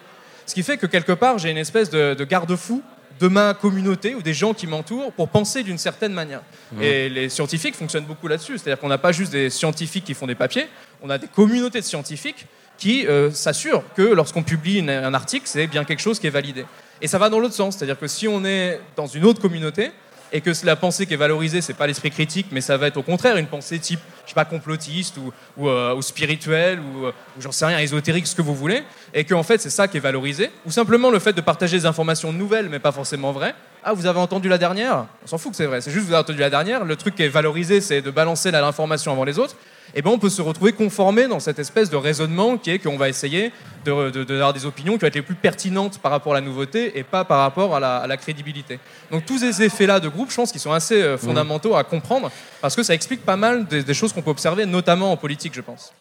Ce 0.46 0.54
qui 0.54 0.62
fait 0.62 0.76
que 0.76 0.86
quelque 0.86 1.12
part, 1.12 1.38
j'ai 1.38 1.50
une 1.50 1.58
espèce 1.58 1.90
de, 1.90 2.24
garde-fou 2.24 2.82
de 3.20 3.28
ma 3.28 3.54
communauté 3.54 4.14
ou 4.14 4.22
des 4.22 4.34
gens 4.34 4.52
qui 4.52 4.66
m'entourent 4.66 5.12
pour 5.12 5.28
penser 5.28 5.62
d'une 5.62 5.78
certaine 5.78 6.12
manière. 6.12 6.42
Mmh. 6.72 6.82
Et 6.82 7.08
les 7.08 7.28
scientifiques 7.28 7.76
fonctionnent 7.76 8.04
beaucoup 8.04 8.26
là-dessus. 8.26 8.58
C'est-à-dire 8.58 8.80
qu'on 8.80 8.88
n'a 8.88 8.98
pas 8.98 9.12
juste 9.12 9.30
des 9.30 9.48
scientifiques 9.48 10.04
qui 10.04 10.14
font 10.14 10.26
des 10.26 10.34
papiers, 10.34 10.66
on 11.02 11.10
a 11.10 11.18
des 11.18 11.28
communautés 11.28 11.80
de 11.80 11.84
scientifiques 11.84 12.46
qui 12.76 13.06
euh, 13.06 13.30
s'assurent 13.30 13.84
que 13.94 14.02
lorsqu'on 14.02 14.42
publie 14.42 14.80
un 14.80 15.14
article, 15.14 15.46
c'est 15.46 15.68
bien 15.68 15.84
quelque 15.84 16.00
chose 16.00 16.18
qui 16.18 16.26
est 16.26 16.30
validé. 16.30 16.64
Et 17.00 17.06
ça 17.06 17.18
va 17.18 17.28
dans 17.28 17.38
l'autre 17.38 17.54
sens. 17.54 17.76
C'est-à-dire 17.76 17.98
que 17.98 18.08
si 18.08 18.26
on 18.26 18.44
est 18.44 18.80
dans 18.96 19.06
une 19.06 19.24
autre 19.24 19.40
communauté, 19.40 19.92
et 20.32 20.40
que 20.40 20.50
la 20.64 20.76
pensée 20.76 21.06
qui 21.06 21.14
est 21.14 21.18
valorisée, 21.18 21.60
c'est 21.60 21.74
pas 21.74 21.86
l'esprit 21.86 22.10
critique, 22.10 22.46
mais 22.50 22.60
ça 22.60 22.76
va 22.76 22.86
être 22.86 22.96
au 22.96 23.02
contraire 23.02 23.36
une 23.36 23.46
pensée 23.46 23.78
type, 23.78 24.00
je 24.24 24.30
sais 24.30 24.34
pas, 24.34 24.44
complotiste 24.44 25.18
ou, 25.18 25.32
ou, 25.58 25.68
euh, 25.68 26.00
spirituelle 26.00 26.80
ou, 26.80 27.06
euh, 27.06 27.12
ou 27.36 27.42
j'en 27.42 27.52
sais 27.52 27.66
rien, 27.66 27.78
ésotérique, 27.78 28.26
ce 28.26 28.34
que 28.34 28.42
vous 28.42 28.54
voulez, 28.54 28.82
et 29.12 29.24
qu'en 29.24 29.42
fait 29.42 29.58
c'est 29.60 29.70
ça 29.70 29.88
qui 29.88 29.98
est 29.98 30.00
valorisé, 30.00 30.50
ou 30.64 30.70
simplement 30.70 31.10
le 31.10 31.18
fait 31.18 31.34
de 31.34 31.40
partager 31.42 31.78
des 31.78 31.86
informations 31.86 32.32
nouvelles 32.32 32.68
mais 32.70 32.78
pas 32.78 32.92
forcément 32.92 33.32
vraies. 33.32 33.54
Ah, 33.84 33.92
vous 33.92 34.06
avez 34.06 34.20
entendu 34.20 34.48
la 34.48 34.58
dernière? 34.58 35.06
On 35.24 35.26
s'en 35.26 35.38
fout 35.38 35.50
que 35.50 35.56
c'est 35.56 35.66
vrai, 35.66 35.80
c'est 35.80 35.90
juste 35.90 36.06
vous 36.06 36.12
avez 36.12 36.22
entendu 36.22 36.38
la 36.38 36.50
dernière. 36.50 36.84
Le 36.84 36.96
truc 36.96 37.16
qui 37.16 37.24
est 37.24 37.28
valorisé, 37.28 37.80
c'est 37.80 38.00
de 38.00 38.10
balancer 38.10 38.50
l'information 38.52 39.12
avant 39.12 39.24
les 39.24 39.38
autres. 39.38 39.56
Eh 39.94 40.02
ben 40.02 40.10
on 40.10 40.18
peut 40.18 40.30
se 40.30 40.40
retrouver 40.40 40.72
conformé 40.72 41.28
dans 41.28 41.40
cette 41.40 41.58
espèce 41.58 41.90
de 41.90 41.96
raisonnement 41.96 42.56
qui 42.56 42.70
est 42.70 42.78
qu'on 42.78 42.96
va 42.96 43.08
essayer 43.08 43.52
de, 43.84 44.10
de, 44.10 44.52
des 44.52 44.66
opinions 44.66 44.94
qui 44.94 45.00
vont 45.00 45.06
être 45.06 45.14
les 45.14 45.22
plus 45.22 45.34
pertinentes 45.34 45.98
par 45.98 46.12
rapport 46.12 46.32
à 46.32 46.40
la 46.40 46.46
nouveauté 46.46 46.98
et 46.98 47.02
pas 47.02 47.24
par 47.24 47.40
rapport 47.40 47.74
à 47.74 47.80
la, 47.80 48.16
crédibilité. 48.16 48.78
Donc 49.10 49.26
tous 49.26 49.38
ces 49.38 49.62
effets-là 49.62 50.00
de 50.00 50.08
groupe, 50.08 50.30
je 50.30 50.36
pense 50.36 50.52
qu'ils 50.52 50.60
sont 50.60 50.72
assez 50.72 51.02
euh, 51.02 51.18
fondamentaux 51.18 51.74
à 51.74 51.84
comprendre 51.84 52.30
parce 52.60 52.76
que 52.76 52.82
ça 52.82 52.94
explique 52.94 53.24
pas 53.24 53.36
mal 53.36 53.66
des 53.66 53.94
choses 53.94 54.12
qu'on 54.12 54.22
peut 54.22 54.30
observer, 54.30 54.66
notamment 54.66 55.12
en 55.12 55.16
politique, 55.16 55.54
je 55.54 55.60
pense. 55.60 55.92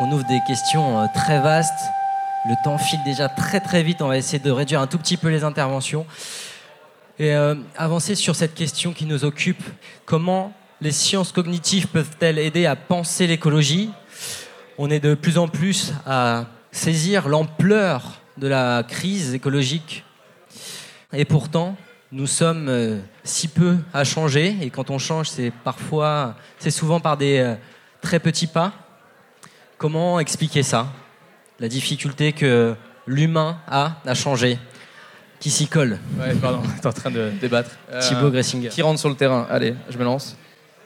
On 0.00 0.12
ouvre 0.12 0.24
des 0.24 0.40
questions 0.46 1.00
euh, 1.00 1.06
très 1.12 1.40
vastes. 1.40 1.90
Le 2.48 2.54
temps 2.62 2.78
file 2.78 3.00
déjà 3.04 3.28
très 3.28 3.60
très 3.60 3.82
vite. 3.82 4.00
On 4.00 4.08
va 4.08 4.16
essayer 4.16 4.38
de 4.38 4.50
réduire 4.50 4.80
un 4.80 4.86
tout 4.86 4.98
petit 4.98 5.16
peu 5.16 5.28
les 5.28 5.42
interventions. 5.42 6.06
Et 7.18 7.34
euh, 7.34 7.56
avancer 7.76 8.14
sur 8.14 8.36
cette 8.36 8.54
question 8.54 8.92
qui 8.92 9.06
nous 9.06 9.24
occupe. 9.24 9.62
Comment 10.06 10.52
les 10.80 10.92
sciences 10.92 11.32
cognitives 11.32 11.88
peuvent-elles 11.88 12.38
aider 12.38 12.66
à 12.66 12.76
penser 12.76 13.26
l'écologie? 13.26 13.90
On 14.78 14.88
est 14.88 15.00
de 15.00 15.14
plus 15.14 15.36
en 15.36 15.48
plus 15.48 15.92
à 16.06 16.46
saisir 16.70 17.28
l'ampleur 17.28 18.20
de 18.36 18.46
la 18.46 18.84
crise 18.86 19.34
écologique. 19.34 20.04
Et 21.12 21.24
pourtant, 21.24 21.76
nous 22.12 22.28
sommes 22.28 22.68
euh, 22.68 23.00
si 23.24 23.48
peu 23.48 23.76
à 23.92 24.04
changer. 24.04 24.56
Et 24.60 24.70
quand 24.70 24.90
on 24.90 24.98
change, 24.98 25.28
c'est 25.28 25.50
parfois, 25.64 26.36
c'est 26.60 26.70
souvent 26.70 27.00
par 27.00 27.16
des 27.16 27.56
très 28.00 28.20
petits 28.20 28.46
pas. 28.46 28.72
Comment 29.78 30.18
expliquer 30.18 30.64
ça? 30.64 30.88
La 31.60 31.68
difficulté 31.68 32.32
que 32.32 32.74
l'humain 33.06 33.58
a 33.68 33.92
à 34.04 34.14
changer 34.14 34.58
Qui 35.38 35.50
s'y 35.50 35.68
colle 35.68 36.00
Ouais, 36.18 36.34
pardon, 36.34 36.62
t'es 36.82 36.86
en 36.88 36.92
train 36.92 37.12
de 37.12 37.30
débattre. 37.40 37.70
Thibaut 38.00 38.26
euh, 38.26 38.30
Gressinger. 38.30 38.70
Qui 38.70 38.82
rentre 38.82 38.98
sur 38.98 39.08
le 39.08 39.14
terrain 39.14 39.46
Allez, 39.48 39.76
je 39.88 39.96
me 39.96 40.02
lance. 40.02 40.36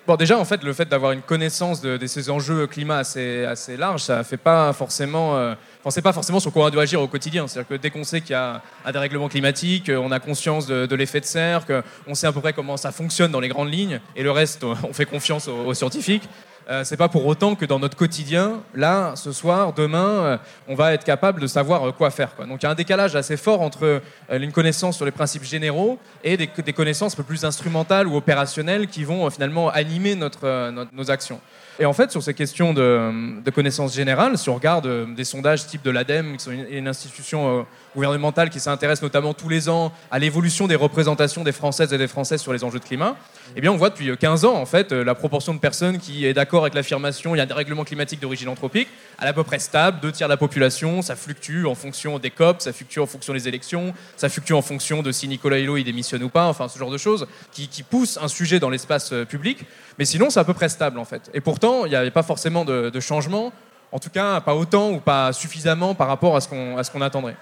Bon, 0.06 0.16
déjà, 0.16 0.38
en 0.38 0.44
fait, 0.44 0.62
le 0.62 0.74
fait 0.74 0.86
d'avoir 0.86 1.12
une 1.12 1.22
connaissance 1.22 1.80
de, 1.80 2.06
ces 2.06 2.28
enjeux 2.28 2.66
climat 2.66 2.98
assez, 2.98 3.46
assez 3.46 3.78
large, 3.78 4.02
ça 4.02 4.24
fait 4.24 4.36
pas 4.36 4.74
forcément. 4.74 5.38
Euh, 5.38 5.54
enfin, 5.82 6.02
pas 6.02 6.12
forcément 6.12 6.40
sur 6.40 6.52
quoi 6.52 6.66
on 6.66 6.70
doit 6.70 6.82
agir 6.82 7.00
au 7.00 7.08
quotidien. 7.08 7.48
C'est-à-dire 7.48 7.68
que 7.68 7.80
dès 7.80 7.88
qu'on 7.88 8.04
sait 8.04 8.20
qu'il 8.20 8.32
y 8.32 8.34
a 8.34 8.60
un 8.84 8.92
dérèglement 8.92 9.28
climatique, 9.28 9.90
on 9.90 10.12
a 10.12 10.20
conscience 10.20 10.66
de, 10.66 10.94
l'effet 10.94 11.20
de 11.20 11.24
serre, 11.24 11.64
qu'on 11.64 12.14
sait 12.14 12.26
à 12.26 12.32
peu 12.32 12.42
près 12.42 12.52
comment 12.52 12.76
ça 12.76 12.92
fonctionne 12.92 13.32
dans 13.32 13.40
les 13.40 13.48
grandes 13.48 13.72
lignes, 13.72 14.00
et 14.16 14.22
le 14.22 14.32
reste, 14.32 14.64
on 14.64 14.92
fait 14.92 15.06
confiance 15.06 15.48
aux 15.48 15.72
scientifiques. 15.72 16.28
Euh, 16.70 16.84
c'est 16.84 16.96
pas 16.96 17.08
pour 17.08 17.26
autant 17.26 17.54
que 17.54 17.64
dans 17.64 17.78
notre 17.78 17.96
quotidien, 17.96 18.62
là, 18.74 19.14
ce 19.16 19.32
soir, 19.32 19.72
demain, 19.72 20.08
euh, 20.08 20.36
on 20.68 20.74
va 20.74 20.94
être 20.94 21.04
capable 21.04 21.40
de 21.40 21.46
savoir 21.46 21.88
euh, 21.88 21.92
quoi 21.92 22.10
faire. 22.10 22.30
Donc 22.48 22.62
il 22.62 22.64
y 22.64 22.66
a 22.66 22.70
un 22.70 22.74
décalage 22.74 23.16
assez 23.16 23.36
fort 23.36 23.60
entre 23.60 24.00
une 24.30 24.52
connaissance 24.52 24.96
sur 24.96 25.04
les 25.04 25.10
principes 25.10 25.44
généraux 25.44 25.98
et 26.22 26.36
des, 26.36 26.46
connaissances 26.46 27.14
un 27.14 27.16
peu 27.16 27.22
plus 27.22 27.44
instrumentales 27.44 28.06
ou 28.06 28.16
opérationnelles 28.16 28.86
qui 28.86 29.04
vont 29.04 29.28
finalement 29.30 29.70
animer 29.70 30.14
notre, 30.14 30.70
nos 30.92 31.10
actions. 31.10 31.40
Et 31.78 31.86
en 31.86 31.92
fait, 31.94 32.10
sur 32.10 32.22
ces 32.22 32.34
questions 32.34 32.74
de, 32.74 33.50
connaissances 33.50 33.94
générales, 33.94 34.36
si 34.36 34.50
on 34.50 34.54
regarde 34.54 34.86
euh, 34.86 35.06
des 35.14 35.24
sondages 35.24 35.66
type 35.66 35.82
de 35.82 35.90
l'ADEME, 35.90 36.36
qui 36.36 36.44
sont 36.44 36.50
une, 36.50 36.86
institution 36.86 37.60
euh, 37.60 37.62
gouvernementale 37.94 38.50
qui 38.50 38.60
s'intéresse 38.60 39.00
notamment 39.00 39.32
tous 39.32 39.48
les 39.48 39.68
ans 39.68 39.92
à 40.10 40.18
l'évolution 40.18 40.66
des 40.66 40.74
représentations 40.74 41.44
des 41.44 41.52
Françaises 41.52 41.92
et 41.92 41.98
des 41.98 42.08
Français 42.08 42.36
sur 42.36 42.52
les 42.52 42.62
enjeux 42.62 42.78
de 42.78 42.84
climat, 42.84 43.16
eh 43.56 43.60
bien, 43.60 43.72
on 43.72 43.76
voit 43.76 43.88
depuis 43.88 44.14
15 44.16 44.44
ans, 44.44 44.54
en 44.54 44.66
fait, 44.66 44.92
euh, 44.92 45.02
la 45.02 45.14
proportion 45.14 45.54
de 45.54 45.58
personnes 45.58 45.98
qui 45.98 46.26
est 46.26 46.34
d'accord 46.34 46.62
avec 46.62 46.74
l'affirmation 46.74 47.34
il 47.34 47.38
y 47.38 47.40
a 47.40 47.46
des 47.46 47.54
règlements 47.54 47.84
climatiques 47.84 48.20
d'origine 48.20 48.48
anthropique, 48.48 48.88
elle 49.18 49.26
est 49.26 49.30
à 49.30 49.32
peu 49.32 49.44
près 49.44 49.58
stable, 49.58 50.00
deux 50.00 50.12
tiers 50.12 50.28
de 50.28 50.32
la 50.32 50.36
population, 50.36 51.00
ça 51.00 51.16
fluctue 51.16 51.64
en 51.64 51.74
fonction 51.74 52.18
des 52.18 52.30
COP, 52.30 52.60
ça 52.60 52.72
fluctue 52.72 52.98
en 52.98 53.06
fonction 53.06 53.32
des 53.32 53.48
élections, 53.48 53.94
ça 54.16 54.28
fluctue 54.28 54.52
en 54.52 54.62
fonction 54.62 55.02
de 55.02 55.10
si 55.10 55.26
Nicolas 55.26 55.58
Hulot 55.58 55.80
démissionne 55.82 56.22
ou 56.22 56.28
pas, 56.28 56.48
enfin 56.48 56.68
ce 56.68 56.78
genre 56.78 56.90
de 56.90 56.98
choses 56.98 57.26
qui, 57.50 57.68
qui 57.68 57.82
poussent 57.82 58.18
un 58.20 58.28
sujet 58.28 58.60
dans 58.60 58.70
l'espace 58.70 59.14
public. 59.28 59.64
Mais 59.98 60.04
sinon, 60.04 60.30
c'est 60.30 60.40
à 60.40 60.44
peu 60.44 60.54
près 60.54 60.68
stable 60.68 60.98
en 60.98 61.04
fait. 61.04 61.30
Et 61.34 61.40
pourtant, 61.40 61.84
il 61.84 61.90
n'y 61.90 61.96
avait 61.96 62.10
pas 62.10 62.22
forcément 62.22 62.64
de, 62.64 63.00
changement, 63.00 63.52
en 63.90 63.98
tout 63.98 64.10
cas 64.10 64.40
pas 64.40 64.54
autant 64.54 64.90
ou 64.90 64.98
pas 64.98 65.32
suffisamment 65.32 65.94
par 65.94 66.08
rapport 66.08 66.36
à 66.36 66.40
ce 66.40 66.90
qu'on 66.90 67.00
attendrait. 67.00 67.36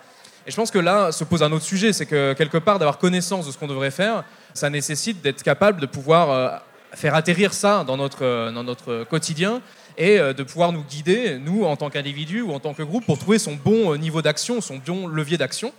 Et 0.46 0.50
je 0.50 0.56
pense 0.56 0.70
que 0.70 0.78
là 0.78 1.12
se 1.12 1.24
pose 1.24 1.42
un 1.42 1.52
autre 1.52 1.64
sujet, 1.64 1.92
c'est 1.92 2.06
que 2.06 2.32
quelque 2.32 2.58
part 2.58 2.78
d'avoir 2.78 2.98
connaissance 2.98 3.46
de 3.46 3.52
ce 3.52 3.58
qu'on 3.58 3.66
devrait 3.66 3.90
faire, 3.90 4.24
ça 4.54 4.70
nécessite 4.70 5.22
d'être 5.22 5.42
capable 5.42 5.80
de 5.80 5.86
pouvoir 5.86 6.30
euh, 6.30 6.48
faire 6.94 7.14
atterrir 7.14 7.52
ça 7.52 7.84
dans 7.84 7.96
notre, 7.96 8.24
euh, 8.24 8.50
dans 8.50 8.64
notre 8.64 9.04
quotidien 9.04 9.60
et 9.98 10.18
euh, 10.18 10.32
de 10.32 10.42
pouvoir 10.42 10.72
nous 10.72 10.82
guider, 10.82 11.38
nous 11.38 11.64
en 11.64 11.76
tant 11.76 11.90
qu'individu 11.90 12.40
ou 12.40 12.52
en 12.52 12.60
tant 12.60 12.72
que 12.72 12.82
groupe, 12.82 13.04
pour 13.04 13.18
trouver 13.18 13.38
son 13.38 13.54
bon 13.54 13.96
niveau 13.96 14.22
d'action, 14.22 14.60
son 14.60 14.78
bon 14.78 15.06
levier 15.06 15.36
d'action. 15.36 15.72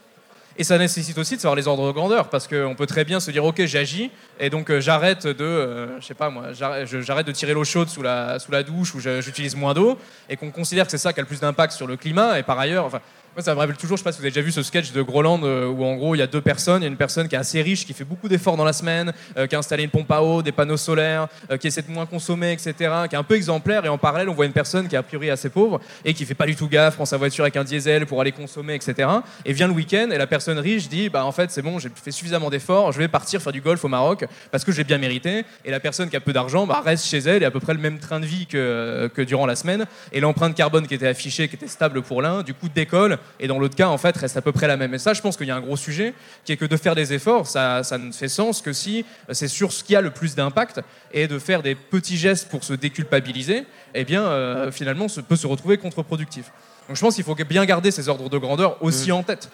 Et 0.58 0.64
ça 0.64 0.78
nécessite 0.78 1.18
aussi 1.18 1.36
de 1.36 1.42
savoir 1.42 1.56
les 1.56 1.68
ordres 1.68 1.88
de 1.88 1.92
grandeur, 1.92 2.30
parce 2.30 2.48
qu'on 2.48 2.76
peut 2.76 2.86
très 2.86 3.06
bien 3.06 3.20
se 3.20 3.32
dire, 3.32 3.45
ok, 3.45 3.66
j'agis, 3.66 4.12
et 4.39 4.49
donc 4.49 4.70
euh, 4.70 4.82
j'arrête 4.82 5.26
de, 5.26 5.43
euh, 5.43 5.99
je 5.99 6.06
sais 6.06 6.14
pas 6.14 6.30
moi, 6.30 6.47
j'arrête 6.54 7.26
de 7.26 7.32
tirer 7.32 7.54
l'eau 7.54 7.64
chaude 7.64 7.88
sous 7.89 8.02
la, 8.02 8.38
sous 8.39 8.52
la 8.52 8.64
douche, 8.64 8.93
ou 8.93 8.99
j'utilise 8.99 9.56
moins 9.56 9.74
d'eau, 9.74 9.97
et 10.30 10.36
qu'on 10.36 10.52
considère 10.52 10.86
que 10.86 10.91
c'est 10.91 10.97
ça 10.97 11.14
qui 11.14 11.20
a 11.20 11.24
le 11.24 11.28
plus 11.28 11.39
d'impact 11.39 11.74
sur 11.74 11.88
le 11.88 11.95
climat, 11.95 12.38
et 12.38 12.43
par 12.43 12.60
ailleurs, 12.60 12.86
enfin, 12.86 13.02
ça 13.38 13.53
me 13.53 13.59
rappelle 13.59 13.77
toujours, 13.77 13.95
je 13.95 14.01
sais 14.01 14.03
pas 14.03 14.11
si 14.11 14.19
vous 14.19 14.25
avez 14.25 14.32
déjà 14.32 14.41
vu 14.41 14.51
ce 14.51 14.61
sketch 14.61 14.91
de 14.91 15.01
Groland 15.01 15.39
euh, 15.43 15.67
où 15.67 15.86
en 15.86 15.95
gros 15.95 16.15
il 16.15 16.17
y 16.17 16.21
a 16.21 16.27
deux 16.27 16.41
personnes. 16.41 16.82
Il 16.82 16.86
y 16.86 16.88
a 16.88 16.91
une 16.91 16.97
personne 16.97 17.29
qui 17.29 17.36
est 17.36 17.38
assez 17.38 17.61
riche, 17.61 17.86
qui 17.86 17.93
fait 17.93 18.03
beaucoup 18.03 18.27
d'efforts 18.27 18.57
dans 18.57 18.65
la 18.65 18.73
semaine, 18.73 19.13
euh, 19.38 19.47
qui 19.47 19.55
a 19.55 19.59
installé 19.59 19.84
une 19.84 19.89
pompe 19.89 20.11
à 20.11 20.21
eau, 20.21 20.41
des 20.41 20.51
panneaux 20.51 20.77
solaires, 20.77 21.27
euh, 21.49 21.57
qui 21.57 21.67
essaie 21.67 21.82
de 21.82 21.91
moins 21.91 22.05
consommer, 22.05 22.51
etc. 22.51 22.73
Qui 23.09 23.15
est 23.15 23.17
un 23.17 23.23
peu 23.23 23.36
exemplaire. 23.36 23.86
Et 23.86 23.89
en 23.89 23.97
parallèle, 23.97 24.27
on 24.27 24.34
voit 24.34 24.45
une 24.45 24.51
personne 24.51 24.88
qui 24.89 24.95
est 24.95 24.97
a 24.97 25.03
priori 25.03 25.29
assez 25.29 25.49
pauvre 25.49 25.79
et 26.03 26.13
qui 26.13 26.25
fait 26.25 26.34
pas 26.34 26.45
du 26.45 26.55
tout 26.57 26.67
gaffe, 26.67 26.95
prend 26.95 27.05
sa 27.05 27.15
voiture 27.15 27.45
avec 27.45 27.55
un 27.55 27.63
diesel 27.63 28.05
pour 28.05 28.19
aller 28.19 28.34
consommer, 28.34 28.75
etc. 28.75 29.07
Et 29.45 29.53
vient 29.53 29.67
le 29.67 29.73
week-end 29.73 30.09
et 30.11 30.17
la 30.17 30.27
personne 30.27 30.59
riche 30.59 30.89
dit 30.89 31.07
Bah 31.07 31.25
en 31.25 31.32
fait, 31.32 31.51
c'est 31.51 31.61
bon, 31.61 31.79
j'ai 31.79 31.89
fait 31.89 32.11
suffisamment 32.11 32.49
d'efforts, 32.49 32.91
je 32.91 32.97
vais 32.97 33.07
partir 33.07 33.41
faire 33.41 33.53
du 33.53 33.61
golf 33.61 33.84
au 33.86 33.88
Maroc 33.88 34.25
parce 34.51 34.65
que 34.65 34.73
j'ai 34.73 34.84
bien 34.84 34.97
mérité. 34.97 35.45
Et 35.63 35.71
la 35.71 35.79
personne 35.79 36.09
qui 36.09 36.17
a 36.17 36.19
peu 36.19 36.34
d'argent 36.34 36.67
bah, 36.67 36.82
reste 36.84 37.05
chez 37.05 37.19
elle 37.19 37.43
et 37.43 37.45
à 37.45 37.51
peu 37.51 37.61
près 37.61 37.73
le 37.73 37.79
même 37.79 37.97
train 37.97 38.19
de 38.19 38.25
vie 38.25 38.45
que 38.45 39.21
durant 39.21 39.45
la 39.45 39.55
semaine. 39.55 39.86
Et 40.11 40.19
l'empreinte 40.19 40.53
carbone 40.53 40.86
qui 40.86 40.95
était 40.95 41.07
affichée, 41.07 41.47
qui 41.47 41.55
était 41.55 41.67
stable 41.67 42.01
pour 42.01 42.21
l'un, 42.21 42.43
du 42.43 42.53
coup 42.53 42.67
décolle. 42.67 43.19
Et 43.39 43.47
dans 43.47 43.59
l'autre 43.59 43.76
cas, 43.76 43.88
en 43.88 43.97
fait 43.97 44.15
reste 44.17 44.38
à 44.38 44.41
peu 44.41 44.51
près 44.51 44.67
la 44.67 44.78
même. 44.78 44.93
Et 44.93 44.99
ça, 44.99 45.13
je 45.13 45.22
pense 45.22 45.38
qu'il 45.38 45.47
y 45.47 45.51
a 45.51 45.55
un 45.55 45.61
gros 45.61 45.78
sujet 45.78 46.13
qui 46.45 46.51
est 46.51 46.57
que 46.57 46.65
de 46.65 46.78
faire 46.78 46.95
des 46.95 47.13
efforts, 47.13 47.47
ça, 47.47 47.84
ça 47.84 47.97
ne 47.97 48.11
fait 48.11 48.28
sens 48.28 48.61
que 48.61 48.74
si 48.74 49.05
c'est 49.32 49.47
sur 49.47 49.72
ce 49.72 49.84
qui 49.84 49.95
a 49.95 50.01
le 50.01 50.11
plus 50.11 50.36
d'impact 50.36 50.82
et 51.11 51.28
de 51.28 51.39
faire 51.39 51.63
des 51.63 51.76
petits 51.76 52.17
gestes 52.17 52.49
pour 52.49 52.63
se 52.63 52.74
déculpabiliser, 52.74 53.65
eh 53.93 54.03
bien, 54.03 54.24
euh, 54.24 54.72
finalement, 54.72 55.07
peut 55.28 55.36
se 55.36 55.47
retrouver 55.47 55.78
contre-productif. 55.78 56.51
Donc 56.88 56.97
je 56.97 57.01
pense 57.01 57.15
qu'il 57.15 57.24
faut 57.24 57.36
bien 57.36 57.65
garder 57.65 57.91
ces 57.91 58.09
ordres 58.09 58.30
de 58.30 58.38
grandeur 58.38 58.78
aussi 58.82 59.11
mmh. 59.11 59.15
en 59.15 59.24
tête. 59.24 59.49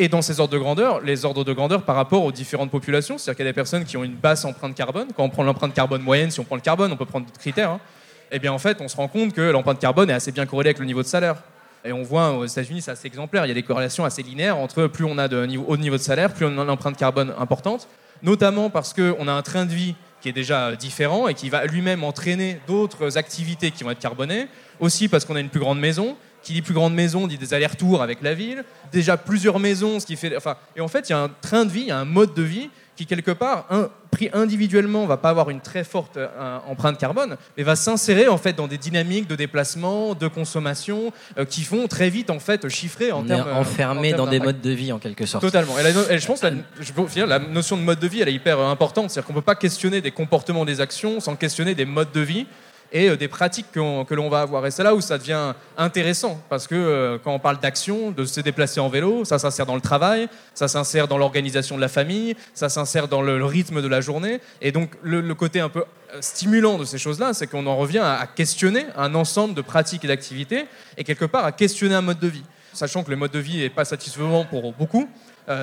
Et 0.00 0.08
dans 0.08 0.22
ces 0.22 0.38
ordres 0.38 0.52
de 0.52 0.58
grandeur, 0.58 1.00
les 1.00 1.24
ordres 1.24 1.44
de 1.44 1.52
grandeur 1.52 1.82
par 1.82 1.96
rapport 1.96 2.22
aux 2.22 2.30
différentes 2.30 2.70
populations, 2.70 3.18
c'est-à-dire 3.18 3.36
qu'il 3.36 3.46
y 3.46 3.48
a 3.48 3.50
des 3.50 3.54
personnes 3.54 3.84
qui 3.84 3.96
ont 3.96 4.04
une 4.04 4.14
basse 4.14 4.44
empreinte 4.44 4.76
carbone. 4.76 5.08
Quand 5.16 5.24
on 5.24 5.28
prend 5.28 5.42
l'empreinte 5.42 5.74
carbone 5.74 6.02
moyenne, 6.02 6.30
si 6.30 6.38
on 6.38 6.44
prend 6.44 6.54
le 6.54 6.60
carbone, 6.60 6.92
on 6.92 6.96
peut 6.96 7.04
prendre 7.04 7.26
d'autres 7.26 7.40
critères. 7.40 7.70
Hein. 7.70 7.80
Eh 8.30 8.38
bien, 8.38 8.52
en 8.52 8.58
fait, 8.58 8.80
on 8.80 8.86
se 8.86 8.96
rend 8.96 9.08
compte 9.08 9.32
que 9.32 9.40
l'empreinte 9.40 9.80
carbone 9.80 10.08
est 10.08 10.14
assez 10.14 10.30
bien 10.30 10.46
corrélée 10.46 10.68
avec 10.68 10.78
le 10.78 10.84
niveau 10.84 11.02
de 11.02 11.08
salaire. 11.08 11.42
Et 11.84 11.92
on 11.92 12.02
voit 12.02 12.32
aux 12.32 12.44
États-Unis, 12.44 12.82
c'est 12.82 12.90
assez 12.90 13.06
exemplaire. 13.06 13.46
Il 13.46 13.48
y 13.48 13.52
a 13.52 13.54
des 13.54 13.62
corrélations 13.62 14.04
assez 14.04 14.22
linéaires 14.22 14.58
entre 14.58 14.86
plus 14.86 15.04
on 15.04 15.18
a 15.18 15.28
de 15.28 15.44
niveau, 15.46 15.64
haut 15.68 15.76
niveau 15.76 15.96
de 15.96 16.02
salaire, 16.02 16.32
plus 16.32 16.46
on 16.46 16.58
a 16.58 16.62
une 16.62 16.70
empreinte 16.70 16.96
carbone 16.96 17.32
importante, 17.38 17.88
notamment 18.22 18.70
parce 18.70 18.92
qu'on 18.92 19.28
a 19.28 19.32
un 19.32 19.42
train 19.42 19.64
de 19.64 19.72
vie 19.72 19.94
qui 20.20 20.28
est 20.28 20.32
déjà 20.32 20.74
différent 20.74 21.28
et 21.28 21.34
qui 21.34 21.48
va 21.48 21.64
lui-même 21.66 22.02
entraîner 22.02 22.60
d'autres 22.66 23.16
activités 23.16 23.70
qui 23.70 23.84
vont 23.84 23.90
être 23.90 24.00
carbonées. 24.00 24.48
Aussi 24.80 25.08
parce 25.08 25.24
qu'on 25.24 25.36
a 25.36 25.40
une 25.40 25.48
plus 25.48 25.60
grande 25.60 25.80
maison. 25.80 26.16
Qui 26.42 26.52
dit 26.52 26.62
plus 26.62 26.74
grande 26.74 26.94
maison 26.94 27.26
dit 27.26 27.36
des 27.36 27.52
allers-retours 27.52 28.02
avec 28.02 28.22
la 28.22 28.32
ville. 28.32 28.64
Déjà 28.92 29.16
plusieurs 29.16 29.58
maisons, 29.58 30.00
ce 30.00 30.06
qui 30.06 30.16
fait. 30.16 30.36
Enfin, 30.36 30.56
et 30.76 30.80
en 30.80 30.88
fait, 30.88 31.08
il 31.08 31.12
y 31.12 31.14
a 31.14 31.18
un 31.18 31.28
train 31.28 31.64
de 31.64 31.70
vie, 31.70 31.82
il 31.82 31.88
y 31.88 31.90
a 31.90 31.98
un 31.98 32.04
mode 32.04 32.32
de 32.34 32.42
vie 32.42 32.70
qui 32.98 33.06
quelque 33.06 33.30
part, 33.30 33.66
un, 33.70 33.90
pris 34.10 34.28
individuellement, 34.32 35.06
va 35.06 35.18
pas 35.18 35.30
avoir 35.30 35.50
une 35.50 35.60
très 35.60 35.84
forte 35.84 36.16
euh, 36.16 36.58
empreinte 36.68 36.98
carbone, 36.98 37.36
mais 37.56 37.62
va 37.62 37.76
s'insérer 37.76 38.26
en 38.26 38.38
fait 38.38 38.54
dans 38.54 38.66
des 38.66 38.76
dynamiques 38.76 39.28
de 39.28 39.36
déplacement, 39.36 40.16
de 40.16 40.26
consommation, 40.26 41.12
euh, 41.38 41.44
qui 41.44 41.62
font 41.62 41.86
très 41.86 42.10
vite 42.10 42.28
en 42.28 42.40
fait 42.40 42.68
chiffrer 42.68 43.12
en 43.12 43.22
termes 43.22 43.50
euh, 43.50 43.54
enfermé 43.54 44.14
dans 44.14 44.26
des 44.26 44.40
modes 44.40 44.60
de 44.60 44.70
vie 44.70 44.90
en 44.90 44.98
quelque 44.98 45.26
sorte. 45.26 45.44
Totalement. 45.44 45.78
Et, 45.78 46.18
je 46.18 46.26
pense 46.26 46.42
la, 46.42 46.50
la 47.26 47.38
notion 47.38 47.76
de 47.76 47.82
mode 47.82 48.00
de 48.00 48.08
vie, 48.08 48.20
elle 48.20 48.30
est 48.30 48.34
hyper 48.34 48.58
importante, 48.58 49.10
c'est-à-dire 49.10 49.28
qu'on 49.28 49.34
peut 49.34 49.42
pas 49.42 49.54
questionner 49.54 50.00
des 50.00 50.10
comportements, 50.10 50.64
des 50.64 50.80
actions, 50.80 51.20
sans 51.20 51.36
questionner 51.36 51.76
des 51.76 51.84
modes 51.84 52.10
de 52.12 52.20
vie 52.20 52.46
et 52.92 53.08
euh, 53.08 53.16
des 53.16 53.28
pratiques 53.28 53.70
que 53.72 54.14
l'on 54.14 54.28
va 54.28 54.40
avoir. 54.40 54.66
Et 54.66 54.70
c'est 54.70 54.82
là 54.82 54.94
où 54.94 55.00
ça 55.00 55.18
devient 55.18 55.54
intéressant, 55.76 56.40
parce 56.48 56.66
que 56.66 56.74
euh, 56.74 57.18
quand 57.22 57.32
on 57.32 57.38
parle 57.38 57.60
d'action, 57.60 58.10
de 58.10 58.24
se 58.24 58.40
déplacer 58.40 58.80
en 58.80 58.88
vélo, 58.88 59.24
ça 59.24 59.38
s'insère 59.38 59.66
dans 59.66 59.74
le 59.74 59.80
travail, 59.80 60.28
ça 60.54 60.68
s'insère 60.68 61.08
dans 61.08 61.18
l'organisation 61.18 61.76
de 61.76 61.80
la 61.80 61.88
famille, 61.88 62.36
ça 62.54 62.68
s'insère 62.68 63.08
dans 63.08 63.22
le, 63.22 63.44
rythme 63.44 63.82
de 63.82 63.88
la 63.88 64.00
journée. 64.00 64.40
Et 64.60 64.72
donc 64.72 64.90
le, 65.02 65.34
côté 65.34 65.60
un 65.60 65.68
peu 65.68 65.80
euh, 65.80 66.18
stimulant 66.20 66.78
de 66.78 66.84
ces 66.84 66.98
choses-là, 66.98 67.32
c'est 67.34 67.46
qu'on 67.46 67.66
en 67.66 67.76
revient 67.76 67.98
à, 67.98 68.26
questionner 68.26 68.86
un 68.96 69.14
ensemble 69.14 69.54
de 69.54 69.62
pratiques 69.62 70.04
et 70.04 70.08
d'activités, 70.08 70.66
et 70.96 71.04
quelque 71.04 71.24
part 71.24 71.44
à 71.44 71.52
questionner 71.52 71.94
un 71.94 72.02
mode 72.02 72.18
de 72.18 72.28
vie. 72.28 72.44
Sachant 72.72 73.02
que 73.02 73.10
le 73.10 73.16
mode 73.16 73.32
de 73.32 73.38
vie 73.38 73.58
n'est 73.58 73.70
pas 73.70 73.84
satisfaisant 73.84 74.44
pour 74.44 74.72
beaucoup, 74.72 75.08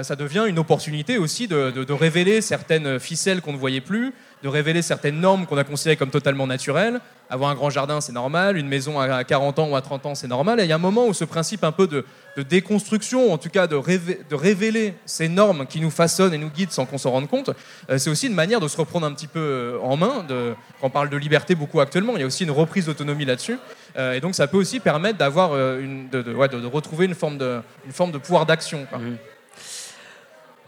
ça 0.01 0.15
devient 0.15 0.45
une 0.47 0.57
opportunité 0.57 1.19
aussi 1.19 1.47
de, 1.47 1.69
de 1.69 1.93
révéler 1.93 2.41
certaines 2.41 2.99
ficelles 2.99 3.41
qu'on 3.41 3.53
ne 3.53 3.57
voyait 3.57 3.79
plus, 3.79 4.13
de 4.45 4.49
révéler 4.49 4.83
certaines 4.83 5.19
normes 5.19 5.47
qu'on 5.47 5.57
a 5.57 5.63
considérées 5.63 5.97
comme 5.97 6.11
totalement 6.11 6.45
naturelles. 6.45 7.01
Avoir 7.31 7.49
un 7.49 7.55
grand 7.55 7.71
jardin, 7.71 7.99
c'est 7.99 8.11
normal. 8.11 8.57
Une 8.57 8.67
maison 8.67 8.99
à 8.99 9.23
40 9.23 9.57
ans 9.57 9.69
ou 9.69 9.75
à 9.75 9.81
30 9.81 10.05
ans, 10.05 10.13
c'est 10.13 10.27
normal. 10.27 10.59
Et 10.59 10.65
il 10.65 10.69
y 10.69 10.71
a 10.71 10.75
un 10.75 10.77
moment 10.77 11.07
où 11.07 11.15
ce 11.15 11.25
principe 11.25 11.63
un 11.63 11.71
peu 11.71 11.87
de, 11.87 12.05
déconstruction, 12.43 13.33
en 13.33 13.39
tout 13.39 13.49
cas 13.49 13.65
de, 13.65 13.75
de, 13.75 14.35
révéler 14.35 14.93
ces 15.07 15.29
normes 15.29 15.65
qui 15.65 15.81
nous 15.81 15.89
façonnent 15.89 16.35
et 16.35 16.37
nous 16.37 16.51
guident 16.51 16.69
sans 16.69 16.85
qu'on 16.85 16.99
s'en 16.99 17.09
rende 17.09 17.27
compte, 17.27 17.49
euh, 17.89 17.97
c'est 17.97 18.11
aussi 18.11 18.27
une 18.27 18.35
manière 18.35 18.59
de 18.59 18.67
se 18.67 18.77
reprendre 18.77 19.07
un 19.07 19.13
petit 19.13 19.25
peu 19.25 19.39
euh, 19.39 19.79
en 19.81 19.97
main. 19.97 20.23
De, 20.27 20.53
quand 20.79 20.87
on 20.87 20.89
parle 20.91 21.09
de 21.09 21.17
liberté 21.17 21.55
beaucoup 21.55 21.79
actuellement, 21.79 22.13
il 22.15 22.19
y 22.19 22.23
a 22.23 22.27
aussi 22.27 22.43
une 22.43 22.51
reprise 22.51 22.85
d'autonomie 22.85 23.25
là-dessus. 23.25 23.57
Euh, 23.97 24.13
et 24.13 24.19
donc 24.19 24.35
ça 24.35 24.45
peut 24.45 24.57
aussi 24.57 24.79
permettre 24.79 25.17
d'avoir 25.17 25.53
de, 25.53 26.21
de, 26.21 26.67
retrouver 26.67 27.05
une 27.05 27.15
forme 27.15 27.39
de, 27.39 27.61
une 27.83 27.93
forme 27.93 28.11
de 28.11 28.19
pouvoir 28.19 28.45
d'action. 28.45 28.85
Mmh. 28.91 29.15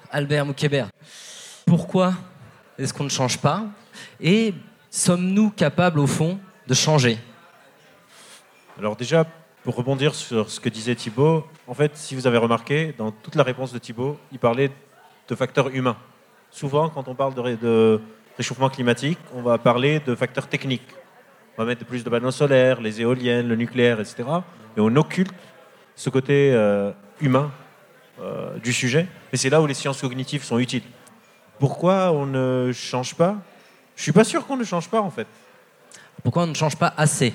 Albert 0.09 0.47
Moukébert, 0.47 0.87
pourquoi 1.67 2.13
est-ce 2.77 2.93
qu'on 2.93 3.03
ne 3.03 3.09
change 3.09 3.39
pas 3.39 3.63
Et 4.21 4.53
sommes-nous 4.89 5.49
capables, 5.51 5.99
au 5.99 6.07
fond, 6.07 6.39
de 6.67 6.73
changer 6.73 7.17
Alors 8.77 8.95
déjà, 8.95 9.25
pour 9.63 9.75
rebondir 9.75 10.15
sur 10.15 10.49
ce 10.49 10.59
que 10.59 10.69
disait 10.69 10.95
Thibault, 10.95 11.45
en 11.67 11.73
fait, 11.73 11.91
si 11.95 12.15
vous 12.15 12.27
avez 12.27 12.37
remarqué, 12.37 12.93
dans 12.97 13.11
toute 13.11 13.35
la 13.35 13.43
réponse 13.43 13.73
de 13.73 13.79
Thibault, 13.79 14.17
il 14.31 14.39
parlait 14.39 14.71
de 15.27 15.35
facteurs 15.35 15.69
humains. 15.69 15.97
Souvent, 16.51 16.89
quand 16.89 17.07
on 17.07 17.15
parle 17.15 17.33
de, 17.33 17.99
réchauffement 18.37 18.69
climatique, 18.69 19.17
on 19.33 19.41
va 19.41 19.57
parler 19.57 19.99
de 19.99 20.15
facteurs 20.15 20.47
techniques. 20.47 20.87
On 21.57 21.63
va 21.63 21.67
mettre 21.67 21.85
plus 21.85 22.03
de 22.03 22.09
panneaux 22.09 22.31
solaires, 22.31 22.79
les 22.79 23.01
éoliennes, 23.01 23.47
le 23.47 23.55
nucléaire, 23.55 23.99
etc. 23.99 24.23
Et 24.77 24.79
on 24.79 24.95
occulte 24.95 25.33
ce 25.95 26.09
côté 26.11 26.51
euh, 26.53 26.91
humain 27.19 27.51
euh, 28.21 28.57
du 28.59 28.71
sujet. 28.71 29.07
Et 29.33 29.37
c'est 29.37 29.49
là 29.49 29.59
où 29.59 29.65
les 29.65 29.73
sciences 29.73 30.01
cognitives 30.01 30.43
sont 30.43 30.59
utiles. 30.59 30.83
Pourquoi 31.59 32.11
on 32.11 32.25
ne 32.25 32.71
change 32.73 33.15
pas? 33.15 33.35
Je 33.95 34.03
suis 34.03 34.11
pas 34.11 34.23
sûr 34.23 34.45
qu'on 34.45 34.57
ne 34.57 34.63
change 34.63 34.89
pas 34.89 35.01
en 35.01 35.09
fait. 35.09 35.27
Pourquoi 36.23 36.43
on 36.43 36.47
ne 36.47 36.53
change 36.53 36.75
pas 36.75 36.93
assez? 36.97 37.33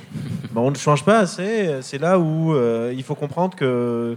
Ben, 0.53 0.61
On 0.61 0.70
ne 0.70 0.77
change 0.77 1.05
pas 1.05 1.18
assez. 1.20 1.81
C'est 1.83 1.99
là 1.99 2.18
où 2.18 2.55
euh, 2.55 2.93
il 2.95 3.03
faut 3.03 3.14
comprendre 3.14 3.57
que 3.57 3.64
euh, 3.64 4.16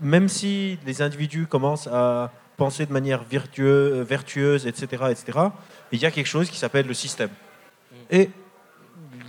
même 0.00 0.28
si 0.28 0.78
les 0.86 1.02
individus 1.02 1.46
commencent 1.46 1.88
à 1.88 2.30
penser 2.56 2.84
de 2.84 2.92
manière 2.92 3.24
vertueuse, 3.24 4.66
etc., 4.66 5.04
etc., 5.10 5.38
il 5.92 5.98
y 5.98 6.06
a 6.06 6.10
quelque 6.10 6.26
chose 6.26 6.50
qui 6.50 6.58
s'appelle 6.58 6.86
le 6.86 6.94
système. 6.94 7.30
Et 8.10 8.30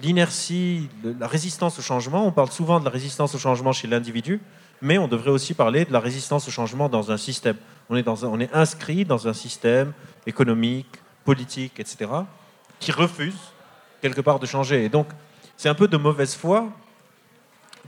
l'inertie, 0.02 0.90
la 1.20 1.28
résistance 1.28 1.80
au 1.80 1.82
changement, 1.82 2.26
on 2.26 2.32
parle 2.32 2.52
souvent 2.52 2.80
de 2.80 2.86
la 2.86 2.92
résistance 2.92 3.34
au 3.36 3.38
changement 3.38 3.72
chez 3.72 3.88
l'individu, 3.88 4.42
mais 4.82 4.98
on 4.98 5.08
devrait 5.08 5.32
aussi 5.32 5.54
parler 5.54 5.86
de 5.86 5.94
la 5.94 6.00
résistance 6.00 6.48
au 6.48 6.52
changement 6.52 6.90
dans 6.90 7.12
un 7.12 7.18
système. 7.18 7.58
On 7.90 7.96
est, 7.96 8.54
inscrit 8.54 9.06
dans 9.06 9.28
un 9.28 9.34
système 9.34 9.94
économique, 10.26 10.88
politique, 11.26 11.80
etc., 11.80 12.10
qui 12.80 12.92
refuse 12.92 13.38
quelque 14.02 14.22
part 14.22 14.40
de 14.40 14.46
changer. 14.46 14.86
Et 14.86 14.90
donc, 14.90 15.08
c'est 15.58 15.70
un 15.70 15.76
peu 15.76 15.88
de 15.88 15.98
mauvaise 15.98 16.36
foi 16.36 16.70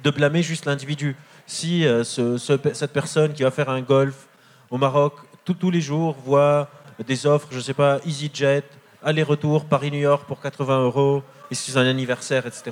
de 0.04 0.10
blâmer 0.12 0.44
juste 0.44 0.66
l'individu. 0.66 1.16
Si 1.48 1.86
euh, 1.86 2.04
cette 2.04 2.94
personne 2.94 3.34
qui 3.34 3.44
va 3.44 3.52
faire 3.52 3.70
un 3.70 3.82
golf 3.82 4.28
au 4.70 4.78
Maroc 4.78 5.14
tous 5.46 5.72
les 5.72 5.82
jours 5.82 6.16
voit 6.26 6.70
des 7.06 7.26
offres, 7.26 7.48
je 7.52 7.58
ne 7.58 7.62
sais 7.62 7.74
pas, 7.74 8.00
EasyJet, 8.06 8.64
aller-retour 9.04 9.66
Paris-New 9.66 10.00
York 10.00 10.26
pour 10.26 10.42
80 10.42 10.84
euros, 10.84 11.24
et 11.52 11.56
c'est 11.56 11.78
un 11.78 11.86
anniversaire, 11.86 12.46
etc., 12.46 12.72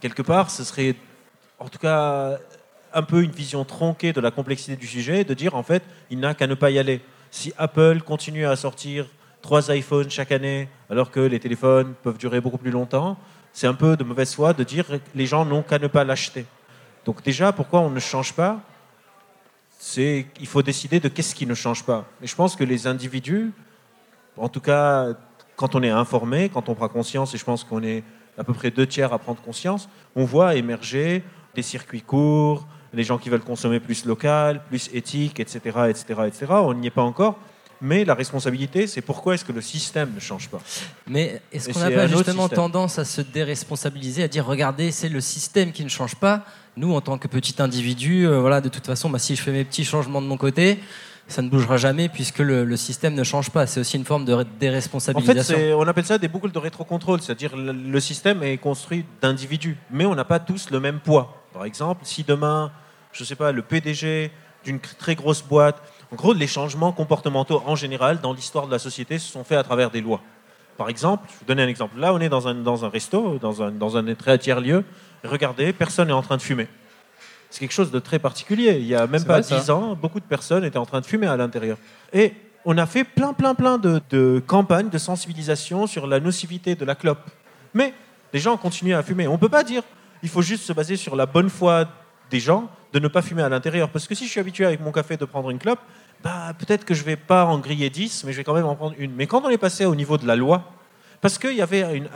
quelque 0.00 0.22
part, 0.22 0.50
ce 0.50 0.64
serait 0.64 0.94
en 1.58 1.68
tout 1.68 1.78
cas 1.78 2.38
un 2.92 3.02
peu 3.02 3.22
une 3.22 3.30
vision 3.30 3.64
tronquée 3.64 4.12
de 4.12 4.20
la 4.20 4.30
complexité 4.30 4.76
du 4.76 4.86
sujet, 4.86 5.24
de 5.24 5.34
dire 5.34 5.54
en 5.54 5.62
fait, 5.62 5.82
il 6.10 6.20
n'a 6.20 6.34
qu'à 6.34 6.46
ne 6.46 6.54
pas 6.54 6.70
y 6.70 6.78
aller. 6.78 7.00
Si 7.30 7.52
Apple 7.58 8.02
continue 8.02 8.46
à 8.46 8.56
sortir 8.56 9.06
trois 9.42 9.74
iPhones 9.74 10.10
chaque 10.10 10.32
année, 10.32 10.68
alors 10.90 11.10
que 11.10 11.20
les 11.20 11.40
téléphones 11.40 11.94
peuvent 12.02 12.18
durer 12.18 12.40
beaucoup 12.40 12.58
plus 12.58 12.70
longtemps, 12.70 13.16
c'est 13.52 13.66
un 13.66 13.74
peu 13.74 13.96
de 13.96 14.04
mauvaise 14.04 14.34
foi 14.34 14.52
de 14.52 14.64
dire 14.64 14.86
les 15.14 15.26
gens 15.26 15.44
n'ont 15.44 15.62
qu'à 15.62 15.78
ne 15.78 15.86
pas 15.86 16.04
l'acheter. 16.04 16.46
Donc 17.04 17.22
déjà, 17.22 17.52
pourquoi 17.52 17.80
on 17.80 17.90
ne 17.90 18.00
change 18.00 18.32
pas? 18.32 18.60
C'est 19.78 20.26
il 20.40 20.46
faut 20.46 20.62
décider 20.62 21.00
de 21.00 21.08
qu'est-ce 21.08 21.34
qui 21.34 21.46
ne 21.46 21.54
change 21.54 21.84
pas. 21.84 22.06
Et 22.22 22.26
je 22.26 22.34
pense 22.34 22.56
que 22.56 22.64
les 22.64 22.86
individus, 22.86 23.52
en 24.36 24.48
tout 24.48 24.60
cas, 24.60 25.08
quand 25.56 25.74
on 25.74 25.82
est 25.82 25.90
informé, 25.90 26.48
quand 26.48 26.68
on 26.68 26.74
prend 26.74 26.88
conscience, 26.88 27.34
et 27.34 27.38
je 27.38 27.44
pense 27.44 27.64
qu'on 27.64 27.82
est 27.82 28.02
à 28.36 28.44
peu 28.44 28.54
près 28.54 28.70
deux 28.70 28.86
tiers 28.86 29.12
à 29.12 29.18
prendre 29.18 29.40
conscience, 29.40 29.88
on 30.14 30.24
voit 30.24 30.54
émerger 30.54 31.22
des 31.54 31.62
circuits 31.62 32.02
courts, 32.02 32.66
les 32.92 33.04
gens 33.04 33.18
qui 33.18 33.28
veulent 33.28 33.40
consommer 33.40 33.80
plus 33.80 34.04
local, 34.04 34.62
plus 34.68 34.88
éthique, 34.92 35.40
etc., 35.40 35.60
etc., 35.88 36.04
etc. 36.26 36.46
On 36.50 36.74
n'y 36.74 36.86
est 36.86 36.90
pas 36.90 37.02
encore, 37.02 37.38
Mais 37.80 38.04
la 38.04 38.14
responsabilité, 38.14 38.88
c'est 38.88 39.02
pourquoi 39.02 39.34
est-ce 39.34 39.44
que 39.44 39.52
le 39.52 39.60
système 39.60 40.12
ne 40.12 40.18
change 40.18 40.48
pas 40.48 40.60
Mais 41.06 41.40
est-ce 41.52 41.70
qu'on 41.70 41.78
n'a 41.78 41.92
pas 41.92 42.08
justement 42.08 42.48
tendance 42.48 42.98
à 42.98 43.04
se 43.04 43.20
déresponsabiliser, 43.20 44.24
à 44.24 44.28
dire 44.28 44.44
regardez, 44.44 44.90
c'est 44.90 45.08
le 45.08 45.20
système 45.20 45.70
qui 45.70 45.84
ne 45.84 45.88
change 45.88 46.16
pas. 46.16 46.44
Nous, 46.76 46.92
en 46.92 47.00
tant 47.00 47.18
que 47.18 47.28
petit 47.28 47.62
individu, 47.62 48.26
euh, 48.26 48.40
voilà, 48.40 48.60
de 48.60 48.68
toute 48.68 48.86
façon, 48.86 49.10
bah, 49.10 49.18
si 49.18 49.36
je 49.36 49.42
fais 49.42 49.52
mes 49.52 49.64
petits 49.64 49.84
changements 49.84 50.22
de 50.22 50.26
mon 50.26 50.36
côté, 50.36 50.80
ça 51.28 51.42
ne 51.42 51.48
bougera 51.48 51.76
jamais 51.76 52.08
puisque 52.08 52.38
le, 52.38 52.64
le 52.64 52.76
système 52.76 53.14
ne 53.14 53.22
change 53.22 53.50
pas. 53.50 53.66
C'est 53.66 53.80
aussi 53.80 53.96
une 53.96 54.04
forme 54.04 54.24
de 54.24 54.32
ré- 54.32 54.42
En 54.42 54.44
fait, 54.44 54.58
déresponsabilisation. 54.58 55.56
on 55.78 55.86
appelle 55.86 56.04
ça 56.06 56.18
des 56.18 56.28
boucles 56.28 56.50
de 56.50 56.58
rétrocontrôle, 56.58 57.20
c'est-à-dire 57.20 57.56
le, 57.56 57.72
le 57.72 58.00
système 58.00 58.42
est 58.42 58.56
construit 58.56 59.04
d'individus, 59.20 59.76
mais 59.90 60.06
on 60.06 60.14
n'a 60.14 60.24
pas 60.24 60.38
tous 60.40 60.70
le 60.70 60.80
même 60.80 61.00
poids. 61.00 61.44
Par 61.52 61.64
exemple, 61.64 62.00
si 62.04 62.24
demain, 62.24 62.72
je 63.12 63.22
ne 63.22 63.26
sais 63.26 63.36
pas, 63.36 63.52
le 63.52 63.62
PDG 63.62 64.30
d'une 64.64 64.80
très 64.80 65.14
grosse 65.14 65.42
boîte, 65.42 65.80
en 66.10 66.16
gros, 66.16 66.32
les 66.32 66.46
changements 66.46 66.92
comportementaux 66.92 67.62
en 67.66 67.76
général 67.76 68.20
dans 68.20 68.32
l'histoire 68.32 68.66
de 68.66 68.72
la 68.72 68.78
société 68.78 69.18
se 69.18 69.30
sont 69.30 69.44
faits 69.44 69.58
à 69.58 69.62
travers 69.62 69.90
des 69.90 70.00
lois. 70.00 70.20
Par 70.78 70.88
exemple, 70.88 71.24
je 71.28 71.32
vais 71.32 71.38
vous 71.40 71.44
donner 71.46 71.62
un 71.62 71.68
exemple. 71.68 71.98
Là, 71.98 72.14
on 72.14 72.20
est 72.20 72.28
dans 72.28 72.48
un, 72.48 72.54
dans 72.54 72.84
un 72.84 72.88
resto, 72.88 73.38
dans 73.40 73.62
un, 73.62 73.70
dans 73.72 73.96
un 73.96 74.14
très 74.14 74.38
tiers-lieu. 74.38 74.84
Regardez, 75.24 75.72
personne 75.72 76.06
n'est 76.08 76.14
en 76.14 76.22
train 76.22 76.36
de 76.36 76.42
fumer. 76.42 76.68
C'est 77.50 77.60
quelque 77.60 77.72
chose 77.72 77.90
de 77.90 77.98
très 77.98 78.18
particulier. 78.18 78.78
Il 78.78 78.86
y 78.86 78.94
a 78.94 79.06
même 79.06 79.24
pas. 79.24 79.40
10 79.40 79.70
ans, 79.70 79.94
beaucoup 79.94 80.20
de 80.20 80.24
personnes 80.24 80.64
étaient 80.64 80.78
en 80.78 80.86
train 80.86 81.00
de 81.00 81.06
fumer 81.06 81.26
à 81.26 81.36
l'intérieur. 81.36 81.78
Et 82.12 82.34
on 82.64 82.76
a 82.76 82.86
fait 82.86 83.04
plein, 83.04 83.32
plein, 83.32 83.54
plein 83.54 83.78
de, 83.78 84.00
de 84.10 84.42
campagnes 84.46 84.90
de 84.90 84.98
sensibilisation 84.98 85.86
sur 85.86 86.06
la 86.06 86.20
nocivité 86.20 86.74
de 86.74 86.84
la 86.84 86.94
clope. 86.94 87.30
Mais 87.72 87.94
les 88.32 88.40
gens 88.40 88.56
continuent 88.56 88.96
à 88.96 89.02
fumer. 89.02 89.26
On 89.28 89.32
ne 89.32 89.38
peut 89.38 89.48
pas 89.48 89.64
dire 89.64 89.82
il 90.22 90.28
faut 90.28 90.42
juste 90.42 90.64
se 90.64 90.72
baser 90.72 90.96
sur 90.96 91.16
la 91.16 91.26
bonne 91.26 91.50
foi 91.50 91.88
des 92.30 92.40
gens 92.40 92.68
de 92.92 92.98
ne 92.98 93.08
pas 93.08 93.22
fumer 93.22 93.42
à 93.42 93.48
l'intérieur. 93.48 93.90
Parce 93.90 94.06
que 94.06 94.14
si 94.14 94.26
je 94.26 94.30
suis 94.30 94.40
habitué 94.40 94.66
avec 94.66 94.80
mon 94.80 94.92
café 94.92 95.16
de 95.16 95.24
prendre 95.24 95.50
une 95.50 95.58
clope, 95.58 95.80
bah, 96.22 96.52
peut-être 96.58 96.84
que 96.84 96.94
je 96.94 97.00
ne 97.00 97.06
vais 97.06 97.16
pas 97.16 97.44
en 97.44 97.58
griller 97.58 97.90
10, 97.90 98.24
mais 98.24 98.32
je 98.32 98.38
vais 98.38 98.44
quand 98.44 98.54
même 98.54 98.66
en 98.66 98.74
prendre 98.74 98.94
une. 98.98 99.14
Mais 99.14 99.26
quand 99.26 99.42
on 99.44 99.50
est 99.50 99.58
passé 99.58 99.84
au 99.84 99.94
niveau 99.94 100.18
de 100.18 100.26
la 100.26 100.36
loi, 100.36 100.64
parce 101.20 101.38
qu'il 101.38 101.54
y 101.54 101.62
avait 101.62 101.96
une 101.96 102.08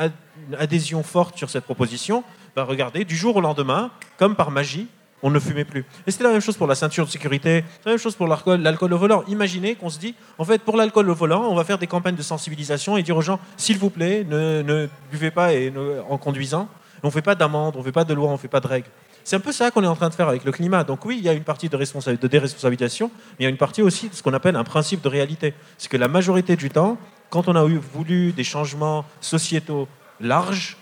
adhésion 0.58 1.02
forte 1.02 1.36
sur 1.36 1.50
cette 1.50 1.64
proposition, 1.64 2.24
bah, 2.56 2.64
regardez, 2.64 3.04
du 3.04 3.16
jour 3.16 3.36
au 3.36 3.40
lendemain, 3.40 3.90
comme 4.18 4.34
par 4.34 4.50
magie, 4.50 4.88
on 5.22 5.30
ne 5.30 5.38
fumait 5.38 5.64
plus. 5.64 5.84
Et 6.06 6.10
c'était 6.10 6.24
la 6.24 6.30
même 6.30 6.40
chose 6.40 6.56
pour 6.56 6.66
la 6.66 6.74
ceinture 6.74 7.06
de 7.06 7.10
sécurité, 7.10 7.64
la 7.84 7.92
même 7.92 7.98
chose 7.98 8.14
pour 8.16 8.26
l'alcool, 8.26 8.92
au 8.92 8.98
volant. 8.98 9.22
Imaginez 9.28 9.74
qu'on 9.76 9.88
se 9.90 9.98
dit, 9.98 10.14
en 10.38 10.44
fait, 10.44 10.60
pour 10.62 10.76
l'alcool 10.76 11.08
au 11.10 11.14
volant, 11.14 11.42
on 11.48 11.54
va 11.54 11.64
faire 11.64 11.78
des 11.78 11.86
campagnes 11.86 12.16
de 12.16 12.22
sensibilisation 12.22 12.96
et 12.96 13.02
dire 13.02 13.16
aux 13.16 13.22
gens, 13.22 13.38
s'il 13.56 13.78
vous 13.78 13.90
plaît, 13.90 14.24
ne, 14.28 14.88
buvez 15.10 15.30
pas 15.30 15.52
et 15.54 15.70
ne- 15.70 16.00
en 16.08 16.18
conduisant. 16.18 16.68
On 17.04 17.08
ne 17.08 17.12
fait 17.12 17.22
pas 17.22 17.34
d'amende, 17.34 17.74
on 17.76 17.80
ne 17.80 17.84
fait 17.84 17.92
pas 17.92 18.04
de 18.04 18.14
loi, 18.14 18.28
on 18.28 18.32
ne 18.32 18.36
fait 18.36 18.48
pas 18.48 18.60
de 18.60 18.66
règles. 18.66 18.88
C'est 19.24 19.36
un 19.36 19.40
peu 19.40 19.52
ça 19.52 19.70
qu'on 19.70 19.84
est 19.84 19.88
en 19.88 19.94
train 19.94 20.08
de 20.08 20.14
faire 20.14 20.28
avec 20.28 20.44
le 20.44 20.50
climat. 20.50 20.82
Donc 20.82 21.04
oui, 21.04 21.16
il 21.18 21.24
y 21.24 21.28
a 21.28 21.32
une 21.32 21.44
partie 21.44 21.68
de, 21.68 21.76
responsa- 21.76 22.18
de 22.18 22.26
déresponsabilisation, 22.28 23.10
mais 23.14 23.36
il 23.40 23.42
y 23.44 23.46
a 23.46 23.50
une 23.50 23.56
partie 23.56 23.82
aussi 23.82 24.08
de 24.08 24.14
ce 24.14 24.22
qu'on 24.22 24.32
appelle 24.34 24.56
un 24.56 24.64
principe 24.64 25.00
de 25.02 25.08
réalité. 25.08 25.54
C'est 25.78 25.88
que 25.88 25.96
la 25.96 26.08
majorité 26.08 26.56
du 26.56 26.70
temps, 26.70 26.98
quand 27.30 27.46
on 27.48 27.54
a 27.54 27.64
voulu 27.64 28.32
des 28.32 28.44
changements 28.44 29.04
sociétaux 29.20 29.86
larges, 30.20 30.76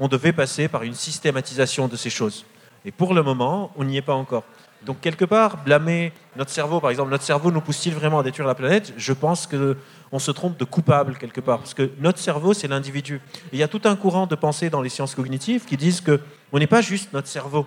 on 0.00 0.08
devait 0.08 0.32
passer 0.32 0.68
par 0.68 0.82
une 0.82 0.94
systématisation 0.94 1.88
de 1.88 1.96
ces 1.96 2.10
choses. 2.10 2.44
Et 2.84 2.92
pour 2.92 3.14
le 3.14 3.22
moment, 3.22 3.70
on 3.76 3.84
n'y 3.84 3.96
est 3.96 4.02
pas 4.02 4.14
encore. 4.14 4.44
Donc 4.84 5.00
quelque 5.00 5.24
part, 5.24 5.56
blâmer 5.64 6.12
notre 6.36 6.50
cerveau, 6.50 6.80
par 6.80 6.90
exemple, 6.90 7.10
notre 7.10 7.24
cerveau 7.24 7.50
nous 7.50 7.60
pousse-t-il 7.60 7.94
vraiment 7.94 8.20
à 8.20 8.22
détruire 8.22 8.46
la 8.46 8.54
planète? 8.54 8.94
Je 8.96 9.12
pense 9.12 9.46
que 9.46 9.76
on 10.12 10.18
se 10.18 10.30
trompe 10.30 10.56
de 10.56 10.64
coupable 10.64 11.16
quelque 11.16 11.40
part, 11.40 11.58
parce 11.58 11.74
que 11.74 11.90
notre 12.00 12.18
cerveau, 12.18 12.54
c'est 12.54 12.68
l'individu. 12.68 13.20
Il 13.52 13.58
y 13.58 13.62
a 13.62 13.68
tout 13.68 13.82
un 13.84 13.96
courant 13.96 14.26
de 14.26 14.34
pensée 14.34 14.70
dans 14.70 14.80
les 14.80 14.88
sciences 14.88 15.14
cognitives 15.14 15.64
qui 15.64 15.76
disent 15.76 16.00
que 16.00 16.20
on 16.52 16.58
n'est 16.58 16.68
pas 16.68 16.80
juste 16.80 17.12
notre 17.12 17.28
cerveau. 17.28 17.66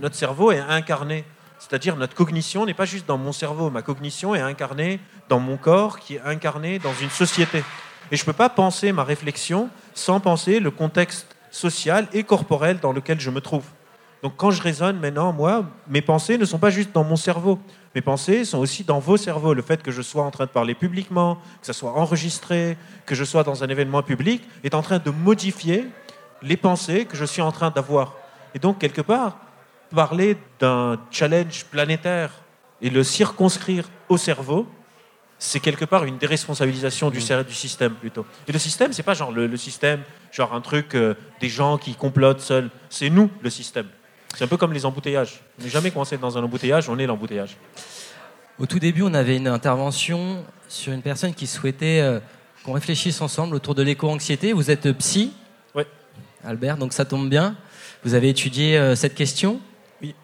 Notre 0.00 0.16
cerveau 0.16 0.50
est 0.50 0.58
incarné, 0.58 1.24
c'est-à-dire 1.58 1.94
notre 1.96 2.14
cognition 2.14 2.66
n'est 2.66 2.74
pas 2.74 2.86
juste 2.86 3.06
dans 3.06 3.18
mon 3.18 3.32
cerveau. 3.32 3.70
Ma 3.70 3.82
cognition 3.82 4.34
est 4.34 4.40
incarnée 4.40 5.00
dans 5.28 5.38
mon 5.38 5.56
corps, 5.56 6.00
qui 6.00 6.16
est 6.16 6.22
incarné 6.22 6.78
dans 6.78 6.94
une 6.94 7.10
société. 7.10 7.62
Et 8.10 8.16
je 8.16 8.22
ne 8.22 8.26
peux 8.26 8.32
pas 8.32 8.48
penser 8.48 8.90
ma 8.92 9.04
réflexion 9.04 9.68
sans 9.94 10.18
penser 10.18 10.58
le 10.58 10.70
contexte 10.70 11.36
social 11.50 12.08
et 12.12 12.24
corporel 12.24 12.78
dans 12.80 12.92
lequel 12.92 13.20
je 13.20 13.30
me 13.30 13.40
trouve. 13.40 13.64
Donc 14.22 14.34
quand 14.36 14.50
je 14.50 14.60
raisonne 14.60 14.98
maintenant, 14.98 15.32
moi, 15.32 15.64
mes 15.88 16.02
pensées 16.02 16.38
ne 16.38 16.44
sont 16.44 16.58
pas 16.58 16.70
juste 16.70 16.92
dans 16.92 17.04
mon 17.04 17.16
cerveau. 17.16 17.58
Mes 17.94 18.00
pensées 18.00 18.44
sont 18.44 18.58
aussi 18.58 18.84
dans 18.84 18.98
vos 18.98 19.16
cerveaux. 19.16 19.54
Le 19.54 19.62
fait 19.62 19.82
que 19.82 19.90
je 19.90 20.02
sois 20.02 20.24
en 20.24 20.30
train 20.30 20.44
de 20.44 20.50
parler 20.50 20.74
publiquement, 20.74 21.36
que 21.60 21.66
ça 21.66 21.72
soit 21.72 21.92
enregistré, 21.92 22.76
que 23.06 23.14
je 23.14 23.24
sois 23.24 23.44
dans 23.44 23.62
un 23.62 23.68
événement 23.68 24.02
public, 24.02 24.42
est 24.64 24.74
en 24.74 24.82
train 24.82 24.98
de 24.98 25.10
modifier 25.10 25.86
les 26.42 26.56
pensées 26.56 27.04
que 27.04 27.16
je 27.16 27.24
suis 27.24 27.42
en 27.42 27.52
train 27.52 27.70
d'avoir. 27.70 28.14
Et 28.54 28.58
donc, 28.58 28.78
quelque 28.78 29.00
part, 29.00 29.38
parler 29.94 30.36
d'un 30.58 30.98
challenge 31.10 31.64
planétaire 31.66 32.32
et 32.80 32.90
le 32.90 33.02
circonscrire 33.02 33.88
au 34.08 34.16
cerveau, 34.16 34.66
c'est 35.38 35.60
quelque 35.60 35.84
part 35.84 36.04
une 36.04 36.18
déresponsabilisation 36.18 37.10
du, 37.10 37.20
du 37.20 37.54
système 37.54 37.94
plutôt. 37.94 38.26
Et 38.48 38.52
le 38.52 38.58
système, 38.58 38.92
c'est 38.92 39.04
pas 39.04 39.14
genre 39.14 39.30
le, 39.30 39.46
le 39.46 39.56
système, 39.56 40.02
genre 40.32 40.52
un 40.52 40.60
truc 40.60 40.94
euh, 40.94 41.14
des 41.40 41.48
gens 41.48 41.78
qui 41.78 41.94
complotent 41.94 42.40
seuls. 42.40 42.70
C'est 42.90 43.08
nous 43.08 43.30
le 43.40 43.50
système. 43.50 43.86
C'est 44.36 44.44
un 44.44 44.48
peu 44.48 44.56
comme 44.56 44.72
les 44.72 44.84
embouteillages. 44.86 45.40
On 45.58 45.64
n'est 45.64 45.70
jamais 45.70 45.90
coincé 45.90 46.16
dans 46.16 46.36
un 46.38 46.42
embouteillage, 46.42 46.88
on 46.88 46.98
est 46.98 47.06
l'embouteillage. 47.06 47.56
Au 48.58 48.66
tout 48.66 48.78
début, 48.78 49.02
on 49.02 49.14
avait 49.14 49.36
une 49.36 49.48
intervention 49.48 50.44
sur 50.68 50.92
une 50.92 51.02
personne 51.02 51.34
qui 51.34 51.46
souhaitait 51.46 52.00
euh, 52.00 52.20
qu'on 52.64 52.72
réfléchisse 52.72 53.20
ensemble 53.20 53.54
autour 53.54 53.74
de 53.74 53.82
l'éco-anxiété. 53.82 54.52
Vous 54.52 54.70
êtes 54.70 54.90
psy 54.98 55.32
Oui. 55.74 55.84
Albert, 56.44 56.76
donc 56.76 56.92
ça 56.92 57.04
tombe 57.04 57.28
bien. 57.28 57.56
Vous 58.04 58.14
avez 58.14 58.28
étudié 58.28 58.76
euh, 58.76 58.94
cette 58.94 59.14
question 59.14 59.60
Oui. 60.02 60.14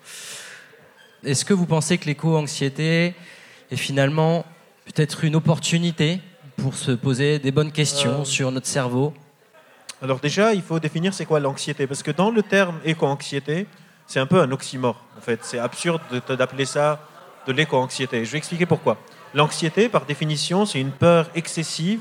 Est-ce 1.25 1.45
que 1.45 1.55
vous 1.55 1.67
pensez 1.67 1.97
que 1.99 2.07
l'éco-anxiété 2.07 3.15
est 3.71 3.77
finalement 3.77 4.45
peut-être 4.85 5.25
une 5.25 5.37
opportunité 5.37 6.21
pour 6.57 6.75
se 6.75 6.93
poser 6.93 7.39
des 7.39 7.51
bonnes 7.51 7.73
questions 7.73 8.21
Euh, 8.21 8.25
sur 8.25 8.53
notre 8.53 8.67
cerveau? 8.67 9.15
Alors 10.03 10.21
déjà, 10.21 10.53
il 10.53 10.63
faut 10.63 10.79
définir 10.79 11.15
c'est 11.15 11.25
quoi 11.25 11.41
l'anxiété. 11.41 11.87
Parce 11.87 12.03
que 12.03 12.11
dans 12.11 12.31
le 12.31 12.43
terme 12.43 12.79
éco-anxiété, 12.85 13.67
c'est 14.07 14.21
un 14.21 14.27
peu 14.27 14.41
un 14.41 14.51
oxymore. 14.53 15.03
En 15.19 15.21
fait, 15.21 15.41
c'est 15.43 15.59
absurde 15.59 16.01
de- 16.11 16.35
d'appeler 16.35 16.67
ça 16.67 17.01
de 17.47 17.53
l'éco-anxiété. 17.53 18.25
Je 18.25 18.33
vais 18.33 18.39
expliquer 18.39 18.67
pourquoi. 18.67 18.97
L'anxiété, 19.35 19.89
par 19.89 20.05
définition, 20.05 20.65
c'est 20.67 20.81
une 20.81 20.93
peur 20.93 21.29
excessive, 21.35 22.01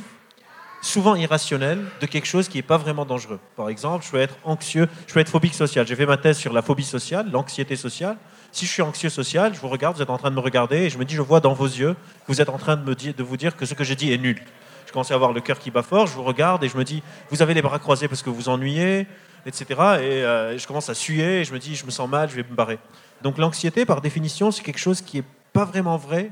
souvent 0.81 1.15
irrationnelle, 1.15 1.83
de 2.01 2.05
quelque 2.05 2.27
chose 2.27 2.47
qui 2.49 2.57
n'est 2.57 2.61
pas 2.63 2.77
vraiment 2.77 3.05
dangereux. 3.05 3.39
Par 3.55 3.69
exemple, 3.69 4.05
je 4.05 4.11
peux 4.11 4.19
être 4.19 4.35
anxieux, 4.43 4.87
je 5.07 5.13
peux 5.13 5.19
être 5.19 5.29
phobique 5.29 5.53
sociale. 5.55 5.87
J'ai 5.87 5.95
fait 5.95 6.05
ma 6.05 6.17
thèse 6.17 6.37
sur 6.37 6.53
la 6.53 6.61
phobie 6.61 6.83
sociale, 6.83 7.29
l'anxiété 7.31 7.75
sociale. 7.75 8.17
Si 8.51 8.65
je 8.65 8.71
suis 8.71 8.81
anxieux 8.81 9.09
social, 9.09 9.53
je 9.55 9.59
vous 9.59 9.69
regarde, 9.69 9.95
vous 9.95 10.01
êtes 10.03 10.09
en 10.09 10.17
train 10.17 10.29
de 10.29 10.35
me 10.35 10.41
regarder, 10.41 10.77
et 10.77 10.89
je 10.89 10.97
me 10.97 11.05
dis, 11.05 11.15
je 11.15 11.21
vois 11.21 11.39
dans 11.39 11.53
vos 11.53 11.65
yeux 11.65 11.93
que 11.93 12.31
vous 12.31 12.41
êtes 12.41 12.49
en 12.49 12.57
train 12.57 12.75
de, 12.75 12.83
me 12.87 12.93
dire, 12.95 13.13
de 13.15 13.23
vous 13.23 13.37
dire 13.37 13.55
que 13.55 13.65
ce 13.65 13.73
que 13.73 13.83
j'ai 13.83 13.95
dit 13.95 14.11
est 14.13 14.17
nul. 14.17 14.39
Je 14.85 14.91
commence 14.91 15.09
à 15.09 15.15
avoir 15.15 15.31
le 15.33 15.41
cœur 15.41 15.57
qui 15.57 15.71
bat 15.71 15.81
fort, 15.81 16.05
je 16.05 16.13
vous 16.13 16.23
regarde 16.23 16.63
et 16.63 16.69
je 16.69 16.77
me 16.77 16.83
dis, 16.83 17.01
vous 17.31 17.41
avez 17.41 17.55
les 17.55 17.63
bras 17.63 17.79
croisés 17.79 18.07
parce 18.07 18.21
que 18.21 18.29
vous 18.29 18.49
ennuyez, 18.49 19.07
etc. 19.45 19.65
Et 19.69 20.23
euh, 20.23 20.57
je 20.57 20.67
commence 20.67 20.89
à 20.89 20.93
suer 20.93 21.41
et 21.41 21.43
je 21.43 21.53
me 21.53 21.59
dis, 21.59 21.75
je 21.75 21.85
me 21.85 21.91
sens 21.91 22.09
mal, 22.09 22.29
je 22.29 22.35
vais 22.35 22.43
me 22.43 22.55
barrer. 22.55 22.79
Donc 23.21 23.37
l'anxiété, 23.37 23.85
par 23.85 24.01
définition, 24.01 24.51
c'est 24.51 24.63
quelque 24.63 24.79
chose 24.79 25.01
qui 25.01 25.17
n'est 25.17 25.25
pas 25.53 25.65
vraiment 25.65 25.97
vrai, 25.97 26.31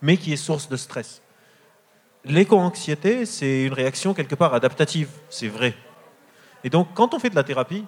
mais 0.00 0.16
qui 0.16 0.32
est 0.32 0.36
source 0.36 0.68
de 0.68 0.76
stress. 0.76 1.22
L'éco-anxiété, 2.24 3.26
c'est 3.26 3.64
une 3.64 3.72
réaction 3.72 4.14
quelque 4.14 4.34
part 4.34 4.54
adaptative, 4.54 5.08
c'est 5.28 5.48
vrai. 5.48 5.74
Et 6.64 6.70
donc, 6.70 6.88
quand 6.94 7.14
on 7.14 7.18
fait 7.18 7.30
de 7.30 7.34
la 7.34 7.42
thérapie, 7.42 7.84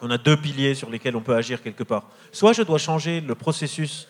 on 0.00 0.10
a 0.10 0.18
deux 0.18 0.36
piliers 0.36 0.74
sur 0.74 0.88
lesquels 0.88 1.16
on 1.16 1.20
peut 1.20 1.34
agir 1.34 1.62
quelque 1.62 1.82
part. 1.82 2.08
Soit 2.32 2.52
je 2.52 2.62
dois 2.62 2.78
changer 2.78 3.20
le 3.20 3.34
processus 3.34 4.08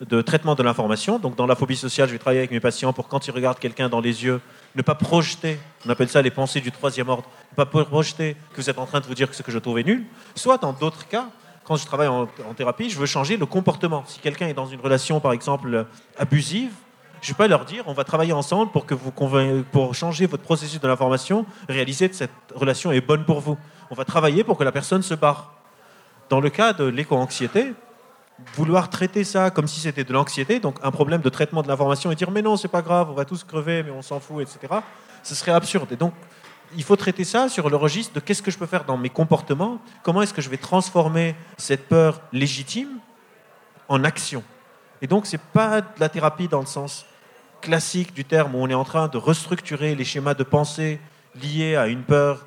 de 0.00 0.22
traitement 0.22 0.54
de 0.54 0.62
l'information. 0.62 1.18
Donc, 1.18 1.36
dans 1.36 1.46
la 1.46 1.54
phobie 1.54 1.76
sociale, 1.76 2.08
je 2.08 2.12
vais 2.12 2.18
travailler 2.18 2.40
avec 2.40 2.50
mes 2.50 2.60
patients 2.60 2.92
pour 2.92 3.08
quand 3.08 3.26
ils 3.26 3.30
regardent 3.32 3.58
quelqu'un 3.58 3.88
dans 3.88 4.00
les 4.00 4.24
yeux, 4.24 4.40
ne 4.74 4.82
pas 4.82 4.94
projeter, 4.94 5.58
on 5.86 5.90
appelle 5.90 6.08
ça 6.08 6.22
les 6.22 6.30
pensées 6.30 6.60
du 6.60 6.72
troisième 6.72 7.08
ordre, 7.08 7.28
ne 7.52 7.56
pas 7.56 7.66
projeter 7.66 8.36
que 8.52 8.60
vous 8.60 8.70
êtes 8.70 8.78
en 8.78 8.86
train 8.86 9.00
de 9.00 9.06
vous 9.06 9.14
dire 9.14 9.28
que 9.28 9.36
ce 9.36 9.42
que 9.42 9.52
je 9.52 9.58
trouve 9.58 9.78
est 9.78 9.84
nul. 9.84 10.04
Soit, 10.34 10.58
dans 10.58 10.72
d'autres 10.72 11.06
cas, 11.08 11.26
quand 11.64 11.76
je 11.76 11.84
travaille 11.84 12.08
en, 12.08 12.26
thérapie, 12.56 12.88
je 12.90 12.98
veux 12.98 13.06
changer 13.06 13.36
le 13.36 13.46
comportement. 13.46 14.04
Si 14.06 14.18
quelqu'un 14.20 14.48
est 14.48 14.54
dans 14.54 14.66
une 14.66 14.80
relation, 14.80 15.20
par 15.20 15.32
exemple, 15.32 15.86
abusive, 16.18 16.72
je 17.20 17.28
ne 17.28 17.34
vais 17.34 17.36
pas 17.36 17.48
leur 17.48 17.66
dire 17.66 17.84
on 17.86 17.92
va 17.92 18.04
travailler 18.04 18.32
ensemble 18.32 18.72
pour, 18.72 18.86
que 18.86 18.94
vous 18.94 19.12
pour 19.70 19.94
changer 19.94 20.26
votre 20.26 20.42
processus 20.42 20.80
de 20.80 20.88
l'information, 20.88 21.44
réaliser 21.68 22.08
que 22.08 22.16
cette 22.16 22.30
relation 22.54 22.90
est 22.92 23.02
bonne 23.02 23.24
pour 23.24 23.40
vous. 23.40 23.58
On 23.90 23.94
va 23.94 24.04
travailler 24.04 24.42
pour 24.42 24.56
que 24.56 24.64
la 24.64 24.72
personne 24.72 25.02
se 25.02 25.14
barre. 25.14 25.52
Dans 26.30 26.40
le 26.40 26.48
cas 26.48 26.72
de 26.72 26.84
l'éco-anxiété, 26.84 27.74
vouloir 28.54 28.90
traiter 28.90 29.24
ça 29.24 29.50
comme 29.50 29.68
si 29.68 29.80
c'était 29.80 30.04
de 30.04 30.12
l'anxiété, 30.12 30.60
donc 30.60 30.76
un 30.82 30.90
problème 30.90 31.20
de 31.20 31.28
traitement 31.28 31.62
de 31.62 31.68
l'information 31.68 32.10
et 32.10 32.14
dire 32.14 32.30
mais 32.30 32.42
non, 32.42 32.56
c'est 32.56 32.68
pas 32.68 32.82
grave, 32.82 33.08
on 33.10 33.14
va 33.14 33.24
tous 33.24 33.44
crever, 33.44 33.82
mais 33.82 33.90
on 33.90 34.02
s'en 34.02 34.20
fout, 34.20 34.42
etc., 34.42 34.80
ce 35.22 35.34
serait 35.34 35.52
absurde. 35.52 35.92
Et 35.92 35.96
donc, 35.96 36.14
il 36.76 36.82
faut 36.82 36.96
traiter 36.96 37.24
ça 37.24 37.48
sur 37.48 37.68
le 37.68 37.76
registre 37.76 38.14
de 38.14 38.20
qu'est-ce 38.20 38.42
que 38.42 38.50
je 38.50 38.58
peux 38.58 38.66
faire 38.66 38.84
dans 38.84 38.96
mes 38.96 39.10
comportements, 39.10 39.78
comment 40.02 40.22
est-ce 40.22 40.34
que 40.34 40.42
je 40.42 40.48
vais 40.48 40.56
transformer 40.56 41.34
cette 41.56 41.88
peur 41.88 42.20
légitime 42.32 42.98
en 43.88 44.04
action. 44.04 44.42
Et 45.02 45.06
donc, 45.06 45.26
ce 45.26 45.36
n'est 45.36 45.42
pas 45.52 45.80
de 45.80 45.86
la 45.98 46.08
thérapie 46.08 46.48
dans 46.48 46.60
le 46.60 46.66
sens 46.66 47.06
classique 47.60 48.14
du 48.14 48.24
terme 48.24 48.54
où 48.54 48.58
on 48.58 48.68
est 48.68 48.74
en 48.74 48.84
train 48.84 49.08
de 49.08 49.18
restructurer 49.18 49.94
les 49.94 50.04
schémas 50.04 50.34
de 50.34 50.44
pensée 50.44 51.00
liés 51.40 51.76
à 51.76 51.88
une 51.88 52.02
peur 52.02 52.46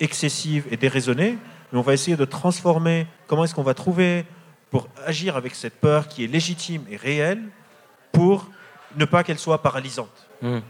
excessive 0.00 0.66
et 0.70 0.76
déraisonnée, 0.76 1.38
mais 1.72 1.78
on 1.78 1.82
va 1.82 1.94
essayer 1.94 2.16
de 2.16 2.24
transformer 2.24 3.06
comment 3.26 3.44
est-ce 3.44 3.54
qu'on 3.54 3.62
va 3.62 3.74
trouver 3.74 4.24
pour 4.72 4.88
agir 5.06 5.36
avec 5.36 5.54
cette 5.54 5.74
peur 5.74 6.08
qui 6.08 6.24
est 6.24 6.26
légitime 6.26 6.82
et 6.90 6.96
réelle 6.96 7.42
pour 8.10 8.50
ne 8.96 9.04
pas 9.04 9.22
qu'elle 9.22 9.38
soit 9.38 9.62
paralysante. 9.62 10.28
Hmm. 10.40 10.60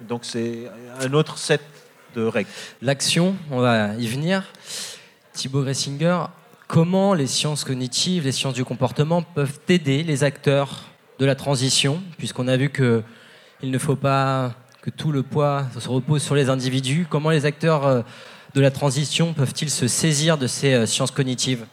Donc 0.00 0.24
c'est 0.24 0.68
un 1.00 1.12
autre 1.14 1.38
set 1.38 1.62
de 2.16 2.24
règles. 2.24 2.50
L'action, 2.82 3.36
on 3.50 3.60
va 3.60 3.94
y 3.94 4.08
venir. 4.08 4.42
Thibaut 5.32 5.62
Gressinger, 5.62 6.24
comment 6.66 7.14
les 7.14 7.28
sciences 7.28 7.64
cognitives, 7.64 8.24
les 8.24 8.32
sciences 8.32 8.54
du 8.54 8.64
comportement 8.64 9.22
peuvent 9.22 9.60
aider 9.68 10.02
les 10.02 10.24
acteurs 10.24 10.82
de 11.20 11.24
la 11.24 11.36
transition, 11.36 12.02
puisqu'on 12.18 12.48
a 12.48 12.56
vu 12.56 12.70
que 12.70 13.02
il 13.62 13.70
ne 13.70 13.78
faut 13.78 13.96
pas 13.96 14.52
que 14.82 14.90
tout 14.90 15.12
le 15.12 15.22
poids 15.22 15.66
se 15.78 15.88
repose 15.88 16.22
sur 16.22 16.34
les 16.34 16.50
individus. 16.50 17.06
Comment 17.08 17.30
les 17.30 17.46
acteurs 17.46 17.86
euh, 17.86 18.02
de 18.54 18.60
la 18.60 18.72
transition 18.72 19.32
peuvent-ils 19.32 19.70
se 19.70 19.86
saisir 19.86 20.38
de 20.38 20.48
ces 20.48 20.74
euh, 20.74 20.86
sciences 20.86 21.12
cognitives? 21.12 21.64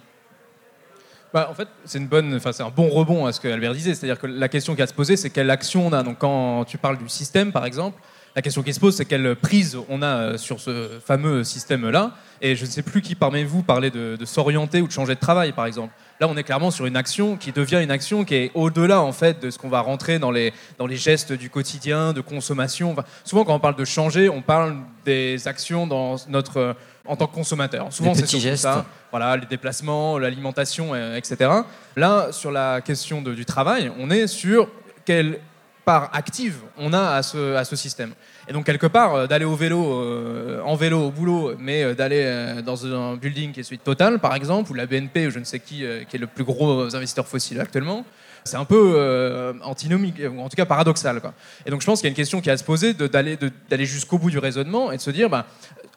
Bah, 1.34 1.47
en 1.49 1.53
fait, 1.53 1.67
c'est 1.86 1.97
une 1.97 2.07
bonne, 2.07 2.36
enfin, 2.36 2.51
c'est 2.51 2.63
un 2.63 2.69
bon 2.69 2.89
rebond 2.89 3.25
à 3.25 3.32
ce 3.32 3.39
que 3.39 3.47
Albert 3.47 3.73
disait, 3.73 3.93
c'est-à-dire 3.95 4.19
que 4.19 4.27
la 4.27 4.49
question 4.49 4.75
qui 4.75 4.82
a 4.82 4.84
à 4.84 4.88
se 4.88 4.93
poser, 4.93 5.15
c'est 5.15 5.29
quelle 5.29 5.49
action 5.49 5.88
on 5.88 5.93
a. 5.93 6.03
Donc, 6.03 6.17
quand 6.19 6.65
tu 6.65 6.77
parles 6.77 6.97
du 6.97 7.07
système, 7.07 7.51
par 7.51 7.65
exemple, 7.65 8.01
la 8.36 8.41
question 8.41 8.63
qui 8.63 8.73
se 8.73 8.79
pose, 8.79 8.95
c'est 8.95 9.05
quelle 9.05 9.36
prise 9.36 9.77
on 9.89 10.01
a 10.01 10.05
euh, 10.05 10.38
sur 10.38 10.59
ce 10.59 10.88
fameux 11.05 11.43
système-là. 11.43 12.15
Et 12.41 12.55
je 12.55 12.65
ne 12.65 12.69
sais 12.69 12.82
plus 12.82 13.01
qui 13.01 13.13
parmi 13.13 13.43
vous 13.43 13.61
parlait 13.61 13.91
de, 13.91 14.17
s'orienter 14.25 14.82
ou 14.82 14.88
de 14.88 14.91
changer 14.91 15.15
de 15.15 15.19
travail, 15.19 15.51
par 15.51 15.65
exemple. 15.65 15.93
Là, 16.19 16.27
on 16.29 16.38
est 16.38 16.43
clairement 16.43 16.71
sur 16.71 16.86
une 16.86 16.95
action 16.95 17.36
qui 17.36 17.51
devient 17.51 17.82
une 17.84 17.91
action 17.91 18.23
qui 18.23 18.36
est 18.36 18.51
au-delà, 18.53 19.01
en 19.01 19.11
fait, 19.11 19.41
de 19.41 19.49
ce 19.49 19.59
qu'on 19.59 19.69
va 19.69 19.82
rentrer 19.82 20.17
dans 20.17 20.32
les, 20.32 20.53
dans 20.77 20.88
les 20.88 20.95
gestes 20.95 21.34
du 21.34 21.49
quotidien, 21.49 22.13
de 22.13 22.21
consommation. 22.21 22.95
souvent, 23.25 23.43
quand 23.43 23.55
on 23.55 23.59
parle 23.59 23.75
de 23.75 23.86
changer, 23.86 24.29
on 24.29 24.41
parle 24.41 24.77
des 25.05 25.47
actions 25.47 25.86
dans 25.86 26.15
notre 26.29 26.75
en 27.05 27.15
tant 27.15 27.27
que 27.27 27.34
consommateur. 27.34 27.91
Souvent, 27.91 28.13
c'est 28.13 28.27
gestes. 28.39 28.63
ça. 28.63 28.86
Voilà, 29.09 29.36
les 29.36 29.47
déplacements, 29.47 30.17
l'alimentation, 30.17 30.95
etc. 31.15 31.51
Là, 31.95 32.32
sur 32.32 32.51
la 32.51 32.79
question 32.82 33.21
du 33.21 33.45
travail, 33.45 33.91
on 33.99 34.09
est 34.09 34.27
sur 34.27 34.69
quelle 35.03 35.39
part 35.84 36.09
active 36.13 36.57
on 36.77 36.93
a 36.93 37.15
à 37.15 37.23
ce, 37.23 37.55
à 37.55 37.63
ce 37.63 37.75
système. 37.75 38.13
Et 38.47 38.53
donc, 38.53 38.65
quelque 38.65 38.88
part, 38.88 39.13
euh, 39.13 39.27
d'aller 39.27 39.45
au 39.45 39.55
vélo, 39.55 39.93
euh, 39.93 40.61
en 40.63 40.75
vélo 40.75 41.07
au 41.07 41.11
boulot, 41.11 41.53
mais 41.59 41.93
d'aller 41.95 42.61
dans 42.65 42.86
un 42.86 43.15
building 43.15 43.51
qui 43.51 43.59
est 43.59 43.63
celui 43.63 43.77
de 43.77 43.84
Total, 43.84 44.19
par 44.19 44.36
exemple, 44.36 44.71
ou 44.71 44.73
la 44.73 44.86
BNP, 44.86 45.27
ou 45.27 45.32
je 45.32 45.39
ne 45.39 45.43
sais 45.43 45.59
qui, 45.59 45.84
qui 46.09 46.15
est 46.15 46.19
le 46.19 46.27
plus 46.27 46.43
gros 46.43 46.95
investisseur 46.95 47.27
fossile 47.27 47.59
actuellement, 47.59 48.05
c'est 48.43 48.57
un 48.57 48.65
peu 48.65 49.53
antinomique, 49.63 50.19
ou 50.19 50.39
en 50.39 50.49
tout 50.49 50.55
cas 50.55 50.65
paradoxal. 50.65 51.21
Quoi. 51.21 51.34
Et 51.65 51.69
donc, 51.69 51.82
je 51.82 51.86
pense 51.86 51.99
qu'il 51.99 52.07
y 52.07 52.09
a 52.09 52.11
une 52.11 52.15
question 52.15 52.41
qui 52.41 52.49
a 52.49 52.53
à 52.53 52.57
se 52.57 52.63
poser 52.63 52.93
d'aller 52.93 53.86
jusqu'au 53.86 54.17
bout 54.17 54.32
du 54.32 54.39
raisonnement 54.39 54.91
et 54.91 54.97
de 54.97 55.01
se 55.01 55.11
dire 55.11 55.29
bah, 55.29 55.45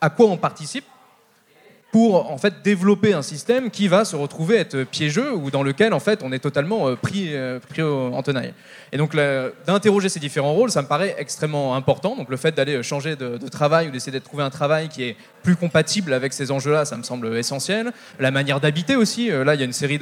à 0.01 0.11
quoi 0.11 0.26
on 0.26 0.37
participe 0.37 0.85
pour 1.95 2.28
en 2.28 2.38
fait 2.38 2.55
développer 2.64 3.12
un 3.12 3.22
système 3.22 3.70
qui 3.70 3.86
va 3.86 4.05
se 4.05 4.16
retrouver 4.16 4.57
être 4.57 4.82
piégeux 4.82 5.32
ou 5.32 5.53
dans 5.53 5.62
lequel 5.62 5.95
en 5.95 6.01
fait 6.01 6.24
on 6.24 6.32
est 6.32 6.40
totalement 6.40 6.88
euh, 6.88 6.97
pris, 6.97 7.28
euh, 7.30 7.61
pris 7.61 7.82
en 7.82 8.20
tenaille. 8.20 8.53
Et 8.90 8.97
donc 8.97 9.14
d'interroger 9.64 10.09
ces 10.09 10.18
différents 10.18 10.55
rôles, 10.55 10.72
ça 10.72 10.82
me 10.82 10.88
paraît 10.88 11.14
extrêmement 11.18 11.76
important. 11.76 12.16
Donc 12.16 12.30
le 12.30 12.36
fait 12.36 12.51
d'aller 12.51 12.82
changer 12.82 13.14
de, 13.14 13.38
travail 13.49 13.86
ou 13.86 13.90
d'essayer 13.92 14.18
de 14.18 14.24
trouver 14.24 14.42
un 14.42 14.51
travail 14.51 14.88
qui 14.88 15.05
est 15.05 15.16
plus 15.45 15.55
compatible 15.55 16.12
avec 16.12 16.32
ces 16.32 16.51
enjeux-là, 16.51 16.84
ça 16.84 16.97
me 16.97 17.05
semble 17.05 17.36
essentiel. 17.36 17.92
La 18.18 18.32
manière 18.32 18.59
d'habiter 18.59 18.97
aussi. 18.97 19.30
Euh, 19.30 19.45
là, 19.45 19.55
il 19.55 19.61
y 19.61 19.62
a 19.62 19.66
une 19.66 19.72
série 19.72 20.01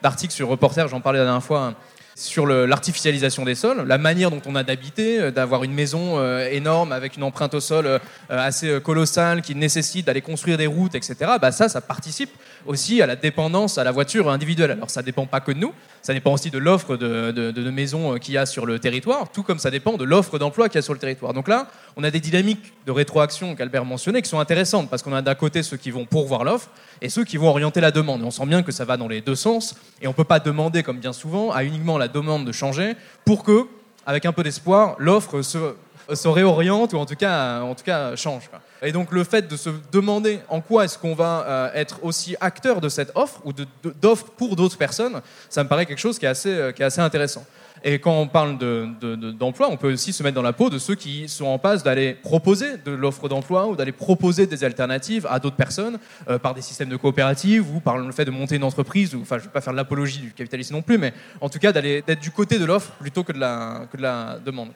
d'articles 0.00 0.32
sur 0.32 0.46
Reporter, 0.46 0.86
j'en 0.86 1.00
parlais 1.00 1.18
la 1.18 1.24
dernière 1.24 1.42
fois 1.42 1.74
sur 2.14 2.46
l'artificialisation 2.46 3.44
des 3.44 3.54
sols, 3.54 3.84
la 3.86 3.98
manière 3.98 4.30
dont 4.30 4.42
on 4.46 4.54
a 4.54 4.62
d'habiter, 4.62 5.20
euh, 5.20 5.30
d'avoir 5.30 5.64
une 5.64 5.72
maison 5.72 6.18
euh, 6.18 6.48
énorme 6.50 6.92
avec 6.92 7.16
une 7.16 7.22
empreinte 7.22 7.54
au 7.54 7.60
sol 7.60 7.86
euh, 7.86 7.98
assez 8.28 8.80
colossale 8.80 9.42
qui 9.42 9.54
nécessite 9.54 10.06
d'aller 10.06 10.20
construire 10.20 10.58
des 10.58 10.66
routes, 10.66 10.94
etc. 10.94 11.14
Bah 11.40 11.52
ça, 11.52 11.68
ça 11.68 11.80
participe 11.80 12.30
aussi 12.66 13.02
à 13.02 13.06
la 13.06 13.16
dépendance 13.16 13.78
à 13.78 13.84
la 13.84 13.90
voiture 13.90 14.30
individuelle. 14.30 14.72
Alors 14.72 14.90
ça 14.90 15.00
ne 15.00 15.06
dépend 15.06 15.26
pas 15.26 15.40
que 15.40 15.52
de 15.52 15.58
nous, 15.58 15.72
ça 16.02 16.12
dépend 16.12 16.32
aussi 16.32 16.50
de 16.50 16.58
l'offre 16.58 16.96
de, 16.96 17.70
maisons 17.70 18.18
qu'il 18.18 18.34
y 18.34 18.38
a 18.38 18.46
sur 18.46 18.66
le 18.66 18.78
territoire, 18.78 19.30
tout 19.30 19.42
comme 19.42 19.58
ça 19.58 19.70
dépend 19.70 19.96
de 19.96 20.04
l'offre 20.04 20.38
d'emploi 20.38 20.68
qu'il 20.68 20.76
y 20.76 20.78
a 20.78 20.82
sur 20.82 20.92
le 20.92 20.98
territoire. 20.98 21.32
Donc 21.32 21.48
là, 21.48 21.68
on 21.96 22.04
a 22.04 22.10
des 22.10 22.20
dynamiques 22.20 22.72
de 22.86 22.92
rétroaction 22.92 23.54
qu'Albert 23.54 23.84
mentionnait 23.84 24.22
qui 24.22 24.28
sont 24.28 24.40
intéressantes 24.40 24.90
parce 24.90 25.02
qu'on 25.02 25.14
a 25.14 25.22
d'un 25.22 25.34
côté 25.34 25.62
ceux 25.62 25.76
qui 25.76 25.90
vont 25.90 26.04
pourvoir 26.04 26.44
l'offre 26.44 26.70
et 27.00 27.08
ceux 27.08 27.24
qui 27.24 27.36
vont 27.36 27.48
orienter 27.48 27.80
la 27.80 27.90
demande. 27.90 28.22
Et 28.22 28.24
on 28.24 28.30
sent 28.30 28.46
bien 28.46 28.62
que 28.62 28.72
ça 28.72 28.84
va 28.84 28.96
dans 28.96 29.08
les 29.08 29.20
deux 29.20 29.34
sens 29.34 29.74
et 30.00 30.06
on 30.06 30.10
ne 30.10 30.16
peut 30.16 30.24
pas 30.24 30.40
demander, 30.40 30.82
comme 30.82 30.98
bien 30.98 31.12
souvent, 31.12 31.52
à 31.52 31.64
uniquement 31.64 31.98
la 31.98 32.08
demande 32.08 32.46
de 32.46 32.52
changer 32.52 32.94
pour 33.24 33.44
que, 33.44 33.66
avec 34.06 34.26
un 34.26 34.32
peu 34.32 34.42
d'espoir, 34.42 34.96
l'offre 34.98 35.42
se, 35.42 35.74
se, 36.12 36.28
réoriente 36.28 36.92
ou 36.92 36.98
en 36.98 37.06
tout 37.06 37.16
cas, 37.16 37.60
en 37.60 37.74
tout 37.74 37.84
cas 37.84 38.16
change. 38.16 38.50
Et 38.82 38.92
donc 38.92 39.12
le 39.12 39.24
fait 39.24 39.48
de 39.48 39.56
se 39.56 39.70
demander 39.92 40.40
en 40.48 40.60
quoi 40.60 40.84
est-ce 40.84 40.98
qu'on 40.98 41.14
va 41.14 41.44
euh, 41.46 41.70
être 41.74 42.00
aussi 42.02 42.36
acteur 42.40 42.80
de 42.80 42.88
cette 42.88 43.12
offre 43.14 43.40
ou 43.44 43.52
d'offre 44.00 44.26
pour 44.36 44.56
d'autres 44.56 44.76
personnes, 44.78 45.20
ça 45.48 45.62
me 45.62 45.68
paraît 45.68 45.86
quelque 45.86 45.98
chose 45.98 46.18
qui 46.18 46.26
est 46.26 46.30
assez, 46.30 46.50
euh, 46.50 46.72
qui 46.72 46.82
est 46.82 46.84
assez 46.84 47.00
intéressant. 47.00 47.44
Et 47.84 47.98
quand 47.98 48.12
on 48.12 48.28
parle 48.28 48.58
d'emploi, 48.58 49.68
de, 49.68 49.72
on 49.72 49.76
peut 49.76 49.92
aussi 49.92 50.12
se 50.12 50.22
mettre 50.22 50.36
dans 50.36 50.42
la 50.42 50.52
peau 50.52 50.70
de 50.70 50.78
ceux 50.78 50.94
qui 50.94 51.28
sont 51.28 51.46
en 51.46 51.58
passe 51.58 51.82
d'aller 51.82 52.14
proposer 52.14 52.76
de 52.84 52.92
l'offre 52.92 53.28
d'emploi 53.28 53.66
ou 53.66 53.74
d'aller 53.74 53.92
proposer 53.92 54.46
des 54.46 54.62
alternatives 54.62 55.26
à 55.28 55.40
d'autres 55.40 55.56
personnes 55.56 55.98
euh, 56.28 56.38
par 56.38 56.54
des 56.54 56.62
systèmes 56.62 56.90
de 56.90 56.96
coopératives 56.96 57.74
ou 57.74 57.80
par 57.80 57.98
le 57.98 58.12
fait 58.12 58.24
de 58.24 58.30
monter 58.30 58.56
une 58.56 58.64
entreprise. 58.64 59.14
Ou, 59.14 59.22
enfin, 59.22 59.38
je 59.38 59.42
ne 59.42 59.46
vais 59.46 59.52
pas 59.52 59.60
faire 59.60 59.72
l'apologie 59.72 60.20
du 60.20 60.32
capitalisme 60.32 60.74
non 60.74 60.82
plus, 60.82 60.98
mais 60.98 61.12
en 61.40 61.48
tout 61.48 61.58
cas 61.58 61.72
d'aller 61.72 62.02
d'être 62.02 62.20
du 62.20 62.30
côté 62.30 62.58
de 62.58 62.64
l'offre 62.64 62.92
plutôt 63.00 63.24
que 63.24 63.32
de 63.32 63.38
la, 63.38 63.86
que 63.90 63.96
de 63.96 64.02
la 64.02 64.38
demande. 64.44 64.70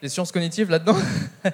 Les 0.00 0.08
sciences 0.08 0.32
cognitives 0.32 0.70
là-dedans? 0.70 0.96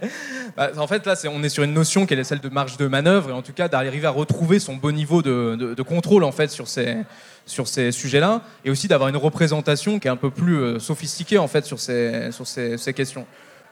Bah, 0.57 0.71
En 0.77 0.87
fait, 0.87 1.05
là, 1.07 1.15
on 1.31 1.43
est 1.43 1.49
sur 1.49 1.65
une 1.65 1.73
notion 1.73 2.07
qui 2.07 2.15
est 2.15 2.25
celle 2.25 2.41
de 2.41 2.49
marge 2.49 2.77
de 2.77 2.87
manœuvre 2.87 3.31
et 3.31 3.33
en 3.33 3.43
tout 3.43 3.53
cas 3.53 3.69
d'arriver 3.69 4.07
à 4.07 4.11
retrouver 4.11 4.61
son 4.61 4.77
bon 4.77 4.95
niveau 4.95 5.21
de, 5.21 5.75
de 5.77 5.83
contrôle 5.83 6.23
en 6.23 6.31
fait 6.31 6.49
sur 6.51 6.69
ces 6.69 6.99
sur 7.47 7.69
ces 7.69 7.93
sujets-là, 7.93 8.43
et 8.65 8.71
aussi 8.71 8.89
d'avoir 8.89 9.09
une 9.09 9.17
représentation 9.17 9.99
qui 9.99 10.09
est 10.09 10.11
un 10.11 10.17
peu 10.17 10.31
plus 10.31 10.57
euh, 10.57 10.79
sophistiquée 10.79 11.39
en 11.39 11.49
fait 11.49 11.65
sur 11.65 11.79
ces, 11.79 12.31
sur 12.33 12.47
ces, 12.47 12.95
questions. 12.95 13.27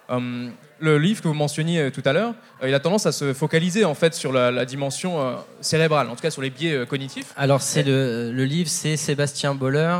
Hum, 0.08 0.52
le 0.80 0.98
livre 0.98 1.22
que 1.22 1.28
vous 1.28 1.34
mentionniez 1.34 1.80
euh, 1.80 1.90
tout 1.90 2.02
à 2.04 2.12
l'heure, 2.12 2.34
euh, 2.62 2.68
il 2.68 2.74
a 2.74 2.80
tendance 2.80 3.06
à 3.06 3.12
se 3.12 3.32
focaliser 3.32 3.84
en 3.84 3.94
fait 3.94 4.14
sur 4.14 4.32
la, 4.32 4.64
dimension 4.64 5.36
cérébrale, 5.60 6.08
en 6.08 6.16
tout 6.16 6.22
cas 6.22 6.30
sur 6.30 6.42
les 6.42 6.50
biais 6.50 6.86
cognitifs. 6.86 7.32
Alors 7.36 7.62
c'est 7.62 7.82
le, 7.82 8.32
le, 8.32 8.44
livre, 8.44 8.68
c'est 8.68 8.96
Sébastien 8.96 9.54
Boller. 9.54 9.96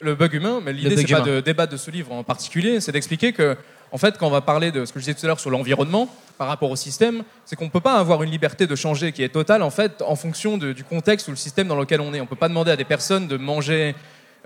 Le 0.00 0.14
bug 0.14 0.34
humain, 0.34 0.60
mais 0.62 0.72
l'idée 0.72 0.96
c'est 0.96 1.06
pas 1.06 1.20
de 1.20 1.40
débattre 1.40 1.72
de 1.72 1.78
ce 1.78 1.90
livre 1.90 2.12
en 2.12 2.24
particulier, 2.24 2.80
c'est 2.80 2.92
d'expliquer 2.92 3.32
que 3.32 3.56
en 3.94 3.98
fait, 3.98 4.18
quand 4.18 4.26
on 4.26 4.30
va 4.30 4.40
parler 4.40 4.72
de 4.72 4.84
ce 4.84 4.92
que 4.92 4.98
je 4.98 5.04
disais 5.04 5.14
tout 5.14 5.24
à 5.24 5.28
l'heure 5.28 5.38
sur 5.38 5.50
l'environnement 5.50 6.08
par 6.36 6.48
rapport 6.48 6.68
au 6.68 6.74
système, 6.74 7.22
c'est 7.44 7.54
qu'on 7.54 7.66
ne 7.66 7.70
peut 7.70 7.78
pas 7.78 7.94
avoir 7.94 8.24
une 8.24 8.30
liberté 8.30 8.66
de 8.66 8.74
changer 8.74 9.12
qui 9.12 9.22
est 9.22 9.28
totale 9.28 9.62
en 9.62 9.70
fait 9.70 10.02
en 10.02 10.16
fonction 10.16 10.58
du 10.58 10.82
contexte 10.82 11.28
ou 11.28 11.30
le 11.30 11.36
système 11.36 11.68
dans 11.68 11.76
lequel 11.76 12.00
on 12.00 12.12
est. 12.12 12.18
On 12.18 12.24
ne 12.24 12.28
peut 12.28 12.34
pas 12.34 12.48
demander 12.48 12.72
à 12.72 12.76
des 12.76 12.84
personnes 12.84 13.28
de 13.28 13.36
manger, 13.36 13.94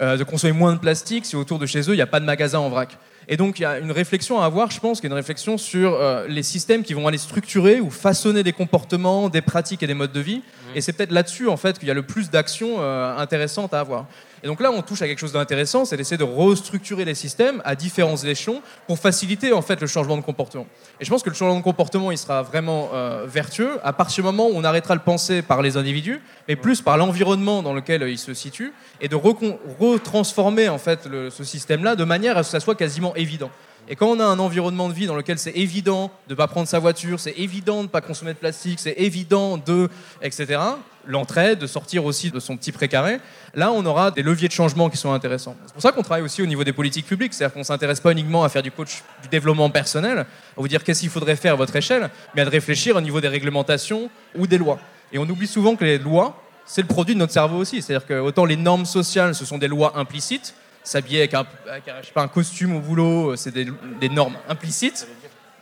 euh, 0.03 0.19
de 0.19 0.23
consommer 0.23 0.53
moins 0.53 0.75
de 0.75 0.79
plastique 0.79 1.25
si 1.25 1.35
autour 1.35 1.59
de 1.59 1.65
chez 1.65 1.81
eux 1.81 1.95
il 1.95 1.97
n'y 1.97 2.03
a 2.03 2.07
pas 2.07 2.21
de 2.21 2.27
magasin 2.27 2.59
en 2.59 2.69
vrac. 2.69 2.99
Et 3.27 3.39
donc 3.39 3.59
il 3.59 3.63
y 3.63 3.65
a 3.65 3.79
une 3.79 3.91
réflexion 3.91 4.39
à 4.39 4.45
avoir, 4.45 4.71
je 4.71 4.81
pense, 4.81 5.01
qui 5.01 5.07
est 5.07 5.11
une 5.11 5.15
réflexion 5.15 5.57
sur 5.57 5.95
euh, 5.95 6.27
les 6.29 6.43
systèmes 6.43 6.83
qui 6.83 6.93
vont 6.93 7.09
aller 7.09 7.17
structurer 7.17 7.81
ou 7.81 7.89
façonner 7.89 8.43
des 8.43 8.53
comportements, 8.53 9.31
des 9.31 9.41
pratiques 9.41 9.83
et 9.83 9.87
des 9.87 9.95
modes 9.95 10.13
de 10.13 10.21
vie. 10.21 10.43
Mmh. 10.43 10.77
Et 10.77 10.83
c'est 10.83 10.93
peut-être 10.93 11.13
là-dessus 11.13 11.49
en 11.49 11.57
fait 11.57 11.79
qu'il 11.79 11.89
y 11.89 11.91
a 11.91 11.95
le 11.95 12.03
plus 12.03 12.29
d'actions 12.29 12.81
euh, 12.81 13.17
intéressantes 13.17 13.73
à 13.73 13.81
avoir. 13.81 14.05
Et 14.43 14.47
donc 14.47 14.61
là, 14.61 14.71
on 14.71 14.83
touche 14.83 15.03
à 15.03 15.07
quelque 15.07 15.19
chose 15.19 15.33
d'intéressant, 15.33 15.85
c'est 15.85 15.97
d'essayer 15.97 16.17
de 16.17 16.25
restructurer 16.25 17.05
les 17.05 17.15
systèmes 17.15 17.61
à 17.65 17.75
différents 17.75 18.17
échelons 18.17 18.63
pour 18.87 18.99
faciliter 18.99 19.53
en 19.53 19.63
fait 19.63 19.81
le 19.81 19.87
changement 19.87 20.17
de 20.17 20.23
comportement. 20.23 20.67
Et 21.01 21.05
je 21.05 21.11
pense 21.11 21.23
que 21.23 21.31
le 21.31 21.35
changement 21.35 21.59
de 21.59 21.65
comportement, 21.65 22.11
il 22.11 22.19
sera 22.19 22.43
vraiment 22.43 22.91
euh, 22.95 23.27
vertueux 23.27 23.79
à 23.83 23.93
partir 23.93 24.25
du 24.25 24.27
moment 24.27 24.49
où 24.49 24.53
on 24.55 24.65
arrêtera 24.65 24.97
de 24.97 25.03
penser 25.03 25.43
par 25.43 25.63
les 25.63 25.77
individus, 25.77 26.21
mais 26.47 26.57
plus 26.57 26.83
par 26.83 26.97
l'environnement 26.97 27.63
dans 27.63 27.73
lequel 27.73 28.03
il 28.03 28.19
se 28.19 28.35
situe, 28.35 28.73
et 29.01 29.09
de 29.09 29.17
retransformer 29.17 30.69
en 30.69 30.79
fait 30.79 31.09
ce 31.31 31.45
système-là 31.45 31.97
de 31.97 32.05
manière 32.05 32.37
à 32.37 32.43
ce 32.43 32.49
que 32.49 32.53
ça 32.53 32.61
soit 32.61 32.75
quasiment 32.75 33.15
évident. 33.17 33.51
Et 33.91 33.97
quand 33.97 34.09
on 34.09 34.21
a 34.21 34.25
un 34.25 34.39
environnement 34.39 34.89
de 34.89 34.93
vie 34.93 35.07
dans 35.07 35.17
lequel 35.17 35.39
c'est 35.39 35.57
évident 35.57 36.11
de 36.27 36.35
ne 36.35 36.37
pas 36.37 36.47
prendre 36.47 36.69
sa 36.69 36.79
voiture, 36.79 37.19
c'est 37.19 37.33
évident 37.39 37.79
de 37.79 37.83
ne 37.85 37.89
pas 37.89 38.03
consommer 38.03 38.35
de 38.35 38.39
plastique, 38.39 38.81
c'est 38.81 38.95
évident 38.99 39.57
de, 39.57 39.89
etc., 40.21 40.61
l'entraide, 41.07 41.59
de 41.59 41.67
sortir 41.67 42.05
aussi 42.05 42.31
de 42.31 42.39
son 42.39 42.59
petit 42.59 42.71
précaré, 42.71 43.19
là 43.55 43.73
on 43.73 43.87
aura 43.87 44.11
des 44.11 44.23
leviers 44.23 44.49
de 44.49 44.53
changement 44.53 44.91
qui 44.91 44.99
sont 44.99 45.11
intéressants. 45.11 45.57
C'est 45.65 45.73
pour 45.73 45.81
ça 45.81 45.91
qu'on 45.91 46.03
travaille 46.03 46.23
aussi 46.23 46.43
au 46.43 46.47
niveau 46.47 46.65
des 46.65 46.75
politiques 46.75 47.07
publiques, 47.07 47.33
c'est-à-dire 47.33 47.55
qu'on 47.55 47.61
ne 47.61 47.65
s'intéresse 47.65 48.01
pas 48.01 48.13
uniquement 48.13 48.45
à 48.45 48.51
faire 48.51 48.63
du 48.63 48.71
coach 48.71 49.03
du 49.23 49.29
développement 49.29 49.71
personnel, 49.71 50.19
à 50.19 50.27
vous 50.59 50.69
dire 50.69 50.85
qu'est-ce 50.85 51.01
qu'il 51.01 51.09
faudrait 51.09 51.37
faire 51.37 51.55
à 51.55 51.57
votre 51.57 51.75
échelle, 51.75 52.11
mais 52.35 52.43
à 52.43 52.45
de 52.45 52.51
réfléchir 52.51 52.95
au 52.95 53.01
niveau 53.01 53.23
des 53.23 53.29
réglementations 53.29 54.11
ou 54.37 54.47
des 54.47 54.59
lois. 54.59 54.79
Et 55.13 55.19
on 55.19 55.23
oublie 55.23 55.47
souvent 55.47 55.77
que 55.77 55.85
les 55.87 55.97
lois, 55.97 56.43
c'est 56.67 56.83
le 56.83 56.89
produit 56.89 57.15
de 57.15 57.21
notre 57.21 57.33
cerveau 57.33 57.57
aussi, 57.57 57.81
c'est-à-dire 57.81 58.07
que 58.07 58.21
autant 58.21 58.45
les 58.45 58.57
normes 58.57 58.85
sociales, 58.85 59.35
ce 59.35 59.47
sont 59.47 59.57
des 59.57 59.69
lois 59.69 59.95
implicites, 59.97 60.55
s'habiller 60.89 61.19
avec, 61.21 61.35
un, 61.35 62.29
costume 62.29 62.77
au 62.77 62.81
boulot, 62.81 63.33
euh, 63.33 63.37
c'est 63.37 63.53
des, 63.53 64.09
normes 64.09 64.37
implicites. 64.49 65.07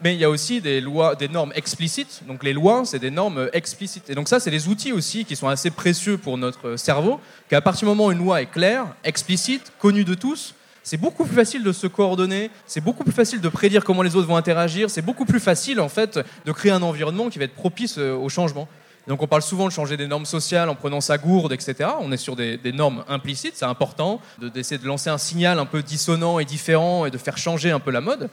Mais 0.02 0.14
il 0.14 0.20
y 0.20 0.24
a 0.24 0.30
aussi 0.30 0.60
des 0.60 0.80
lois, 0.80 1.14
des 1.14 1.28
normes 1.28 1.52
explicites. 1.54 2.22
Donc 2.28 2.44
les 2.44 2.52
lois, 2.52 2.82
c'est 2.84 2.98
des 2.98 3.10
normes 3.10 3.48
explicites. 3.52 4.10
Et 4.10 4.14
donc 4.14 4.28
ça, 4.28 4.40
c'est 4.40 4.50
des 4.50 4.68
outils 4.68 4.92
aussi 4.92 5.24
qui 5.24 5.36
sont 5.36 5.48
assez 5.48 5.70
précieux 5.70 6.18
pour 6.18 6.36
notre 6.36 6.76
cerveau. 6.76 7.18
Qu'à 7.48 7.62
partir 7.62 7.80
du 7.80 7.86
moment 7.86 8.06
où 8.06 8.12
une 8.12 8.18
loi 8.18 8.42
est 8.42 8.46
claire, 8.46 8.86
explicite, 9.04 9.72
connue 9.78 10.04
de 10.04 10.14
tous, 10.14 10.54
c'est 10.82 10.98
beaucoup 10.98 11.24
plus 11.24 11.34
facile 11.34 11.64
de 11.64 11.72
se 11.72 11.86
coordonner, 11.86 12.50
c'est 12.66 12.82
beaucoup 12.82 13.02
plus 13.02 13.12
facile 13.12 13.40
de 13.40 13.48
prédire 13.48 13.84
comment 13.84 14.02
les 14.02 14.14
autres 14.14 14.28
vont 14.28 14.36
interagir, 14.36 14.88
c'est 14.90 15.02
beaucoup 15.02 15.24
plus 15.24 15.40
facile 15.40 15.80
en 15.80 15.88
fait 15.88 16.20
de 16.44 16.52
créer 16.52 16.70
un 16.70 16.82
environnement 16.82 17.28
qui 17.28 17.40
va 17.40 17.46
être 17.46 17.54
propice 17.54 17.98
euh, 17.98 18.14
au 18.14 18.28
changement. 18.28 18.68
Donc 19.06 19.22
on 19.22 19.26
parle 19.26 19.42
souvent 19.42 19.66
de 19.66 19.72
changer 19.72 19.96
des 19.96 20.08
normes 20.08 20.26
sociales 20.26 20.68
en 20.68 20.74
prenant 20.74 21.00
sa 21.00 21.16
gourde, 21.16 21.52
etc. 21.52 21.90
On 22.00 22.10
est 22.10 22.16
sur 22.16 22.34
des, 22.34 22.58
normes 22.72 23.04
implicites, 23.08 23.54
c'est 23.56 23.64
important 23.64 24.20
d'essayer 24.38 24.78
de 24.78 24.86
lancer 24.86 25.10
un 25.10 25.18
signal 25.18 25.58
un 25.58 25.66
peu 25.66 25.82
dissonant 25.82 26.38
et 26.40 26.44
différent 26.44 27.06
et 27.06 27.10
de 27.10 27.18
faire 27.18 27.38
changer 27.38 27.70
un 27.70 27.78
peu 27.78 27.92
la 27.92 28.00
mode, 28.00 28.28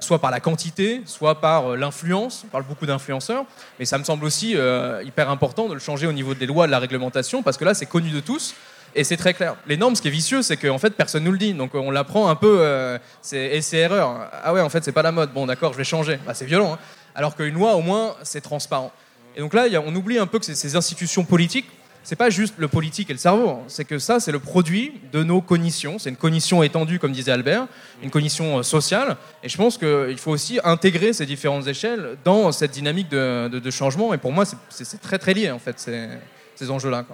soit 0.00 0.18
par 0.18 0.30
la 0.30 0.40
quantité, 0.40 1.00
soit 1.06 1.40
par 1.40 1.72
euh, 1.72 1.76
l'influence. 1.76 2.42
On 2.44 2.48
parle 2.48 2.64
beaucoup 2.64 2.86
d'influenceurs, 2.86 3.44
mais 3.78 3.86
ça 3.86 3.98
me 3.98 4.04
semble 4.04 4.24
aussi 4.24 4.54
euh, 4.54 5.02
hyper 5.02 5.30
important 5.30 5.66
de 5.66 5.74
le 5.74 5.80
changer 5.80 6.06
au 6.06 6.12
niveau 6.12 6.34
des 6.34 6.46
lois, 6.46 6.66
de 6.66 6.72
la 6.72 6.78
réglementation, 6.78 7.42
parce 7.42 7.56
que 7.56 7.64
là 7.64 7.72
c'est 7.74 7.86
connu 7.86 8.10
de 8.10 8.20
tous. 8.20 8.54
Et 8.94 9.04
c'est 9.04 9.16
très 9.16 9.34
clair. 9.34 9.56
Les 9.66 9.76
normes, 9.76 9.94
ce 9.94 10.02
qui 10.02 10.08
est 10.08 10.10
vicieux, 10.10 10.42
c'est 10.42 10.56
qu'en 10.56 10.78
fait, 10.78 10.90
personne 10.90 11.22
nous 11.22 11.32
le 11.32 11.38
dit. 11.38 11.52
Donc 11.52 11.74
on 11.74 11.90
l'apprend 11.90 12.28
un 12.30 12.34
peu, 12.34 12.58
euh, 12.60 12.98
c'est 13.20 13.60
erreur. 13.74 14.30
Ah 14.42 14.52
ouais, 14.54 14.62
en 14.62 14.70
fait, 14.70 14.82
c'est 14.82 14.92
pas 14.92 15.02
la 15.02 15.12
mode. 15.12 15.30
Bon, 15.32 15.46
d'accord, 15.46 15.72
je 15.72 15.78
vais 15.78 15.84
changer. 15.84 16.18
Bah, 16.26 16.32
c'est 16.32 16.46
violent. 16.46 16.72
Hein. 16.72 16.78
Alors 17.14 17.36
qu'une 17.36 17.54
loi, 17.54 17.74
au 17.74 17.82
moins, 17.82 18.14
c'est 18.22 18.40
transparent. 18.40 18.90
Et 19.36 19.40
donc 19.40 19.54
là, 19.54 19.66
on 19.86 19.94
oublie 19.94 20.18
un 20.18 20.26
peu 20.26 20.38
que 20.38 20.44
ces 20.44 20.76
institutions 20.76 21.24
politiques, 21.24 21.66
c'est 22.08 22.16
pas 22.16 22.30
juste 22.30 22.54
le 22.56 22.68
politique 22.68 23.10
et 23.10 23.12
le 23.12 23.18
cerveau, 23.18 23.50
hein. 23.50 23.60
c'est 23.66 23.84
que 23.84 23.98
ça, 23.98 24.18
c'est 24.18 24.32
le 24.32 24.38
produit 24.38 24.94
de 25.12 25.22
nos 25.22 25.42
cognitions. 25.42 25.98
C'est 25.98 26.08
une 26.08 26.16
cognition 26.16 26.62
étendue, 26.62 26.98
comme 26.98 27.12
disait 27.12 27.32
Albert, 27.32 27.66
une 28.02 28.10
cognition 28.10 28.58
euh, 28.58 28.62
sociale. 28.62 29.18
Et 29.42 29.48
je 29.50 29.56
pense 29.58 29.76
qu'il 29.76 30.16
faut 30.16 30.30
aussi 30.30 30.58
intégrer 30.64 31.12
ces 31.12 31.26
différentes 31.26 31.66
échelles 31.66 32.16
dans 32.24 32.50
cette 32.50 32.70
dynamique 32.70 33.10
de, 33.10 33.70
changement. 33.70 34.14
Et 34.14 34.18
pour 34.18 34.32
moi, 34.32 34.44
c'est 34.70 35.00
très 35.02 35.18
très 35.18 35.34
lié 35.34 35.50
en 35.50 35.58
fait 35.58 35.78
ces, 35.78 36.08
ces 36.54 36.70
enjeux-là. 36.70 37.04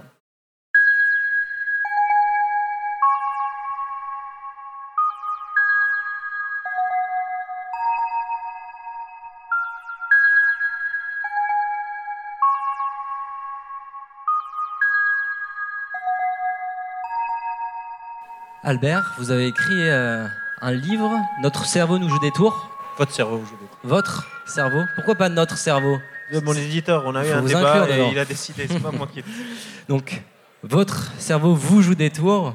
Albert, 18.67 19.12
vous 19.19 19.31
avez 19.31 19.49
écrit 19.49 19.91
euh, 19.91 20.27
un 20.62 20.73
livre, 20.73 21.12
Notre 21.43 21.67
cerveau 21.67 21.99
nous 21.99 22.09
joue 22.09 22.19
des 22.19 22.31
tours. 22.31 22.71
Votre 22.97 23.12
cerveau 23.12 23.37
joue 23.37 23.57
des 23.61 23.67
tours. 23.67 23.79
Votre 23.85 24.27
cerveau 24.47 24.81
Pourquoi 24.95 25.17
pas 25.17 25.29
notre 25.29 25.59
cerveau? 25.59 25.99
Mon 26.43 26.55
éditeur, 26.55 27.03
on 27.05 27.15
a 27.15 27.27
eu 27.27 27.31
un 27.31 27.43
débat 27.43 27.87
et 27.91 28.09
il 28.11 28.19
a 28.19 28.25
décidé, 28.25 28.67
c'est 28.67 28.81
pas 28.81 28.91
moi 28.91 29.07
qui. 29.12 29.23
Donc, 29.91 30.23
votre 30.62 31.12
cerveau 31.19 31.55
vous 31.55 31.83
joue 31.83 31.95
des 31.95 32.09
tours. 32.09 32.55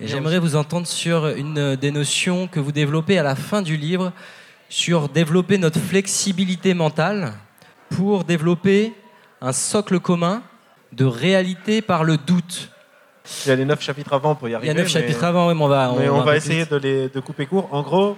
Et 0.00 0.08
j'aimerais 0.08 0.38
vous 0.38 0.56
entendre 0.56 0.86
sur 0.86 1.26
une 1.26 1.76
des 1.76 1.90
notions 1.90 2.48
que 2.48 2.58
vous 2.58 2.72
développez 2.72 3.18
à 3.18 3.22
la 3.22 3.36
fin 3.36 3.60
du 3.60 3.76
livre, 3.76 4.14
sur 4.70 5.10
développer 5.10 5.58
notre 5.58 5.80
flexibilité 5.80 6.72
mentale 6.72 7.34
pour 7.90 8.24
développer 8.24 8.94
un 9.42 9.52
socle 9.52 10.00
commun 10.00 10.42
de 10.92 11.04
réalité 11.04 11.82
par 11.82 12.04
le 12.04 12.16
doute. 12.16 12.70
Il 13.44 13.48
y 13.48 13.52
a 13.52 13.56
les 13.56 13.64
neuf 13.64 13.80
chapitres 13.80 14.12
avant 14.12 14.34
pour 14.34 14.48
y 14.48 14.54
arriver. 14.54 14.72
Il 14.72 14.76
y 14.76 14.78
a 14.78 14.80
neuf 14.80 14.90
chapitres 14.90 15.24
avant, 15.24 15.48
oui, 15.48 15.54
mais 15.54 15.62
on 15.62 15.68
va. 15.68 15.92
On, 15.92 15.98
mais 15.98 16.08
on 16.08 16.22
va, 16.22 16.36
essayer 16.36 16.64
de, 16.66 16.76
les, 16.76 17.08
de 17.08 17.20
couper 17.20 17.46
court. 17.46 17.68
En 17.72 17.82
gros, 17.82 18.16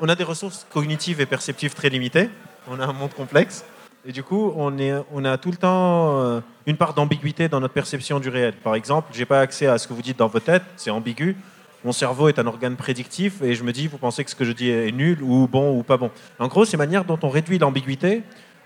on 0.00 0.08
a 0.08 0.14
des 0.14 0.24
ressources 0.24 0.66
cognitives 0.70 1.20
et 1.20 1.26
perceptives 1.26 1.74
très 1.74 1.88
limitées. 1.88 2.30
On 2.70 2.80
a 2.80 2.86
un 2.86 2.92
monde 2.92 3.12
complexe. 3.14 3.64
Et 4.06 4.12
du 4.12 4.22
coup, 4.22 4.52
on, 4.56 4.78
est, 4.78 4.94
on 5.12 5.24
a 5.24 5.36
tout 5.38 5.50
le 5.50 5.56
temps 5.56 6.20
euh, 6.20 6.40
une 6.66 6.76
part 6.76 6.94
d'ambiguïté 6.94 7.48
dans 7.48 7.60
notre 7.60 7.74
perception 7.74 8.20
du 8.20 8.28
réel. 8.28 8.54
Par 8.54 8.74
exemple, 8.74 9.08
je 9.12 9.18
n'ai 9.18 9.26
pas 9.26 9.40
accès 9.40 9.66
à 9.66 9.76
ce 9.76 9.88
que 9.88 9.92
vous 9.92 10.02
dites 10.02 10.18
dans 10.18 10.28
vos 10.28 10.40
têtes, 10.40 10.62
c'est 10.76 10.90
ambigu. 10.90 11.36
Mon 11.84 11.92
cerveau 11.92 12.28
est 12.28 12.38
un 12.38 12.46
organe 12.46 12.76
prédictif 12.76 13.42
et 13.42 13.54
je 13.54 13.62
me 13.62 13.72
dis, 13.72 13.86
vous 13.86 13.98
pensez 13.98 14.24
que 14.24 14.30
ce 14.30 14.36
que 14.36 14.44
je 14.44 14.52
dis 14.52 14.70
est 14.70 14.92
nul 14.92 15.22
ou 15.22 15.46
bon 15.46 15.76
ou 15.78 15.82
pas 15.82 15.96
bon. 15.96 16.10
En 16.38 16.48
gros, 16.48 16.64
ces 16.64 16.76
manières 16.76 17.04
dont 17.04 17.18
on 17.22 17.28
réduit 17.28 17.58
l'ambiguïté 17.58 18.22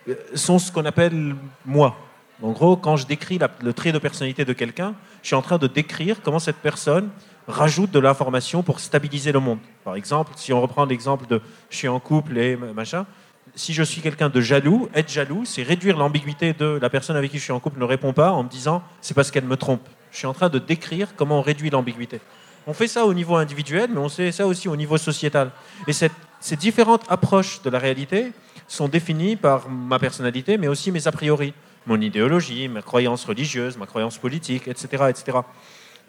euh, 0.08 0.14
sont 0.34 0.58
ce 0.58 0.70
qu'on 0.70 0.84
appelle 0.84 1.34
moi. 1.66 1.96
En 2.42 2.50
gros, 2.50 2.76
quand 2.76 2.96
je 2.96 3.06
décris 3.06 3.38
le 3.62 3.72
trait 3.72 3.92
de 3.92 3.98
personnalité 3.98 4.44
de 4.44 4.52
quelqu'un, 4.52 4.94
je 5.22 5.28
suis 5.28 5.36
en 5.36 5.42
train 5.42 5.58
de 5.58 5.68
décrire 5.68 6.22
comment 6.22 6.40
cette 6.40 6.56
personne 6.56 7.08
rajoute 7.46 7.92
de 7.92 8.00
l'information 8.00 8.64
pour 8.64 8.80
stabiliser 8.80 9.30
le 9.30 9.38
monde. 9.38 9.58
Par 9.84 9.94
exemple, 9.94 10.32
si 10.36 10.52
on 10.52 10.60
reprend 10.60 10.84
l'exemple 10.84 11.26
de 11.28 11.40
je 11.70 11.76
suis 11.76 11.88
en 11.88 12.00
couple 12.00 12.36
et 12.38 12.56
machin, 12.56 13.06
si 13.54 13.72
je 13.72 13.82
suis 13.82 14.00
quelqu'un 14.00 14.28
de 14.28 14.40
jaloux, 14.40 14.88
être 14.94 15.10
jaloux, 15.10 15.44
c'est 15.44 15.62
réduire 15.62 15.96
l'ambiguïté 15.96 16.52
de 16.52 16.78
la 16.80 16.90
personne 16.90 17.16
avec 17.16 17.30
qui 17.30 17.38
je 17.38 17.44
suis 17.44 17.52
en 17.52 17.60
couple 17.60 17.78
ne 17.78 17.84
répond 17.84 18.12
pas 18.12 18.32
en 18.32 18.42
me 18.42 18.48
disant 18.48 18.82
c'est 19.00 19.14
parce 19.14 19.30
qu'elle 19.30 19.44
me 19.44 19.56
trompe. 19.56 19.86
Je 20.10 20.18
suis 20.18 20.26
en 20.26 20.34
train 20.34 20.48
de 20.48 20.58
décrire 20.58 21.14
comment 21.16 21.38
on 21.38 21.42
réduit 21.42 21.70
l'ambiguïté. 21.70 22.20
On 22.66 22.72
fait 22.72 22.88
ça 22.88 23.06
au 23.06 23.14
niveau 23.14 23.36
individuel, 23.36 23.90
mais 23.92 23.98
on 23.98 24.08
fait 24.08 24.32
ça 24.32 24.46
aussi 24.46 24.68
au 24.68 24.76
niveau 24.76 24.96
sociétal. 24.96 25.50
Et 25.86 25.92
ces 25.92 26.56
différentes 26.56 27.04
approches 27.08 27.62
de 27.62 27.70
la 27.70 27.78
réalité 27.78 28.32
sont 28.68 28.88
définies 28.88 29.36
par 29.36 29.68
ma 29.68 29.98
personnalité, 29.98 30.58
mais 30.58 30.68
aussi 30.68 30.90
mes 30.92 31.06
a 31.06 31.12
priori 31.12 31.54
mon 31.86 32.00
idéologie, 32.00 32.68
ma 32.68 32.82
croyance 32.82 33.24
religieuse, 33.24 33.76
ma 33.76 33.86
croyance 33.86 34.18
politique, 34.18 34.68
etc. 34.68 35.04
etc. 35.08 35.38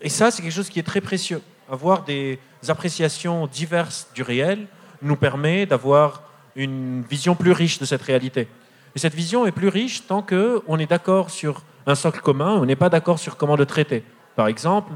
Et 0.02 0.10
ça, 0.10 0.32
c'est 0.32 0.42
quelque 0.42 0.54
chose 0.54 0.70
qui 0.70 0.80
est 0.80 0.84
très 0.84 1.02
précieux. 1.02 1.42
Avoir 1.70 2.04
des 2.04 2.40
appréciations 2.68 3.48
diverses 3.48 4.08
du 4.14 4.22
réel 4.22 4.68
nous 5.02 5.16
permet 5.16 5.66
d'avoir 5.66 6.24
une 6.56 7.04
vision 7.10 7.36
plus 7.36 7.52
riche 7.52 7.80
de 7.80 7.86
cette 7.86 8.02
réalité. 8.02 8.48
Et 8.96 9.00
cette 9.00 9.16
vision 9.16 9.46
est 9.46 9.52
plus 9.52 9.70
riche 9.70 10.06
tant 10.06 10.22
qu'on 10.22 10.78
est 10.78 10.90
d'accord 10.90 11.30
sur 11.30 11.64
un 11.86 11.96
socle 11.96 12.22
commun, 12.22 12.52
on 12.52 12.66
n'est 12.66 12.76
pas 12.76 12.90
d'accord 12.90 13.20
sur 13.20 13.38
comment 13.38 13.56
le 13.56 13.66
traiter. 13.66 14.04
Par 14.36 14.48
exemple, 14.48 14.94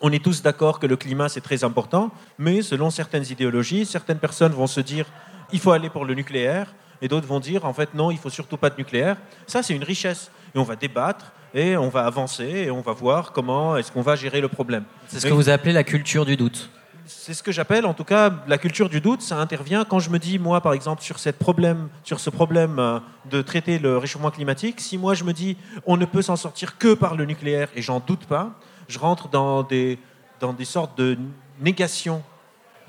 on 0.00 0.10
est 0.10 0.22
tous 0.22 0.42
d'accord 0.42 0.80
que 0.80 0.86
le 0.86 0.96
climat, 0.96 1.28
c'est 1.28 1.40
très 1.40 1.62
important, 1.62 2.10
mais 2.38 2.62
selon 2.62 2.90
certaines 2.90 3.24
idéologies, 3.30 3.86
certaines 3.86 4.18
personnes 4.18 4.52
vont 4.52 4.66
se 4.66 4.80
dire 4.80 5.06
il 5.52 5.60
faut 5.60 5.70
aller 5.70 5.90
pour 5.90 6.04
le 6.04 6.14
nucléaire, 6.14 6.74
et 7.02 7.08
d'autres 7.08 7.26
vont 7.26 7.40
dire 7.40 7.66
en 7.66 7.74
fait 7.74 7.92
non, 7.94 8.10
il 8.10 8.16
faut 8.16 8.30
surtout 8.30 8.56
pas 8.56 8.70
de 8.70 8.76
nucléaire. 8.78 9.16
Ça, 9.46 9.62
c'est 9.62 9.74
une 9.74 9.84
richesse. 9.84 10.30
Et 10.54 10.58
on 10.58 10.62
va 10.62 10.76
débattre 10.76 11.32
et 11.52 11.76
on 11.76 11.88
va 11.88 12.06
avancer 12.06 12.44
et 12.44 12.70
on 12.70 12.80
va 12.80 12.92
voir 12.92 13.32
comment 13.32 13.76
est-ce 13.76 13.92
qu'on 13.92 14.02
va 14.02 14.16
gérer 14.16 14.40
le 14.40 14.48
problème. 14.48 14.84
C'est 15.08 15.20
ce 15.20 15.26
que 15.26 15.32
vous 15.32 15.50
appelez 15.50 15.72
la 15.72 15.84
culture 15.84 16.24
du 16.24 16.36
doute. 16.36 16.70
C'est 17.04 17.34
ce 17.34 17.42
que 17.42 17.50
j'appelle, 17.50 17.84
en 17.84 17.94
tout 17.94 18.04
cas, 18.04 18.32
la 18.46 18.58
culture 18.58 18.88
du 18.88 19.00
doute. 19.00 19.22
Ça 19.22 19.36
intervient 19.36 19.84
quand 19.84 19.98
je 19.98 20.08
me 20.08 20.18
dis, 20.18 20.38
moi, 20.38 20.60
par 20.60 20.72
exemple, 20.72 21.02
sur, 21.02 21.18
cette 21.18 21.38
problème, 21.38 21.88
sur 22.04 22.20
ce 22.20 22.30
problème 22.30 22.78
euh, 22.78 23.00
de 23.28 23.42
traiter 23.42 23.78
le 23.78 23.98
réchauffement 23.98 24.30
climatique, 24.30 24.80
si 24.80 24.96
moi 24.98 25.14
je 25.14 25.24
me 25.24 25.32
dis, 25.32 25.56
on 25.84 25.96
ne 25.96 26.04
peut 26.04 26.22
s'en 26.22 26.36
sortir 26.36 26.78
que 26.78 26.94
par 26.94 27.16
le 27.16 27.24
nucléaire, 27.24 27.68
et 27.74 27.82
j'en 27.82 28.00
doute 28.00 28.24
pas, 28.26 28.52
je 28.88 28.98
rentre 28.98 29.28
dans 29.28 29.62
des, 29.62 29.98
dans 30.40 30.52
des 30.52 30.64
sortes 30.64 30.96
de 30.96 31.18
négation 31.60 32.22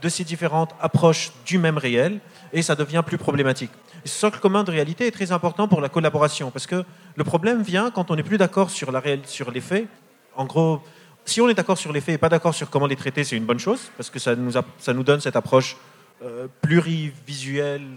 de 0.01 0.09
ces 0.09 0.23
différentes 0.23 0.75
approches 0.79 1.31
du 1.45 1.57
même 1.57 1.77
réel, 1.77 2.19
et 2.51 2.61
ça 2.61 2.75
devient 2.75 3.03
plus 3.05 3.17
problématique. 3.17 3.71
Ce 4.05 4.19
socle 4.19 4.39
commun 4.39 4.63
de 4.63 4.71
réalité 4.71 5.07
est 5.07 5.11
très 5.11 5.31
important 5.31 5.67
pour 5.67 5.79
la 5.79 5.89
collaboration, 5.89 6.51
parce 6.51 6.67
que 6.67 6.83
le 7.15 7.23
problème 7.23 7.61
vient 7.61 7.89
quand 7.89 8.11
on 8.11 8.15
n'est 8.15 8.23
plus 8.23 8.37
d'accord 8.37 8.69
sur, 8.69 8.91
la 8.91 9.01
sur 9.25 9.51
les 9.51 9.61
faits. 9.61 9.87
En 10.35 10.45
gros, 10.45 10.81
si 11.25 11.39
on 11.39 11.47
est 11.47 11.53
d'accord 11.53 11.77
sur 11.77 11.93
les 11.93 12.01
faits 12.01 12.15
et 12.15 12.17
pas 12.17 12.29
d'accord 12.29 12.53
sur 12.53 12.69
comment 12.69 12.87
les 12.87 12.97
traiter, 12.97 13.23
c'est 13.23 13.37
une 13.37 13.45
bonne 13.45 13.59
chose, 13.59 13.91
parce 13.95 14.09
que 14.09 14.19
ça 14.19 14.35
nous, 14.35 14.51
ça 14.77 14.93
nous 14.93 15.03
donne 15.03 15.21
cette 15.21 15.37
approche 15.37 15.77
euh, 16.21 16.47
plurivisuelle, 16.61 17.87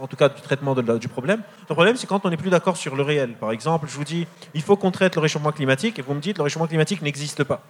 en 0.00 0.08
tout 0.08 0.16
cas 0.16 0.28
du 0.28 0.40
traitement 0.40 0.74
du 0.74 1.08
problème. 1.08 1.42
Le 1.68 1.74
problème, 1.74 1.96
c'est 1.96 2.06
quand 2.06 2.26
on 2.26 2.30
n'est 2.30 2.36
plus 2.36 2.50
d'accord 2.50 2.76
sur 2.76 2.96
le 2.96 3.02
réel. 3.02 3.34
Par 3.34 3.52
exemple, 3.52 3.86
je 3.88 3.96
vous 3.96 4.04
dis, 4.04 4.26
il 4.54 4.62
faut 4.62 4.76
qu'on 4.76 4.90
traite 4.90 5.14
le 5.14 5.20
réchauffement 5.20 5.52
climatique, 5.52 5.98
et 6.00 6.02
vous 6.02 6.14
me 6.14 6.20
dites, 6.20 6.38
le 6.38 6.42
réchauffement 6.42 6.66
climatique 6.66 7.00
n'existe 7.00 7.44
pas. 7.44 7.62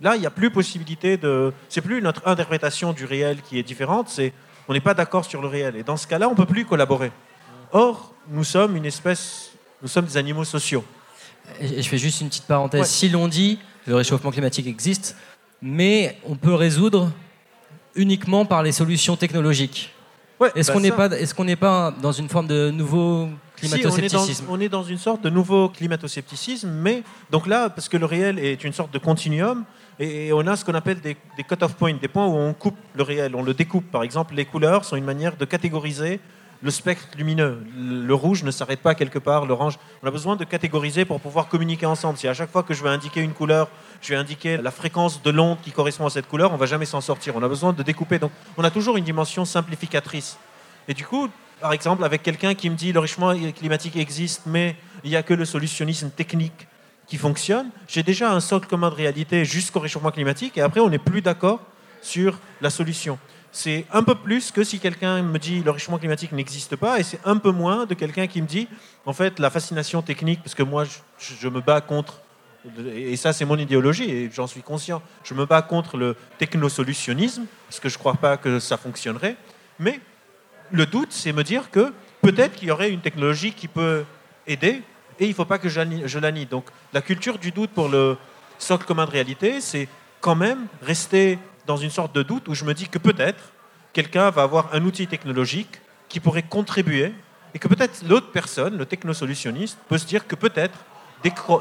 Là, 0.00 0.16
il 0.16 0.20
n'y 0.20 0.26
a 0.26 0.30
plus 0.30 0.50
possibilité 0.50 1.16
de... 1.16 1.52
C'est 1.68 1.80
plus 1.80 2.00
notre 2.02 2.28
interprétation 2.28 2.92
du 2.92 3.04
réel 3.04 3.42
qui 3.42 3.58
est 3.58 3.64
différente, 3.64 4.08
c'est 4.08 4.32
on 4.68 4.74
n'est 4.74 4.80
pas 4.80 4.94
d'accord 4.94 5.24
sur 5.24 5.40
le 5.40 5.48
réel. 5.48 5.76
Et 5.76 5.82
dans 5.82 5.96
ce 5.96 6.06
cas-là, 6.06 6.28
on 6.28 6.32
ne 6.32 6.36
peut 6.36 6.46
plus 6.46 6.64
collaborer. 6.64 7.10
Or, 7.72 8.14
nous 8.28 8.44
sommes 8.44 8.76
une 8.76 8.84
espèce, 8.84 9.50
nous 9.82 9.88
sommes 9.88 10.04
des 10.04 10.16
animaux 10.16 10.44
sociaux. 10.44 10.84
Et 11.60 11.82
je 11.82 11.88
fais 11.88 11.98
juste 11.98 12.20
une 12.20 12.28
petite 12.28 12.44
parenthèse. 12.44 12.86
Si 12.86 13.08
l'on 13.08 13.28
dit 13.28 13.58
que 13.84 13.90
le 13.90 13.96
réchauffement 13.96 14.30
climatique 14.30 14.66
existe, 14.66 15.16
mais 15.62 16.18
on 16.26 16.36
peut 16.36 16.54
résoudre 16.54 17.10
uniquement 17.94 18.44
par 18.44 18.62
les 18.62 18.72
solutions 18.72 19.16
technologiques. 19.16 19.92
est-ce 20.54 20.68
bah 20.68 20.74
qu'on 20.74 20.80
n'est 20.80 20.92
pas, 20.92 21.06
est-ce 21.06 21.34
qu'on 21.34 21.44
n'est 21.44 21.56
pas 21.56 21.92
dans 22.02 22.12
une 22.12 22.28
forme 22.28 22.46
de 22.46 22.70
nouveau 22.70 23.28
climato-scepticisme 23.60 24.46
on, 24.48 24.60
est 24.60 24.68
dans, 24.68 24.82
une 24.82 24.98
sorte 24.98 25.22
de 25.22 25.30
nouveau 25.30 25.68
climato-scepticisme, 25.68 26.70
mais 26.70 27.02
donc 27.30 27.46
là, 27.46 27.70
parce 27.70 27.88
que 27.88 27.96
le 27.96 28.06
réel 28.06 28.38
est 28.38 28.64
une 28.64 28.72
sorte 28.72 28.92
de 28.92 28.98
continuum, 28.98 29.64
et, 29.98 30.32
on 30.32 30.46
a 30.46 30.56
ce 30.56 30.64
qu'on 30.64 30.74
appelle 30.74 31.00
des, 31.00 31.16
des 31.36 31.44
cut-off 31.44 31.74
points, 31.74 31.94
des 31.94 32.08
points 32.08 32.26
où 32.26 32.36
on 32.36 32.52
coupe 32.54 32.76
le 32.94 33.02
réel, 33.02 33.34
on 33.34 33.42
le 33.42 33.54
découpe. 33.54 33.90
Par 33.90 34.02
exemple, 34.02 34.34
les 34.34 34.44
couleurs 34.44 34.84
sont 34.84 34.96
une 34.96 35.04
manière 35.04 35.36
de 35.36 35.44
catégoriser 35.44 36.20
le 36.62 36.70
spectre 36.70 37.06
lumineux. 37.16 37.62
Le 37.76 38.14
rouge 38.14 38.42
ne 38.42 38.50
s'arrête 38.50 38.80
pas 38.80 38.94
quelque 38.94 39.18
part, 39.18 39.46
l'orange. 39.46 39.78
On 40.02 40.08
a 40.08 40.10
besoin 40.10 40.36
de 40.36 40.44
catégoriser 40.44 41.04
pour 41.04 41.20
pouvoir 41.20 41.48
communiquer 41.48 41.86
ensemble. 41.86 42.18
Si 42.18 42.26
à 42.26 42.34
chaque 42.34 42.50
fois 42.50 42.62
que 42.62 42.74
je 42.74 42.82
vais 42.82 42.88
indiquer 42.88 43.20
une 43.20 43.32
couleur, 43.32 43.68
je 44.00 44.12
vais 44.12 44.16
indiquer 44.16 44.56
la 44.56 44.70
fréquence 44.70 45.22
de 45.22 45.30
l'onde 45.30 45.58
qui 45.62 45.70
correspond 45.70 46.06
à 46.06 46.10
cette 46.10 46.26
couleur, 46.26 46.52
on 46.52 46.56
va 46.56 46.66
jamais 46.66 46.86
s'en 46.86 47.00
sortir. 47.00 47.36
On 47.36 47.42
a 47.42 47.48
besoin 47.48 47.72
de 47.72 47.82
découper. 47.82 48.18
Donc, 48.18 48.32
on 48.56 48.64
a 48.64 48.70
toujours 48.70 48.96
une 48.96 49.04
dimension 49.04 49.44
simplificatrice. 49.44 50.36
Et 50.88 50.94
du 50.94 51.04
coup, 51.04 51.28
par 51.60 51.72
exemple, 51.72 52.04
avec 52.04 52.22
quelqu'un 52.22 52.54
qui 52.54 52.70
me 52.70 52.76
dit 52.76 52.92
le 52.92 53.00
réchauffement 53.00 53.34
climatique 53.52 53.96
existe, 53.96 54.42
mais 54.46 54.76
il 55.04 55.10
n'y 55.10 55.16
a 55.16 55.22
que 55.22 55.34
le 55.34 55.44
solutionnisme 55.44 56.10
technique 56.10 56.68
qui 57.06 57.16
fonctionne, 57.16 57.70
j'ai 57.86 58.02
déjà 58.02 58.32
un 58.32 58.40
socle 58.40 58.68
commun 58.68 58.90
de 58.90 58.94
réalité 58.94 59.44
jusqu'au 59.44 59.80
réchauffement 59.80 60.10
climatique, 60.10 60.58
et 60.58 60.60
après 60.60 60.80
on 60.80 60.90
n'est 60.90 60.98
plus 60.98 61.22
d'accord 61.22 61.60
sur 62.02 62.38
la 62.60 62.70
solution. 62.70 63.18
c'est 63.50 63.86
un 63.92 64.02
peu 64.02 64.14
plus 64.14 64.52
que 64.52 64.62
si 64.62 64.78
quelqu'un 64.78 65.22
me 65.22 65.38
dit 65.38 65.62
le 65.62 65.70
réchauffement 65.70 65.98
climatique 65.98 66.32
n'existe 66.32 66.76
pas, 66.76 67.00
et 67.00 67.02
c'est 67.02 67.20
un 67.24 67.38
peu 67.38 67.50
moins 67.50 67.86
de 67.86 67.94
quelqu'un 67.94 68.26
qui 68.26 68.42
me 68.42 68.46
dit, 68.46 68.68
en 69.06 69.12
fait, 69.12 69.38
la 69.38 69.50
fascination 69.50 70.02
technique, 70.02 70.40
parce 70.42 70.54
que 70.54 70.62
moi, 70.62 70.84
je, 71.18 71.48
me 71.48 71.60
bats 71.60 71.80
contre, 71.80 72.20
et 72.94 73.16
ça 73.16 73.32
c'est 73.32 73.46
mon 73.46 73.56
idéologie, 73.56 74.10
et 74.10 74.30
j'en 74.30 74.46
suis 74.46 74.62
conscient, 74.62 75.02
je 75.24 75.32
me 75.32 75.46
bats 75.46 75.62
contre 75.62 75.96
le 75.96 76.14
technosolutionnisme, 76.38 77.46
parce 77.68 77.80
que 77.80 77.88
je 77.88 77.94
ne 77.96 77.98
crois 77.98 78.14
pas 78.14 78.36
que 78.36 78.60
ça 78.60 78.76
fonctionnerait, 78.76 79.36
mais 79.78 80.00
le 80.70 80.86
doute, 80.86 81.12
c'est 81.12 81.32
me 81.32 81.42
dire 81.42 81.70
que 81.70 81.92
peut-être 82.22 82.56
qu'il 82.56 82.68
y 82.68 82.70
aurait 82.70 82.90
une 82.90 83.00
technologie 83.00 83.52
qui 83.52 83.68
peut 83.68 84.04
aider, 84.46 84.82
et 85.20 85.24
il 85.24 85.30
ne 85.30 85.34
faut 85.34 85.44
pas 85.44 85.58
que 85.58 85.68
je 85.68 86.18
la 86.18 86.30
nie. 86.30 86.46
Donc 86.46 86.66
la 86.92 87.00
culture 87.00 87.38
du 87.38 87.50
doute 87.50 87.70
pour 87.70 87.88
le 87.88 88.16
socle 88.58 88.86
commun 88.86 89.04
de 89.04 89.10
réalité, 89.10 89.60
c'est 89.60 89.88
quand 90.20 90.36
même 90.36 90.66
rester 90.82 91.38
dans 91.66 91.76
une 91.76 91.90
sorte 91.90 92.14
de 92.14 92.22
doute 92.22 92.48
où 92.48 92.54
je 92.54 92.64
me 92.64 92.74
dis 92.74 92.88
que 92.88 92.98
peut-être 92.98 93.52
quelqu'un 93.92 94.30
va 94.30 94.42
avoir 94.42 94.74
un 94.74 94.84
outil 94.84 95.06
technologique 95.06 95.80
qui 96.08 96.20
pourrait 96.20 96.42
contribuer 96.42 97.12
et 97.54 97.58
que 97.58 97.68
peut-être 97.68 98.02
l'autre 98.08 98.30
personne, 98.30 98.76
le 98.76 98.86
technosolutionniste, 98.86 99.78
peut 99.88 99.98
se 99.98 100.06
dire 100.06 100.26
que 100.26 100.34
peut-être 100.34 100.78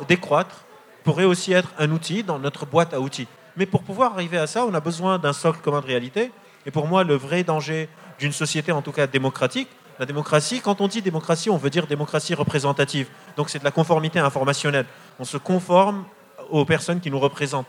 décroître 0.08 0.66
pourrait 1.04 1.24
aussi 1.24 1.54
être 1.54 1.70
un 1.80 1.92
outil 1.92 2.24
dans 2.24 2.40
notre 2.40 2.66
boîte 2.66 2.94
à 2.94 3.00
outils. 3.00 3.28
Mais 3.56 3.66
pour 3.66 3.84
pouvoir 3.84 4.14
arriver 4.14 4.38
à 4.38 4.46
ça, 4.46 4.66
on 4.66 4.74
a 4.74 4.80
besoin 4.80 5.18
d'un 5.18 5.34
socle 5.34 5.60
commun 5.62 5.82
de 5.82 5.86
réalité. 5.88 6.32
Et 6.66 6.72
pour 6.72 6.88
moi, 6.88 7.04
le 7.04 7.16
vrai 7.16 7.44
danger 7.44 7.90
d'une 8.20 8.32
société, 8.32 8.72
en 8.72 8.82
tout 8.82 8.92
cas 8.92 9.08
démocratique, 9.08 9.70
la 10.00 10.06
démocratie, 10.06 10.62
quand 10.62 10.80
on 10.80 10.88
dit 10.88 11.02
démocratie, 11.02 11.50
on 11.50 11.58
veut 11.58 11.72
dire 11.72 11.88
démocratie 11.88 12.36
représentative. 12.36 13.08
Donc 13.36 13.50
c'est 13.50 13.60
de 13.60 13.64
la 13.64 13.72
conformité 13.72 14.20
informationnelle. 14.20 14.86
On 15.20 15.26
se 15.26 15.38
conforme 15.38 16.06
aux 16.50 16.66
personnes 16.66 17.00
qui 17.00 17.10
nous 17.10 17.20
représentent 17.20 17.68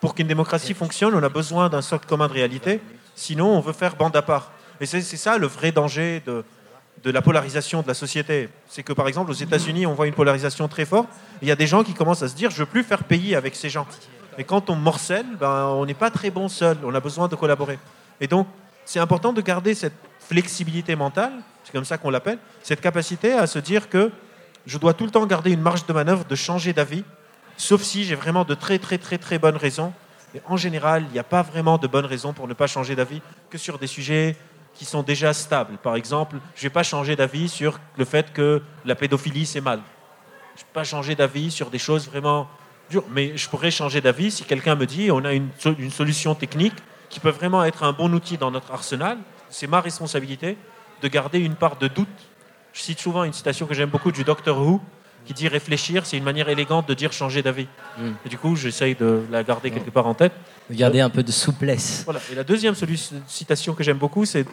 pour 0.00 0.16
qu'une 0.16 0.26
démocratie 0.26 0.74
fonctionne, 0.74 1.14
on 1.14 1.22
a 1.22 1.28
besoin 1.28 1.68
d'un 1.68 1.80
socle 1.80 2.06
commun 2.08 2.26
de 2.26 2.32
réalité. 2.32 2.80
Sinon, 3.14 3.56
on 3.56 3.60
veut 3.60 3.72
faire 3.72 3.94
bande 3.94 4.16
à 4.16 4.22
part. 4.22 4.50
Et 4.80 4.86
c'est 4.86 5.00
ça 5.02 5.38
le 5.38 5.46
vrai 5.46 5.70
danger 5.70 6.20
de, 6.26 6.44
de 7.04 7.10
la 7.12 7.22
polarisation 7.22 7.82
de 7.82 7.86
la 7.86 7.94
société. 7.94 8.48
C'est 8.66 8.82
que, 8.82 8.92
par 8.92 9.06
exemple, 9.06 9.30
aux 9.30 9.34
États-Unis, 9.34 9.86
on 9.86 9.94
voit 9.94 10.08
une 10.08 10.14
polarisation 10.14 10.66
très 10.66 10.86
forte. 10.86 11.08
Il 11.40 11.46
y 11.46 11.52
a 11.52 11.56
des 11.56 11.68
gens 11.68 11.84
qui 11.84 11.94
commencent 11.94 12.22
à 12.22 12.28
se 12.28 12.34
dire 12.34 12.50
je 12.50 12.56
ne 12.56 12.60
veux 12.60 12.70
plus 12.70 12.82
faire 12.82 13.04
pays 13.04 13.36
avec 13.36 13.54
ces 13.54 13.70
gens. 13.70 13.86
Et 14.38 14.44
quand 14.44 14.70
on 14.70 14.74
morcelle, 14.74 15.26
ben, 15.38 15.66
on 15.66 15.86
n'est 15.86 15.94
pas 15.94 16.10
très 16.10 16.30
bon 16.30 16.48
seul. 16.48 16.78
On 16.82 16.92
a 16.96 17.00
besoin 17.00 17.28
de 17.28 17.36
collaborer. 17.36 17.78
Et 18.20 18.26
donc, 18.26 18.48
c'est 18.84 19.00
important 19.00 19.32
de 19.32 19.40
garder 19.40 19.74
cette 19.74 19.94
flexibilité 20.18 20.96
mentale, 20.96 21.32
c'est 21.64 21.72
comme 21.72 21.84
ça 21.84 21.98
qu'on 21.98 22.10
l'appelle, 22.10 22.38
cette 22.62 22.80
capacité 22.80 23.32
à 23.32 23.46
se 23.46 23.58
dire 23.58 23.88
que 23.88 24.10
je 24.66 24.78
dois 24.78 24.94
tout 24.94 25.04
le 25.04 25.10
temps 25.10 25.26
garder 25.26 25.52
une 25.52 25.60
marge 25.60 25.86
de 25.86 25.92
manœuvre, 25.92 26.24
de 26.24 26.34
changer 26.34 26.72
d'avis, 26.72 27.04
sauf 27.56 27.82
si 27.82 28.04
j'ai 28.04 28.14
vraiment 28.14 28.44
de 28.44 28.54
très 28.54 28.78
très 28.78 28.98
très 28.98 29.18
très 29.18 29.38
bonnes 29.38 29.56
raisons. 29.56 29.92
Et 30.34 30.40
en 30.46 30.56
général, 30.56 31.04
il 31.08 31.12
n'y 31.12 31.18
a 31.18 31.24
pas 31.24 31.42
vraiment 31.42 31.78
de 31.78 31.86
bonnes 31.86 32.06
raisons 32.06 32.32
pour 32.32 32.48
ne 32.48 32.54
pas 32.54 32.66
changer 32.66 32.96
d'avis 32.96 33.20
que 33.50 33.58
sur 33.58 33.78
des 33.78 33.86
sujets 33.86 34.36
qui 34.74 34.84
sont 34.84 35.02
déjà 35.02 35.34
stables. 35.34 35.76
Par 35.82 35.96
exemple, 35.96 36.36
je 36.54 36.60
ne 36.60 36.62
vais 36.62 36.72
pas 36.72 36.82
changer 36.82 37.16
d'avis 37.16 37.48
sur 37.48 37.78
le 37.98 38.04
fait 38.04 38.32
que 38.32 38.62
la 38.84 38.94
pédophilie, 38.94 39.44
c'est 39.44 39.60
mal. 39.60 39.80
Je 40.56 40.62
ne 40.62 40.64
vais 40.66 40.72
pas 40.72 40.84
changer 40.84 41.14
d'avis 41.14 41.50
sur 41.50 41.68
des 41.68 41.78
choses 41.78 42.08
vraiment 42.08 42.48
dures. 42.88 43.04
Mais 43.10 43.36
je 43.36 43.48
pourrais 43.48 43.70
changer 43.70 44.00
d'avis 44.00 44.30
si 44.30 44.44
quelqu'un 44.44 44.74
me 44.74 44.86
dit 44.86 45.10
on 45.10 45.24
a 45.24 45.32
une, 45.34 45.50
une 45.78 45.90
solution 45.90 46.34
technique 46.34 46.76
qui 47.12 47.20
peut 47.20 47.30
vraiment 47.30 47.62
être 47.62 47.84
un 47.84 47.92
bon 47.92 48.10
outil 48.14 48.38
dans 48.38 48.50
notre 48.50 48.72
arsenal. 48.72 49.18
C'est 49.50 49.66
ma 49.66 49.82
responsabilité 49.82 50.56
de 51.02 51.08
garder 51.08 51.38
une 51.38 51.54
part 51.54 51.76
de 51.76 51.86
doute. 51.86 52.08
Je 52.72 52.80
cite 52.80 52.98
souvent 52.98 53.22
une 53.24 53.34
citation 53.34 53.66
que 53.66 53.74
j'aime 53.74 53.90
beaucoup 53.90 54.10
du 54.10 54.24
Docteur 54.24 54.58
Who, 54.58 54.80
qui 55.26 55.34
dit 55.34 55.46
réfléchir, 55.46 56.06
c'est 56.06 56.16
une 56.16 56.24
manière 56.24 56.48
élégante 56.48 56.88
de 56.88 56.94
dire 56.94 57.12
changer 57.12 57.42
d'avis. 57.42 57.68
Hmm. 57.98 58.12
Et 58.24 58.30
du 58.30 58.38
coup, 58.38 58.56
j'essaye 58.56 58.94
de 58.94 59.22
la 59.30 59.44
garder 59.44 59.70
quelque 59.70 59.90
part 59.90 60.06
en 60.06 60.14
tête. 60.14 60.32
De 60.70 60.74
garder 60.74 61.00
un 61.00 61.10
peu 61.10 61.22
de 61.22 61.30
souplesse. 61.30 62.02
Voilà. 62.06 62.20
Et 62.32 62.34
la 62.34 62.44
deuxième 62.44 62.74
citation 63.26 63.74
que 63.74 63.84
j'aime 63.84 63.98
beaucoup, 63.98 64.24
c'est 64.24 64.46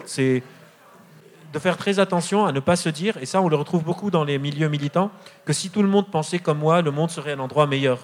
de 1.54 1.60
faire 1.60 1.78
très 1.78 1.98
attention 1.98 2.46
à 2.46 2.52
ne 2.52 2.60
pas 2.60 2.76
se 2.76 2.90
dire, 2.90 3.16
et 3.22 3.26
ça 3.26 3.42
on 3.42 3.48
le 3.48 3.56
retrouve 3.56 3.84
beaucoup 3.84 4.12
dans 4.12 4.26
les 4.26 4.38
milieux 4.38 4.68
militants, 4.68 5.12
que 5.46 5.54
si 5.54 5.70
tout 5.70 5.82
le 5.82 5.88
monde 5.88 6.12
pensait 6.12 6.40
comme 6.40 6.60
moi, 6.60 6.82
le 6.82 6.92
monde 6.92 7.10
serait 7.10 7.32
un 7.32 7.40
endroit 7.40 7.66
meilleur. 7.68 8.00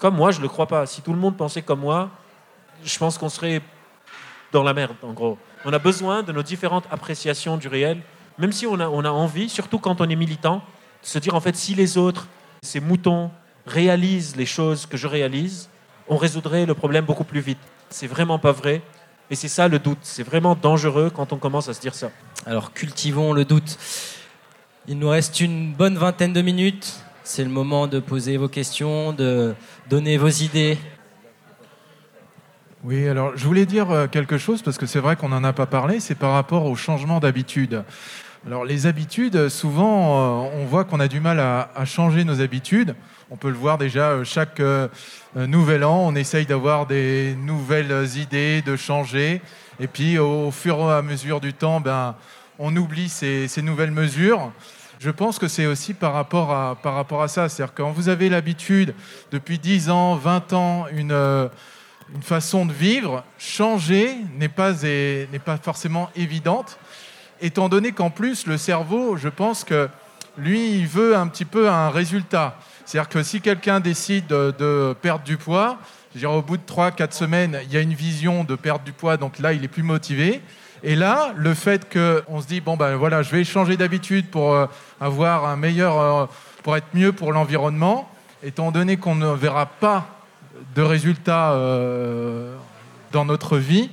Comme 0.00 0.14
moi, 0.14 0.30
je 0.30 0.38
ne 0.38 0.42
le 0.44 0.48
crois 0.48 0.66
pas. 0.66 0.86
Si 0.86 1.02
tout 1.02 1.12
le 1.12 1.18
monde 1.18 1.36
pensait 1.36 1.62
comme 1.62 1.80
moi, 1.80 2.10
je 2.84 2.98
pense 2.98 3.18
qu'on 3.18 3.28
serait 3.28 3.62
dans 4.52 4.62
la 4.62 4.74
merde, 4.74 4.96
en 5.02 5.12
gros. 5.12 5.38
On 5.64 5.72
a 5.72 5.78
besoin 5.78 6.22
de 6.22 6.32
nos 6.32 6.42
différentes 6.42 6.84
appréciations 6.90 7.56
du 7.56 7.68
réel, 7.68 8.00
même 8.38 8.52
si 8.52 8.66
on 8.66 8.78
a, 8.80 8.88
on 8.88 9.04
a 9.04 9.10
envie, 9.10 9.48
surtout 9.48 9.78
quand 9.78 10.00
on 10.00 10.08
est 10.08 10.16
militant, 10.16 10.62
se 11.02 11.18
dire 11.18 11.34
en 11.34 11.40
fait 11.40 11.56
si 11.56 11.74
les 11.74 11.98
autres, 11.98 12.28
ces 12.62 12.80
moutons, 12.80 13.30
réalisent 13.66 14.36
les 14.36 14.46
choses 14.46 14.86
que 14.86 14.96
je 14.96 15.06
réalise, 15.06 15.68
on 16.08 16.16
résoudrait 16.16 16.66
le 16.66 16.74
problème 16.74 17.04
beaucoup 17.04 17.24
plus 17.24 17.40
vite. 17.40 17.58
C'est 17.90 18.06
vraiment 18.06 18.38
pas 18.38 18.52
vrai. 18.52 18.82
Et 19.30 19.34
c'est 19.34 19.48
ça 19.48 19.68
le 19.68 19.78
doute. 19.78 19.98
C'est 20.02 20.22
vraiment 20.22 20.54
dangereux 20.54 21.10
quand 21.14 21.32
on 21.32 21.38
commence 21.38 21.68
à 21.68 21.74
se 21.74 21.80
dire 21.80 21.94
ça. 21.94 22.10
Alors 22.44 22.72
cultivons 22.72 23.32
le 23.32 23.44
doute. 23.44 23.78
Il 24.88 24.98
nous 24.98 25.08
reste 25.08 25.40
une 25.40 25.72
bonne 25.72 25.96
vingtaine 25.96 26.32
de 26.32 26.42
minutes. 26.42 27.00
C'est 27.24 27.44
le 27.44 27.50
moment 27.50 27.86
de 27.86 28.00
poser 28.00 28.36
vos 28.36 28.48
questions, 28.48 29.12
de 29.12 29.54
donner 29.88 30.18
vos 30.18 30.28
idées. 30.28 30.76
Oui, 32.84 33.06
alors 33.06 33.36
je 33.36 33.46
voulais 33.46 33.66
dire 33.66 33.90
euh, 33.90 34.06
quelque 34.08 34.38
chose 34.38 34.62
parce 34.62 34.76
que 34.76 34.86
c'est 34.86 34.98
vrai 34.98 35.16
qu'on 35.16 35.28
n'en 35.28 35.44
a 35.44 35.52
pas 35.52 35.66
parlé, 35.66 36.00
c'est 36.00 36.16
par 36.16 36.32
rapport 36.32 36.66
au 36.66 36.74
changement 36.74 37.20
d'habitude. 37.20 37.84
Alors 38.44 38.64
les 38.64 38.86
habitudes, 38.86 39.48
souvent, 39.48 40.46
euh, 40.46 40.50
on 40.60 40.64
voit 40.64 40.82
qu'on 40.82 40.98
a 40.98 41.06
du 41.06 41.20
mal 41.20 41.38
à, 41.38 41.84
changer 41.84 42.24
nos 42.24 42.40
habitudes. 42.40 42.96
On 43.30 43.36
peut 43.36 43.50
le 43.50 43.54
voir 43.54 43.78
déjà 43.78 44.10
euh, 44.10 44.24
chaque 44.24 44.58
euh, 44.58 44.88
nouvel 45.36 45.84
an, 45.84 46.02
on 46.04 46.16
essaye 46.16 46.44
d'avoir 46.44 46.86
des 46.86 47.36
nouvelles 47.36 48.16
idées, 48.16 48.60
de 48.62 48.74
changer. 48.74 49.40
Et 49.78 49.86
puis 49.86 50.18
au 50.18 50.50
fur 50.50 50.76
et 50.78 50.92
à 50.94 51.02
mesure 51.02 51.40
du 51.40 51.54
temps, 51.54 51.80
ben, 51.80 52.16
on 52.58 52.74
oublie 52.74 53.08
ces, 53.08 53.48
nouvelles 53.62 53.92
mesures. 53.92 54.50
Je 54.98 55.10
pense 55.10 55.38
que 55.38 55.46
c'est 55.46 55.66
aussi 55.66 55.94
par 55.94 56.12
rapport 56.12 56.50
à, 56.50 56.74
par 56.82 56.94
rapport 56.94 57.22
à 57.22 57.28
ça. 57.28 57.48
C'est-à-dire 57.48 57.74
quand 57.74 57.92
vous 57.92 58.08
avez 58.08 58.28
l'habitude, 58.28 58.92
depuis 59.30 59.60
10 59.60 59.88
ans, 59.88 60.16
20 60.16 60.52
ans, 60.52 60.86
une, 60.92 61.48
une 62.14 62.22
façon 62.22 62.66
de 62.66 62.72
vivre, 62.72 63.24
changer 63.38 64.16
n'est 64.38 64.48
pas, 64.48 64.72
pas 65.44 65.56
forcément 65.56 66.10
évidente 66.14 66.78
étant 67.42 67.68
donné 67.68 67.92
qu'en 67.92 68.08
plus, 68.08 68.46
le 68.46 68.56
cerveau, 68.56 69.16
je 69.16 69.28
pense 69.28 69.64
que 69.64 69.88
lui, 70.38 70.78
il 70.78 70.86
veut 70.86 71.16
un 71.16 71.26
petit 71.26 71.44
peu 71.44 71.68
un 71.68 71.90
résultat. 71.90 72.56
C'est-à-dire 72.86 73.08
que 73.10 73.22
si 73.22 73.40
quelqu'un 73.40 73.80
décide 73.80 74.28
de, 74.28 74.96
perdre 75.02 75.24
du 75.24 75.36
poids, 75.36 75.78
au 76.24 76.42
bout 76.42 76.56
de 76.56 76.62
3-4 76.62 77.12
semaines, 77.12 77.58
il 77.64 77.72
y 77.72 77.76
a 77.76 77.80
une 77.80 77.94
vision 77.94 78.44
de 78.44 78.54
perdre 78.54 78.84
du 78.84 78.92
poids, 78.92 79.16
donc 79.16 79.38
là, 79.40 79.52
il 79.52 79.64
est 79.64 79.68
plus 79.68 79.82
motivé. 79.82 80.40
Et 80.84 80.94
là, 80.94 81.32
le 81.36 81.54
fait 81.54 81.92
qu'on 81.92 82.40
se 82.40 82.46
dit, 82.46 82.60
bon, 82.60 82.76
ben 82.76 82.96
voilà, 82.96 83.22
je 83.22 83.30
vais 83.30 83.44
changer 83.44 83.76
d'habitude 83.76 84.28
pour 84.30 84.52
euh, 84.52 84.66
avoir 85.00 85.46
un 85.46 85.56
meilleur, 85.56 85.98
euh, 85.98 86.26
pour 86.62 86.76
être 86.76 86.88
mieux 86.94 87.12
pour 87.12 87.32
l'environnement, 87.32 88.08
étant 88.42 88.72
donné 88.72 88.96
qu'on 88.96 89.14
ne 89.14 89.28
verra 89.28 89.66
pas 89.66 90.21
de 90.74 90.82
résultats 90.82 91.52
euh, 91.52 92.56
dans 93.12 93.24
notre 93.24 93.58
vie, 93.58 93.90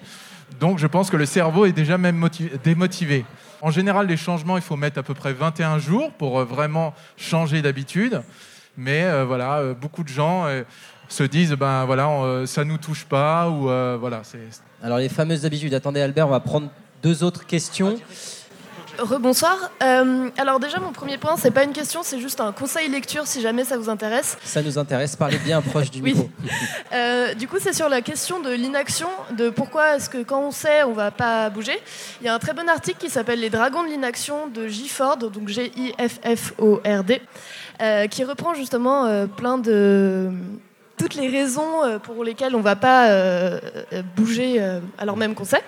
donc 0.59 0.79
je 0.79 0.87
pense 0.87 1.09
que 1.09 1.17
le 1.17 1.25
cerveau 1.25 1.65
est 1.65 1.71
déjà 1.71 1.97
même 1.97 2.27
démotivé. 2.63 3.25
En 3.61 3.71
général, 3.71 4.07
les 4.07 4.17
changements, 4.17 4.57
il 4.57 4.63
faut 4.63 4.77
mettre 4.77 4.99
à 4.99 5.03
peu 5.03 5.13
près 5.13 5.33
21 5.33 5.79
jours 5.79 6.11
pour 6.13 6.39
euh, 6.39 6.45
vraiment 6.45 6.93
changer 7.17 7.61
d'habitude. 7.61 8.21
Mais 8.77 9.03
euh, 9.03 9.25
voilà, 9.25 9.73
beaucoup 9.73 10.03
de 10.03 10.09
gens 10.09 10.45
se 11.09 11.23
disent, 11.23 11.53
ben 11.53 11.85
voilà, 11.85 12.45
ça 12.45 12.63
nous 12.63 12.77
touche 12.77 13.03
pas 13.03 13.49
ou 13.49 13.63
voilà. 13.99 14.21
Alors 14.81 14.99
les 14.99 15.09
fameuses 15.09 15.45
habitudes. 15.45 15.73
Attendez, 15.73 15.99
Albert, 15.99 16.27
on 16.27 16.31
va 16.31 16.39
prendre 16.39 16.69
deux 17.03 17.23
autres 17.23 17.45
questions. 17.45 17.97
Rebonsoir. 19.01 19.71
Euh, 19.83 20.29
alors 20.37 20.59
déjà, 20.59 20.79
mon 20.79 20.91
premier 20.91 21.17
point, 21.17 21.35
c'est 21.37 21.51
pas 21.51 21.63
une 21.63 21.71
question, 21.71 22.01
c'est 22.03 22.19
juste 22.19 22.39
un 22.41 22.51
conseil 22.51 22.89
lecture 22.89 23.25
si 23.27 23.41
jamais 23.41 23.63
ça 23.63 23.77
vous 23.77 23.89
intéresse. 23.89 24.37
Ça 24.43 24.61
nous 24.61 24.77
intéresse, 24.77 25.15
parlez 25.15 25.37
bien 25.37 25.61
proche 25.61 25.91
du 25.91 26.01
micro. 26.01 26.29
Euh, 26.91 27.35
du 27.35 27.47
coup, 27.47 27.57
c'est 27.59 27.73
sur 27.73 27.87
la 27.87 28.01
question 28.01 28.39
de 28.39 28.49
l'inaction, 28.49 29.09
de 29.37 29.51
pourquoi 29.51 29.95
est-ce 29.95 30.09
que 30.09 30.23
quand 30.23 30.41
on 30.41 30.51
sait, 30.51 30.83
on 30.83 30.93
va 30.93 31.11
pas 31.11 31.49
bouger. 31.51 31.79
Il 32.19 32.25
y 32.25 32.29
a 32.29 32.33
un 32.33 32.39
très 32.39 32.53
bon 32.53 32.67
article 32.67 32.97
qui 32.97 33.09
s'appelle 33.09 33.39
Les 33.39 33.51
dragons 33.51 33.83
de 33.83 33.89
l'inaction 33.89 34.47
de 34.47 34.67
Gifford, 34.67 35.17
donc 35.17 35.47
G-I-F-F-O-R-D, 35.47 37.21
euh, 37.81 38.07
qui 38.07 38.23
reprend 38.23 38.55
justement 38.55 39.27
plein 39.27 39.59
de 39.59 40.31
toutes 40.97 41.13
les 41.13 41.27
raisons 41.29 41.99
pour 42.01 42.23
lesquelles 42.23 42.55
on 42.55 42.61
va 42.61 42.75
pas 42.75 43.07
bouger 44.15 44.59
alors 44.97 45.15
même 45.15 45.35
qu'on 45.35 45.45
sait. 45.45 45.63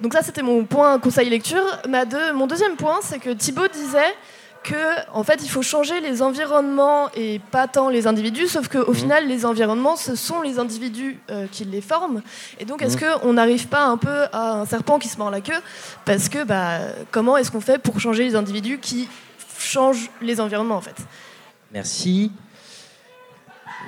Donc 0.00 0.12
ça, 0.12 0.22
c'était 0.22 0.42
mon 0.42 0.64
point 0.64 0.98
conseil 0.98 1.28
lecture. 1.30 1.64
mon 2.34 2.46
deuxième 2.46 2.76
point, 2.76 2.98
c'est 3.02 3.18
que 3.18 3.30
Thibaut 3.30 3.68
disait 3.68 4.14
que 4.64 5.10
en 5.12 5.22
fait, 5.22 5.40
il 5.42 5.48
faut 5.48 5.62
changer 5.62 6.00
les 6.00 6.22
environnements 6.22 7.10
et 7.14 7.38
pas 7.50 7.68
tant 7.68 7.90
les 7.90 8.06
individus, 8.06 8.48
sauf 8.48 8.68
qu'au 8.68 8.90
mmh. 8.90 8.94
final, 8.94 9.28
les 9.28 9.44
environnements, 9.44 9.94
ce 9.94 10.16
sont 10.16 10.40
les 10.40 10.58
individus 10.58 11.20
euh, 11.30 11.46
qui 11.52 11.64
les 11.64 11.82
forment. 11.82 12.22
Et 12.58 12.64
donc, 12.64 12.82
est-ce 12.82 12.96
mmh. 12.96 13.20
qu'on 13.20 13.34
n'arrive 13.34 13.68
pas 13.68 13.84
un 13.84 13.98
peu 13.98 14.24
à 14.32 14.52
un 14.60 14.66
serpent 14.66 14.98
qui 14.98 15.08
se 15.08 15.18
mord 15.18 15.30
la 15.30 15.42
queue 15.42 15.60
Parce 16.04 16.28
que 16.28 16.44
bah, 16.44 16.78
comment 17.10 17.36
est-ce 17.36 17.50
qu'on 17.50 17.60
fait 17.60 17.78
pour 17.78 18.00
changer 18.00 18.24
les 18.24 18.34
individus 18.34 18.78
qui 18.78 19.08
changent 19.58 20.10
les 20.22 20.40
environnements, 20.40 20.76
en 20.76 20.80
fait? 20.80 20.96
Merci. 21.72 22.32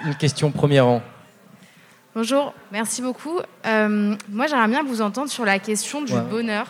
Une 0.05 0.15
question 0.15 0.51
premier 0.51 0.81
rang. 0.81 1.03
Bonjour, 2.17 2.55
merci 2.73 3.03
beaucoup. 3.03 3.41
Euh, 3.67 4.17
moi, 4.31 4.47
j'aimerais 4.47 4.69
bien 4.69 4.83
vous 4.83 5.03
entendre 5.03 5.29
sur 5.29 5.45
la 5.45 5.59
question 5.59 6.01
du 6.01 6.15
bonheur. 6.15 6.67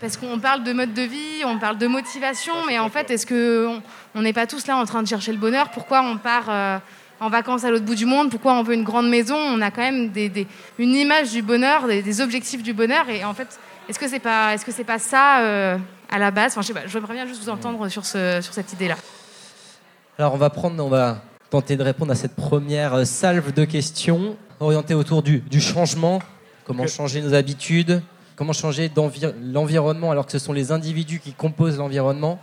Parce 0.00 0.16
qu'on 0.16 0.40
parle 0.40 0.64
de 0.64 0.72
mode 0.72 0.94
de 0.94 1.02
vie, 1.02 1.44
on 1.44 1.60
parle 1.60 1.78
de 1.78 1.86
motivation, 1.86 2.52
mais 2.66 2.80
en 2.80 2.88
fait, 2.88 3.08
est-ce 3.08 3.24
qu'on 3.24 4.20
n'est 4.20 4.32
pas 4.32 4.48
tous 4.48 4.66
là 4.66 4.76
en 4.76 4.84
train 4.86 5.04
de 5.04 5.06
chercher 5.06 5.30
le 5.30 5.38
bonheur? 5.38 5.70
Pourquoi 5.70 6.02
on 6.02 6.18
part 6.18 6.46
euh, 6.48 6.78
en 7.20 7.28
vacances 7.28 7.62
à 7.62 7.70
l'autre 7.70 7.84
bout 7.84 7.94
du 7.94 8.04
monde? 8.04 8.30
Pourquoi 8.30 8.54
on 8.54 8.64
veut 8.64 8.74
une 8.74 8.82
grande 8.82 9.08
maison? 9.08 9.36
On 9.36 9.60
a 9.60 9.70
quand 9.70 9.82
même 9.82 10.08
des, 10.08 10.48
une 10.76 10.96
image 10.96 11.30
du 11.30 11.42
bonheur, 11.42 11.86
des, 11.86 12.20
objectifs 12.20 12.64
du 12.64 12.72
bonheur. 12.72 13.08
Et 13.10 13.24
en 13.24 13.32
fait, 13.32 13.60
est-ce 13.88 13.98
que 14.00 14.08
c'est 14.08 14.18
pas, 14.18 14.54
est-ce 14.54 14.64
que 14.64 14.72
c'est 14.72 14.82
pas 14.82 14.98
ça 14.98 15.38
euh, 15.42 15.78
à 16.10 16.18
la 16.18 16.32
base? 16.32 16.50
Enfin, 16.50 16.62
Je 16.62 16.66
sais 16.66 16.74
pas. 16.74 16.88
Je 16.88 16.98
voudrais 16.98 17.14
bien 17.14 17.26
juste 17.26 17.44
vous 17.44 17.50
entendre 17.50 17.86
sur, 17.86 18.04
ce, 18.04 18.40
sur 18.40 18.52
cette 18.52 18.72
idée-là. 18.72 18.96
Alors, 20.18 20.34
on 20.34 20.38
va 20.38 20.50
prendre, 20.50 20.84
on 20.84 20.88
va 20.88 21.18
tenter 21.50 21.76
de 21.76 21.82
répondre 21.82 22.12
à 22.12 22.14
cette 22.14 22.34
première 22.34 23.06
salve 23.06 23.52
de 23.52 23.64
questions 23.64 24.36
orientées 24.60 24.94
autour 24.94 25.22
du, 25.22 25.40
du 25.40 25.60
changement. 25.60 26.20
Comment 26.64 26.86
changer 26.86 27.20
nos 27.20 27.34
habitudes 27.34 28.02
comment 28.40 28.54
changer 28.54 28.90
l'environnement 29.52 30.10
alors 30.10 30.24
que 30.24 30.32
ce 30.32 30.38
sont 30.38 30.54
les 30.54 30.72
individus 30.72 31.20
qui 31.20 31.34
composent 31.34 31.76
l'environnement. 31.76 32.40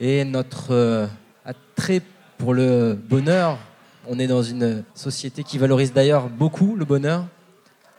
Et 0.00 0.24
notre 0.24 0.68
euh, 0.70 1.06
attrait 1.44 2.00
pour 2.38 2.54
le 2.54 2.94
bonheur, 2.94 3.58
on 4.06 4.18
est 4.18 4.26
dans 4.26 4.42
une 4.42 4.84
société 4.94 5.44
qui 5.44 5.58
valorise 5.58 5.92
d'ailleurs 5.92 6.30
beaucoup 6.30 6.76
le 6.76 6.86
bonheur. 6.86 7.26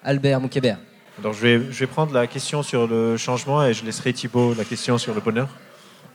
Albert 0.03 0.41
Moukébert. 0.41 0.79
Alors 1.19 1.33
je 1.33 1.41
vais, 1.41 1.71
je 1.71 1.79
vais 1.81 1.85
prendre 1.85 2.13
la 2.13 2.25
question 2.25 2.63
sur 2.63 2.87
le 2.87 3.15
changement 3.15 3.63
et 3.63 3.75
je 3.75 3.85
laisserai 3.85 4.11
Thibault 4.11 4.55
la 4.55 4.65
question 4.65 4.97
sur 4.97 5.13
le 5.13 5.21
bonheur. 5.21 5.49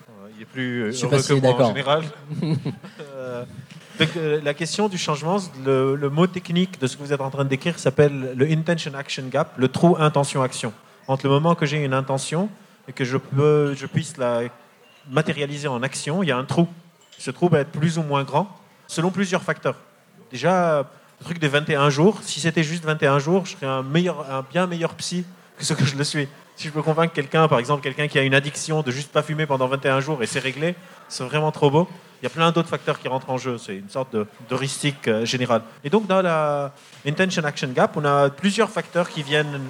Euh, 0.08 0.28
il 0.34 0.42
est 0.42 0.46
plus 0.46 0.92
je 0.92 1.06
heureux 1.06 1.22
que 1.22 1.34
moi 1.34 1.62
en 1.62 1.68
général. 1.68 2.02
Euh, 4.00 4.40
la 4.42 4.54
question 4.54 4.88
du 4.88 4.98
changement, 4.98 5.38
le, 5.64 6.08
mot 6.08 6.26
technique 6.26 6.80
de 6.80 6.86
ce 6.86 6.96
que 6.96 7.02
vous 7.02 7.12
êtes 7.12 7.20
en 7.20 7.30
train 7.30 7.44
décrire 7.44 7.78
s'appelle 7.78 8.34
le 8.36 8.50
intention 8.50 8.94
action 8.94 9.24
gap, 9.28 9.52
le 9.56 9.68
trou 9.68 9.96
intention 9.98 10.42
action 10.42 10.72
entre 11.06 11.26
le 11.26 11.30
moment 11.30 11.54
que 11.54 11.66
j'ai 11.66 11.84
une 11.84 11.94
intention 11.94 12.48
et 12.88 12.92
que 12.92 13.04
je 13.04 13.86
puisse 13.86 14.16
la 14.16 14.42
matérialiser 15.10 15.68
en 15.68 15.82
action, 15.82 16.22
il 16.22 16.28
y 16.28 16.32
a 16.32 16.36
un 16.36 16.44
trou. 16.44 16.66
Ce 17.18 17.30
trou 17.30 17.48
va 17.48 17.60
être 17.60 17.70
plus 17.70 17.98
ou 17.98 18.02
moins 18.02 18.24
grand 18.24 18.48
selon 18.86 19.10
plusieurs 19.10 19.42
facteurs. 19.42 19.76
Déjà, 20.30 20.86
le 21.20 21.24
truc 21.24 21.38
des 21.38 21.48
21 21.48 21.90
jours, 21.90 22.18
si 22.22 22.40
c'était 22.40 22.64
juste 22.64 22.84
21 22.84 23.18
jours, 23.18 23.46
je 23.46 23.52
serais 23.52 23.66
un, 23.66 23.82
meilleur, 23.82 24.30
un 24.30 24.44
bien 24.50 24.66
meilleur 24.66 24.94
psy 24.94 25.24
que 25.56 25.64
ce 25.64 25.74
que 25.74 25.84
je 25.84 25.96
le 25.96 26.04
suis. 26.04 26.28
Si 26.56 26.68
je 26.68 26.72
peux 26.72 26.82
convaincre 26.82 27.12
quelqu'un, 27.12 27.48
par 27.48 27.58
exemple 27.58 27.82
quelqu'un 27.82 28.08
qui 28.08 28.18
a 28.18 28.22
une 28.22 28.34
addiction 28.34 28.82
de 28.82 28.90
juste 28.90 29.12
pas 29.12 29.22
fumer 29.22 29.46
pendant 29.46 29.66
21 29.66 30.00
jours 30.00 30.22
et 30.22 30.26
c'est 30.26 30.38
réglé, 30.38 30.74
c'est 31.08 31.24
vraiment 31.24 31.52
trop 31.52 31.70
beau. 31.70 31.88
Il 32.24 32.28
y 32.28 32.30
a 32.30 32.30
plein 32.30 32.52
d'autres 32.52 32.70
facteurs 32.70 32.98
qui 32.98 33.06
rentrent 33.06 33.28
en 33.28 33.36
jeu. 33.36 33.58
C'est 33.58 33.76
une 33.76 33.90
sorte 33.90 34.14
de 34.14 34.26
d'heuristique 34.48 35.08
euh, 35.08 35.26
générale. 35.26 35.60
Et 35.84 35.90
donc 35.90 36.06
dans 36.06 36.22
la 36.22 36.72
Intention 37.06 37.44
Action 37.44 37.68
Gap, 37.68 37.98
on 37.98 38.04
a 38.06 38.30
plusieurs 38.30 38.70
facteurs 38.70 39.10
qui 39.10 39.22
viennent 39.22 39.60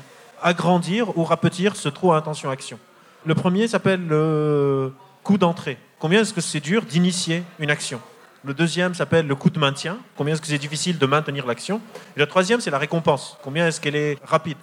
agrandir 0.40 1.18
ou 1.18 1.24
rapetir 1.24 1.74
ce 1.74 1.88
trou 1.88 2.12
à 2.12 2.16
intention-action. 2.16 2.78
Le 3.26 3.34
premier 3.34 3.66
s'appelle 3.66 4.06
le 4.06 4.92
coût 5.24 5.36
d'entrée. 5.36 5.78
Combien 5.98 6.20
est-ce 6.20 6.32
que 6.32 6.40
c'est 6.40 6.60
dur 6.60 6.82
d'initier 6.82 7.42
une 7.58 7.72
action? 7.72 8.00
Le 8.44 8.54
deuxième 8.54 8.94
s'appelle 8.94 9.26
le 9.26 9.34
coût 9.34 9.50
de 9.50 9.58
maintien. 9.58 9.98
Combien 10.16 10.34
est-ce 10.34 10.40
que 10.40 10.46
c'est 10.46 10.56
difficile 10.56 10.96
de 10.96 11.06
maintenir 11.06 11.46
l'action? 11.46 11.80
Et 12.16 12.20
le 12.20 12.26
troisième, 12.26 12.60
c'est 12.60 12.70
la 12.70 12.78
récompense. 12.78 13.36
Combien 13.42 13.66
est-ce 13.66 13.80
qu'elle 13.80 13.96
est 13.96 14.16
rapide? 14.22 14.58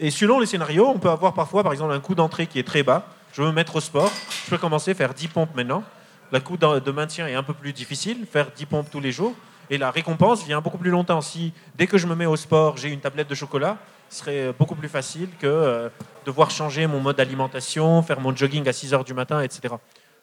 Et 0.00 0.10
selon 0.10 0.40
les 0.40 0.46
scénarios, 0.46 0.88
on 0.88 0.98
peut 0.98 1.10
avoir 1.10 1.34
parfois, 1.34 1.62
par 1.62 1.72
exemple, 1.72 1.92
un 1.92 2.00
coût 2.00 2.14
d'entrée 2.14 2.46
qui 2.46 2.58
est 2.58 2.66
très 2.66 2.82
bas. 2.82 3.04
Je 3.34 3.42
veux 3.42 3.48
me 3.48 3.52
mettre 3.52 3.76
au 3.76 3.80
sport. 3.80 4.10
Je 4.46 4.48
peux 4.48 4.58
commencer 4.58 4.92
à 4.92 4.94
faire 4.94 5.12
10 5.12 5.28
pompes 5.28 5.54
maintenant. 5.54 5.84
Le 6.30 6.40
coût 6.40 6.56
de 6.56 6.90
maintien 6.90 7.26
est 7.26 7.34
un 7.34 7.42
peu 7.42 7.54
plus 7.54 7.72
difficile, 7.72 8.26
faire 8.30 8.50
10 8.54 8.66
pompes 8.66 8.90
tous 8.90 9.00
les 9.00 9.12
jours. 9.12 9.34
Et 9.70 9.78
la 9.78 9.90
récompense 9.90 10.44
vient 10.44 10.60
beaucoup 10.60 10.78
plus 10.78 10.90
longtemps. 10.90 11.20
Si 11.20 11.52
dès 11.76 11.86
que 11.86 11.98
je 11.98 12.06
me 12.06 12.14
mets 12.14 12.26
au 12.26 12.36
sport, 12.36 12.76
j'ai 12.76 12.88
une 12.88 13.00
tablette 13.00 13.28
de 13.28 13.34
chocolat, 13.34 13.78
serait 14.10 14.52
beaucoup 14.58 14.74
plus 14.74 14.88
facile 14.88 15.28
que 15.38 15.46
euh, 15.46 15.88
devoir 16.24 16.50
changer 16.50 16.86
mon 16.86 17.00
mode 17.00 17.16
d'alimentation, 17.16 18.02
faire 18.02 18.20
mon 18.20 18.34
jogging 18.34 18.66
à 18.68 18.72
6 18.72 18.94
heures 18.94 19.04
du 19.04 19.14
matin, 19.14 19.42
etc. 19.42 19.74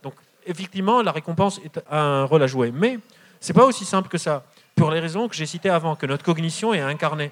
Donc, 0.03 0.13
effectivement, 0.45 1.01
la 1.01 1.11
récompense 1.11 1.59
a 1.89 1.99
un 1.99 2.23
rôle 2.25 2.43
à 2.43 2.47
jouer. 2.47 2.71
Mais 2.71 2.99
ce 3.39 3.51
n'est 3.51 3.59
pas 3.59 3.65
aussi 3.65 3.85
simple 3.85 4.09
que 4.09 4.17
ça, 4.17 4.43
pour 4.75 4.91
les 4.91 4.99
raisons 4.99 5.27
que 5.27 5.35
j'ai 5.35 5.45
citées 5.45 5.69
avant, 5.69 5.95
que 5.95 6.05
notre 6.05 6.23
cognition 6.23 6.73
est 6.73 6.81
incarnée. 6.81 7.31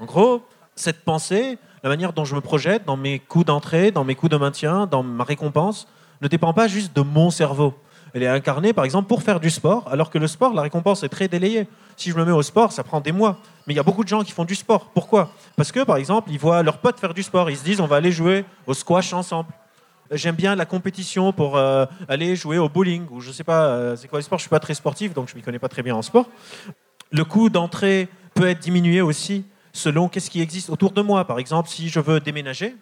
En 0.00 0.06
gros, 0.06 0.42
cette 0.74 1.04
pensée, 1.04 1.58
la 1.82 1.88
manière 1.88 2.12
dont 2.12 2.24
je 2.24 2.34
me 2.34 2.40
projette 2.40 2.84
dans 2.84 2.96
mes 2.96 3.18
coups 3.18 3.46
d'entrée, 3.46 3.90
dans 3.90 4.04
mes 4.04 4.14
coups 4.14 4.30
de 4.30 4.36
maintien, 4.36 4.86
dans 4.86 5.02
ma 5.02 5.24
récompense, 5.24 5.88
ne 6.20 6.28
dépend 6.28 6.52
pas 6.52 6.68
juste 6.68 6.94
de 6.96 7.02
mon 7.02 7.30
cerveau. 7.30 7.74
Elle 8.14 8.22
est 8.22 8.28
incarnée, 8.28 8.72
par 8.72 8.84
exemple, 8.84 9.08
pour 9.08 9.24
faire 9.24 9.40
du 9.40 9.50
sport, 9.50 9.88
alors 9.90 10.08
que 10.08 10.18
le 10.18 10.28
sport, 10.28 10.54
la 10.54 10.62
récompense 10.62 11.02
est 11.02 11.08
très 11.08 11.26
délayée. 11.26 11.66
Si 11.96 12.10
je 12.10 12.16
me 12.16 12.24
mets 12.24 12.32
au 12.32 12.42
sport, 12.42 12.70
ça 12.70 12.84
prend 12.84 13.00
des 13.00 13.10
mois. 13.10 13.38
Mais 13.66 13.74
il 13.74 13.76
y 13.76 13.80
a 13.80 13.82
beaucoup 13.82 14.04
de 14.04 14.08
gens 14.08 14.22
qui 14.22 14.30
font 14.30 14.44
du 14.44 14.54
sport. 14.54 14.90
Pourquoi? 14.94 15.32
Parce 15.56 15.72
que, 15.72 15.80
par 15.82 15.96
exemple, 15.96 16.30
ils 16.30 16.38
voient 16.38 16.62
leurs 16.62 16.78
potes 16.78 17.00
faire 17.00 17.12
du 17.12 17.24
sport. 17.24 17.50
Ils 17.50 17.56
se 17.56 17.64
disent, 17.64 17.80
on 17.80 17.86
va 17.86 17.96
aller 17.96 18.12
jouer 18.12 18.44
au 18.68 18.74
squash 18.74 19.12
ensemble. 19.12 19.48
J'aime 20.12 20.36
bien 20.36 20.54
la 20.54 20.64
compétition 20.64 21.32
pour 21.32 21.56
euh, 21.56 21.86
aller 22.08 22.36
jouer 22.36 22.58
au 22.58 22.68
bowling 22.68 23.06
ou 23.10 23.20
je 23.20 23.32
sais 23.32 23.42
pas, 23.42 23.66
euh, 23.66 23.96
c'est 23.96 24.06
quoi 24.06 24.20
le 24.20 24.22
sport? 24.22 24.38
Je 24.38 24.42
suis 24.42 24.50
pas 24.50 24.60
très 24.60 24.74
sportif, 24.74 25.12
donc 25.12 25.28
je 25.28 25.34
m'y 25.34 25.42
connais 25.42 25.58
pas 25.58 25.68
très 25.68 25.82
bien 25.82 25.96
en 25.96 26.02
sport. 26.02 26.28
Le 27.10 27.24
coût 27.24 27.48
d'entrée 27.48 28.08
peut 28.34 28.46
être 28.46 28.60
diminué 28.60 29.00
aussi 29.00 29.44
selon 29.72 30.08
qu'est-ce 30.08 30.30
qui 30.30 30.40
existe 30.40 30.70
autour 30.70 30.92
de 30.92 31.02
moi. 31.02 31.24
Par 31.24 31.40
exemple, 31.40 31.68
si 31.68 31.88
je 31.88 31.98
veux 31.98 32.20
déménager, 32.20 32.76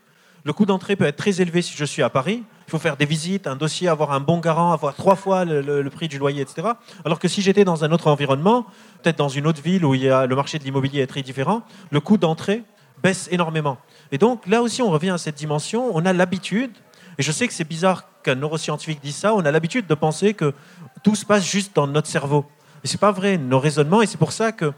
le 0.44 0.52
coût 0.52 0.66
d'entrée 0.66 0.96
peut 0.96 1.06
être 1.06 1.16
très 1.16 1.40
élevé 1.40 1.62
si 1.62 1.74
je 1.76 1.84
suis 1.84 2.02
à 2.02 2.10
Paris. 2.10 2.42
Il 2.66 2.70
faut 2.70 2.78
faire 2.78 2.96
des 2.96 3.06
visites, 3.06 3.46
un 3.46 3.56
dossier, 3.56 3.88
avoir 3.88 4.12
un 4.12 4.20
bon 4.20 4.38
garant, 4.38 4.72
avoir 4.72 4.94
trois 4.94 5.16
fois 5.16 5.44
le, 5.44 5.88
prix 5.90 6.08
du 6.08 6.18
loyer, 6.18 6.42
etc. 6.42 6.68
Alors 7.04 7.18
que 7.18 7.28
si 7.28 7.42
j'étais 7.42 7.64
dans 7.64 7.84
un 7.84 7.92
autre 7.92 8.08
environnement, 8.08 8.66
peut-être 9.02 9.18
dans 9.18 9.28
une 9.28 9.46
autre 9.46 9.62
ville 9.62 9.84
où 9.84 9.94
il 9.94 10.02
y 10.02 10.08
a, 10.08 10.26
le 10.26 10.36
marché 10.36 10.58
de 10.58 10.64
l'immobilier 10.64 11.02
est 11.02 11.06
très 11.06 11.22
différent, 11.22 11.62
le 11.90 12.00
coût 12.00 12.16
d'entrée 12.16 12.62
baisse 13.02 13.28
énormément. 13.30 13.78
Et 14.12 14.18
donc 14.18 14.46
là 14.46 14.62
aussi, 14.62 14.82
on 14.82 14.90
revient 14.90 15.10
à 15.10 15.18
cette 15.18 15.34
dimension. 15.34 15.90
On 15.94 16.06
a 16.06 16.12
l'habitude, 16.12 16.70
et 17.18 17.22
je 17.22 17.32
sais 17.32 17.46
que 17.46 17.52
c'est 17.52 17.68
bizarre 17.68 18.04
qu'un 18.22 18.36
neuroscientifique 18.36 19.00
dise 19.02 19.16
ça, 19.16 19.34
on 19.34 19.44
a 19.44 19.50
l'habitude 19.50 19.86
de 19.86 19.94
penser 19.94 20.34
que 20.34 20.54
tout 21.02 21.14
se 21.14 21.26
passe 21.26 21.44
juste 21.44 21.74
dans 21.74 21.86
notre 21.86 22.08
cerveau. 22.08 22.46
Mais 22.82 22.88
ce 22.88 22.94
n'est 22.94 23.00
pas 23.00 23.12
vrai. 23.12 23.38
Nos 23.38 23.58
raisonnements, 23.58 24.02
et 24.02 24.06
c'est 24.06 24.18
pour 24.18 24.32
ça 24.32 24.52
que 24.52 24.72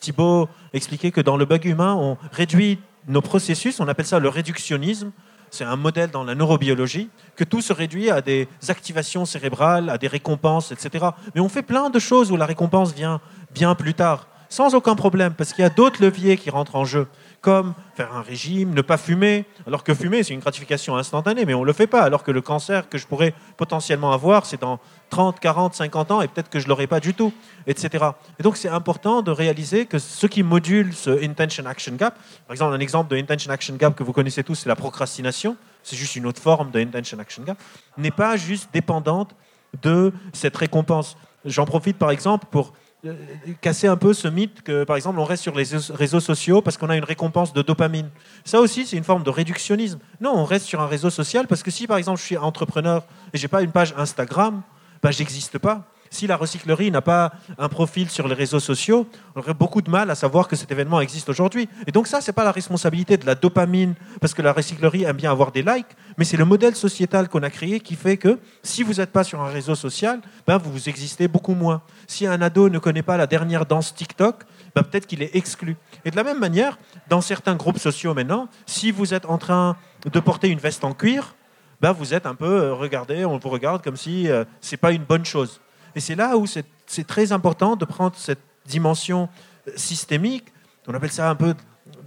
Thibault 0.00 0.48
expliquait 0.72 1.10
que 1.10 1.20
dans 1.20 1.36
le 1.36 1.44
bug 1.44 1.64
humain, 1.64 1.94
on 1.94 2.16
réduit 2.32 2.80
nos 3.06 3.20
processus, 3.20 3.80
on 3.80 3.88
appelle 3.88 4.06
ça 4.06 4.18
le 4.18 4.28
réductionnisme, 4.28 5.12
c'est 5.50 5.64
un 5.64 5.76
modèle 5.76 6.10
dans 6.10 6.24
la 6.24 6.34
neurobiologie, 6.34 7.08
que 7.36 7.44
tout 7.44 7.60
se 7.60 7.72
réduit 7.72 8.10
à 8.10 8.20
des 8.20 8.48
activations 8.68 9.24
cérébrales, 9.24 9.90
à 9.90 9.98
des 9.98 10.08
récompenses, 10.08 10.72
etc. 10.72 11.06
Mais 11.34 11.40
on 11.40 11.48
fait 11.48 11.62
plein 11.62 11.90
de 11.90 11.98
choses 11.98 12.30
où 12.32 12.36
la 12.36 12.46
récompense 12.46 12.94
vient 12.94 13.20
bien 13.52 13.74
plus 13.74 13.94
tard, 13.94 14.28
sans 14.48 14.74
aucun 14.74 14.94
problème, 14.96 15.34
parce 15.34 15.52
qu'il 15.52 15.62
y 15.62 15.66
a 15.66 15.70
d'autres 15.70 16.02
leviers 16.02 16.36
qui 16.36 16.50
rentrent 16.50 16.76
en 16.76 16.84
jeu 16.84 17.06
comme 17.40 17.72
faire 17.94 18.14
un 18.14 18.20
régime, 18.20 18.74
ne 18.74 18.82
pas 18.82 18.98
fumer, 18.98 19.46
alors 19.66 19.82
que 19.82 19.94
fumer, 19.94 20.22
c'est 20.22 20.34
une 20.34 20.40
gratification 20.40 20.96
instantanée, 20.96 21.46
mais 21.46 21.54
on 21.54 21.62
ne 21.62 21.66
le 21.66 21.72
fait 21.72 21.86
pas, 21.86 22.02
alors 22.02 22.22
que 22.22 22.30
le 22.30 22.42
cancer 22.42 22.88
que 22.88 22.98
je 22.98 23.06
pourrais 23.06 23.34
potentiellement 23.56 24.12
avoir, 24.12 24.44
c'est 24.44 24.60
dans 24.60 24.78
30, 25.10 25.40
40, 25.40 25.74
50 25.74 26.10
ans, 26.10 26.22
et 26.22 26.28
peut-être 26.28 26.48
que 26.48 26.58
je 26.58 26.64
ne 26.64 26.70
l'aurai 26.70 26.86
pas 26.86 27.00
du 27.00 27.14
tout, 27.14 27.32
etc. 27.66 28.04
Et 28.38 28.42
donc 28.42 28.56
c'est 28.56 28.68
important 28.68 29.22
de 29.22 29.30
réaliser 29.30 29.86
que 29.86 29.98
ce 29.98 30.26
qui 30.26 30.42
module 30.42 30.94
ce 30.94 31.22
intention 31.22 31.66
action 31.66 31.94
gap, 31.94 32.14
par 32.46 32.54
exemple 32.54 32.74
un 32.74 32.80
exemple 32.80 33.10
de 33.10 33.20
intention 33.20 33.52
action 33.52 33.74
gap 33.74 33.94
que 33.94 34.02
vous 34.02 34.12
connaissez 34.12 34.42
tous, 34.42 34.54
c'est 34.54 34.68
la 34.68 34.76
procrastination, 34.76 35.56
c'est 35.82 35.96
juste 35.96 36.16
une 36.16 36.26
autre 36.26 36.40
forme 36.40 36.70
de 36.70 36.80
intention 36.80 37.18
action 37.18 37.42
gap, 37.42 37.58
n'est 37.98 38.10
pas 38.10 38.36
juste 38.36 38.70
dépendante 38.72 39.34
de 39.82 40.12
cette 40.32 40.56
récompense. 40.56 41.16
J'en 41.44 41.66
profite 41.66 41.98
par 41.98 42.10
exemple 42.10 42.46
pour 42.50 42.72
euh, 43.06 43.14
casser 43.62 43.86
un 43.86 43.96
peu 43.96 44.12
ce 44.12 44.28
mythe 44.28 44.60
que, 44.60 44.84
par 44.84 44.96
exemple, 44.96 45.18
on 45.18 45.24
reste 45.24 45.42
sur 45.42 45.54
les 45.56 45.64
réseaux 45.90 46.20
sociaux 46.20 46.60
parce 46.60 46.76
qu'on 46.76 46.90
a 46.90 46.96
une 46.96 47.04
récompense 47.04 47.54
de 47.54 47.62
dopamine. 47.62 48.10
Ça 48.44 48.60
aussi, 48.60 48.84
c'est 48.84 48.96
une 48.96 49.04
forme 49.04 49.22
de 49.22 49.30
réductionnisme. 49.30 49.98
Non, 50.20 50.32
on 50.36 50.44
reste 50.44 50.66
sur 50.66 50.82
un 50.82 50.86
réseau 50.86 51.08
social 51.08 51.46
parce 51.46 51.62
que 51.62 51.70
si, 51.70 51.86
par 51.86 51.96
exemple, 51.96 52.20
je 52.20 52.26
suis 52.26 52.36
entrepreneur 52.36 53.02
et 53.32 53.38
j'ai 53.38 53.48
pas 53.48 53.62
une 53.62 53.72
page 53.72 53.94
Instagram, 53.96 54.62
ben, 55.02 55.10
j'existe 55.10 55.58
pas. 55.58 55.84
Si 56.12 56.26
la 56.26 56.36
recyclerie 56.36 56.90
n'a 56.90 57.02
pas 57.02 57.30
un 57.56 57.68
profil 57.68 58.10
sur 58.10 58.26
les 58.26 58.34
réseaux 58.34 58.58
sociaux, 58.58 59.06
on 59.36 59.38
aurait 59.38 59.54
beaucoup 59.54 59.80
de 59.80 59.88
mal 59.88 60.10
à 60.10 60.16
savoir 60.16 60.48
que 60.48 60.56
cet 60.56 60.72
événement 60.72 61.00
existe 61.00 61.28
aujourd'hui. 61.28 61.68
Et 61.86 61.92
donc 61.92 62.08
ça, 62.08 62.20
ce 62.20 62.30
n'est 62.30 62.32
pas 62.32 62.42
la 62.42 62.50
responsabilité 62.50 63.16
de 63.16 63.24
la 63.24 63.36
dopamine, 63.36 63.94
parce 64.20 64.34
que 64.34 64.42
la 64.42 64.52
recyclerie 64.52 65.04
aime 65.04 65.16
bien 65.16 65.30
avoir 65.30 65.52
des 65.52 65.62
likes, 65.62 65.86
mais 66.18 66.24
c'est 66.24 66.36
le 66.36 66.44
modèle 66.44 66.74
sociétal 66.74 67.28
qu'on 67.28 67.44
a 67.44 67.50
créé 67.50 67.78
qui 67.78 67.94
fait 67.94 68.16
que 68.16 68.40
si 68.64 68.82
vous 68.82 68.94
n'êtes 68.94 69.12
pas 69.12 69.22
sur 69.22 69.40
un 69.40 69.50
réseau 69.50 69.76
social, 69.76 70.20
ben 70.48 70.58
vous 70.58 70.88
existez 70.88 71.28
beaucoup 71.28 71.54
moins. 71.54 71.80
Si 72.08 72.26
un 72.26 72.42
ado 72.42 72.68
ne 72.68 72.80
connaît 72.80 73.02
pas 73.02 73.16
la 73.16 73.28
dernière 73.28 73.64
danse 73.64 73.94
TikTok, 73.94 74.42
ben 74.74 74.82
peut-être 74.82 75.06
qu'il 75.06 75.22
est 75.22 75.36
exclu. 75.36 75.76
Et 76.04 76.10
de 76.10 76.16
la 76.16 76.24
même 76.24 76.40
manière, 76.40 76.76
dans 77.08 77.20
certains 77.20 77.54
groupes 77.54 77.78
sociaux 77.78 78.14
maintenant, 78.14 78.48
si 78.66 78.90
vous 78.90 79.14
êtes 79.14 79.26
en 79.26 79.38
train 79.38 79.76
de 80.10 80.18
porter 80.18 80.48
une 80.48 80.58
veste 80.58 80.82
en 80.82 80.92
cuir, 80.92 81.36
ben 81.80 81.92
vous 81.92 82.14
êtes 82.14 82.26
un 82.26 82.34
peu 82.34 82.62
euh, 82.62 82.74
regardé, 82.74 83.24
on 83.24 83.38
vous 83.38 83.48
regarde 83.48 83.82
comme 83.82 83.96
si 83.96 84.28
euh, 84.28 84.44
ce 84.60 84.72
n'est 84.72 84.78
pas 84.78 84.92
une 84.92 85.04
bonne 85.04 85.24
chose. 85.24 85.60
Et 85.94 86.00
c'est 86.00 86.14
là 86.14 86.36
où 86.36 86.46
c'est 86.46 87.06
très 87.06 87.32
important 87.32 87.76
de 87.76 87.84
prendre 87.84 88.14
cette 88.16 88.40
dimension 88.66 89.28
euh, 89.68 89.72
systémique, 89.76 90.44
on 90.86 90.94
appelle 90.94 91.12
ça 91.12 91.30
un 91.30 91.34
peu 91.34 91.54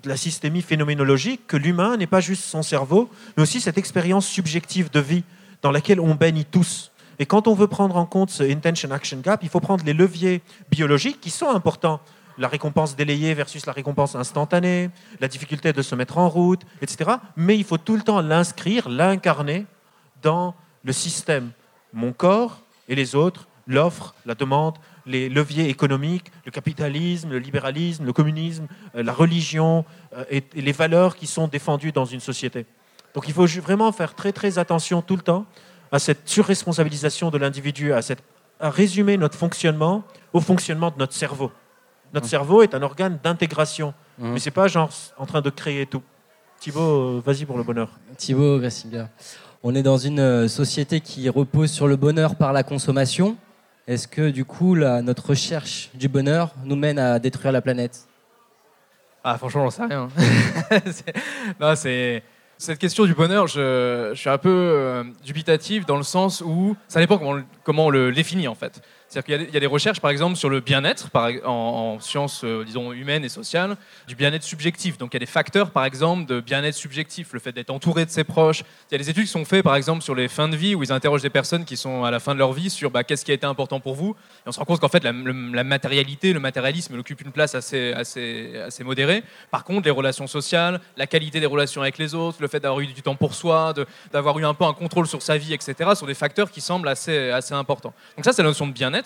de 0.04 0.10
la 0.10 0.18
systémie 0.18 0.62
phénoménologique, 0.62 1.48
que 1.48 1.58
l'humain 1.58 1.98
n'est 1.98 2.08
pas 2.08 2.20
juste 2.20 2.44
son 2.44 2.62
cerveau, 2.62 3.10
mais 3.36 3.44
aussi 3.44 3.62
cette 3.62 3.78
expérience 3.78 4.28
subjective 4.28 4.92
de 4.92 5.00
vie 5.00 5.24
dans 5.62 5.72
laquelle 5.72 6.00
on 6.00 6.16
baigne 6.16 6.44
tous. 6.44 6.92
Et 7.20 7.26
quand 7.26 7.48
on 7.48 7.54
veut 7.54 7.68
prendre 7.68 7.96
en 7.96 8.06
compte 8.06 8.30
ce 8.30 8.44
intention 8.44 8.92
action 8.92 9.20
gap, 9.20 9.42
il 9.44 9.50
faut 9.50 9.60
prendre 9.60 9.86
les 9.86 9.94
leviers 9.94 10.42
biologiques 10.70 11.22
qui 11.22 11.30
sont 11.30 11.50
importants. 11.50 12.02
La 12.38 12.48
récompense 12.48 12.96
délayée 12.96 13.34
versus 13.34 13.66
la 13.66 13.74
récompense 13.74 14.16
instantanée, 14.16 14.90
la 15.20 15.28
difficulté 15.28 15.74
de 15.74 15.82
se 15.82 15.96
mettre 15.96 16.18
en 16.18 16.30
route, 16.30 16.62
etc. 16.82 17.12
Mais 17.36 17.58
il 17.58 17.64
faut 17.64 17.78
tout 17.78 17.96
le 17.96 18.02
temps 18.02 18.22
l'inscrire, 18.22 18.90
l'incarner 18.90 19.66
dans 20.22 20.56
le 20.84 20.94
système. 20.94 21.52
Mon 21.94 22.12
corps 22.12 22.62
et 22.88 22.96
les 22.96 23.16
autres, 23.16 23.48
l'offre, 23.68 24.14
la 24.26 24.36
demande, 24.36 24.78
les 25.06 25.30
leviers 25.30 25.70
économiques, 25.70 26.32
le 26.46 26.52
capitalisme, 26.52 27.30
le 27.30 27.40
libéralisme, 27.40 28.06
le 28.06 28.14
communisme, 28.14 28.68
euh, 28.96 29.04
la 29.04 29.14
religion 29.14 29.86
euh, 30.16 30.24
et, 30.30 30.44
les 30.56 30.72
valeurs 30.72 31.16
qui 31.16 31.28
sont 31.28 31.48
défendues 31.48 31.92
dans 31.92 32.06
une 32.06 32.20
société. 32.20 32.66
Donc 33.14 33.28
il 33.28 33.34
faut 33.34 33.46
vraiment 33.46 33.92
faire 33.92 34.16
très 34.16 34.32
très 34.32 34.58
attention 34.58 35.02
tout 35.02 35.16
le 35.16 35.22
temps 35.22 35.46
à 35.92 36.00
cette 36.00 36.28
surresponsabilisation 36.28 37.30
de 37.30 37.38
l'individu, 37.38 37.94
à, 37.94 38.00
à 38.60 38.70
résumer 38.70 39.18
notre 39.18 39.38
fonctionnement 39.38 40.04
au 40.32 40.40
fonctionnement 40.40 40.90
de 40.90 40.98
notre 40.98 41.14
cerveau. 41.14 41.52
Notre 42.14 42.28
mmh. 42.28 42.30
cerveau 42.30 42.62
est 42.62 42.76
un 42.76 42.82
organe 42.82 43.20
d'intégration, 43.24 43.94
mmh. 44.20 44.34
mais 44.34 44.40
c'est 44.40 44.52
pas 44.52 44.68
genre 44.68 44.90
en 45.18 45.26
train 45.26 45.42
de 45.42 45.50
créer 45.50 45.86
tout. 45.86 46.04
Thibaut, 46.60 47.18
euh, 47.18 47.22
vas-y 47.26 47.46
pour 47.46 47.58
le 47.58 47.64
bonheur. 47.64 47.90
Thibaut 48.18 48.60
Grassinger. 48.60 49.06
On 49.64 49.76
est 49.76 49.84
dans 49.84 49.98
une 49.98 50.48
société 50.48 51.00
qui 51.00 51.28
repose 51.30 51.72
sur 51.72 51.88
le 51.88 51.96
bonheur 51.96 52.36
par 52.36 52.54
la 52.54 52.64
consommation. 52.64 53.38
Est-ce 53.88 54.08
que 54.08 54.30
du 54.30 54.46
coup, 54.46 54.76
notre 54.76 55.30
recherche 55.30 55.90
du 55.94 56.08
bonheur 56.08 56.54
nous 56.64 56.76
mène 56.76 57.00
à 57.00 57.20
détruire 57.20 57.52
la 57.52 57.62
planète? 57.62 58.08
Ah, 59.24 59.38
franchement, 59.38 59.64
j'en 59.64 59.70
sais 59.72 59.86
rien. 59.86 60.10
non, 61.60 61.76
c'est 61.76 62.24
cette 62.58 62.80
question 62.80 63.06
du 63.06 63.14
bonheur, 63.14 63.48
je, 63.48 64.14
suis 64.16 64.30
un 64.30 64.38
peu 64.38 64.50
euh, 64.50 65.04
dubitatif 65.24 65.86
dans 65.86 65.98
le 65.98 66.04
sens 66.04 66.42
où 66.46 66.76
ça 66.88 67.00
dépend 67.00 67.18
comment, 67.18 67.42
comment 67.64 67.88
on 67.88 67.90
le 67.90 68.12
définit 68.12 68.48
en 68.48 68.56
fait. 68.56 68.82
C'est-à-dire 69.14 69.46
qu'il 69.46 69.54
y, 69.54 69.58
a 69.58 69.60
des 69.60 69.68
recherches, 69.68 70.00
par 70.00 70.10
exemple, 70.10 70.36
sur 70.38 70.50
le 70.50 70.60
bien-être, 70.60 71.08
en, 71.14 71.50
en, 71.50 72.00
sciences, 72.00 72.44
euh, 72.44 72.64
disons, 72.66 72.92
humaines 72.94 73.24
et 73.24 73.30
sociales, 73.30 73.78
du 74.08 74.16
bien-être 74.16 74.42
subjectif. 74.42 74.98
Donc 74.98 75.14
il 75.14 75.16
y 75.16 75.18
a 75.18 75.20
des 75.20 75.28
facteurs, 75.28 75.70
par 75.70 75.86
exemple, 75.86 76.26
de 76.26 76.42
bien-être 76.42 76.74
subjectif, 76.74 77.32
le 77.32 77.40
fait 77.40 77.52
d'être 77.52 77.70
entouré 77.70 78.06
de 78.06 78.10
ses 78.10 78.24
proches. 78.24 78.64
Il 78.90 78.94
y 78.94 78.96
a 78.96 78.98
des 78.98 79.12
études 79.12 79.26
qui 79.26 79.30
sont 79.30 79.46
faites, 79.46 79.64
par 79.64 79.76
exemple, 79.76 80.02
sur 80.02 80.16
les 80.16 80.28
fins 80.28 80.50
de 80.50 80.56
vie, 80.56 80.74
où 80.74 80.82
ils 80.82 80.92
interrogent 80.92 81.22
des 81.22 81.30
personnes 81.30 81.64
qui 81.64 81.78
sont 81.78 82.04
à 82.04 82.10
la 82.10 82.20
fin 82.20 82.34
de 82.34 82.40
leur 82.40 82.54
vie 82.54 82.72
sur 82.72 82.90
bah, 82.90 83.04
qu'est-ce 83.04 83.24
qui 83.24 83.30
a 83.30 83.36
été 83.36 83.46
important 83.46 83.80
pour 83.80 83.94
vous. 83.94 84.16
Et 84.46 84.50
on 84.50 84.52
se 84.52 84.58
rend 84.58 84.66
compte 84.66 84.80
qu'en 84.80 84.88
fait, 84.88 85.04
la, 85.04 85.14
matérialité, 85.14 86.34
le 86.34 86.40
matérialisme, 86.40 86.98
occupe 86.98 87.22
une 87.22 87.32
place 87.32 87.54
assez, 87.54 87.94
modérée. 88.84 89.24
Par 89.52 89.64
contre, 89.64 89.86
les 89.86 89.92
relations 89.92 90.26
sociales, 90.26 90.82
la 90.98 91.06
qualité 91.06 91.40
des 91.40 91.46
relations 91.46 91.84
avec 91.84 92.00
les 92.00 92.16
autres, 92.16 92.40
le 92.42 92.48
fait 92.48 92.60
d'avoir 92.60 92.80
eu 92.80 92.88
du 92.88 93.04
temps 93.04 93.16
pour 93.16 93.36
soi, 93.36 93.76
d'avoir 94.12 94.40
eu 94.40 94.46
un 94.46 94.56
peu 94.56 94.66
un 94.66 94.74
contrôle 94.74 95.06
sur 95.06 95.22
sa 95.22 95.38
vie, 95.38 95.54
etc., 95.54 95.92
sont 95.94 96.08
des 96.08 96.16
facteurs 96.16 96.50
qui 96.50 96.62
semblent 96.62 96.88
assez 96.88 97.32
importants. 97.52 97.94
Donc 98.18 98.26
ça, 98.26 98.34
c'est 98.34 98.42
la 98.42 98.50
notion 98.50 98.66
de 98.66 98.74
bien-être. 98.74 99.03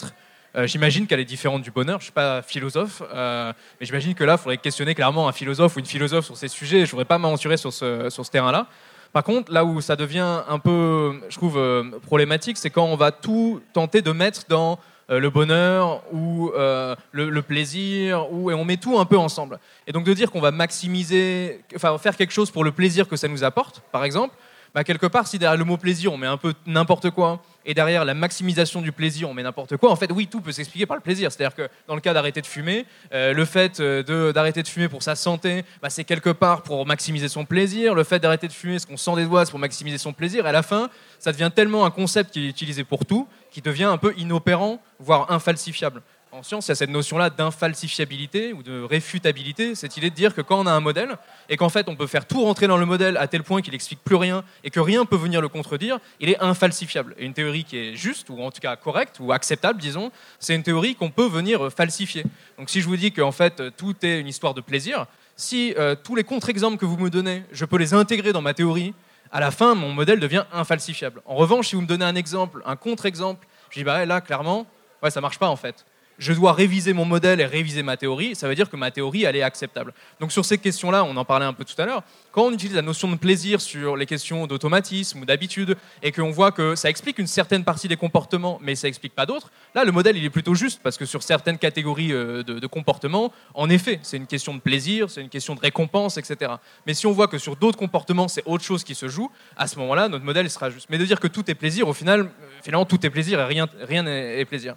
Euh, 0.58 0.66
j'imagine 0.66 1.06
qu'elle 1.06 1.20
est 1.20 1.26
différente 1.26 1.62
du 1.62 1.72
bonheur. 1.72 2.00
Je 2.00 2.04
ne 2.04 2.06
suis 2.06 2.12
pas 2.12 2.42
philosophe, 2.42 3.04
euh, 3.14 3.54
mais 3.80 3.86
j'imagine 3.86 4.16
que 4.16 4.24
là, 4.24 4.34
il 4.34 4.38
faudrait 4.38 4.58
questionner 4.58 4.96
clairement 4.96 5.28
un 5.28 5.32
philosophe 5.32 5.76
ou 5.76 5.80
une 5.80 5.86
philosophe 5.86 6.26
sur 6.26 6.38
ces 6.38 6.48
sujets. 6.48 6.80
Je 6.80 6.86
ne 6.86 6.92
voudrais 6.92 7.06
pas 7.06 7.20
m'aventurer 7.20 7.58
sur 7.58 7.72
ce, 7.72 8.30
terrain-là. 8.32 8.68
Par 9.14 9.24
contre, 9.24 9.52
là 9.52 9.64
où 9.64 9.82
ça 9.82 9.96
devient 9.96 10.42
un 10.48 10.60
peu, 10.60 11.22
je 11.30 11.36
trouve, 11.36 11.58
euh, 11.58 11.84
problématique, 12.06 12.58
c'est 12.58 12.70
quand 12.70 12.86
on 12.86 12.96
va 12.96 13.12
tout 13.12 13.62
tenter 13.74 14.02
de 14.02 14.12
mettre 14.12 14.44
dans 14.50 14.80
le 15.10 15.30
bonheur 15.30 16.04
ou 16.12 16.52
le, 16.54 17.40
plaisir, 17.40 18.30
ou, 18.34 18.52
et 18.52 18.54
on 18.54 18.66
met 18.66 18.76
tout 18.76 19.00
un 19.00 19.06
peu 19.06 19.18
ensemble. 19.18 19.58
Et 19.88 19.94
donc 19.94 20.04
de 20.04 20.14
dire 20.14 20.30
qu'on 20.30 20.42
va 20.42 20.52
maximiser, 20.52 21.62
enfin 21.78 21.98
faire 21.98 22.18
quelque 22.18 22.34
chose 22.34 22.52
pour 22.52 22.66
le 22.66 22.74
plaisir 22.74 23.08
que 23.08 23.16
ça 23.16 23.30
nous 23.30 23.46
apporte, 23.46 23.82
par 23.94 24.04
exemple, 24.04 24.36
bah, 24.74 24.84
quelque 24.84 25.08
part, 25.08 25.28
si 25.28 25.40
derrière 25.40 25.58
le 25.58 25.66
mot 25.66 25.78
plaisir, 25.78 26.14
on 26.14 26.18
met 26.18 26.28
un 26.28 26.38
peu 26.38 26.54
n'importe 26.66 27.10
quoi, 27.12 27.42
et 27.66 27.74
derrière 27.74 28.06
la 28.06 28.14
maximisation 28.14 28.82
du 28.82 28.92
plaisir, 28.92 29.30
on 29.30 29.34
met 29.34 29.44
n'importe 29.44 29.76
quoi. 29.78 29.92
En 29.92 29.96
fait, 29.96 30.12
oui, 30.12 30.28
tout 30.28 30.40
peut 30.40 30.52
s'expliquer 30.52 30.86
par 30.86 30.96
le 30.96 31.02
plaisir. 31.02 31.32
C'est-à-dire 31.32 31.56
que 31.56 31.68
dans 31.88 31.96
le 31.96 32.02
cas 32.02 32.14
d'arrêter 32.14 32.42
de 32.42 32.46
fumer, 32.46 32.86
euh, 33.14 33.34
le 33.34 33.46
fait 33.46 33.80
euh, 33.80 34.32
d'arrêter 34.32 34.64
de, 34.64 34.68
fumer 34.68 34.88
pour 34.88 35.04
sa 35.04 35.16
santé, 35.16 35.64
bah, 35.82 35.90
c'est 35.90 36.06
quelque 36.06 36.30
part 36.30 36.64
pour 36.64 36.86
maximiser 36.86 37.28
son 37.28 37.44
plaisir. 37.44 37.94
Le 37.94 38.04
fait 38.04 38.20
d'arrêter 38.20 38.48
de 38.48 38.54
fumer, 38.54 38.80
ce 38.80 38.88
qu'on 38.88 38.98
sent 38.98 39.16
des 39.16 39.26
doigts, 39.26 39.46
c'est 39.46 39.52
pour 39.52 39.60
maximiser 39.60 39.98
son 39.98 40.14
plaisir. 40.14 40.46
Et 40.46 40.50
à 40.50 40.54
la 40.54 40.64
fin, 40.64 40.90
ça 41.20 41.32
devient 41.32 41.52
tellement 41.54 41.86
un 41.86 41.92
concept 41.92 42.32
qui 42.32 42.46
est 42.46 42.50
utilisé 42.50 42.84
pour 42.86 43.06
tout, 43.06 43.28
qui 43.52 43.62
devient 43.62 43.86
un 43.86 43.98
peu 43.98 44.14
inopérant, 44.18 44.82
voire 45.00 45.30
infalsifiable 45.32 46.02
en 46.32 46.44
science, 46.44 46.68
il 46.68 46.70
y 46.70 46.72
a 46.74 46.76
cette 46.76 46.90
notion-là 46.90 47.30
d'infalsifiabilité 47.30 48.54
ou 48.54 48.62
de 48.62 48.82
réfutabilité, 48.82 49.76
cette 49.76 49.98
idée 49.98 50.10
de 50.10 50.16
dire 50.16 50.36
que 50.36 50.42
quand 50.42 50.60
on 50.60 50.66
a 50.66 50.72
un 50.72 50.80
modèle 50.80 51.18
et 51.50 51.58
qu'en 51.58 51.70
fait 51.70 51.88
on 51.90 51.96
peut 51.96 52.08
faire 52.08 52.26
tout 52.26 52.42
rentrer 52.44 52.68
dans 52.68 52.78
le 52.78 52.86
modèle 52.86 53.18
à 53.18 53.28
tel 53.28 53.44
point 53.44 53.62
qu'il 53.62 53.74
n'explique 53.74 54.04
plus 54.04 54.16
rien 54.16 54.44
et 54.64 54.70
que 54.70 54.80
rien 54.80 55.06
peut 55.06 55.16
venir 55.16 55.42
le 55.42 55.48
contredire, 55.48 56.00
il 56.20 56.30
est 56.30 56.40
infalsifiable. 56.40 57.16
Et 57.18 57.26
une 57.26 57.34
théorie 57.34 57.64
qui 57.64 57.78
est 57.78 57.96
juste, 57.96 58.30
ou 58.30 58.42
en 58.42 58.52
tout 58.52 58.60
cas 58.60 58.76
correcte, 58.76 59.20
ou 59.20 59.32
acceptable, 59.32 59.80
disons, 59.80 60.12
c'est 60.40 60.54
une 60.54 60.64
théorie 60.64 60.96
qu'on 60.96 61.10
peut 61.10 61.28
venir 61.28 61.72
falsifier. 61.72 62.24
Donc 62.58 62.70
si 62.70 62.82
je 62.82 62.88
vous 62.88 62.98
dis 62.98 63.12
qu'en 63.12 63.32
fait 63.32 63.76
tout 63.78 63.96
est 64.04 64.20
une 64.20 64.28
histoire 64.28 64.54
de 64.54 64.62
plaisir, 64.62 65.06
si 65.36 65.74
euh, 65.78 65.96
tous 65.96 66.16
les 66.16 66.24
contre-exemples 66.24 66.78
que 66.78 66.86
vous 66.86 66.98
me 66.98 67.10
donnez, 67.10 67.44
je 67.52 67.66
peux 67.66 67.78
les 67.78 67.94
intégrer 67.94 68.34
dans 68.34 68.42
ma 68.42 68.54
théorie, 68.54 68.94
à 69.32 69.40
la 69.40 69.52
fin, 69.52 69.76
mon 69.76 69.92
modèle 69.94 70.20
devient 70.20 70.46
infalsifiable. 70.54 71.22
En 71.26 71.36
revanche, 71.36 71.70
si 71.70 71.76
vous 71.76 71.82
me 71.82 71.88
donnez 71.88 72.06
un 72.06 72.16
exemple, 72.16 72.62
un 72.66 72.76
contre-exemple, 72.76 73.46
je 73.70 73.80
dis, 73.80 73.84
bah 73.84 74.06
là, 74.06 74.22
clairement, 74.22 74.66
ouais, 75.04 75.12
ça 75.12 75.20
marche 75.20 75.38
pas 75.38 75.50
en 75.50 75.56
fait 75.56 75.86
je 76.18 76.34
dois 76.34 76.54
réviser 76.54 76.94
mon 76.94 77.06
modèle 77.06 77.40
et 77.40 77.46
réviser 77.46 77.84
ma 77.84 77.98
théorie, 77.98 78.36
ça 78.36 78.48
veut 78.48 78.56
dire 78.56 78.70
que 78.70 78.76
ma 78.76 78.92
théorie, 78.92 79.24
elle 79.24 79.36
est 79.36 79.44
acceptable. 79.44 79.94
Donc 80.20 80.32
sur 80.32 80.46
ces 80.46 80.58
questions-là, 80.58 81.04
on 81.04 81.16
en 81.16 81.26
parlait 81.26 81.46
un 81.46 81.54
peu 81.54 81.64
tout 81.64 81.80
à 81.82 81.86
l'heure, 81.86 82.04
quand 82.32 82.44
on 82.44 82.52
utilise 82.52 82.76
la 82.76 82.82
notion 82.82 83.10
de 83.10 83.16
plaisir 83.16 83.62
sur 83.62 83.96
les 83.96 84.06
questions 84.06 84.48
d'automatisme 84.48 85.22
ou 85.22 85.26
d'habitude, 85.26 85.76
et 86.04 86.12
qu'on 86.12 86.32
voit 86.32 86.52
que 86.52 86.76
ça 86.76 86.90
explique 86.90 87.20
une 87.20 87.28
certaine 87.28 87.64
partie 87.64 87.88
des 87.88 87.98
comportements, 87.98 88.60
mais 88.62 88.76
ça 88.76 88.88
explique 88.88 89.14
pas 89.14 89.26
d'autres, 89.26 89.52
là, 89.76 89.84
le 89.84 89.92
modèle, 89.92 90.18
il 90.18 90.26
est 90.26 90.30
plutôt 90.30 90.56
juste, 90.56 90.82
parce 90.84 90.98
que 90.98 91.06
sur 91.06 91.24
certaines 91.24 91.58
catégories 91.58 92.14
euh, 92.14 92.44
de, 92.44 92.68
comportements, 92.68 93.32
en 93.54 93.70
effet, 93.70 94.00
c'est 94.04 94.18
une 94.18 94.28
question 94.28 94.54
de 94.54 94.60
plaisir, 94.60 95.10
c'est 95.10 95.22
une 95.22 95.30
question 95.30 95.56
de 95.56 95.60
récompense, 95.60 96.18
etc. 96.18 96.52
Mais 96.86 96.94
si 96.94 97.08
on 97.08 97.12
voit 97.12 97.28
que 97.28 97.38
sur 97.38 97.56
d'autres 97.56 97.78
comportements, 97.78 98.28
c'est 98.28 98.44
autre 98.46 98.64
chose 98.64 98.84
qui 98.84 98.96
se 98.96 99.08
joue, 99.08 99.32
à 99.56 99.68
ce 99.68 99.78
moment-là, 99.80 100.10
notre 100.10 100.26
modèle 100.26 100.50
sera 100.50 100.70
juste. 100.70 100.88
Mais 100.90 100.98
de 100.98 101.06
dire 101.06 101.20
que 101.20 101.28
tout 101.28 101.50
est 101.50 101.56
plaisir, 101.56 101.88
au 101.88 101.94
final, 101.94 102.22
euh, 102.22 102.26
finalement, 102.62 102.86
tout 102.86 103.06
est 103.06 103.10
plaisir 103.10 103.40
et 103.40 103.46
rien 103.46 103.68
rien 103.82 104.04
plaisir 104.46 104.76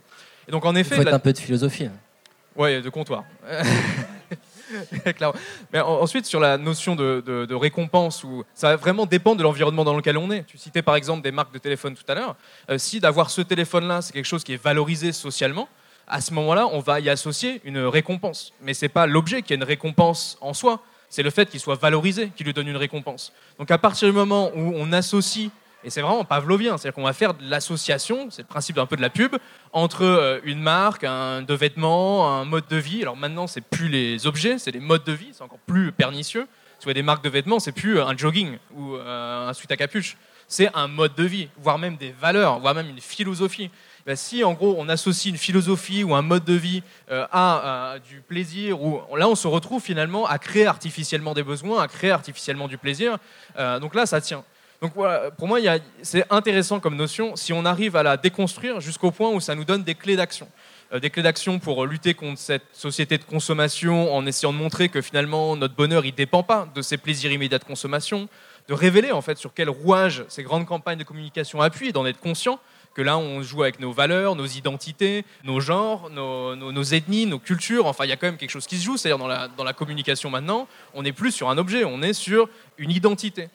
donc 0.50 0.64
en 0.64 0.74
effet, 0.74 0.96
il 0.96 1.02
faut 1.02 1.08
être 1.08 1.14
un 1.14 1.18
peu 1.18 1.32
de 1.32 1.38
philosophie. 1.38 1.86
Hein. 1.86 1.92
Ouais, 2.56 2.80
de 2.80 2.88
comptoir. 2.88 3.24
Mais 5.72 5.80
ensuite, 5.80 6.26
sur 6.26 6.40
la 6.40 6.58
notion 6.58 6.96
de, 6.96 7.54
récompense, 7.54 8.24
où 8.24 8.44
ça 8.54 8.70
va 8.70 8.76
vraiment 8.76 9.06
dépendre 9.06 9.38
de 9.38 9.42
l'environnement 9.42 9.84
dans 9.84 9.96
lequel 9.96 10.18
on 10.18 10.30
est. 10.30 10.44
Tu 10.44 10.58
citais 10.58 10.82
par 10.82 10.96
exemple 10.96 11.22
des 11.22 11.32
marques 11.32 11.52
de 11.52 11.58
téléphone 11.58 11.94
tout 11.94 12.04
à 12.08 12.14
l'heure. 12.14 12.36
Euh, 12.70 12.78
si 12.78 13.00
d'avoir 13.00 13.30
ce 13.30 13.42
téléphone-là, 13.42 14.02
c'est 14.02 14.12
quelque 14.12 14.26
chose 14.26 14.44
qui 14.44 14.52
est 14.52 14.62
valorisé 14.62 15.12
socialement, 15.12 15.68
à 16.06 16.20
ce 16.20 16.32
moment-là, 16.34 16.68
on 16.72 16.80
va 16.80 17.00
y 17.00 17.08
associer 17.08 17.60
une 17.64 17.78
récompense. 17.78 18.52
Mais 18.62 18.74
ce 18.74 18.84
n'est 18.84 18.88
pas 18.88 19.06
l'objet 19.06 19.42
qui 19.42 19.52
a 19.52 19.56
une 19.56 19.64
récompense 19.64 20.38
en 20.40 20.54
soi, 20.54 20.82
c'est 21.08 21.22
le 21.22 21.30
fait 21.30 21.48
qu'il 21.48 21.60
soit 21.60 21.80
valorisé 21.80 22.30
qui 22.36 22.44
lui 22.44 22.52
donne 22.52 22.68
une 22.68 22.76
récompense. 22.76 23.32
Donc 23.58 23.70
à 23.70 23.78
partir 23.78 24.08
du 24.08 24.14
moment 24.14 24.50
où 24.54 24.72
on 24.76 24.92
associe 24.92 25.50
et 25.82 25.90
c'est 25.90 26.02
vraiment 26.02 26.24
pavlovien, 26.24 26.76
c'est-à-dire 26.76 26.94
qu'on 26.94 27.04
va 27.04 27.12
faire 27.12 27.34
de 27.34 27.48
l'association, 27.48 28.28
c'est 28.30 28.42
le 28.42 28.48
principe 28.48 28.78
un 28.78 28.86
peu 28.86 28.96
de 28.96 29.02
la 29.02 29.10
pub, 29.10 29.36
entre 29.72 30.04
euh, 30.04 30.40
une 30.44 30.60
marque, 30.60 31.04
un 31.04 31.42
de 31.42 31.54
vêtements, 31.54 32.40
un 32.40 32.44
mode 32.44 32.66
de 32.68 32.76
vie. 32.76 33.02
Alors 33.02 33.16
maintenant, 33.16 33.46
c'est 33.46 33.62
plus 33.62 33.88
les 33.88 34.26
objets, 34.26 34.58
c'est 34.58 34.72
les 34.72 34.80
modes 34.80 35.04
de 35.04 35.12
vie, 35.12 35.30
c'est 35.32 35.42
encore 35.42 35.58
plus 35.66 35.92
pernicieux. 35.92 36.46
Vous 36.82 36.88
avez 36.88 36.94
des 36.94 37.02
marques 37.02 37.24
de 37.24 37.28
vêtements, 37.28 37.60
c'est 37.60 37.72
plus 37.72 38.00
un 38.00 38.16
jogging 38.16 38.56
ou 38.74 38.96
euh, 38.96 39.48
un 39.48 39.52
suite 39.52 39.70
à 39.70 39.76
capuche. 39.76 40.16
C'est 40.48 40.70
un 40.74 40.88
mode 40.88 41.14
de 41.14 41.24
vie, 41.24 41.48
voire 41.58 41.78
même 41.78 41.96
des 41.96 42.10
valeurs, 42.10 42.58
voire 42.58 42.74
même 42.74 42.88
une 42.88 43.00
philosophie. 43.00 43.70
Ben, 44.06 44.16
si 44.16 44.42
en 44.42 44.54
gros 44.54 44.74
on 44.78 44.88
associe 44.88 45.30
une 45.30 45.38
philosophie 45.38 46.02
ou 46.02 46.14
un 46.14 46.22
mode 46.22 46.44
de 46.44 46.54
vie 46.54 46.82
euh, 47.10 47.26
à, 47.30 47.96
du 48.08 48.22
plaisir, 48.22 48.82
ou 48.82 49.00
là 49.16 49.28
on 49.28 49.34
se 49.34 49.46
retrouve 49.46 49.82
finalement 49.82 50.26
à 50.26 50.38
créer 50.38 50.66
artificiellement 50.66 51.34
des 51.34 51.42
besoins, 51.42 51.82
à 51.82 51.88
créer 51.88 52.10
artificiellement 52.10 52.66
du 52.66 52.78
plaisir. 52.78 53.18
donc 53.80 53.94
là 53.94 54.06
ça 54.06 54.20
tient. 54.20 54.42
Donc 54.80 54.92
voilà, 54.94 55.30
pour 55.30 55.46
moi, 55.46 55.58
c'est 56.00 56.24
intéressant 56.30 56.80
comme 56.80 56.96
notion 56.96 57.36
si 57.36 57.52
on 57.52 57.66
arrive 57.66 57.96
à 57.96 58.02
la 58.02 58.16
déconstruire 58.16 58.80
jusqu'au 58.80 59.10
point 59.10 59.28
où 59.28 59.38
ça 59.38 59.54
nous 59.54 59.64
donne 59.64 59.82
des 59.82 59.94
clés 59.94 60.16
d'action. 60.16 60.48
Euh, 60.94 61.00
des 61.00 61.10
clés 61.10 61.22
d'action 61.22 61.58
pour 61.58 61.84
lutter 61.84 62.14
contre 62.14 62.38
cette 62.38 62.64
société 62.72 63.18
de 63.18 63.24
consommation 63.24 64.14
en 64.14 64.24
essayant 64.24 64.54
de 64.54 64.58
montrer 64.58 64.88
que 64.88 65.02
finalement 65.02 65.54
notre 65.54 65.74
bonheur 65.74 66.06
il 66.06 66.14
dépend 66.14 66.42
pas 66.42 66.66
de 66.74 66.80
ces 66.80 66.96
plaisirs 66.96 67.30
immédiats 67.30 67.58
de 67.58 67.64
consommation, 67.64 68.28
de 68.68 68.74
révéler 68.74 69.12
en 69.12 69.20
fait 69.20 69.36
sur 69.36 69.52
quel 69.52 69.68
rouage 69.68 70.24
ces 70.28 70.42
grandes 70.42 70.64
campagnes 70.64 70.98
de 70.98 71.04
communication 71.04 71.60
appuient, 71.60 71.92
d'en 71.92 72.06
être 72.06 72.18
conscient 72.18 72.58
que 72.94 73.02
là 73.02 73.18
on 73.18 73.42
joue 73.42 73.62
avec 73.62 73.80
nos 73.80 73.92
valeurs, 73.92 74.34
nos 74.34 74.46
identités, 74.46 75.26
nos 75.44 75.60
genres, 75.60 76.08
nos, 76.10 76.82
ethnies, 76.82 77.26
nos 77.26 77.38
cultures. 77.38 77.86
Enfin, 77.86 78.04
il 78.04 78.08
y 78.08 78.12
a 78.12 78.16
quand 78.16 78.26
même 78.26 78.38
quelque 78.38 78.50
chose 78.50 78.66
qui 78.66 78.78
se 78.78 78.84
joue. 78.84 78.96
C'est-à-dire 78.96 79.18
dans 79.56 79.64
la 79.64 79.72
communication 79.74 80.28
maintenant, 80.28 80.66
on 80.94 81.02
n'est 81.02 81.12
plus 81.12 81.30
sur 81.30 81.50
un 81.50 81.58
objet, 81.58 81.84
on 81.84 82.02
est 82.02 82.14
sur 82.14 82.48
une 82.78 82.90
identité. 82.90 83.48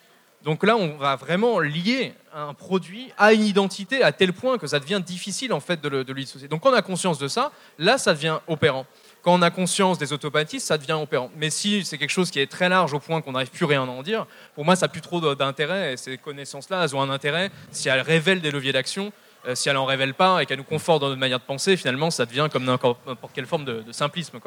Donc 0.46 0.64
là, 0.64 0.78
on 0.78 0.96
va 0.96 1.16
vraiment 1.16 1.60
lier 1.60 2.14
un 2.32 2.54
produit 2.54 3.12
à 3.18 3.34
une 3.34 3.44
identité 3.44 4.04
à 4.04 4.12
tel 4.12 4.32
point 4.32 4.60
que 4.60 4.68
ça 4.68 4.80
devient 4.80 5.02
difficile 5.04 5.52
en 5.52 5.60
fait 5.60 5.82
de, 5.82 5.90
le, 5.90 6.04
lui 6.04 6.24
dissocier. 6.24 6.48
Donc 6.48 6.62
quand 6.62 6.70
on 6.70 6.76
a 6.76 6.84
conscience 6.84 7.18
de 7.18 7.28
ça, 7.28 7.52
là, 7.80 7.98
ça 7.98 8.14
devient 8.14 8.38
opérant. 8.48 8.86
Quand 9.24 9.34
on 9.34 9.42
a 9.42 9.50
conscience 9.50 9.98
des 9.98 10.14
automatismes, 10.14 10.68
ça 10.68 10.78
devient 10.78 10.94
opérant. 10.94 11.32
Mais 11.36 11.50
si 11.50 11.84
c'est 11.84 11.98
quelque 11.98 12.12
chose 12.12 12.30
qui 12.30 12.40
est 12.40 12.46
très 12.46 12.70
large 12.70 12.94
au 12.94 13.00
point 13.00 13.22
qu'on 13.22 13.32
n'arrive 13.32 13.50
plus 13.50 13.66
rien 13.66 13.82
à 13.82 13.88
en 13.88 14.04
dire, 14.04 14.28
pour 14.54 14.64
moi, 14.64 14.76
ça 14.76 14.86
n'a 14.86 14.92
plus 14.92 15.02
trop 15.02 15.34
d'intérêt. 15.34 15.94
Et 15.94 15.98
ces 15.98 16.20
connaissances-là, 16.20 16.84
elles 16.84 16.96
ont 16.96 17.02
un 17.02 17.10
intérêt 17.10 17.50
si 17.72 17.90
elles 17.90 18.02
révèlent 18.02 18.42
des 18.42 18.52
leviers 18.52 18.72
d'action 18.72 19.12
euh, 19.48 19.56
si 19.56 19.70
elle 19.70 19.78
en 19.78 19.86
révèle 19.86 20.14
pas 20.14 20.42
et 20.42 20.46
qu'elle 20.46 20.58
nous 20.58 20.64
conforte 20.64 21.02
dans 21.02 21.08
notre 21.08 21.20
manière 21.20 21.40
de 21.40 21.44
penser, 21.44 21.78
finalement, 21.78 22.12
ça 22.12 22.26
devient 22.26 22.48
comme 22.52 22.66
n'importe 22.66 23.00
quelle 23.34 23.46
forme 23.46 23.66
de, 23.66 23.84
simplisme. 23.92 24.40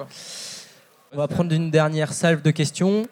On 1.13 1.17
va 1.17 1.29
prendre 1.29 1.53
une 1.53 1.71
dernière 1.71 2.13
salve 2.13 2.43
de 2.43 2.51
questions. 2.51 3.09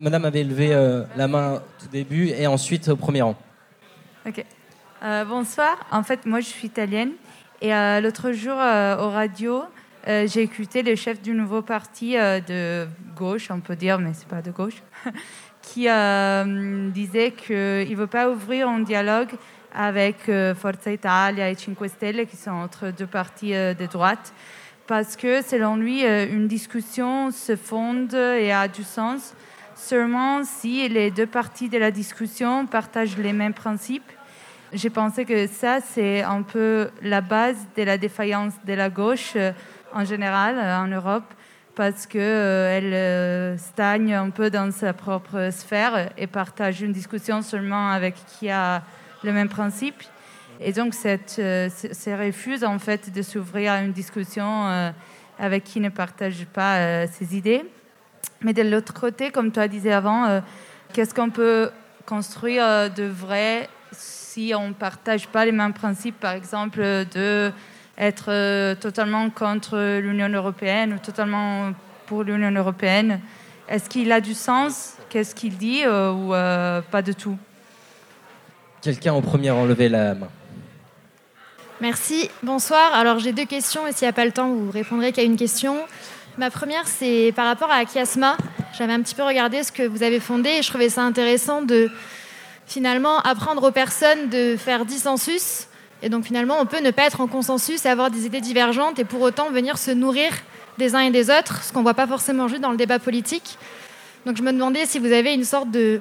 Madame 0.00 0.24
avait 0.24 0.44
levé 0.44 0.72
euh, 0.72 1.04
la 1.16 1.28
main 1.28 1.62
tout 1.78 1.88
début 1.88 2.28
et 2.28 2.46
ensuite 2.46 2.88
au 2.88 2.96
premier 2.96 3.22
rang. 3.22 3.36
Ok. 4.26 4.44
Euh, 5.02 5.24
bonsoir. 5.24 5.76
En 5.90 6.02
fait, 6.02 6.26
moi, 6.26 6.40
je 6.40 6.46
suis 6.46 6.66
italienne. 6.66 7.12
Et 7.62 7.72
l'autre 8.00 8.32
jour, 8.32 8.54
au 8.54 9.10
radio, 9.10 9.64
j'ai 10.06 10.40
écouté 10.40 10.82
le 10.82 10.96
chef 10.96 11.20
du 11.20 11.32
nouveau 11.32 11.60
parti 11.60 12.14
de 12.14 12.86
gauche, 13.14 13.50
on 13.50 13.60
peut 13.60 13.76
dire, 13.76 13.98
mais 13.98 14.12
c'est 14.14 14.28
pas 14.28 14.40
de 14.40 14.50
gauche, 14.50 14.82
qui 15.60 15.82
disait 15.82 17.32
qu'il 17.32 17.54
ne 17.54 17.94
veut 17.94 18.06
pas 18.06 18.30
ouvrir 18.30 18.66
un 18.66 18.80
dialogue 18.80 19.28
avec 19.74 20.28
euh, 20.28 20.54
Forza 20.54 20.92
Italia 20.92 21.50
et 21.50 21.54
Cinque 21.54 21.88
Stelle, 21.88 22.26
qui 22.26 22.36
sont 22.36 22.50
entre 22.50 22.90
deux 22.90 23.06
partis 23.06 23.54
euh, 23.54 23.74
de 23.74 23.86
droite, 23.86 24.32
parce 24.86 25.16
que 25.16 25.42
selon 25.42 25.76
lui, 25.76 26.04
euh, 26.04 26.26
une 26.30 26.48
discussion 26.48 27.30
se 27.30 27.56
fonde 27.56 28.14
et 28.14 28.52
a 28.52 28.68
du 28.68 28.82
sens 28.82 29.34
seulement 29.80 30.44
si 30.44 30.88
les 30.88 31.10
deux 31.10 31.26
parties 31.26 31.68
de 31.68 31.78
la 31.78 31.90
discussion 31.90 32.66
partagent 32.66 33.16
les 33.16 33.32
mêmes 33.32 33.54
principes. 33.54 34.10
J'ai 34.72 34.90
pensé 34.90 35.24
que 35.24 35.46
ça, 35.46 35.80
c'est 35.80 36.22
un 36.22 36.42
peu 36.42 36.90
la 37.02 37.20
base 37.20 37.56
de 37.76 37.82
la 37.82 37.98
défaillance 37.98 38.52
de 38.64 38.74
la 38.74 38.88
gauche 38.88 39.36
en 39.92 40.04
général 40.04 40.58
en 40.58 40.86
Europe, 40.86 41.24
parce 41.74 42.06
qu'elle 42.06 43.58
stagne 43.58 44.14
un 44.14 44.30
peu 44.30 44.50
dans 44.50 44.70
sa 44.70 44.92
propre 44.92 45.50
sphère 45.50 46.10
et 46.16 46.26
partage 46.26 46.82
une 46.82 46.92
discussion 46.92 47.42
seulement 47.42 47.90
avec 47.90 48.14
qui 48.26 48.50
a 48.50 48.82
le 49.24 49.32
même 49.32 49.48
principe. 49.48 50.02
Et 50.60 50.72
donc, 50.72 50.92
cette, 50.92 51.36
euh, 51.38 51.68
refuse 52.06 52.64
en 52.64 52.78
fait 52.78 53.10
de 53.12 53.22
s'ouvrir 53.22 53.72
à 53.72 53.82
une 53.82 53.92
discussion 53.92 54.66
euh, 54.68 54.90
avec 55.38 55.64
qui 55.64 55.80
ne 55.80 55.88
partage 55.88 56.44
pas 56.52 56.76
euh, 56.76 57.06
ses 57.10 57.34
idées. 57.34 57.64
Mais 58.42 58.52
de 58.52 58.62
l'autre 58.62 58.94
côté, 58.94 59.30
comme 59.30 59.52
tu 59.52 59.60
as 59.60 59.68
dit 59.68 59.90
avant, 59.90 60.40
qu'est-ce 60.92 61.14
qu'on 61.14 61.30
peut 61.30 61.70
construire 62.06 62.90
de 62.90 63.04
vrai 63.04 63.68
si 63.92 64.52
on 64.56 64.68
ne 64.68 64.72
partage 64.72 65.28
pas 65.28 65.44
les 65.44 65.52
mêmes 65.52 65.74
principes, 65.74 66.18
par 66.18 66.32
exemple, 66.32 66.80
de 66.80 67.52
être 67.98 68.74
totalement 68.80 69.28
contre 69.28 69.98
l'Union 70.00 70.28
européenne 70.28 70.94
ou 70.94 70.98
totalement 70.98 71.72
pour 72.06 72.22
l'Union 72.24 72.50
européenne? 72.50 73.20
Est-ce 73.68 73.88
qu'il 73.88 74.10
a 74.10 74.20
du 74.20 74.34
sens? 74.34 74.94
Qu'est-ce 75.10 75.34
qu'il 75.34 75.58
dit 75.58 75.82
ou 75.86 76.30
pas 76.30 77.02
du 77.04 77.14
tout? 77.14 77.36
Quelqu'un 78.80 79.12
au 79.12 79.20
premier 79.20 79.50
a 79.50 79.66
levé 79.66 79.90
la 79.90 80.14
main. 80.14 80.28
Merci. 81.82 82.30
Bonsoir. 82.42 82.94
Alors 82.94 83.18
j'ai 83.18 83.32
deux 83.32 83.44
questions 83.44 83.86
et 83.86 83.92
s'il 83.92 84.06
n'y 84.06 84.10
a 84.10 84.14
pas 84.14 84.24
le 84.24 84.32
temps, 84.32 84.48
vous 84.48 84.70
répondrez 84.70 85.12
qu'à 85.12 85.22
une 85.22 85.36
question. 85.36 85.76
Ma 86.40 86.48
première, 86.48 86.88
c'est 86.88 87.34
par 87.36 87.44
rapport 87.44 87.70
à 87.70 87.84
Kiasma. 87.84 88.38
J'avais 88.78 88.94
un 88.94 89.02
petit 89.02 89.14
peu 89.14 89.24
regardé 89.24 89.62
ce 89.62 89.70
que 89.70 89.82
vous 89.82 90.02
avez 90.02 90.20
fondé 90.20 90.48
et 90.48 90.62
je 90.62 90.70
trouvais 90.70 90.88
ça 90.88 91.02
intéressant 91.02 91.60
de 91.60 91.90
finalement 92.66 93.18
apprendre 93.18 93.62
aux 93.68 93.70
personnes 93.70 94.30
de 94.30 94.56
faire 94.56 94.86
dissensus. 94.86 95.66
Et 96.00 96.08
donc 96.08 96.24
finalement, 96.24 96.56
on 96.58 96.64
peut 96.64 96.80
ne 96.80 96.92
pas 96.92 97.02
être 97.02 97.20
en 97.20 97.26
consensus 97.26 97.84
et 97.84 97.90
avoir 97.90 98.10
des 98.10 98.24
idées 98.24 98.40
divergentes 98.40 98.98
et 98.98 99.04
pour 99.04 99.20
autant 99.20 99.50
venir 99.50 99.76
se 99.76 99.90
nourrir 99.90 100.30
des 100.78 100.94
uns 100.94 101.00
et 101.00 101.10
des 101.10 101.28
autres, 101.28 101.62
ce 101.62 101.74
qu'on 101.74 101.80
ne 101.80 101.84
voit 101.84 101.92
pas 101.92 102.06
forcément 102.06 102.48
juste 102.48 102.62
dans 102.62 102.70
le 102.70 102.78
débat 102.78 102.98
politique. 102.98 103.58
Donc 104.24 104.38
je 104.38 104.42
me 104.42 104.50
demandais 104.50 104.86
si 104.86 104.98
vous 104.98 105.12
avez 105.12 105.34
une 105.34 105.44
sorte 105.44 105.70
de, 105.70 106.00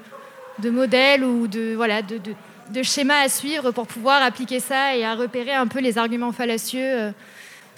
modèle 0.63 1.25
ou 1.25 1.47
de 1.49 1.75
de 2.69 2.83
schéma 2.83 3.15
à 3.19 3.29
suivre 3.29 3.71
pour 3.71 3.87
pouvoir 3.87 4.21
appliquer 4.21 4.59
ça 4.59 4.95
et 4.95 5.03
à 5.03 5.15
repérer 5.15 5.53
un 5.53 5.67
peu 5.67 5.79
les 5.79 5.97
arguments 5.97 6.31
fallacieux, 6.31 6.81
euh, 6.81 7.11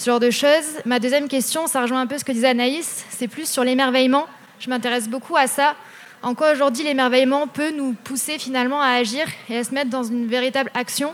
ce 0.01 0.07
genre 0.07 0.19
de 0.19 0.31
choses. 0.31 0.81
Ma 0.85 0.99
deuxième 0.99 1.27
question, 1.27 1.67
ça 1.67 1.79
rejoint 1.81 2.01
un 2.01 2.07
peu 2.07 2.17
ce 2.17 2.25
que 2.25 2.31
disait 2.31 2.47
Anaïs, 2.47 3.05
c'est 3.11 3.27
plus 3.27 3.47
sur 3.47 3.63
l'émerveillement. 3.63 4.25
Je 4.59 4.67
m'intéresse 4.67 5.07
beaucoup 5.07 5.37
à 5.37 5.45
ça. 5.45 5.75
En 6.23 6.33
quoi 6.33 6.53
aujourd'hui 6.53 6.83
l'émerveillement 6.83 7.47
peut 7.47 7.71
nous 7.71 7.93
pousser 7.93 8.39
finalement 8.39 8.81
à 8.81 8.89
agir 8.89 9.25
et 9.47 9.57
à 9.57 9.63
se 9.63 9.73
mettre 9.73 9.91
dans 9.91 10.03
une 10.03 10.25
véritable 10.25 10.71
action? 10.73 11.13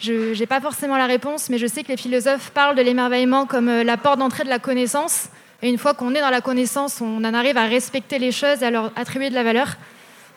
Je 0.00 0.36
n'ai 0.36 0.46
pas 0.46 0.60
forcément 0.60 0.96
la 0.96 1.06
réponse, 1.06 1.48
mais 1.48 1.58
je 1.58 1.66
sais 1.68 1.84
que 1.84 1.88
les 1.88 1.96
philosophes 1.96 2.50
parlent 2.50 2.76
de 2.76 2.82
l'émerveillement 2.82 3.46
comme 3.46 3.68
euh, 3.68 3.84
la 3.84 3.96
porte 3.96 4.18
d'entrée 4.18 4.44
de 4.44 4.48
la 4.48 4.58
connaissance. 4.58 5.28
Et 5.62 5.68
une 5.68 5.78
fois 5.78 5.94
qu'on 5.94 6.14
est 6.14 6.20
dans 6.20 6.30
la 6.30 6.40
connaissance, 6.40 7.00
on 7.00 7.24
en 7.24 7.34
arrive 7.34 7.56
à 7.56 7.66
respecter 7.66 8.18
les 8.18 8.32
choses 8.32 8.62
et 8.62 8.66
à 8.66 8.70
leur 8.70 8.92
attribuer 8.96 9.30
de 9.30 9.34
la 9.34 9.44
valeur. 9.44 9.76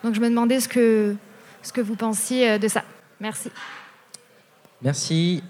Donc 0.04 0.14
je 0.14 0.20
me 0.20 0.28
demandais 0.28 0.60
ce 0.60 0.68
que 0.68 1.16
ce 1.62 1.72
que 1.72 1.80
vous 1.80 1.96
pensiez 1.96 2.50
euh, 2.50 2.58
de 2.58 2.68
ça. 2.68 2.82
Merci. 3.20 3.50
Merci. 4.80 5.42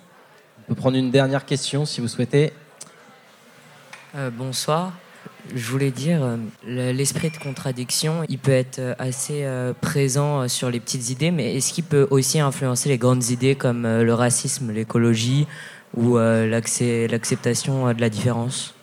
Peut 0.72 0.76
prendre 0.76 0.96
une 0.96 1.10
dernière 1.10 1.44
question 1.44 1.84
si 1.84 2.00
vous 2.00 2.08
souhaitez. 2.08 2.50
Euh, 4.16 4.30
bonsoir. 4.30 4.94
Je 5.54 5.70
voulais 5.70 5.90
dire, 5.90 6.22
euh, 6.22 6.38
l'esprit 6.92 7.28
de 7.28 7.36
contradiction, 7.36 8.24
il 8.30 8.38
peut 8.38 8.52
être 8.52 8.80
assez 8.98 9.46
présent 9.82 10.48
sur 10.48 10.70
les 10.70 10.80
petites 10.80 11.10
idées, 11.10 11.30
mais 11.30 11.54
est-ce 11.54 11.74
qu'il 11.74 11.84
peut 11.84 12.06
aussi 12.10 12.40
influencer 12.40 12.88
les 12.88 12.96
grandes 12.96 13.28
idées 13.28 13.54
comme 13.54 13.82
le 13.82 14.14
racisme, 14.14 14.72
l'écologie 14.72 15.46
ou 15.94 16.16
l'acceptation 16.16 17.92
de 17.92 18.00
la 18.00 18.08
différence? 18.08 18.74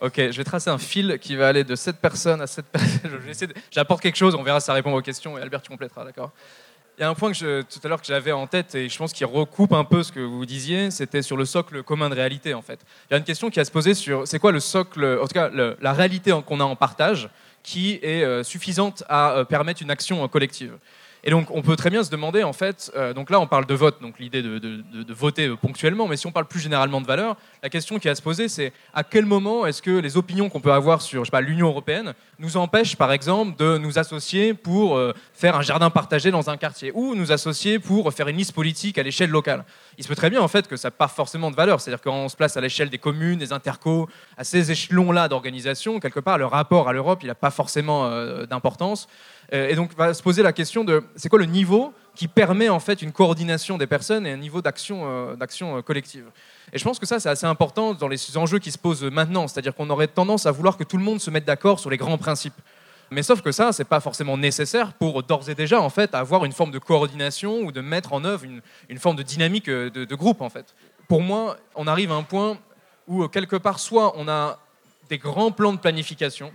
Ok, 0.00 0.14
je 0.16 0.36
vais 0.36 0.44
tracer 0.44 0.70
un 0.70 0.78
fil 0.78 1.18
qui 1.20 1.34
va 1.34 1.48
aller 1.48 1.64
de 1.64 1.74
cette 1.74 1.96
personne 1.96 2.40
à 2.40 2.46
cette 2.46 2.66
personne. 2.66 3.10
J'apporte 3.72 4.00
quelque 4.00 4.16
chose, 4.16 4.36
on 4.36 4.44
verra 4.44 4.60
si 4.60 4.66
ça 4.66 4.74
répond 4.74 4.94
aux 4.94 5.02
questions 5.02 5.36
et 5.36 5.42
Albert, 5.42 5.62
tu 5.62 5.70
compléteras, 5.70 6.04
d'accord? 6.04 6.30
Y 7.02 7.04
a 7.04 7.08
un 7.08 7.14
point 7.14 7.32
que 7.32 7.62
tout 7.62 7.80
à 7.82 7.88
l'heure 7.88 8.00
que 8.00 8.06
j'avais 8.06 8.32
en 8.32 8.46
tête 8.46 8.74
et 8.74 8.88
je 8.88 8.98
pense 8.98 9.12
qu'il 9.12 9.26
recoupe 9.26 9.72
un 9.72 9.84
peu 9.84 10.02
ce 10.02 10.12
que 10.12 10.20
vous 10.20 10.44
disiez, 10.44 10.90
c'était 10.90 11.22
sur 11.22 11.36
le 11.36 11.44
socle 11.44 11.82
commun 11.82 12.10
de 12.10 12.14
réalité 12.14 12.54
en 12.54 12.62
fait. 12.62 12.80
Il 13.08 13.12
y 13.12 13.14
a 13.14 13.18
une 13.18 13.24
question 13.24 13.50
qui 13.50 13.58
a 13.58 13.64
se 13.64 13.70
poser 13.70 13.94
sur 13.94 14.26
c'est 14.26 14.38
quoi 14.38 14.52
le 14.52 14.60
socle, 14.60 15.18
en 15.20 15.26
tout 15.26 15.34
cas 15.34 15.50
la 15.50 15.92
réalité 15.92 16.38
qu'on 16.46 16.60
a 16.60 16.64
en 16.64 16.76
partage 16.76 17.30
qui 17.62 17.98
est 18.02 18.24
euh, 18.24 18.42
suffisante 18.42 19.02
à 19.08 19.32
euh, 19.32 19.44
permettre 19.44 19.82
une 19.82 19.90
action 19.90 20.26
collective? 20.28 20.78
Et 21.22 21.30
donc, 21.30 21.50
on 21.50 21.60
peut 21.60 21.76
très 21.76 21.90
bien 21.90 22.02
se 22.02 22.10
demander, 22.10 22.42
en 22.42 22.54
fait, 22.54 22.90
euh, 22.96 23.12
donc 23.12 23.28
là, 23.28 23.40
on 23.40 23.46
parle 23.46 23.66
de 23.66 23.74
vote, 23.74 24.00
donc 24.00 24.18
l'idée 24.18 24.42
de, 24.42 25.12
voter 25.12 25.48
euh, 25.48 25.56
ponctuellement, 25.56 26.08
mais 26.08 26.16
si 26.16 26.26
on 26.26 26.32
parle 26.32 26.46
plus 26.46 26.60
généralement 26.60 27.00
de 27.00 27.06
valeur, 27.06 27.36
la 27.62 27.68
question 27.68 27.98
qui 27.98 28.08
a 28.08 28.12
à 28.12 28.14
se 28.14 28.22
poser, 28.22 28.48
c'est 28.48 28.72
à 28.94 29.04
quel 29.04 29.26
moment 29.26 29.66
est-ce 29.66 29.82
que 29.82 29.90
les 29.90 30.16
opinions 30.16 30.48
qu'on 30.48 30.60
peut 30.60 30.72
avoir 30.72 31.02
sur 31.02 31.24
l'Union 31.42 31.68
européenne 31.68 32.14
nous 32.38 32.56
empêchent, 32.56 32.96
par 32.96 33.12
exemple, 33.12 33.56
de 33.58 33.76
nous 33.76 33.98
associer 33.98 34.54
pour 34.54 34.96
euh, 34.96 35.12
faire 35.34 35.56
un 35.56 35.62
jardin 35.62 35.90
partagé 35.90 36.30
dans 36.30 36.48
un 36.48 36.56
quartier, 36.56 36.90
ou 36.94 37.14
nous 37.14 37.32
associer 37.32 37.78
pour 37.78 38.10
faire 38.14 38.28
une 38.28 38.38
liste 38.38 38.52
politique 38.52 38.96
à 38.96 39.02
l'échelle 39.02 39.30
locale? 39.30 39.64
Il 39.98 40.04
se 40.04 40.08
peut 40.08 40.16
très 40.16 40.30
bien, 40.30 40.40
en 40.40 40.48
fait, 40.48 40.66
que 40.68 40.76
ça 40.76 40.90
pas 40.90 41.08
forcément 41.08 41.50
de 41.50 41.56
valeur, 41.56 41.80
c'est-à-dire 41.80 42.02
quand 42.02 42.14
on 42.14 42.28
se 42.28 42.36
place 42.36 42.56
à 42.56 42.62
l'échelle 42.62 42.88
des 42.88 42.98
communes, 42.98 43.38
des 43.38 43.52
intercos, 43.52 44.08
à 44.38 44.44
ces 44.44 44.70
échelons-là 44.70 45.28
d'organisation, 45.28 46.00
quelque 46.00 46.20
part, 46.20 46.38
le 46.38 46.46
rapport 46.46 46.88
à 46.88 46.92
l'Europe, 46.92 47.20
il 47.22 47.26
n'a 47.26 47.34
pas 47.34 47.50
forcément 47.50 48.10
d'importance. 48.46 49.06
Euh, 49.52 49.68
et 49.68 49.74
donc, 49.74 49.94
va 49.96 50.14
se 50.14 50.22
poser 50.22 50.42
la 50.42 50.52
question 50.52 50.84
de 50.84 51.02
c'est 51.16 51.28
quoi 51.28 51.38
le 51.38 51.46
niveau 51.46 51.92
qui 52.14 52.28
permet 52.28 52.68
en 52.68 52.80
fait 52.80 53.02
une 53.02 53.12
coordination 53.12 53.78
des 53.78 53.86
personnes 53.86 54.26
et 54.26 54.32
un 54.32 54.36
niveau 54.36 54.62
d'action 54.62 55.02
euh, 55.06 55.36
euh, 55.62 55.82
collective? 55.82 56.26
Et 56.72 56.78
je 56.78 56.84
pense 56.84 56.98
que 56.98 57.06
ça, 57.06 57.18
c'est 57.18 57.28
assez 57.28 57.46
important 57.46 57.94
dans 57.94 58.08
les 58.08 58.36
enjeux 58.36 58.58
qui 58.58 58.70
se 58.70 58.78
posent 58.78 59.02
maintenant. 59.02 59.48
C'est-à-dire 59.48 59.74
qu'on 59.74 59.90
aurait 59.90 60.06
tendance 60.06 60.46
à 60.46 60.52
vouloir 60.52 60.76
que 60.76 60.84
tout 60.84 60.96
le 60.96 61.02
monde 61.02 61.20
se 61.20 61.30
mette 61.30 61.44
d'accord 61.44 61.80
sur 61.80 61.90
les 61.90 61.96
grands 61.96 62.18
principes. 62.18 62.54
Mais 63.10 63.24
sauf 63.24 63.42
que 63.42 63.50
ça, 63.50 63.72
c'est 63.72 63.84
pas 63.84 63.98
forcément 63.98 64.36
nécessaire 64.36 64.92
pour 64.92 65.24
d'ores 65.24 65.50
et 65.50 65.56
déjà 65.56 65.80
en 65.80 65.90
fait 65.90 66.14
avoir 66.14 66.44
une 66.44 66.52
forme 66.52 66.70
de 66.70 66.78
coordination 66.78 67.58
ou 67.58 67.72
de 67.72 67.80
mettre 67.80 68.12
en 68.12 68.24
œuvre 68.24 68.44
une, 68.44 68.62
une 68.88 68.98
forme 68.98 69.16
de 69.16 69.24
dynamique 69.24 69.66
de, 69.68 69.88
de, 69.88 70.14
groupe 70.14 70.40
en 70.42 70.48
fait. 70.48 70.76
Pour 71.08 71.20
moi, 71.20 71.56
on 71.74 71.88
arrive 71.88 72.12
à 72.12 72.14
un 72.14 72.22
point 72.22 72.56
où 73.08 73.26
quelque 73.26 73.56
part, 73.56 73.80
soit 73.80 74.12
on 74.16 74.28
a 74.28 74.60
des 75.08 75.18
grands 75.18 75.50
plans 75.50 75.72
de 75.72 75.78
planification, 75.78 76.52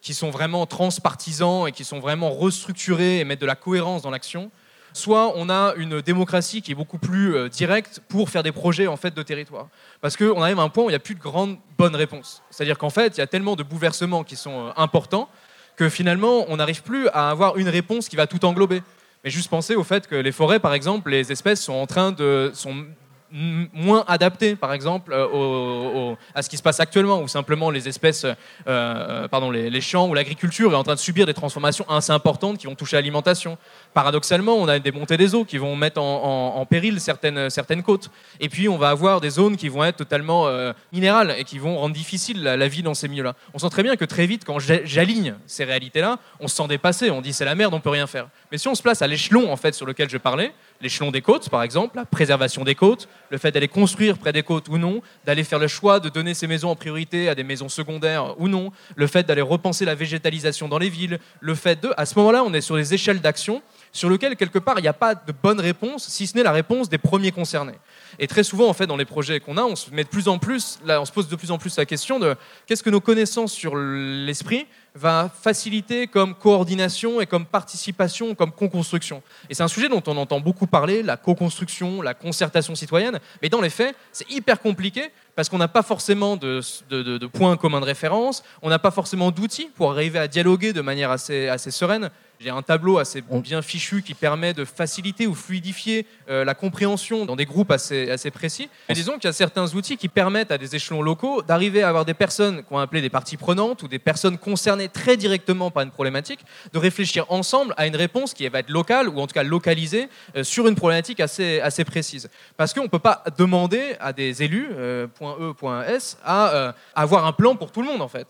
qui 0.00 0.14
sont 0.14 0.30
vraiment 0.30 0.66
transpartisans 0.66 1.66
et 1.66 1.72
qui 1.72 1.84
sont 1.84 1.98
vraiment 1.98 2.30
restructurés 2.30 3.18
et 3.18 3.24
mettent 3.24 3.40
de 3.40 3.46
la 3.46 3.56
cohérence 3.56 4.02
dans 4.02 4.10
l'action, 4.10 4.50
soit 4.92 5.32
on 5.36 5.50
a 5.50 5.74
une 5.76 6.00
démocratie 6.00 6.62
qui 6.62 6.72
est 6.72 6.74
beaucoup 6.74 6.98
plus 6.98 7.34
euh, 7.34 7.48
directe 7.48 8.00
pour 8.08 8.30
faire 8.30 8.42
des 8.42 8.52
projets 8.52 8.86
en 8.86 8.96
fait 8.96 9.14
de 9.14 9.22
territoire. 9.22 9.68
Parce 10.00 10.16
qu'on 10.16 10.40
arrive 10.42 10.58
à 10.58 10.62
un 10.62 10.68
point 10.68 10.84
où 10.84 10.88
il 10.88 10.92
n'y 10.92 10.96
a 10.96 11.00
plus 11.00 11.14
de 11.14 11.20
grandes 11.20 11.58
bonnes 11.76 11.96
réponses. 11.96 12.42
C'est-à-dire 12.50 12.78
qu'en 12.78 12.90
fait, 12.90 13.16
il 13.16 13.18
y 13.18 13.22
a 13.22 13.26
tellement 13.26 13.56
de 13.56 13.62
bouleversements 13.62 14.24
qui 14.24 14.36
sont 14.36 14.68
euh, 14.68 14.70
importants 14.76 15.28
que 15.76 15.88
finalement, 15.90 16.46
on 16.48 16.56
n'arrive 16.56 16.82
plus 16.82 17.08
à 17.08 17.28
avoir 17.28 17.58
une 17.58 17.68
réponse 17.68 18.08
qui 18.08 18.16
va 18.16 18.26
tout 18.26 18.44
englober. 18.44 18.82
Mais 19.24 19.30
juste 19.30 19.50
penser 19.50 19.74
au 19.74 19.84
fait 19.84 20.06
que 20.06 20.14
les 20.14 20.32
forêts, 20.32 20.60
par 20.60 20.72
exemple, 20.72 21.10
les 21.10 21.30
espèces 21.30 21.62
sont 21.62 21.74
en 21.74 21.86
train 21.86 22.12
de 22.12 22.50
sont 22.54 22.86
moins 23.30 24.04
adapté, 24.06 24.56
par 24.56 24.72
exemple, 24.72 25.12
euh, 25.12 26.14
à 26.34 26.42
ce 26.42 26.48
qui 26.48 26.56
se 26.56 26.62
passe 26.62 26.80
actuellement, 26.80 27.20
où 27.20 27.28
simplement 27.28 27.70
les 27.70 27.88
espèces, 27.88 28.24
euh, 28.24 28.34
euh, 28.68 29.28
pardon, 29.28 29.50
les, 29.50 29.80
champs 29.80 30.08
ou 30.08 30.14
l'agriculture 30.14 30.72
est 30.72 30.76
en 30.76 30.82
train 30.82 30.94
de 30.94 31.00
subir 31.00 31.26
des 31.26 31.34
transformations 31.34 31.88
assez 31.88 32.12
importantes 32.12 32.58
qui 32.58 32.66
vont 32.66 32.74
toucher 32.74 32.96
l'alimentation. 32.96 33.58
Paradoxalement, 33.96 34.56
on 34.56 34.68
a 34.68 34.78
des 34.78 34.92
montées 34.92 35.16
des 35.16 35.34
eaux 35.34 35.46
qui 35.46 35.56
vont 35.56 35.74
mettre 35.74 36.02
en, 36.02 36.66
péril 36.68 37.00
certaines, 37.00 37.48
certaines 37.48 37.82
côtes. 37.82 38.10
Et 38.40 38.50
puis, 38.50 38.68
on 38.68 38.76
va 38.76 38.90
avoir 38.90 39.22
des 39.22 39.30
zones 39.30 39.56
qui 39.56 39.70
vont 39.70 39.82
être 39.84 39.96
totalement 39.96 40.50
minérales 40.92 41.34
et 41.38 41.44
qui 41.44 41.58
vont 41.58 41.78
rendre 41.78 41.94
difficile 41.94 42.42
la, 42.42 42.68
vie 42.68 42.82
dans 42.82 42.92
ces 42.92 43.08
milieux-là. 43.08 43.34
On 43.54 43.58
sent 43.58 43.70
très 43.70 43.82
bien 43.82 43.96
que 43.96 44.04
très 44.04 44.26
vite, 44.26 44.44
quand 44.44 44.58
j'aligne 44.58 45.36
ces 45.46 45.64
réalités-là, 45.64 46.18
on 46.40 46.46
se 46.46 46.56
sent 46.56 46.68
dépassé, 46.68 47.10
on 47.10 47.22
dit 47.22 47.32
c'est 47.32 47.46
la 47.46 47.54
merde, 47.54 47.72
on 47.72 47.80
peut 47.80 47.88
rien 47.88 48.06
faire. 48.06 48.28
Mais 48.52 48.58
si 48.58 48.68
on 48.68 48.74
se 48.74 48.82
place 48.82 49.00
à 49.00 49.06
l'échelon 49.06 49.50
en 49.50 49.56
fait 49.56 49.74
sur 49.74 49.86
lequel 49.86 50.10
je 50.10 50.18
parlais, 50.18 50.52
l'échelon 50.82 51.10
des 51.10 51.22
côtes, 51.22 51.48
par 51.48 51.62
exemple, 51.62 51.96
la 51.96 52.04
préservation 52.04 52.64
des 52.64 52.74
côtes, 52.74 53.08
le 53.30 53.38
fait 53.38 53.50
d'aller 53.50 53.66
construire 53.66 54.18
près 54.18 54.34
des 54.34 54.42
côtes 54.42 54.68
ou 54.68 54.76
non, 54.76 55.00
d'aller 55.24 55.42
faire 55.42 55.58
le 55.58 55.68
choix 55.68 56.00
de 56.00 56.10
donner 56.10 56.34
ces 56.34 56.46
maisons 56.46 56.68
en 56.68 56.76
priorité 56.76 57.30
à 57.30 57.34
des 57.34 57.44
maisons 57.44 57.70
secondaires 57.70 58.38
ou 58.38 58.48
non, 58.48 58.72
le 58.94 59.06
fait 59.06 59.26
d'aller 59.26 59.40
repenser 59.40 59.86
la 59.86 59.94
végétalisation 59.94 60.68
dans 60.68 60.78
les 60.78 60.90
villes, 60.90 61.18
le 61.40 61.54
fait 61.54 61.82
de... 61.82 61.94
À 61.96 62.04
ce 62.04 62.18
moment-là, 62.18 62.44
on 62.44 62.52
est 62.52 62.60
sur 62.60 62.76
des 62.76 62.92
échelles 62.92 63.22
d'action 63.22 63.62
sur 63.96 64.10
lesquelles, 64.10 64.36
quelque 64.36 64.58
part, 64.58 64.78
il 64.78 64.82
n'y 64.82 64.88
a 64.88 64.92
pas 64.92 65.14
de 65.14 65.32
bonne 65.32 65.58
réponse, 65.58 66.06
si 66.06 66.26
ce 66.26 66.36
n'est 66.36 66.42
la 66.42 66.52
réponse 66.52 66.88
des 66.88 66.98
premiers 66.98 67.32
concernés. 67.32 67.78
Et 68.18 68.26
très 68.26 68.42
souvent, 68.42 68.68
en 68.68 68.72
fait, 68.74 68.86
dans 68.86 68.96
les 68.96 69.04
projets 69.04 69.40
qu'on 69.40 69.56
a, 69.56 69.62
on 69.62 69.74
se 69.74 69.90
met 69.90 70.04
de 70.04 70.08
plus 70.08 70.28
en 70.28 70.38
plus, 70.38 70.78
on 70.86 71.04
se 71.04 71.12
pose 71.12 71.28
de 71.28 71.36
plus 71.36 71.50
en 71.50 71.58
plus 71.58 71.76
la 71.76 71.86
question 71.86 72.18
de 72.18 72.36
qu'est-ce 72.66 72.82
que 72.82 72.90
nos 72.90 73.00
connaissances 73.00 73.52
sur 73.52 73.74
l'esprit 73.76 74.66
va 74.94 75.30
faciliter 75.42 76.06
comme 76.06 76.34
coordination 76.34 77.20
et 77.20 77.26
comme 77.26 77.44
participation, 77.44 78.34
comme 78.34 78.52
co-construction. 78.52 79.22
Et 79.50 79.54
c'est 79.54 79.62
un 79.62 79.68
sujet 79.68 79.88
dont 79.88 80.02
on 80.06 80.16
entend 80.16 80.40
beaucoup 80.40 80.66
parler, 80.66 81.02
la 81.02 81.16
co-construction, 81.16 82.00
la 82.00 82.14
concertation 82.14 82.74
citoyenne, 82.74 83.20
mais 83.42 83.48
dans 83.48 83.60
les 83.60 83.70
faits, 83.70 83.94
c'est 84.12 84.30
hyper 84.30 84.60
compliqué 84.60 85.10
parce 85.34 85.50
qu'on 85.50 85.58
n'a 85.58 85.68
pas 85.68 85.82
forcément 85.82 86.36
de, 86.36 87.26
points 87.26 87.56
communs 87.58 87.80
de 87.80 87.86
référence, 87.86 88.42
on 88.62 88.70
n'a 88.70 88.78
pas 88.78 88.90
forcément 88.90 89.30
d'outils 89.30 89.70
pour 89.74 89.90
arriver 89.90 90.18
à 90.18 90.28
dialoguer 90.28 90.72
de 90.72 90.80
manière 90.80 91.10
assez 91.10 91.70
sereine. 91.70 92.10
J'ai 92.38 92.50
un 92.50 92.62
tableau 92.62 92.98
assez 92.98 93.22
bien 93.22 93.62
fichu 93.62 94.02
qui 94.02 94.12
permet 94.12 94.52
de 94.52 94.64
faciliter 94.64 95.26
ou 95.26 95.34
fluidifier 95.34 96.06
euh, 96.28 96.44
la 96.44 96.54
compréhension 96.54 97.24
dans 97.24 97.36
des 97.36 97.46
groupes 97.46 97.70
assez, 97.70 98.10
assez 98.10 98.30
précis. 98.30 98.68
Mais 98.88 98.94
disons 98.94 99.14
qu'il 99.14 99.24
y 99.24 99.28
a 99.28 99.32
certains 99.32 99.74
outils 99.74 99.96
qui 99.96 100.08
permettent 100.08 100.50
à 100.50 100.58
des 100.58 100.76
échelons 100.76 101.00
locaux 101.00 101.40
d'arriver 101.42 101.82
à 101.82 101.88
avoir 101.88 102.04
des 102.04 102.14
personnes 102.14 102.62
qu'on 102.62 102.78
appelé 102.78 103.00
des 103.00 103.08
parties 103.08 103.38
prenantes 103.38 103.82
ou 103.82 103.88
des 103.88 103.98
personnes 103.98 104.36
concernées 104.36 104.88
très 104.88 105.16
directement 105.16 105.70
par 105.70 105.82
une 105.82 105.90
problématique, 105.90 106.40
de 106.72 106.78
réfléchir 106.78 107.24
ensemble 107.30 107.72
à 107.78 107.86
une 107.86 107.96
réponse 107.96 108.34
qui 108.34 108.46
va 108.48 108.58
être 108.58 108.70
locale 108.70 109.08
ou 109.08 109.18
en 109.18 109.26
tout 109.26 109.34
cas 109.34 109.42
localisée 109.42 110.08
euh, 110.36 110.44
sur 110.44 110.68
une 110.68 110.74
problématique 110.74 111.20
assez, 111.20 111.60
assez 111.60 111.84
précise. 111.84 112.28
Parce 112.58 112.74
qu'on 112.74 112.82
ne 112.82 112.88
peut 112.88 112.98
pas 112.98 113.24
demander 113.38 113.96
à 113.98 114.12
des 114.12 114.42
élus, 114.42 114.68
euh, 114.72 115.06
point 115.06 115.36
E, 115.40 115.54
point 115.54 115.84
S, 115.84 116.18
à 116.24 116.74
avoir 116.94 117.26
un 117.26 117.32
plan 117.32 117.56
pour 117.56 117.72
tout 117.72 117.80
le 117.80 117.88
monde 117.88 118.02
en 118.02 118.08
fait. 118.08 118.26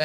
Eh, 0.00 0.04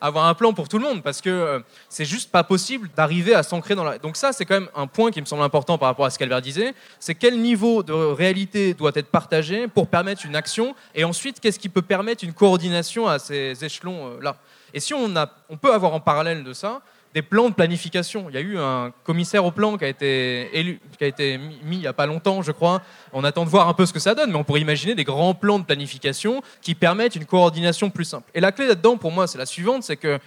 avoir 0.00 0.26
un 0.26 0.34
plan 0.34 0.52
pour 0.52 0.68
tout 0.68 0.78
le 0.78 0.84
monde 0.84 1.02
parce 1.02 1.22
que 1.22 1.30
euh, 1.30 1.60
c'est 1.88 2.04
juste 2.04 2.30
pas 2.30 2.44
possible 2.44 2.90
d'arriver 2.94 3.34
à 3.34 3.42
s'ancrer 3.42 3.74
dans 3.74 3.84
la. 3.84 3.96
Donc 3.96 4.18
ça, 4.18 4.32
c'est 4.32 4.44
quand 4.44 4.60
même 4.60 4.68
un 4.74 4.86
point 4.86 5.10
qui 5.10 5.22
me 5.22 5.26
semble 5.26 5.42
important 5.42 5.78
par 5.78 5.88
rapport 5.88 6.04
à 6.04 6.10
ce 6.10 6.18
qu'Albert 6.18 6.42
disait. 6.42 6.74
C'est 7.00 7.14
quel 7.14 7.40
niveau 7.40 7.82
de 7.82 7.94
réalité 7.94 8.74
doit 8.74 8.92
être 8.94 9.08
partagé 9.08 9.68
pour 9.68 9.88
permettre 9.88 10.26
une 10.26 10.36
action 10.36 10.74
et 10.94 11.04
ensuite 11.04 11.40
qu'est-ce 11.40 11.58
qui 11.58 11.70
peut 11.70 11.80
permettre 11.80 12.24
une 12.24 12.34
coordination 12.34 13.08
à 13.08 13.18
ces 13.18 13.64
échelons 13.64 14.18
euh. 14.22 14.32
Et 14.74 14.80
si 14.80 14.92
on 14.92 15.16
a, 15.16 15.30
on 15.48 15.56
peut 15.56 15.72
avoir 15.72 15.94
en 15.94 16.00
parallèle 16.00 16.44
de 16.44 16.52
ça 16.52 16.82
des 17.14 17.22
plans 17.22 17.48
de 17.48 17.54
planification. 17.54 18.26
Il 18.28 18.34
y 18.34 18.38
a 18.38 18.40
eu 18.40 18.58
un 18.58 18.92
commissaire 19.04 19.44
au 19.44 19.50
plan 19.50 19.76
qui 19.76 19.84
a 19.84 19.88
été, 19.88 20.56
élu, 20.58 20.80
qui 20.96 21.04
a 21.04 21.06
été 21.06 21.38
mis, 21.38 21.76
il 21.76 21.78
n'y 21.80 21.86
a 21.86 21.92
pas 21.92 22.06
longtemps, 22.06 22.42
je 22.42 22.52
crois. 22.52 22.82
On 23.12 23.24
attend 23.24 23.44
de 23.44 23.50
voir 23.50 23.68
un 23.68 23.74
peu 23.74 23.86
ce 23.86 23.92
que 23.92 24.00
ça 24.00 24.14
donne, 24.14 24.30
mais 24.30 24.36
on 24.36 24.44
pourrait 24.44 24.60
imaginer 24.60 24.94
des 24.94 25.04
grands 25.04 25.34
plans 25.34 25.58
de 25.58 25.64
planification 25.64 26.42
qui 26.60 26.74
permettent 26.74 27.16
une 27.16 27.26
coordination 27.26 27.90
plus 27.90 28.04
simple. 28.04 28.30
Et 28.34 28.40
la 28.40 28.52
clé 28.52 28.66
là-dedans, 28.66 28.96
pour 28.96 29.12
moi, 29.12 29.26
c'est 29.26 29.38
la 29.38 29.46
suivante, 29.46 29.82
c'est 29.82 29.96
que 29.96 30.18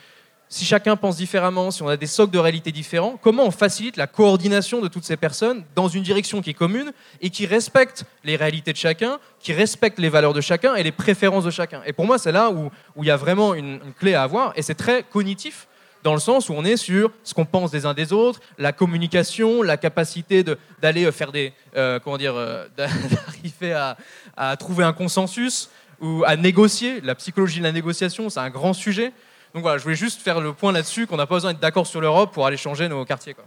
si 0.47 0.63
chacun 0.63 0.95
pense 0.95 1.17
différemment, 1.17 1.71
si 1.71 1.81
on 1.81 1.87
a 1.87 1.97
des 1.97 2.05
socles 2.05 2.31
de 2.31 2.37
réalité 2.37 2.71
différents, 2.71 3.17
comment 3.19 3.45
on 3.45 3.51
facilite 3.51 3.97
la 3.97 4.05
coordination 4.05 4.79
de 4.79 4.87
toutes 4.87 5.03
ces 5.03 5.17
personnes 5.17 5.63
dans 5.73 5.87
une 5.87 6.03
direction 6.03 6.39
qui 6.43 6.51
est 6.51 6.53
commune 6.53 6.93
et 7.19 7.31
qui 7.31 7.47
respecte 7.47 8.05
les 8.23 8.35
réalités 8.35 8.71
de 8.71 8.77
chacun, 8.77 9.17
qui 9.39 9.53
respecte 9.53 9.97
les 9.97 10.09
valeurs 10.09 10.33
de 10.33 10.41
chacun 10.41 10.75
et 10.75 10.83
les 10.83 10.91
préférences 10.91 11.45
de 11.45 11.49
chacun? 11.49 11.81
Et 11.87 11.93
pour 11.93 12.05
moi, 12.05 12.19
c'est 12.19 12.31
là 12.31 12.51
où, 12.51 12.69
où 12.95 13.03
il 13.03 13.07
y 13.07 13.11
a 13.11 13.17
vraiment 13.17 13.55
une 13.55 13.79
clé 13.97 14.13
à 14.13 14.21
avoir, 14.21 14.53
et 14.55 14.61
c'est 14.61 14.75
très 14.75 15.01
cognitif 15.01 15.67
dans 16.05 16.13
le 16.13 16.19
sens 16.19 16.49
où 16.49 16.53
on 16.53 16.63
est 16.63 16.77
sur 16.77 17.11
ce 17.23 17.33
qu'on 17.33 17.45
pense 17.45 17.71
des 17.71 17.87
uns 17.87 17.95
des 17.95 18.13
autres, 18.13 18.39
la 18.59 18.71
communication, 18.71 19.63
la 19.63 19.75
capacité 19.75 20.45
d'aller 20.79 21.05
euh, 21.05 21.11
faire 21.11 21.31
des, 21.31 21.51
euh, 21.75 21.99
comment 21.99 22.19
dire, 22.19 22.35
euh, 22.35 22.67
d'arriver 22.77 23.73
à, 23.73 23.97
à, 24.37 24.55
trouver 24.55 24.83
un 24.83 24.93
consensus 24.93 25.71
ou 25.99 26.23
à 26.23 26.35
négocier. 26.35 27.01
La 27.01 27.15
psychologie 27.15 27.57
de 27.57 27.63
la 27.63 27.71
négociation, 27.71 28.29
c'est 28.29 28.39
un 28.39 28.51
grand 28.51 28.73
sujet. 28.73 29.13
Donc 29.55 29.63
voilà, 29.63 29.79
je 29.79 29.83
voulais 29.83 29.95
juste 29.95 30.21
faire 30.21 30.41
le 30.41 30.53
point 30.53 30.71
là-dessus, 30.71 31.07
qu'on 31.07 31.17
n'a 31.17 31.25
pas 31.25 31.35
besoin 31.35 31.53
d'être 31.53 31.61
d'accord 31.61 31.87
sur 31.87 32.01
l'Europe 32.01 32.31
pour 32.31 32.45
aller 32.45 32.57
changer 32.57 32.87
nos 32.87 33.03
quartiers. 33.03 33.33
Quoi. 33.33 33.45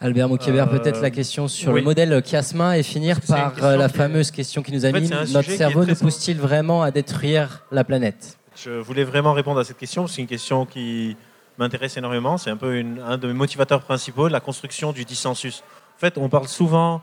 Albert 0.00 0.28
Moukébert, 0.28 0.68
peut-être 0.68 1.00
la 1.00 1.10
question 1.10 1.46
sur 1.46 1.72
le 1.72 1.82
modèle 1.82 2.20
chiasma 2.24 2.78
et 2.78 2.82
finir 2.82 3.20
par 3.20 3.76
la 3.76 3.88
fameuse 3.88 4.32
question 4.32 4.62
qui 4.62 4.72
nous 4.72 4.84
anime. 4.84 5.08
Notre 5.32 5.52
cerveau 5.52 5.84
nous 5.84 5.94
pousse-t-il 5.94 6.38
vraiment 6.38 6.82
à 6.82 6.90
détruire 6.90 7.64
la 7.70 7.84
planète? 7.84 8.38
Je 8.56 8.70
voulais 8.70 9.04
vraiment 9.04 9.34
répondre 9.34 9.60
à 9.60 9.64
cette 9.64 9.78
question. 9.78 10.08
C'est 10.08 10.20
une 10.20 10.26
question 10.26 10.66
qui 10.66 11.16
m'intéresse 11.58 11.96
énormément. 11.96 12.38
C'est 12.38 12.50
un 12.50 12.56
peu 12.56 12.82
un 13.04 13.18
de 13.18 13.26
mes 13.26 13.34
motivateurs 13.34 13.82
principaux, 13.82 14.28
la 14.28 14.40
construction 14.40 14.92
du 14.92 15.04
dissensus. 15.04 15.62
En 15.96 15.98
fait, 15.98 16.16
on 16.16 16.28
parle 16.28 16.48
souvent 16.48 17.02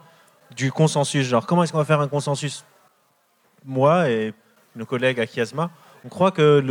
du 0.55 0.71
consensus. 0.71 1.27
Genre, 1.27 1.45
comment 1.45 1.63
est-ce 1.63 1.71
qu'on 1.71 1.77
va 1.77 1.85
faire 1.85 2.01
un 2.01 2.07
consensus? 2.07 2.63
Moi 3.65 4.09
et 4.09 4.33
nos 4.75 4.85
collègues 4.85 5.19
à 5.19 5.25
Chiasma, 5.25 5.71
on 6.03 6.09
croit 6.09 6.31
que 6.31 6.63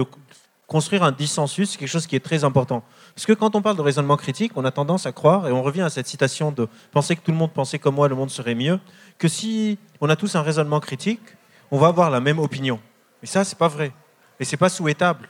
construire 0.67 1.03
un 1.03 1.13
dissensus, 1.13 1.71
c'est 1.71 1.79
quelque 1.79 1.89
chose 1.89 2.07
qui 2.07 2.17
est 2.17 2.25
très 2.25 2.45
important. 2.45 2.83
Parce 3.15 3.27
que 3.27 3.33
quand 3.33 3.55
on 3.55 3.63
parle 3.63 3.77
de 3.77 3.83
raisonnement 3.83 4.17
critique, 4.17 4.53
on 4.57 4.65
a 4.65 4.71
tendance 4.71 5.07
à 5.07 5.13
croire, 5.13 5.49
et 5.49 5.53
on 5.53 5.63
revient 5.63 5.83
à 5.83 5.91
cette 5.91 6.07
citation 6.07 6.53
de 6.53 6.69
penser 6.93 7.17
que 7.17 7.21
tout 7.21 7.33
le 7.33 7.37
monde 7.37 7.53
pensait 7.53 7.79
comme 7.79 7.97
moi, 7.97 8.09
le 8.09 8.15
monde 8.15 8.31
serait 8.31 8.55
mieux, 8.55 8.81
que 9.19 9.29
si 9.29 9.79
on 10.01 10.09
a 10.09 10.17
tous 10.17 10.35
un 10.37 10.43
raisonnement 10.43 10.81
critique, 10.81 11.21
on 11.71 11.79
va 11.79 11.89
avoir 11.89 12.11
la 12.11 12.21
même 12.21 12.39
opinion. 12.39 12.81
Et 13.23 13.27
ça, 13.27 13.45
c'est 13.45 13.59
pas 13.59 13.69
vrai. 13.69 13.93
Et 14.41 14.45
c'est 14.45 14.57
pas 14.57 14.69
souhaitable. 14.69 15.29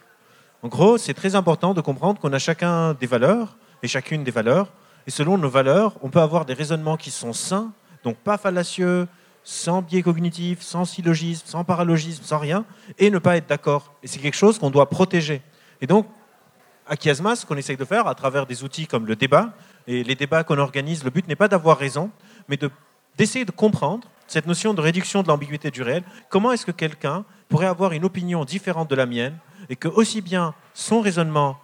En 0.64 0.68
gros, 0.68 0.96
c'est 0.96 1.12
très 1.12 1.34
important 1.34 1.74
de 1.74 1.82
comprendre 1.82 2.18
qu'on 2.18 2.32
a 2.32 2.38
chacun 2.38 2.94
des 2.94 3.06
valeurs 3.06 3.58
et 3.82 3.86
chacune 3.86 4.24
des 4.24 4.30
valeurs. 4.30 4.72
Et 5.06 5.10
selon 5.10 5.36
nos 5.36 5.50
valeurs, 5.50 5.92
on 6.00 6.08
peut 6.08 6.22
avoir 6.22 6.46
des 6.46 6.54
raisonnements 6.54 6.96
qui 6.96 7.10
sont 7.10 7.34
sains, 7.34 7.70
donc 8.02 8.16
pas 8.16 8.38
fallacieux, 8.38 9.06
sans 9.42 9.82
biais 9.82 10.00
cognitif, 10.00 10.62
sans 10.62 10.86
syllogisme, 10.86 11.44
sans 11.44 11.64
paralogisme, 11.64 12.22
sans 12.24 12.38
rien, 12.38 12.64
et 12.98 13.10
ne 13.10 13.18
pas 13.18 13.36
être 13.36 13.46
d'accord. 13.46 13.92
Et 14.02 14.06
c'est 14.06 14.18
quelque 14.20 14.38
chose 14.38 14.58
qu'on 14.58 14.70
doit 14.70 14.88
protéger. 14.88 15.42
Et 15.82 15.86
donc, 15.86 16.06
à 16.88 16.96
Chiasma, 16.96 17.36
ce 17.36 17.44
qu'on 17.44 17.58
essaye 17.58 17.76
de 17.76 17.84
faire 17.84 18.06
à 18.06 18.14
travers 18.14 18.46
des 18.46 18.64
outils 18.64 18.86
comme 18.86 19.04
le 19.04 19.16
débat, 19.16 19.52
et 19.86 20.02
les 20.02 20.14
débats 20.14 20.44
qu'on 20.44 20.56
organise, 20.56 21.04
le 21.04 21.10
but 21.10 21.28
n'est 21.28 21.36
pas 21.36 21.48
d'avoir 21.48 21.76
raison, 21.76 22.10
mais 22.48 22.58
d'essayer 23.18 23.44
de 23.44 23.50
comprendre 23.50 24.08
cette 24.26 24.46
notion 24.46 24.72
de 24.72 24.80
réduction 24.80 25.22
de 25.22 25.28
l'ambiguïté 25.28 25.70
du 25.70 25.82
réel. 25.82 26.04
Comment 26.30 26.52
est-ce 26.52 26.64
que 26.64 26.72
quelqu'un 26.72 27.26
pourrait 27.50 27.66
avoir 27.66 27.92
une 27.92 28.06
opinion 28.06 28.46
différente 28.46 28.88
de 28.88 28.94
la 28.94 29.04
mienne 29.04 29.36
et 29.68 29.76
que 29.76 29.88
aussi 29.88 30.20
bien 30.20 30.54
son 30.72 31.00
raisonnement 31.00 31.58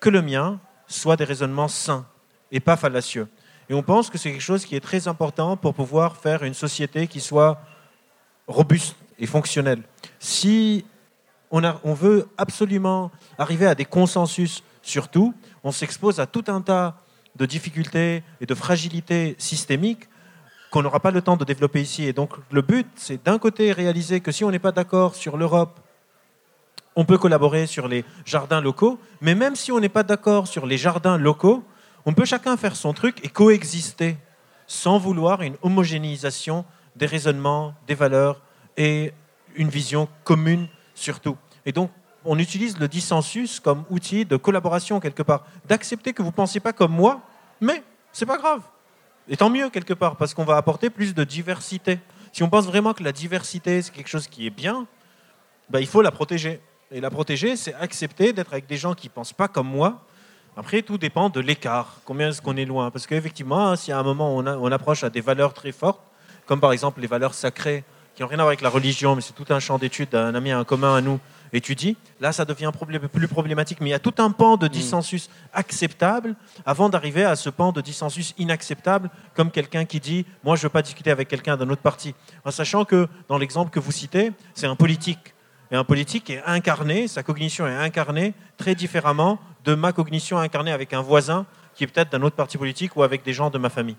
que 0.00 0.10
le 0.10 0.22
mien 0.22 0.60
soient 0.86 1.16
des 1.16 1.24
raisonnements 1.24 1.68
sains 1.68 2.06
et 2.52 2.60
pas 2.60 2.76
fallacieux. 2.76 3.28
Et 3.68 3.74
on 3.74 3.82
pense 3.82 4.10
que 4.10 4.18
c'est 4.18 4.30
quelque 4.30 4.40
chose 4.40 4.64
qui 4.64 4.76
est 4.76 4.80
très 4.80 5.08
important 5.08 5.56
pour 5.56 5.74
pouvoir 5.74 6.16
faire 6.16 6.42
une 6.42 6.54
société 6.54 7.06
qui 7.06 7.20
soit 7.20 7.60
robuste 8.46 8.96
et 9.18 9.26
fonctionnelle. 9.26 9.82
Si 10.18 10.84
on, 11.50 11.62
on 11.82 11.94
veut 11.94 12.28
absolument 12.36 13.10
arriver 13.38 13.66
à 13.66 13.74
des 13.74 13.84
consensus 13.86 14.62
sur 14.82 15.08
tout, 15.08 15.34
on 15.62 15.72
s'expose 15.72 16.20
à 16.20 16.26
tout 16.26 16.44
un 16.48 16.60
tas 16.60 16.96
de 17.36 17.46
difficultés 17.46 18.22
et 18.40 18.46
de 18.46 18.54
fragilités 18.54 19.34
systémiques 19.38 20.08
qu'on 20.70 20.82
n'aura 20.82 21.00
pas 21.00 21.10
le 21.10 21.22
temps 21.22 21.36
de 21.36 21.44
développer 21.44 21.80
ici. 21.80 22.04
Et 22.04 22.12
donc 22.12 22.32
le 22.50 22.60
but, 22.60 22.86
c'est 22.96 23.24
d'un 23.24 23.38
côté 23.38 23.72
réaliser 23.72 24.20
que 24.20 24.32
si 24.32 24.44
on 24.44 24.50
n'est 24.50 24.58
pas 24.58 24.72
d'accord 24.72 25.14
sur 25.14 25.36
l'Europe 25.36 25.80
on 26.96 27.04
peut 27.04 27.18
collaborer 27.18 27.66
sur 27.66 27.88
les 27.88 28.04
jardins 28.24 28.60
locaux, 28.60 28.98
mais 29.20 29.34
même 29.34 29.56
si 29.56 29.72
on 29.72 29.80
n'est 29.80 29.88
pas 29.88 30.02
d'accord 30.02 30.46
sur 30.46 30.66
les 30.66 30.78
jardins 30.78 31.18
locaux, 31.18 31.64
on 32.06 32.12
peut 32.12 32.24
chacun 32.24 32.56
faire 32.56 32.76
son 32.76 32.92
truc 32.92 33.24
et 33.24 33.28
coexister 33.28 34.16
sans 34.66 34.98
vouloir 34.98 35.42
une 35.42 35.56
homogénéisation 35.62 36.64
des 36.96 37.06
raisonnements, 37.06 37.74
des 37.86 37.94
valeurs 37.94 38.40
et 38.76 39.12
une 39.56 39.68
vision 39.68 40.08
commune 40.24 40.68
surtout. 40.94 41.36
Et 41.66 41.72
donc, 41.72 41.90
on 42.24 42.38
utilise 42.38 42.78
le 42.78 42.88
dissensus 42.88 43.60
comme 43.60 43.84
outil 43.90 44.24
de 44.24 44.36
collaboration 44.36 45.00
quelque 45.00 45.22
part, 45.22 45.44
d'accepter 45.66 46.12
que 46.12 46.22
vous 46.22 46.28
ne 46.28 46.34
pensez 46.34 46.60
pas 46.60 46.72
comme 46.72 46.92
moi, 46.92 47.20
mais 47.60 47.82
c'est 48.12 48.26
pas 48.26 48.38
grave. 48.38 48.62
Et 49.28 49.36
tant 49.36 49.50
mieux 49.50 49.70
quelque 49.70 49.94
part, 49.94 50.16
parce 50.16 50.34
qu'on 50.34 50.44
va 50.44 50.56
apporter 50.56 50.90
plus 50.90 51.14
de 51.14 51.24
diversité. 51.24 51.98
Si 52.32 52.42
on 52.42 52.50
pense 52.50 52.66
vraiment 52.66 52.94
que 52.94 53.02
la 53.02 53.12
diversité, 53.12 53.80
c'est 53.80 53.92
quelque 53.92 54.08
chose 54.08 54.28
qui 54.28 54.46
est 54.46 54.50
bien, 54.50 54.86
ben, 55.70 55.80
il 55.80 55.86
faut 55.86 56.02
la 56.02 56.10
protéger. 56.10 56.60
Et 56.94 57.00
la 57.00 57.10
protéger, 57.10 57.56
c'est 57.56 57.74
accepter 57.74 58.32
d'être 58.32 58.52
avec 58.52 58.68
des 58.68 58.76
gens 58.76 58.94
qui 58.94 59.08
ne 59.08 59.12
pensent 59.12 59.32
pas 59.32 59.48
comme 59.48 59.66
moi. 59.66 60.04
Après, 60.56 60.80
tout 60.82 60.96
dépend 60.96 61.28
de 61.28 61.40
l'écart. 61.40 61.96
Combien 62.04 62.28
est-ce 62.28 62.40
qu'on 62.40 62.56
est 62.56 62.64
loin? 62.64 62.92
Parce 62.92 63.08
qu'effectivement, 63.08 63.70
hein, 63.70 63.74
si 63.74 63.90
à 63.90 63.98
un 63.98 64.04
moment 64.04 64.36
on, 64.36 64.46
on, 64.46 64.70
approche 64.70 65.02
à 65.02 65.10
des 65.10 65.20
valeurs 65.20 65.54
très 65.54 65.72
fortes, 65.72 66.00
comme 66.46 66.60
par 66.60 66.70
exemple 66.70 67.00
les 67.00 67.08
valeurs 67.08 67.34
sacrées, 67.34 67.82
qui 68.14 68.22
n'ont 68.22 68.28
rien 68.28 68.38
à 68.38 68.42
voir 68.42 68.50
avec 68.50 68.60
la 68.60 68.68
religion, 68.68 69.16
mais 69.16 69.22
c'est 69.22 69.32
tout 69.32 69.52
un 69.52 69.58
champ 69.58 69.76
d'études 69.76 70.10
d'un 70.10 70.36
ami 70.36 70.52
un 70.52 70.62
commun 70.62 70.94
à 70.94 71.00
nous 71.00 71.18
étudie, 71.52 71.96
là 72.20 72.30
ça 72.30 72.44
devient 72.44 72.70
plus 73.12 73.26
problématique. 73.26 73.80
Mais 73.80 73.88
il 73.88 73.92
y 73.92 73.94
a 73.94 73.98
tout 73.98 74.14
un 74.18 74.30
pan 74.30 74.56
de 74.56 74.66
mm. 74.66 74.68
dissensus 74.68 75.30
acceptable 75.52 76.36
avant 76.64 76.88
d'arriver 76.88 77.24
à 77.24 77.34
ce 77.34 77.50
pan 77.50 77.72
de 77.72 77.80
dissensus 77.80 78.34
inacceptable, 78.38 79.10
comme 79.34 79.50
quelqu'un 79.50 79.84
qui 79.84 79.98
dit 79.98 80.26
Moi 80.44 80.54
je 80.54 80.60
ne 80.60 80.66
veux 80.66 80.72
pas 80.72 80.82
discuter 80.82 81.10
avec 81.10 81.26
quelqu'un 81.26 81.56
d'un 81.56 81.68
autre 81.70 81.82
parti. 81.82 82.14
En 82.44 82.52
sachant 82.52 82.84
que 82.84 83.08
dans 83.28 83.36
l'exemple 83.36 83.72
que 83.72 83.80
vous 83.80 83.90
citez, 83.90 84.30
c'est 84.54 84.68
un 84.68 84.76
politique 84.76 85.34
et 85.74 85.76
un 85.76 85.84
politique 85.84 86.30
est 86.30 86.40
incarné, 86.46 87.08
sa 87.08 87.22
cognition 87.24 87.66
est 87.66 87.74
incarnée 87.74 88.32
très 88.56 88.74
différemment 88.76 89.38
de 89.64 89.74
ma 89.74 89.92
cognition 89.92 90.38
incarnée 90.38 90.70
avec 90.70 90.92
un 90.92 91.00
voisin 91.02 91.46
qui 91.74 91.82
est 91.82 91.86
peut-être 91.88 92.12
d'un 92.12 92.22
autre 92.22 92.36
parti 92.36 92.56
politique 92.56 92.94
ou 92.96 93.02
avec 93.02 93.24
des 93.24 93.32
gens 93.32 93.50
de 93.50 93.58
ma 93.58 93.68
famille. 93.70 93.96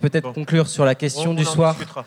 Peut-être 0.00 0.32
conclure 0.32 0.66
sur 0.66 0.84
la 0.84 0.96
question 0.96 1.30
On- 1.30 1.34
du 1.34 1.46
en 1.46 1.50
soir. 1.50 1.74
discutera. 1.74 2.04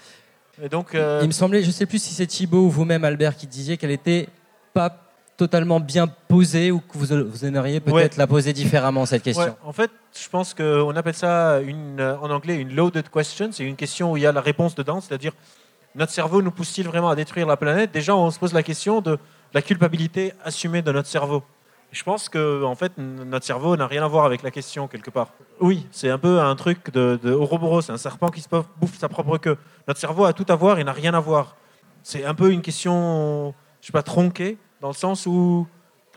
Et 0.62 0.68
donc, 0.68 0.94
euh, 0.96 1.20
Il 1.22 1.28
me 1.28 1.32
semblait, 1.34 1.62
je 1.62 1.68
ne 1.68 1.72
sais 1.72 1.86
plus 1.86 2.00
si 2.04 2.14
c'est 2.14 2.28
Thibaut 2.28 2.66
ou 2.66 2.70
vous-même, 2.70 3.06
Albert, 3.06 3.38
qui 3.38 3.48
disiez 3.48 3.78
qu'elle 3.78 3.90
n'était 3.92 4.28
pas 4.74 5.02
totalement 5.38 5.80
bien 5.80 6.08
posée 6.08 6.72
ou 6.72 6.80
que 6.80 6.98
vous, 6.98 7.30
vous 7.30 7.46
aimeriez 7.46 7.80
peut-être 7.80 7.94
Ouais. 7.96 8.10
la 8.18 8.28
poser 8.28 8.52
différemment, 8.54 9.06
cette 9.06 9.24
question. 9.24 9.44
Ouais, 9.46 9.54
en 9.64 9.72
fait, 9.74 9.92
je 10.18 10.28
pense 10.30 10.54
qu'on 10.54 10.96
appelle 10.96 11.14
ça 11.14 11.60
une, 11.62 12.02
en 12.02 12.30
anglais 12.30 12.56
une 12.56 12.74
loaded 12.76 13.08
question. 13.10 13.50
C'est 13.54 13.64
une 13.64 13.76
question 13.78 14.12
où 14.14 14.18
il 14.18 14.24
y 14.24 14.26
a 14.26 14.32
la 14.34 14.42
réponse 14.42 14.76
dedans, 14.76 15.00
c'est-à-dire 15.02 15.34
notre 15.96 16.12
cerveau 16.12 16.42
nous 16.42 16.52
pousse-t-il 16.52 16.88
vraiment 16.88 17.10
à 17.10 17.16
détruire 17.16 17.48
la 17.48 17.58
planète? 17.58 17.92
Déjà, 17.92 18.16
on 18.16 18.30
se 18.30 18.38
pose 18.38 18.54
la 18.54 18.64
question 18.64 19.02
de 19.02 19.18
la 19.54 19.62
culpabilité 19.62 20.34
assumée 20.44 20.82
de 20.82 20.92
notre 20.92 21.08
cerveau. 21.08 21.44
Je 21.92 22.04
pense 22.04 22.28
que 22.28 22.64
en 22.64 22.76
fait, 22.76 22.92
notre 22.98 23.46
cerveau 23.46 23.78
n'a 23.78 23.88
rien 23.88 24.04
à 24.04 24.08
voir 24.08 24.26
avec 24.26 24.44
la 24.44 24.52
question 24.52 24.90
quelque 24.90 25.10
part. 25.10 25.30
Oui, 25.62 25.88
c'est 25.92 26.10
un 26.10 26.18
peu 26.18 26.42
un 26.42 26.56
truc 26.56 26.92
de, 26.92 27.18
de 27.24 27.34
Ouroboros, 27.34 27.90
un 27.90 27.98
serpent 27.98 28.30
qui 28.30 28.42
se 28.42 28.50
bouffe 28.50 28.98
sa 28.98 29.08
propre 29.08 29.38
queue. 29.38 29.58
Notre 29.88 30.00
cerveau 30.00 30.26
a 30.26 30.34
tout 30.34 30.46
à 30.50 30.56
voir 30.56 30.80
et 30.80 30.84
n'a 30.84 30.92
rien 30.92 31.14
à 31.14 31.22
voir. 31.22 31.56
C'est 32.04 32.26
un 32.26 32.36
peu 32.36 32.52
une 32.52 32.62
question, 32.62 33.54
je 33.80 33.88
sais 33.88 33.94
pas, 33.94 34.04
tronquée, 34.04 34.58
dans 34.82 34.90
le 34.90 34.94
sens 34.94 35.26
où 35.26 35.66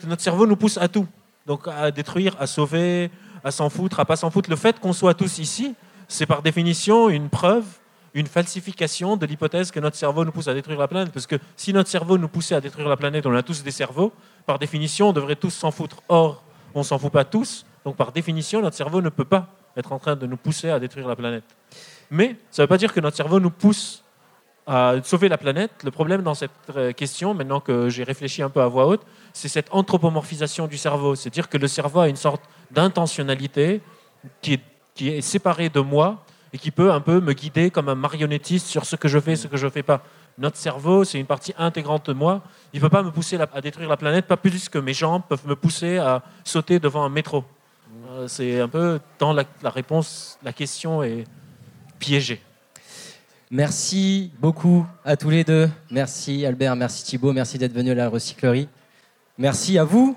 notre 0.05 0.23
cerveau 0.23 0.47
nous 0.47 0.57
pousse 0.57 0.79
à 0.79 0.89
tout. 0.89 1.07
Donc 1.47 1.69
à 1.69 1.93
détruire, 1.93 2.35
à 2.41 2.49
sauver, 2.49 3.11
à 3.45 3.53
s'en 3.53 3.71
foutre, 3.71 4.01
à 4.01 4.05
pas 4.05 4.17
s'en 4.17 4.31
foutre. 4.31 4.51
Le 4.51 4.57
fait 4.57 4.81
qu'on 4.81 4.93
soit 4.93 5.15
tous 5.15 5.39
ici, 5.39 5.77
c'est 6.09 6.27
par 6.27 6.43
définition 6.43 7.09
une 7.09 7.29
preuve, 7.29 7.65
une 8.19 8.27
falsification 8.27 9.17
de 9.17 9.27
l'hypothèse 9.27 9.71
que 9.71 9.81
notre 9.81 9.97
cerveau 9.97 10.25
nous 10.25 10.33
pousse 10.33 10.49
à 10.49 10.55
détruire 10.55 10.79
la 10.79 10.89
planète. 10.89 11.13
Parce 11.13 11.27
que 11.27 11.37
si 11.57 11.73
notre 11.73 11.89
cerveau 11.89 12.19
nous 12.19 12.29
poussait 12.29 12.55
à 12.55 12.61
détruire 12.61 12.89
la 12.89 12.97
planète, 12.97 13.27
on 13.27 13.35
a 13.35 13.43
tous 13.43 13.63
des 13.63 13.71
cerveaux, 13.71 14.13
par 14.45 14.59
définition, 14.59 15.11
on 15.11 15.13
devrait 15.13 15.37
tous 15.37 15.51
s'en 15.51 15.71
foutre. 15.71 16.03
Or, 16.09 16.43
on 16.75 16.83
s'en 16.83 16.99
fout 16.99 17.13
pas 17.13 17.25
tous. 17.25 17.65
Donc 17.85 17.97
par 17.97 18.13
définition, 18.13 18.61
notre 18.61 18.77
cerveau 18.77 19.01
ne 19.01 19.09
peut 19.09 19.25
pas 19.25 19.49
être 19.77 19.93
en 19.93 19.99
train 19.99 20.17
de 20.17 20.27
nous 20.27 20.37
pousser 20.37 20.71
à 20.71 20.81
détruire 20.81 21.07
la 21.07 21.17
planète. 21.17 21.45
Mais 22.11 22.37
ça 22.51 22.63
ne 22.63 22.65
veut 22.65 22.69
pas 22.69 22.79
dire 22.79 22.93
que 22.93 23.01
notre 23.01 23.17
cerveau 23.17 23.39
nous 23.39 23.51
pousse 23.51 24.03
à 24.67 24.95
sauver 25.03 25.29
la 25.29 25.39
planète. 25.39 25.71
Le 25.85 25.91
problème 25.91 26.23
dans 26.23 26.35
cette 26.35 26.51
euh, 26.77 26.93
question, 26.93 27.33
maintenant 27.33 27.61
que 27.61 27.89
j'ai 27.89 28.03
réfléchi 28.03 28.43
un 28.43 28.51
peu 28.51 28.61
à 28.61 28.67
voix 28.67 28.87
haute, 28.87 29.03
c'est 29.33 29.49
cette 29.49 29.69
anthropomorphisation 29.71 30.67
du 30.67 30.77
cerveau. 30.77 31.15
C'est-à-dire 31.15 31.49
que 31.49 31.57
le 31.57 31.69
cerveau 31.69 32.01
a 32.01 32.09
une 32.09 32.17
sorte 32.17 32.43
d'intentionnalité 32.71 33.81
qui 34.43 34.55
est, 34.55 34.61
qui 34.95 35.09
est 35.09 35.21
séparée 35.21 35.71
de 35.71 35.81
moi 35.81 36.25
et 36.53 36.59
qui 36.59 36.71
peut 36.71 36.93
un 36.93 37.01
peu 37.01 37.21
me 37.21 37.33
guider 37.33 37.71
comme 37.71 37.89
un 37.89 37.95
marionnettiste 37.95 38.67
sur 38.67 38.85
ce 38.85 38.97
que 38.97 39.09
je 39.09 39.19
fais 39.19 39.37
ce 39.37 39.47
que 39.47 39.57
je 39.57 39.67
ne 39.67 39.71
fais 39.71 39.83
pas. 39.83 40.03
Notre 40.39 40.57
cerveau, 40.57 41.05
c'est 41.05 41.19
une 41.19 41.27
partie 41.27 41.53
intégrante 41.59 42.07
de 42.07 42.13
moi. 42.13 42.43
Il 42.73 42.81
ne 42.81 42.83
peut 42.83 42.91
pas 42.91 43.03
me 43.03 43.11
pousser 43.11 43.39
à 43.41 43.61
détruire 43.61 43.89
la 43.89 43.97
planète, 43.97 44.27
pas 44.27 44.37
plus 44.37 44.69
que 44.69 44.79
mes 44.79 44.95
jambes 44.95 45.23
peuvent 45.29 45.47
me 45.47 45.57
pousser 45.57 45.99
à 45.99 46.23
sauter 46.45 46.79
devant 46.79 47.05
un 47.05 47.09
métro. 47.09 47.45
Euh, 48.11 48.29
C'est 48.29 48.61
un 48.61 48.69
peu 48.69 49.01
dans 49.19 49.33
la, 49.33 49.45
la 49.63 49.71
réponse, 49.71 50.39
la 50.43 50.53
question 50.53 51.03
est 51.03 51.25
piégée. 51.99 52.41
Merci 53.51 54.31
beaucoup 54.39 54.87
à 55.05 55.17
tous 55.17 55.31
les 55.31 55.43
deux. 55.43 55.71
Merci 55.91 56.45
Albert, 56.45 56.77
merci 56.77 57.03
Thibaut, 57.05 57.33
merci 57.33 57.59
d'être 57.59 57.73
venu 57.73 57.93
à 57.93 57.95
la 57.95 58.09
recyclerie. 58.09 58.69
Merci 59.39 59.79
à 59.79 59.85
vous. 59.85 60.17